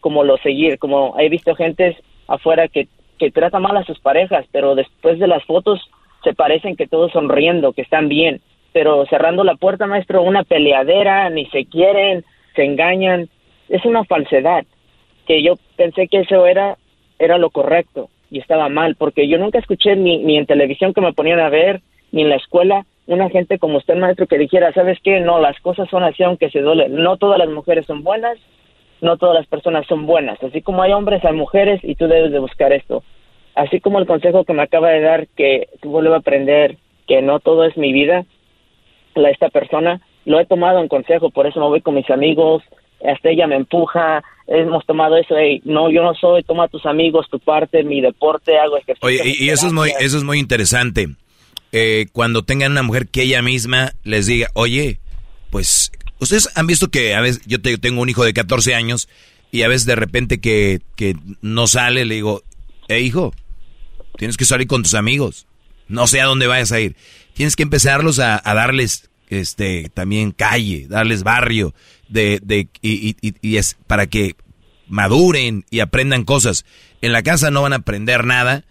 como 0.00 0.24
lo 0.24 0.38
seguir. 0.38 0.78
Como 0.78 1.14
he 1.18 1.28
visto 1.28 1.54
gentes 1.54 1.96
afuera 2.26 2.68
que, 2.68 2.88
que 3.18 3.30
tratan 3.30 3.62
mal 3.62 3.76
a 3.76 3.84
sus 3.84 3.98
parejas, 4.00 4.46
pero 4.52 4.74
después 4.74 5.18
de 5.18 5.26
las 5.26 5.44
fotos 5.44 5.80
se 6.24 6.34
parecen 6.34 6.76
que 6.76 6.86
todos 6.86 7.12
sonriendo, 7.12 7.72
que 7.72 7.82
están 7.82 8.08
bien. 8.08 8.40
Pero 8.72 9.04
cerrando 9.06 9.44
la 9.44 9.56
puerta, 9.56 9.86
maestro, 9.86 10.22
una 10.22 10.44
peleadera, 10.44 11.28
ni 11.30 11.46
se 11.46 11.66
quieren, 11.66 12.24
se 12.54 12.64
engañan. 12.64 13.28
Es 13.68 13.84
una 13.84 14.04
falsedad 14.04 14.64
que 15.26 15.42
yo 15.42 15.54
pensé 15.76 16.08
que 16.08 16.20
eso 16.20 16.46
era, 16.46 16.78
era 17.18 17.36
lo 17.36 17.50
correcto 17.50 18.08
y 18.30 18.38
estaba 18.38 18.68
mal, 18.68 18.94
porque 18.96 19.28
yo 19.28 19.38
nunca 19.38 19.58
escuché 19.58 19.96
ni, 19.96 20.18
ni 20.18 20.36
en 20.36 20.46
televisión 20.46 20.92
que 20.92 21.00
me 21.00 21.12
ponían 21.12 21.40
a 21.40 21.48
ver, 21.48 21.80
ni 22.12 22.22
en 22.22 22.28
la 22.28 22.36
escuela, 22.36 22.84
una 23.06 23.30
gente 23.30 23.58
como 23.58 23.78
usted, 23.78 23.96
maestro, 23.96 24.26
que 24.26 24.38
dijera, 24.38 24.72
¿sabes 24.72 24.98
qué? 25.02 25.20
No, 25.20 25.40
las 25.40 25.58
cosas 25.60 25.88
son 25.88 26.04
así 26.04 26.22
aunque 26.22 26.50
se 26.50 26.60
duele. 26.60 26.88
No 26.90 27.16
todas 27.16 27.38
las 27.38 27.48
mujeres 27.48 27.86
son 27.86 28.02
buenas, 28.02 28.38
no 29.00 29.16
todas 29.16 29.34
las 29.34 29.46
personas 29.46 29.86
son 29.86 30.04
buenas. 30.04 30.42
Así 30.42 30.60
como 30.60 30.82
hay 30.82 30.92
hombres, 30.92 31.24
hay 31.24 31.32
mujeres 31.32 31.80
y 31.82 31.94
tú 31.94 32.06
debes 32.06 32.32
de 32.32 32.38
buscar 32.38 32.72
esto. 32.72 33.02
Así 33.54 33.80
como 33.80 33.98
el 33.98 34.06
consejo 34.06 34.44
que 34.44 34.52
me 34.52 34.62
acaba 34.62 34.90
de 34.90 35.00
dar, 35.00 35.26
que 35.28 35.68
tú 35.80 35.90
vuelves 35.90 36.12
a 36.12 36.16
aprender 36.18 36.76
que 37.06 37.22
no 37.22 37.40
todo 37.40 37.64
es 37.64 37.76
mi 37.78 37.92
vida, 37.92 38.26
la, 39.14 39.30
esta 39.30 39.48
persona, 39.48 40.02
lo 40.26 40.38
he 40.38 40.44
tomado 40.44 40.80
en 40.80 40.88
consejo, 40.88 41.30
por 41.30 41.46
eso 41.46 41.58
me 41.58 41.66
voy 41.66 41.80
con 41.80 41.94
mis 41.94 42.10
amigos, 42.10 42.62
hasta 43.02 43.30
ella 43.30 43.46
me 43.46 43.56
empuja, 43.56 44.22
hemos 44.48 44.84
tomado 44.86 45.16
eso, 45.16 45.34
hey, 45.38 45.60
no, 45.64 45.90
yo 45.90 46.02
no 46.02 46.14
soy, 46.14 46.42
toma 46.42 46.68
tus 46.68 46.84
amigos, 46.86 47.26
tu 47.30 47.38
parte, 47.38 47.84
mi 47.84 48.00
deporte, 48.00 48.58
hago 48.58 48.76
ejercicio. 48.78 49.06
Oye, 49.06 49.20
y, 49.38 49.50
eso 49.50 49.66
es 49.66 49.72
muy, 49.72 49.92
eso 50.00 50.16
es 50.16 50.24
muy 50.24 50.38
interesante. 50.38 51.08
Eh, 51.72 52.06
cuando 52.12 52.42
tengan 52.42 52.72
una 52.72 52.82
mujer 52.82 53.08
que 53.08 53.22
ella 53.22 53.42
misma 53.42 53.92
les 54.04 54.26
diga, 54.26 54.48
oye, 54.54 54.98
pues, 55.50 55.92
ustedes 56.18 56.48
han 56.56 56.66
visto 56.66 56.88
que 56.88 57.14
a 57.14 57.20
veces, 57.20 57.42
yo 57.46 57.60
te- 57.60 57.76
tengo 57.78 58.00
un 58.00 58.08
hijo 58.08 58.24
de 58.24 58.32
14 58.32 58.74
años 58.74 59.08
y 59.50 59.62
a 59.62 59.68
veces 59.68 59.86
de 59.86 59.96
repente 59.96 60.40
que, 60.40 60.80
que 60.96 61.14
no 61.42 61.66
sale, 61.66 62.04
le 62.06 62.14
digo, 62.14 62.42
eh, 62.88 63.00
hijo, 63.00 63.34
tienes 64.16 64.36
que 64.38 64.46
salir 64.46 64.66
con 64.66 64.82
tus 64.82 64.94
amigos, 64.94 65.46
no 65.88 66.06
sé 66.06 66.20
a 66.22 66.24
dónde 66.26 66.46
vayas 66.46 66.72
a 66.72 66.80
ir. 66.80 66.96
Tienes 67.34 67.54
que 67.54 67.62
empezarlos 67.62 68.18
a, 68.18 68.40
a 68.42 68.54
darles 68.54 69.10
este 69.28 69.90
también 69.92 70.32
calle, 70.32 70.86
darles 70.88 71.22
barrio, 71.22 71.74
de, 72.08 72.40
de, 72.42 72.68
y, 72.82 73.16
y- 73.20 73.34
y- 73.42 73.56
es 73.56 73.76
para 73.86 74.06
que 74.06 74.34
maduren 74.88 75.64
y 75.70 75.80
aprendan 75.80 76.24
cosas. 76.24 76.64
En 77.02 77.12
la 77.12 77.22
casa 77.22 77.50
no 77.50 77.62
van 77.62 77.72
a 77.72 77.76
aprender 77.76 78.24
nada 78.24 78.64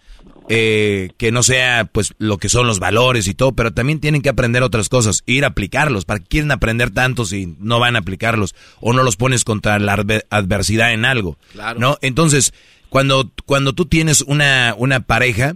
eh, 0.50 1.10
que 1.18 1.30
no 1.30 1.42
sea 1.42 1.84
pues 1.92 2.14
lo 2.18 2.38
que 2.38 2.48
son 2.48 2.66
los 2.66 2.78
valores 2.80 3.28
y 3.28 3.34
todo, 3.34 3.52
pero 3.52 3.72
también 3.72 4.00
tienen 4.00 4.22
que 4.22 4.30
aprender 4.30 4.62
otras 4.62 4.88
cosas, 4.88 5.22
ir 5.26 5.44
a 5.44 5.48
aplicarlos. 5.48 6.04
¿Para 6.04 6.20
qué 6.20 6.26
quieren 6.26 6.50
aprender 6.50 6.90
tanto 6.90 7.24
si 7.26 7.54
no 7.60 7.78
van 7.78 7.96
a 7.96 8.00
aplicarlos 8.00 8.54
o 8.80 8.92
no 8.92 9.02
los 9.02 9.16
pones 9.16 9.44
contra 9.44 9.78
la 9.78 9.96
adver- 9.96 10.24
adversidad 10.30 10.92
en 10.92 11.04
algo? 11.04 11.38
Claro. 11.52 11.78
¿No? 11.78 11.98
Entonces, 12.00 12.52
cuando, 12.88 13.30
cuando 13.44 13.74
tú 13.74 13.84
tienes 13.86 14.22
una, 14.22 14.74
una 14.78 15.00
pareja 15.00 15.54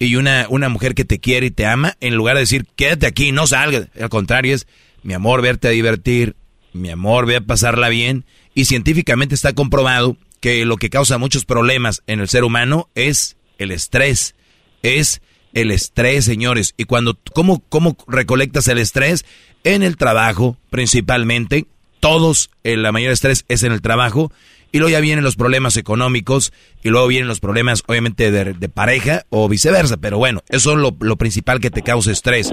y 0.00 0.16
una, 0.16 0.46
una 0.50 0.68
mujer 0.68 0.94
que 0.96 1.04
te 1.04 1.20
quiere 1.20 1.46
y 1.46 1.50
te 1.52 1.64
ama, 1.64 1.96
en 2.00 2.16
lugar 2.16 2.34
de 2.34 2.40
decir, 2.40 2.66
quédate 2.74 3.06
aquí, 3.06 3.30
no 3.30 3.46
salgas, 3.46 3.86
al 4.00 4.08
contrario 4.08 4.54
es, 4.56 4.66
mi 5.04 5.14
amor, 5.14 5.40
verte 5.42 5.68
a 5.68 5.70
divertir, 5.70 6.34
mi 6.72 6.90
amor, 6.90 7.26
ve 7.26 7.36
a 7.36 7.40
pasarla 7.40 7.88
bien, 7.88 8.24
y 8.54 8.66
científicamente 8.66 9.34
está 9.34 9.52
comprobado 9.52 10.16
que 10.40 10.64
lo 10.64 10.76
que 10.76 10.90
causa 10.90 11.18
muchos 11.18 11.44
problemas 11.44 12.02
en 12.06 12.20
el 12.20 12.28
ser 12.28 12.44
humano 12.44 12.88
es 12.94 13.36
el 13.58 13.70
estrés, 13.70 14.34
es 14.82 15.22
el 15.54 15.70
estrés, 15.70 16.24
señores. 16.24 16.74
Y 16.76 16.84
cuando, 16.84 17.18
¿cómo, 17.32 17.62
cómo 17.68 17.96
recolectas 18.08 18.68
el 18.68 18.78
estrés? 18.78 19.24
En 19.64 19.82
el 19.82 19.96
trabajo, 19.96 20.56
principalmente. 20.70 21.66
Todos, 22.00 22.50
eh, 22.64 22.76
la 22.76 22.90
mayor 22.90 23.12
estrés 23.12 23.44
es 23.48 23.62
en 23.62 23.70
el 23.70 23.80
trabajo. 23.80 24.32
Y 24.72 24.78
luego 24.78 24.90
ya 24.90 25.00
vienen 25.00 25.22
los 25.22 25.36
problemas 25.36 25.76
económicos. 25.76 26.52
Y 26.82 26.88
luego 26.88 27.06
vienen 27.06 27.28
los 27.28 27.40
problemas, 27.40 27.82
obviamente, 27.86 28.30
de, 28.32 28.68
pareja 28.68 29.24
o 29.28 29.48
viceversa. 29.48 29.98
Pero 29.98 30.18
bueno, 30.18 30.42
eso 30.48 30.72
es 30.72 30.78
lo, 30.78 30.96
lo 31.00 31.16
principal 31.16 31.60
que 31.60 31.70
te 31.70 31.82
causa 31.82 32.10
estrés. 32.10 32.52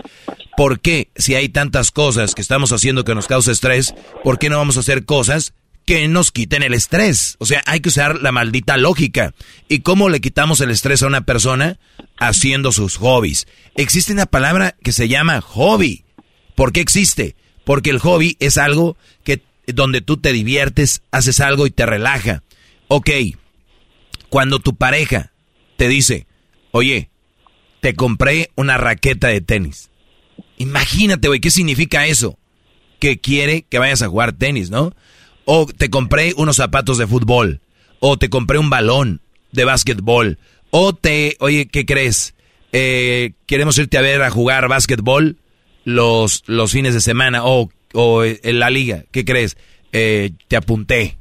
¿Por 0.58 0.82
qué, 0.82 1.10
si 1.16 1.36
hay 1.36 1.50
tantas 1.50 1.92
cosas 1.92 2.36
que 2.36 2.42
estamos 2.42 2.72
haciendo 2.72 3.06
que 3.06 3.16
nos 3.16 3.28
causa 3.28 3.52
estrés, 3.52 3.96
por 4.24 4.38
qué 4.38 4.50
no 4.50 4.58
vamos 4.58 4.78
a 4.78 4.82
hacer 4.82 5.06
cosas 5.06 5.54
que 5.90 6.08
nos 6.08 6.32
quiten 6.32 6.62
el 6.62 6.76
estrés. 6.76 7.36
O 7.40 7.48
sea, 7.48 7.64
hay 7.66 7.80
que 7.80 7.90
usar 7.90 8.22
la 8.22 8.32
maldita 8.32 8.78
lógica. 8.78 9.34
¿Y 9.68 9.80
cómo 9.80 10.10
le 10.10 10.22
quitamos 10.22 10.62
el 10.62 10.70
estrés 10.70 11.02
a 11.02 11.08
una 11.08 11.22
persona? 11.22 11.80
Haciendo 12.20 12.72
sus 12.72 12.98
hobbies. 12.98 13.48
Existe 13.74 14.14
una 14.14 14.28
palabra 14.28 14.76
que 14.84 14.92
se 14.92 15.08
llama 15.08 15.42
hobby. 15.42 16.06
¿Por 16.54 16.74
qué 16.74 16.82
existe? 16.82 17.36
Porque 17.64 17.90
el 17.90 17.98
hobby 17.98 18.38
es 18.40 18.60
algo 18.60 18.98
que 19.24 19.42
donde 19.74 20.02
tú 20.02 20.18
te 20.18 20.34
diviertes, 20.34 21.02
haces 21.12 21.40
algo 21.40 21.68
y 21.68 21.72
te 21.72 21.86
relaja. 21.86 22.44
Ok, 22.88 23.10
cuando 24.30 24.60
tu 24.60 24.76
pareja 24.76 25.32
te 25.78 25.88
dice, 25.88 26.28
oye, 26.72 27.10
te 27.82 27.96
compré 27.96 28.52
una 28.56 28.78
raqueta 28.78 29.28
de 29.28 29.42
tenis. 29.42 29.90
Imagínate, 30.58 31.28
güey, 31.28 31.40
¿qué 31.40 31.52
significa 31.52 32.06
eso? 32.08 32.38
Que 33.00 33.20
quiere 33.20 33.64
que 33.64 33.80
vayas 33.80 34.02
a 34.02 34.08
jugar 34.08 34.34
tenis, 34.34 34.70
¿no? 34.70 34.94
O 35.46 35.66
te 35.66 35.90
compré 35.90 36.34
unos 36.36 36.58
zapatos 36.58 36.98
de 36.98 37.08
fútbol. 37.08 37.62
O 38.00 38.18
te 38.18 38.30
compré 38.30 38.60
un 38.60 38.70
balón 38.70 39.22
de 39.52 39.66
básquetbol. 39.66 40.38
O 40.70 40.94
te, 40.94 41.38
oye, 41.40 41.68
¿qué 41.68 41.86
crees? 41.86 42.36
Eh, 42.72 43.34
queremos 43.46 43.78
irte 43.78 43.98
a 43.98 44.02
ver 44.02 44.22
a 44.22 44.30
jugar 44.30 44.68
básquetbol 44.68 45.38
los, 45.86 46.44
los 46.46 46.72
fines 46.72 46.94
de 46.94 47.02
semana. 47.02 47.46
O, 47.46 47.72
o 47.94 48.24
en 48.24 48.60
la 48.60 48.70
liga, 48.70 49.06
¿qué 49.12 49.26
crees? 49.26 49.58
Eh, 49.92 50.32
te 50.48 50.56
apunté 50.56 51.18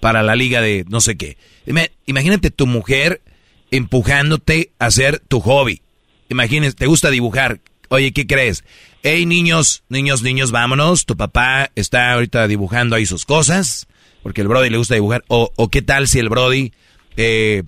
para 0.00 0.22
la 0.22 0.36
liga 0.36 0.60
de 0.60 0.84
no 0.88 1.00
sé 1.00 1.16
qué. 1.16 1.36
Ima- 1.66 1.90
Imagínate 2.06 2.50
tu 2.50 2.66
mujer 2.66 3.22
empujándote 3.70 4.70
a 4.78 4.86
hacer 4.86 5.20
tu 5.28 5.40
hobby. 5.40 5.82
Imagínate, 6.28 6.74
te 6.74 6.86
gusta 6.86 7.10
dibujar. 7.10 7.60
Oye, 7.88 8.12
¿qué 8.12 8.26
crees? 8.26 8.64
Hey, 9.02 9.26
niños, 9.26 9.82
niños, 9.88 10.22
niños, 10.22 10.50
vámonos. 10.50 11.04
Tu 11.06 11.16
papá 11.16 11.70
está 11.74 12.12
ahorita 12.12 12.46
dibujando 12.48 12.96
ahí 12.96 13.04
sus 13.06 13.24
cosas, 13.24 13.86
porque 14.22 14.40
el 14.40 14.48
Brody 14.48 14.70
le 14.70 14.78
gusta 14.78 14.94
dibujar. 14.94 15.24
O, 15.28 15.52
o 15.56 15.68
qué 15.68 15.82
tal 15.82 16.08
si 16.08 16.18
el 16.18 16.28
Brody 16.28 16.72
eh, 17.16 17.64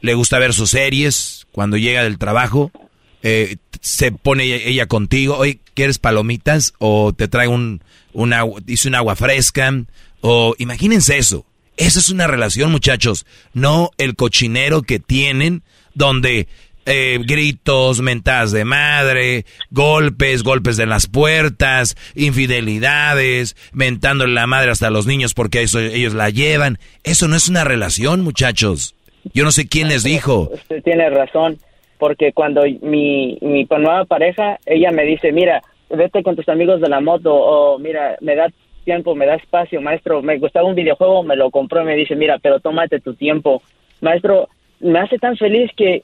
le 0.00 0.14
gusta 0.14 0.38
ver 0.38 0.52
sus 0.52 0.70
series, 0.70 1.46
cuando 1.52 1.76
llega 1.76 2.04
del 2.04 2.18
trabajo, 2.18 2.70
eh, 3.28 3.56
se 3.80 4.12
pone 4.12 4.68
ella 4.68 4.86
contigo, 4.86 5.36
oye, 5.36 5.58
¿quieres 5.74 5.98
palomitas? 5.98 6.74
O 6.78 7.12
te 7.12 7.26
trae 7.26 7.48
un, 7.48 7.82
agua, 8.32 8.60
dice 8.64 8.86
un 8.86 8.94
agua 8.94 9.16
fresca, 9.16 9.72
o 10.20 10.54
imagínense 10.58 11.18
eso. 11.18 11.44
Esa 11.76 11.98
es 11.98 12.08
una 12.08 12.28
relación, 12.28 12.70
muchachos, 12.70 13.26
no 13.52 13.90
el 13.98 14.14
cochinero 14.14 14.82
que 14.82 15.00
tienen 15.00 15.64
donde 15.92 16.46
eh, 16.86 17.18
gritos, 17.26 18.00
mentadas 18.00 18.52
de 18.52 18.64
madre, 18.64 19.44
golpes, 19.72 20.44
golpes 20.44 20.76
de 20.76 20.86
las 20.86 21.08
puertas, 21.08 21.96
infidelidades, 22.14 23.56
mentándole 23.72 24.34
la 24.34 24.46
madre 24.46 24.70
hasta 24.70 24.88
los 24.88 25.06
niños 25.06 25.34
porque 25.34 25.62
eso, 25.62 25.80
ellos 25.80 26.14
la 26.14 26.30
llevan. 26.30 26.78
Eso 27.02 27.26
no 27.26 27.34
es 27.34 27.48
una 27.48 27.64
relación, 27.64 28.20
muchachos. 28.20 28.94
Yo 29.34 29.42
no 29.42 29.50
sé 29.50 29.66
quién 29.66 29.88
les 29.88 30.04
dijo. 30.04 30.48
Usted 30.52 30.80
tiene 30.84 31.10
razón, 31.10 31.58
porque 31.98 32.32
cuando 32.32 32.62
mi, 32.82 33.38
mi 33.40 33.64
nueva 33.64 34.04
pareja, 34.04 34.58
ella 34.66 34.90
me 34.90 35.04
dice, 35.04 35.32
mira, 35.32 35.62
vete 35.90 36.22
con 36.22 36.36
tus 36.36 36.48
amigos 36.48 36.80
de 36.80 36.88
la 36.88 37.00
moto, 37.00 37.34
o 37.34 37.78
mira, 37.78 38.16
me 38.20 38.34
da 38.34 38.48
tiempo, 38.84 39.14
me 39.14 39.26
da 39.26 39.34
espacio, 39.34 39.80
maestro, 39.80 40.22
me 40.22 40.38
gustaba 40.38 40.68
un 40.68 40.74
videojuego, 40.74 41.22
me 41.22 41.36
lo 41.36 41.50
compró 41.50 41.82
y 41.82 41.86
me 41.86 41.96
dice, 41.96 42.14
mira, 42.14 42.38
pero 42.38 42.60
tómate 42.60 43.00
tu 43.00 43.14
tiempo. 43.14 43.62
Maestro, 44.00 44.48
me 44.80 44.98
hace 44.98 45.18
tan 45.18 45.36
feliz 45.36 45.70
que 45.76 46.02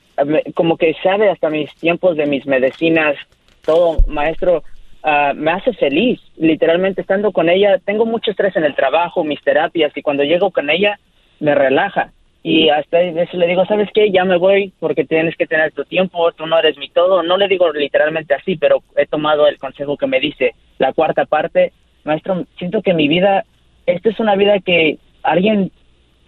como 0.54 0.76
que 0.76 0.94
sabe 1.02 1.30
hasta 1.30 1.50
mis 1.50 1.72
tiempos 1.76 2.16
de 2.16 2.26
mis 2.26 2.46
medicinas, 2.46 3.16
todo, 3.64 3.98
maestro, 4.08 4.64
ah, 5.02 5.32
me 5.34 5.52
hace 5.52 5.72
feliz, 5.74 6.20
literalmente 6.36 7.00
estando 7.02 7.32
con 7.32 7.48
ella, 7.48 7.78
tengo 7.84 8.06
mucho 8.06 8.30
estrés 8.30 8.56
en 8.56 8.64
el 8.64 8.74
trabajo, 8.74 9.24
mis 9.24 9.42
terapias, 9.42 9.96
y 9.96 10.02
cuando 10.02 10.24
llego 10.24 10.50
con 10.50 10.70
ella, 10.70 10.98
me 11.40 11.54
relaja. 11.54 12.12
Y 12.44 12.70
hasta 12.70 12.98
veces 12.98 13.34
le 13.34 13.46
digo, 13.46 13.64
¿sabes 13.66 13.88
qué? 13.94 14.10
Ya 14.10 14.24
me 14.24 14.36
voy 14.36 14.72
porque 14.80 15.04
tienes 15.04 15.36
que 15.36 15.46
tener 15.46 15.70
tu 15.72 15.84
tiempo, 15.84 16.32
tú 16.32 16.46
no 16.46 16.58
eres 16.58 16.76
mi 16.76 16.88
todo. 16.88 17.22
No 17.22 17.36
le 17.36 17.46
digo 17.46 17.72
literalmente 17.72 18.34
así, 18.34 18.56
pero 18.56 18.82
he 18.96 19.06
tomado 19.06 19.46
el 19.46 19.58
consejo 19.58 19.96
que 19.96 20.08
me 20.08 20.18
dice 20.18 20.54
la 20.78 20.92
cuarta 20.92 21.24
parte. 21.24 21.72
Maestro, 22.04 22.44
siento 22.58 22.82
que 22.82 22.94
mi 22.94 23.06
vida, 23.06 23.44
esta 23.86 24.08
es 24.08 24.18
una 24.18 24.34
vida 24.34 24.58
que 24.58 24.98
alguien 25.22 25.70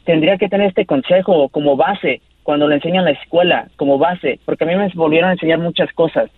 tendría 0.04 0.38
que 0.38 0.48
tener 0.48 0.68
este 0.68 0.86
consejo 0.86 1.48
como 1.48 1.76
base 1.76 2.20
cuando 2.44 2.68
le 2.68 2.76
enseñan 2.76 3.08
en 3.08 3.14
la 3.14 3.20
escuela 3.20 3.68
como 3.76 3.98
base, 3.98 4.38
porque 4.44 4.64
a 4.64 4.66
mí 4.66 4.76
me 4.76 4.88
volvieron 4.94 5.30
a 5.30 5.32
enseñar 5.32 5.58
muchas 5.58 5.92
cosas, 5.94 6.30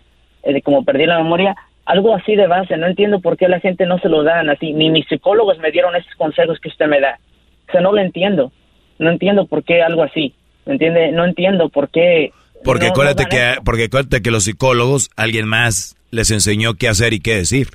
eh, 0.44 0.62
como 0.62 0.84
perdí 0.84 1.04
la 1.04 1.18
memoria, 1.18 1.54
algo 1.84 2.14
así 2.14 2.36
de 2.36 2.46
base, 2.46 2.76
no 2.76 2.86
entiendo 2.86 3.20
por 3.20 3.36
qué 3.36 3.48
la 3.48 3.60
gente 3.60 3.86
no 3.86 3.98
se 3.98 4.08
lo 4.08 4.22
dan 4.22 4.48
así, 4.48 4.72
ni 4.72 4.88
mis 4.88 5.06
psicólogos 5.08 5.58
me 5.58 5.72
dieron 5.72 5.96
esos 5.96 6.14
consejos 6.14 6.60
que 6.60 6.68
usted 6.68 6.86
me 6.86 7.00
da, 7.00 7.18
o 7.68 7.72
sea, 7.72 7.80
no 7.80 7.92
lo 7.92 8.00
entiendo, 8.00 8.52
no 8.98 9.10
entiendo 9.10 9.46
por 9.46 9.64
qué 9.64 9.82
algo 9.82 10.02
así, 10.02 10.34
¿me 10.64 10.74
entiende? 10.74 11.12
No 11.12 11.24
entiendo 11.24 11.68
por 11.68 11.90
qué... 11.90 12.32
Porque 12.64 12.86
acuérdate 12.86 13.26
que, 13.26 13.54
porque 13.64 13.84
acuérdate 13.84 14.22
que 14.22 14.30
los 14.30 14.44
psicólogos, 14.44 15.10
alguien 15.16 15.46
más 15.46 15.96
les 16.10 16.30
enseñó 16.30 16.74
qué 16.74 16.88
hacer 16.88 17.12
y 17.12 17.20
qué 17.20 17.36
decir. 17.36 17.68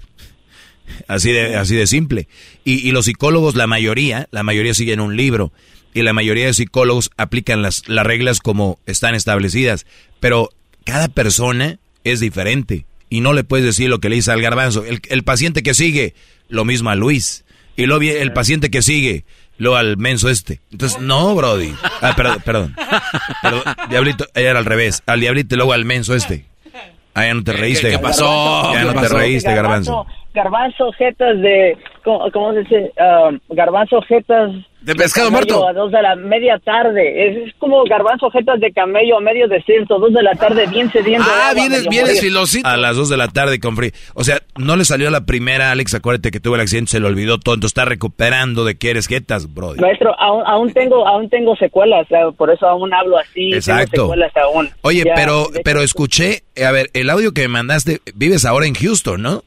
Así 1.07 1.31
de, 1.31 1.55
así 1.55 1.75
de 1.75 1.87
simple. 1.87 2.27
Y, 2.65 2.87
y 2.87 2.91
los 2.91 3.05
psicólogos, 3.05 3.55
la 3.55 3.67
mayoría, 3.67 4.27
la 4.31 4.43
mayoría 4.43 4.73
siguen 4.73 4.99
un 4.99 5.15
libro 5.15 5.51
y 5.93 6.01
la 6.01 6.13
mayoría 6.13 6.45
de 6.45 6.53
psicólogos 6.53 7.11
aplican 7.17 7.61
las, 7.61 7.87
las 7.87 8.05
reglas 8.05 8.39
como 8.39 8.79
están 8.85 9.15
establecidas, 9.15 9.85
pero 10.19 10.49
cada 10.83 11.07
persona 11.07 11.79
es 12.03 12.19
diferente 12.19 12.85
y 13.09 13.21
no 13.21 13.33
le 13.33 13.43
puedes 13.43 13.65
decir 13.65 13.89
lo 13.89 13.99
que 13.99 14.09
le 14.09 14.15
dice 14.15 14.31
al 14.31 14.41
garbanzo. 14.41 14.83
El, 14.85 15.23
paciente 15.23 15.63
que 15.63 15.73
sigue, 15.73 16.15
lo 16.47 16.63
mismo 16.65 16.89
a 16.89 16.95
Luis. 16.95 17.43
Y 17.75 17.85
luego 17.85 18.03
el 18.03 18.33
paciente 18.33 18.71
que 18.71 18.81
sigue, 18.81 19.25
lo 19.61 19.75
al 19.75 19.95
menso 19.95 20.27
este. 20.27 20.59
Entonces, 20.71 20.99
no, 20.99 21.35
Brody. 21.35 21.75
Ah, 22.01 22.13
perdón, 22.15 22.41
perdón. 22.43 22.75
diablito, 23.91 24.25
era 24.33 24.57
al 24.57 24.65
revés. 24.65 25.03
Al 25.05 25.19
diablito 25.19 25.53
y 25.53 25.57
luego 25.57 25.73
al 25.73 25.85
menso 25.85 26.15
este. 26.15 26.45
Ah, 27.13 27.27
ya 27.27 27.33
no 27.35 27.43
te 27.43 27.53
reíste. 27.53 27.91
¿Qué, 27.91 27.99
pasó? 27.99 28.73
Ya 28.73 28.85
no 28.85 28.99
te 28.99 29.07
reíste, 29.07 29.53
garbanzo. 29.53 30.07
Garbanzo, 30.33 30.91
jetas 30.93 31.39
de... 31.41 31.77
¿Cómo, 32.03 32.31
cómo 32.31 32.53
se 32.53 32.59
dice? 32.59 32.93
Uh, 32.97 33.37
garbanzo, 33.53 34.01
jetas 34.01 34.51
de 34.81 34.95
pescado 34.95 35.29
muerto. 35.29 35.67
A 35.67 35.73
dos 35.73 35.91
de 35.91 36.01
la 36.01 36.15
media 36.15 36.57
tarde. 36.57 37.27
Es, 37.27 37.53
como 37.59 37.83
garbanzo 37.83 38.31
jetas 38.31 38.59
de 38.59 38.71
camello 38.71 39.17
a 39.17 39.21
medio 39.21 39.47
desierto. 39.47 39.99
Dos 39.99 40.11
de 40.11 40.23
la 40.23 40.33
tarde 40.33 40.65
bien 40.67 40.91
sediento. 40.91 41.27
Ah, 41.29 41.53
vienes, 41.53 41.87
vienes 41.87 42.19
filosito. 42.19 42.67
A 42.67 42.77
las 42.77 42.95
dos 42.95 43.07
de 43.07 43.17
la 43.17 43.27
tarde 43.27 43.59
con 43.59 43.75
frío. 43.75 43.91
O 44.15 44.23
sea, 44.23 44.41
no 44.57 44.75
le 44.75 44.85
salió 44.85 45.11
la 45.11 45.25
primera, 45.25 45.71
Alex. 45.71 45.93
Acuérdate 45.93 46.31
que 46.31 46.39
tuvo 46.39 46.55
el 46.55 46.61
accidente, 46.61 46.91
se 46.91 46.99
le 46.99 47.05
olvidó 47.05 47.37
todo. 47.37 47.53
Entonces 47.53 47.77
está 47.77 47.85
recuperando 47.85 48.65
de 48.65 48.75
que 48.75 48.89
eres 48.89 49.07
jetas, 49.07 49.53
bro. 49.53 49.75
Maestro, 49.75 50.19
aún, 50.19 50.43
aún 50.47 50.73
tengo 50.73 51.07
aún 51.07 51.29
tengo 51.29 51.55
secuelas. 51.57 52.07
Por 52.35 52.49
eso 52.49 52.67
aún 52.67 52.91
hablo 52.91 53.19
así. 53.19 53.53
Exacto. 53.53 54.03
secuelas 54.03 54.35
aún. 54.35 54.69
Oye, 54.81 55.03
pero, 55.15 55.45
pero 55.63 55.83
escuché, 55.83 56.41
a 56.59 56.71
ver, 56.71 56.89
el 56.93 57.11
audio 57.11 57.33
que 57.33 57.41
me 57.43 57.49
mandaste, 57.49 57.99
vives 58.15 58.45
ahora 58.45 58.65
en 58.65 58.73
Houston, 58.73 59.21
¿no? 59.21 59.43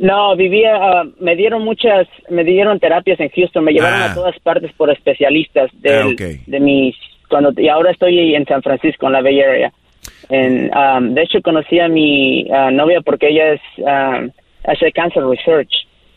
No, 0.00 0.34
vivía, 0.34 0.76
ah, 0.76 1.04
me 1.18 1.36
dieron 1.36 1.62
muchas, 1.62 2.08
me 2.30 2.42
dieron 2.42 2.80
terapias 2.80 3.20
en 3.20 3.28
Houston, 3.28 3.62
me 3.62 3.72
llevaron 3.72 4.00
a 4.00 4.12
ah. 4.12 4.14
todas 4.14 4.38
partes 4.40 4.72
por 4.72 4.90
especialistas 4.90 5.70
de, 5.74 5.94
ah, 5.94 6.06
de 6.46 6.60
mis, 6.60 6.96
cuando, 7.28 7.52
y 7.60 7.68
ahora 7.68 7.90
estoy 7.90 8.34
en 8.34 8.46
San 8.46 8.62
Francisco, 8.62 9.06
en 9.06 9.12
la 9.12 9.20
Bay 9.20 9.42
Area. 9.42 9.70
En, 10.30 10.70
de 11.14 11.22
hecho, 11.22 11.42
conocí 11.42 11.78
a 11.80 11.88
mi 11.88 12.44
novia 12.44 13.02
porque 13.02 13.28
ella 13.28 13.52
es, 13.52 13.60
hace 14.64 14.90
cancer 14.92 15.22
research 15.22 15.70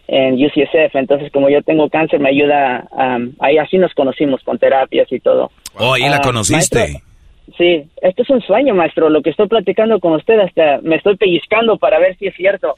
en 0.07 0.35
UCSF, 0.35 0.95
entonces 0.95 1.29
como 1.33 1.49
yo 1.49 1.61
tengo 1.61 1.89
cáncer 1.89 2.21
me 2.21 2.29
ayuda, 2.29 2.87
ahí 3.39 3.57
así 3.57 3.77
nos 3.77 3.93
conocimos 3.93 4.41
con 4.43 4.59
terapias 4.59 5.11
y 5.11 5.19
todo. 5.19 5.51
Oh, 5.77 5.95
ahí 5.95 6.09
la 6.09 6.21
conociste. 6.21 7.01
sí, 7.57 7.83
esto 8.01 8.21
es 8.21 8.29
un 8.29 8.41
sueño, 8.43 8.75
maestro, 8.75 9.09
lo 9.09 9.21
que 9.21 9.31
estoy 9.31 9.49
platicando 9.49 9.99
con 9.99 10.13
usted, 10.13 10.39
hasta 10.39 10.79
me 10.83 10.95
estoy 10.95 11.17
pellizcando 11.17 11.77
para 11.77 11.99
ver 11.99 12.15
si 12.17 12.27
es 12.27 12.35
cierto 12.35 12.77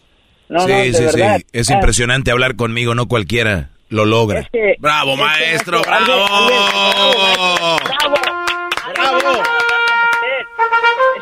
sí, 0.49 0.93
sí, 0.93 1.03
sí. 1.09 1.21
Es 1.53 1.69
ah. 1.69 1.73
impresionante 1.73 2.31
hablar 2.31 2.55
conmigo, 2.55 2.95
no 2.95 3.07
cualquiera 3.07 3.69
lo 3.89 4.05
logra. 4.05 4.49
bravo, 4.79 5.15
maestro, 5.15 5.81
bravo. 5.81 6.05
bravo. 6.05 7.77
Bravo. 8.95 9.43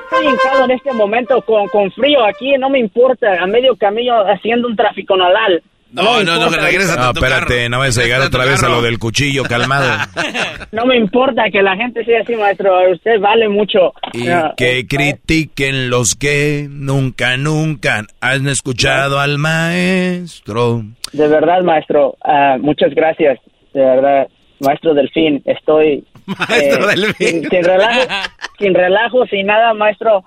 Estoy 0.03 0.27
hincado 0.27 0.65
en 0.65 0.71
este 0.71 0.93
momento 0.93 1.41
con, 1.41 1.67
con 1.67 1.91
frío 1.91 2.23
aquí, 2.25 2.53
no 2.57 2.69
me 2.69 2.79
importa, 2.79 3.41
a 3.41 3.47
medio 3.47 3.75
camino 3.75 4.21
haciendo 4.21 4.67
un 4.67 4.75
tráfico 4.75 5.17
nodal. 5.17 5.63
No, 5.93 6.23
no, 6.23 6.39
no, 6.39 6.49
que 6.49 6.57
regresa 6.57 6.95
No, 6.95 7.11
espérate, 7.11 7.69
no 7.69 7.79
vas 7.79 7.97
a 7.97 8.01
llegar 8.01 8.21
otra 8.21 8.45
vez 8.45 8.63
a 8.63 8.69
lo 8.69 8.81
del 8.81 8.97
cuchillo, 8.97 9.43
calmado. 9.43 9.89
No 10.71 10.87
me 10.87 10.97
importa 10.97 11.43
que 11.51 11.61
la 11.61 11.75
gente 11.75 12.03
sea 12.03 12.21
así, 12.21 12.35
maestro. 12.35 12.91
Usted 12.91 13.19
vale 13.19 13.47
mucho. 13.47 13.93
Y 14.11 14.25
que 14.57 14.87
critiquen 14.87 15.91
los 15.91 16.15
que 16.15 16.65
nunca, 16.67 17.37
nunca 17.37 18.05
han 18.21 18.47
escuchado 18.47 19.19
al 19.19 19.37
maestro. 19.37 20.81
De 21.11 21.27
verdad, 21.27 21.61
maestro, 21.61 22.17
uh, 22.25 22.57
muchas 22.59 22.91
gracias. 22.95 23.39
De 23.71 23.81
verdad, 23.81 24.27
maestro 24.61 24.95
Delfín, 24.95 25.43
estoy... 25.45 26.03
Maestro 26.25 26.89
eh, 26.89 26.95
Delfín. 26.95 27.27
Sin, 27.27 27.49
sin, 27.49 27.63
relajo, 27.63 28.01
sin 28.57 28.73
relajo, 28.73 29.25
sin 29.27 29.45
nada, 29.45 29.73
maestro 29.75 30.23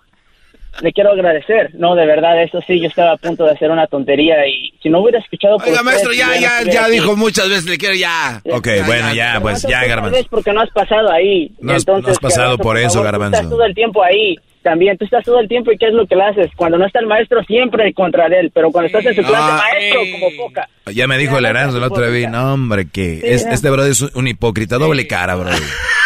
le 0.83 0.93
quiero 0.93 1.13
agradecer. 1.13 1.71
No, 1.75 1.95
de 1.95 2.07
verdad, 2.07 2.43
eso 2.43 2.61
sí, 2.67 2.81
yo 2.81 2.89
estaba 2.89 3.13
a 3.13 3.17
punto 3.17 3.45
de 3.45 3.53
hacer 3.53 3.71
una 3.71 3.87
tontería 3.87 4.47
y 4.47 4.73
si 4.83 4.89
no 4.89 5.01
hubiera 5.01 5.19
escuchado... 5.19 5.57
Oiga, 5.65 5.83
maestro, 5.83 6.13
ya, 6.13 6.37
ya, 6.39 6.63
ya 6.63 6.89
dijo 6.89 7.17
muchas 7.17 7.49
veces, 7.49 7.67
le 7.67 7.79
quiero 7.79 7.95
ya. 7.95 8.41
Ok, 8.51 8.69
bueno, 8.87 9.15
ya, 9.15 9.39
pues 9.41 9.63
ya, 9.63 9.85
Garbanzo. 9.87 10.19
Es 10.19 10.27
porque 10.29 10.53
no 10.53 10.61
has 10.61 10.71
pasado 10.71 11.11
ahí. 11.11 11.51
No 11.61 11.73
has, 11.73 11.83
Entonces, 11.83 12.07
no 12.07 12.13
has 12.13 12.19
pasado 12.19 12.59
por, 12.59 12.79
eso, 12.79 13.03
Garbanzo. 13.03 13.39
Tú 13.39 13.45
estás 13.45 13.51
todo 13.51 13.65
el 13.65 13.75
tiempo 13.75 14.03
ahí. 14.03 14.37
También, 14.63 14.99
tú 14.99 15.05
estás 15.05 15.25
todo 15.25 15.39
el 15.39 15.47
tiempo 15.47 15.71
y 15.71 15.79
¿qué 15.79 15.87
es 15.87 15.95
lo 15.95 16.07
que 16.07 16.17
le 16.17 16.25
haces? 16.25 16.51
Cuando 16.57 16.77
no 16.77 16.87
está 16.87 16.99
el 16.99 17.07
maestro, 17.07 17.41
siempre 17.45 17.95
contra 17.95 18.27
él, 18.27 18.51
pero 18.53 18.73
cuando 18.73 18.87
estás 18.87 19.07
en 19.07 19.15
su 19.15 19.23
clase, 19.23 19.37
ah, 19.39 19.63
maestro, 19.73 20.01
como 20.11 20.45
poca. 20.45 20.69
Ya 20.93 21.07
me 21.07 21.19
dijo 21.19 21.39
el 21.39 21.47
Aranzo 21.47 21.79
la 21.79 21.87
otra 21.87 22.09
vez, 22.09 22.29
no, 22.29 22.55
hombre, 22.55 22.89
que 22.91 23.21
este 23.23 23.71
brother 23.71 23.93
es 23.93 24.03
un 24.03 24.27
hipócrita, 24.27 24.79
doble 24.79 25.07
cara, 25.07 25.37
brother 25.37 25.63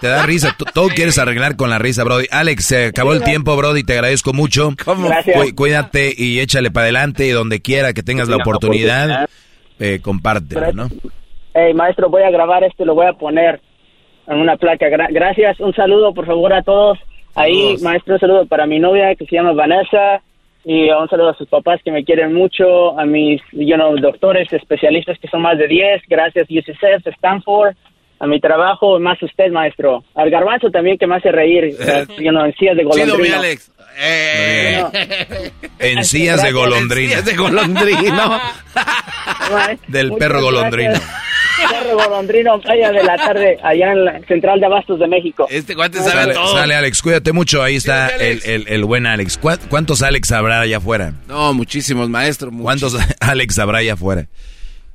te 0.00 0.06
da 0.08 0.24
risa. 0.24 0.56
Todo 0.74 0.88
quieres 0.88 1.18
arreglar 1.18 1.56
con 1.56 1.70
la 1.70 1.78
risa, 1.78 2.04
Brody. 2.04 2.26
Alex, 2.30 2.64
se 2.64 2.86
acabó 2.86 3.12
el 3.12 3.22
tiempo, 3.22 3.56
Brody. 3.56 3.84
Te 3.84 3.94
agradezco 3.94 4.32
mucho. 4.32 4.70
cuídate 5.54 6.14
y 6.16 6.40
échale 6.40 6.70
para 6.70 6.84
adelante. 6.84 7.26
Y 7.26 7.30
donde 7.30 7.60
quiera 7.60 7.92
que 7.92 8.02
tengas 8.02 8.28
la 8.28 8.36
oportunidad, 8.36 9.28
eh, 9.78 10.00
compártelo, 10.02 10.72
¿no? 10.72 10.88
Hey, 11.54 11.72
maestro, 11.74 12.10
voy 12.10 12.22
a 12.22 12.30
grabar 12.30 12.64
esto 12.64 12.82
y 12.82 12.86
lo 12.86 12.94
voy 12.94 13.06
a 13.06 13.14
poner 13.14 13.60
en 14.26 14.38
una 14.38 14.56
placa. 14.56 14.88
gracias. 14.88 15.60
Un 15.60 15.74
saludo, 15.74 16.12
por 16.12 16.26
favor, 16.26 16.52
a 16.52 16.62
todos. 16.62 16.98
Ahí, 17.34 17.76
maestro, 17.82 18.14
un 18.14 18.20
saludo 18.20 18.46
para 18.46 18.66
mi 18.66 18.78
novia 18.78 19.14
que 19.14 19.26
se 19.26 19.36
llama 19.36 19.52
Vanessa. 19.52 20.22
Y 20.68 20.90
un 20.90 21.08
saludo 21.08 21.28
a 21.28 21.36
sus 21.36 21.46
papás 21.46 21.80
que 21.84 21.92
me 21.92 22.04
quieren 22.04 22.34
mucho, 22.34 22.98
a 22.98 23.04
mis 23.04 23.40
you 23.52 23.76
know, 23.76 23.96
doctores, 23.98 24.52
especialistas 24.52 25.16
que 25.20 25.28
son 25.28 25.42
más 25.42 25.56
de 25.58 25.68
10, 25.68 26.02
gracias 26.08 26.48
UCSF, 26.50 27.06
Stanford, 27.06 27.76
a 28.18 28.26
mi 28.26 28.40
trabajo, 28.40 28.98
más 28.98 29.22
usted, 29.22 29.50
maestro. 29.50 30.04
Al 30.14 30.30
garbanzo 30.30 30.70
también 30.70 30.96
que 30.98 31.06
me 31.06 31.16
hace 31.16 31.30
reír, 31.32 31.76
you 32.18 32.30
know, 32.30 32.44
encías 32.44 32.76
de 32.76 32.84
golondrino. 32.84 33.24
Sí, 33.24 33.32
Alex. 33.32 33.70
Eh. 33.98 34.84
Encías 35.78 36.42
de 36.42 36.52
golondrino. 36.52 37.12
Encías 37.12 37.24
de 37.24 37.34
golondrino. 37.36 38.40
Del 39.88 40.12
perro 40.14 40.42
golondrino. 40.42 40.94
Cerro 41.70 41.96
Golondrino, 41.96 42.60
playa 42.60 42.92
de 42.92 43.02
la 43.02 43.16
tarde, 43.16 43.58
allá 43.62 43.92
en 43.92 44.04
la 44.04 44.20
central 44.28 44.60
de 44.60 44.66
Abastos 44.66 44.98
de 45.00 45.08
México. 45.08 45.46
Este 45.48 45.74
Sale, 45.74 46.00
sabe 46.02 46.34
todo. 46.34 46.52
sale, 46.54 46.74
Alex, 46.74 47.00
cuídate 47.00 47.32
mucho. 47.32 47.62
Ahí 47.62 47.76
está 47.76 48.08
el, 48.08 48.42
el- 48.44 48.68
el 48.68 48.84
buen 48.84 49.06
Alex. 49.06 49.38
¿Cuá- 49.38 49.58
¿Cuántos 49.70 50.02
Alex 50.02 50.32
habrá 50.32 50.60
allá 50.60 50.76
afuera? 50.76 51.14
No, 51.28 51.54
muchísimos, 51.54 52.10
maestro. 52.10 52.50
¿Cuántos 52.52 52.94
Alex 53.20 53.58
habrá 53.58 53.78
allá 53.78 53.94
afuera? 53.94 54.26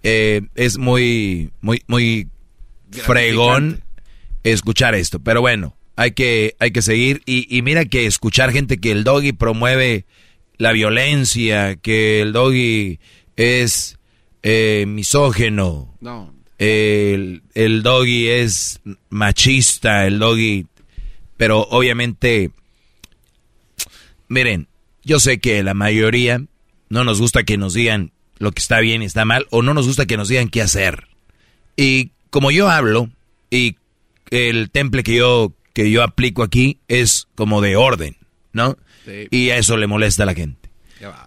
Eh, 0.03 0.41
es 0.53 0.77
muy, 0.77 1.49
muy, 1.61 1.81
muy 1.87 2.27
fregón 2.91 3.83
escuchar 4.43 4.95
esto. 4.95 5.19
Pero 5.19 5.41
bueno, 5.41 5.75
hay 5.95 6.11
que, 6.11 6.55
hay 6.59 6.71
que 6.71 6.81
seguir. 6.81 7.21
Y, 7.25 7.55
y 7.55 7.61
mira 7.61 7.85
que 7.85 8.05
escuchar 8.05 8.51
gente 8.51 8.79
que 8.79 8.91
el 8.91 9.03
doggy 9.03 9.31
promueve 9.33 10.05
la 10.57 10.71
violencia, 10.71 11.75
que 11.75 12.21
el 12.21 12.33
doggy 12.33 12.99
es 13.35 13.97
eh, 14.43 14.85
misógeno. 14.87 15.95
No. 16.01 16.33
El, 16.57 17.41
el 17.55 17.81
doggy 17.81 18.27
es 18.27 18.81
machista, 19.09 20.05
el 20.05 20.19
doggy... 20.19 20.67
Pero 21.37 21.61
obviamente, 21.61 22.51
miren, 24.27 24.67
yo 25.03 25.19
sé 25.19 25.39
que 25.39 25.63
la 25.63 25.73
mayoría 25.73 26.45
no 26.89 27.03
nos 27.03 27.19
gusta 27.19 27.43
que 27.43 27.57
nos 27.57 27.73
digan 27.73 28.11
lo 28.37 28.51
que 28.51 28.59
está 28.59 28.79
bien 28.79 29.01
y 29.01 29.05
está 29.05 29.25
mal, 29.25 29.47
o 29.49 29.63
no 29.63 29.73
nos 29.73 29.87
gusta 29.87 30.05
que 30.05 30.17
nos 30.17 30.27
digan 30.27 30.49
qué 30.49 30.61
hacer. 30.61 31.07
Y 31.75 32.11
como 32.31 32.49
yo 32.49 32.67
hablo, 32.69 33.09
y 33.51 33.75
el 34.31 34.71
temple 34.71 35.03
que 35.03 35.15
yo, 35.15 35.53
que 35.73 35.91
yo 35.91 36.01
aplico 36.01 36.41
aquí 36.41 36.79
es 36.87 37.27
como 37.35 37.61
de 37.61 37.75
orden, 37.75 38.17
¿no? 38.53 38.77
Sí. 39.05 39.27
Y 39.29 39.49
a 39.51 39.57
eso 39.57 39.77
le 39.77 39.85
molesta 39.87 40.23
a 40.23 40.25
la 40.25 40.33
gente. 40.33 40.71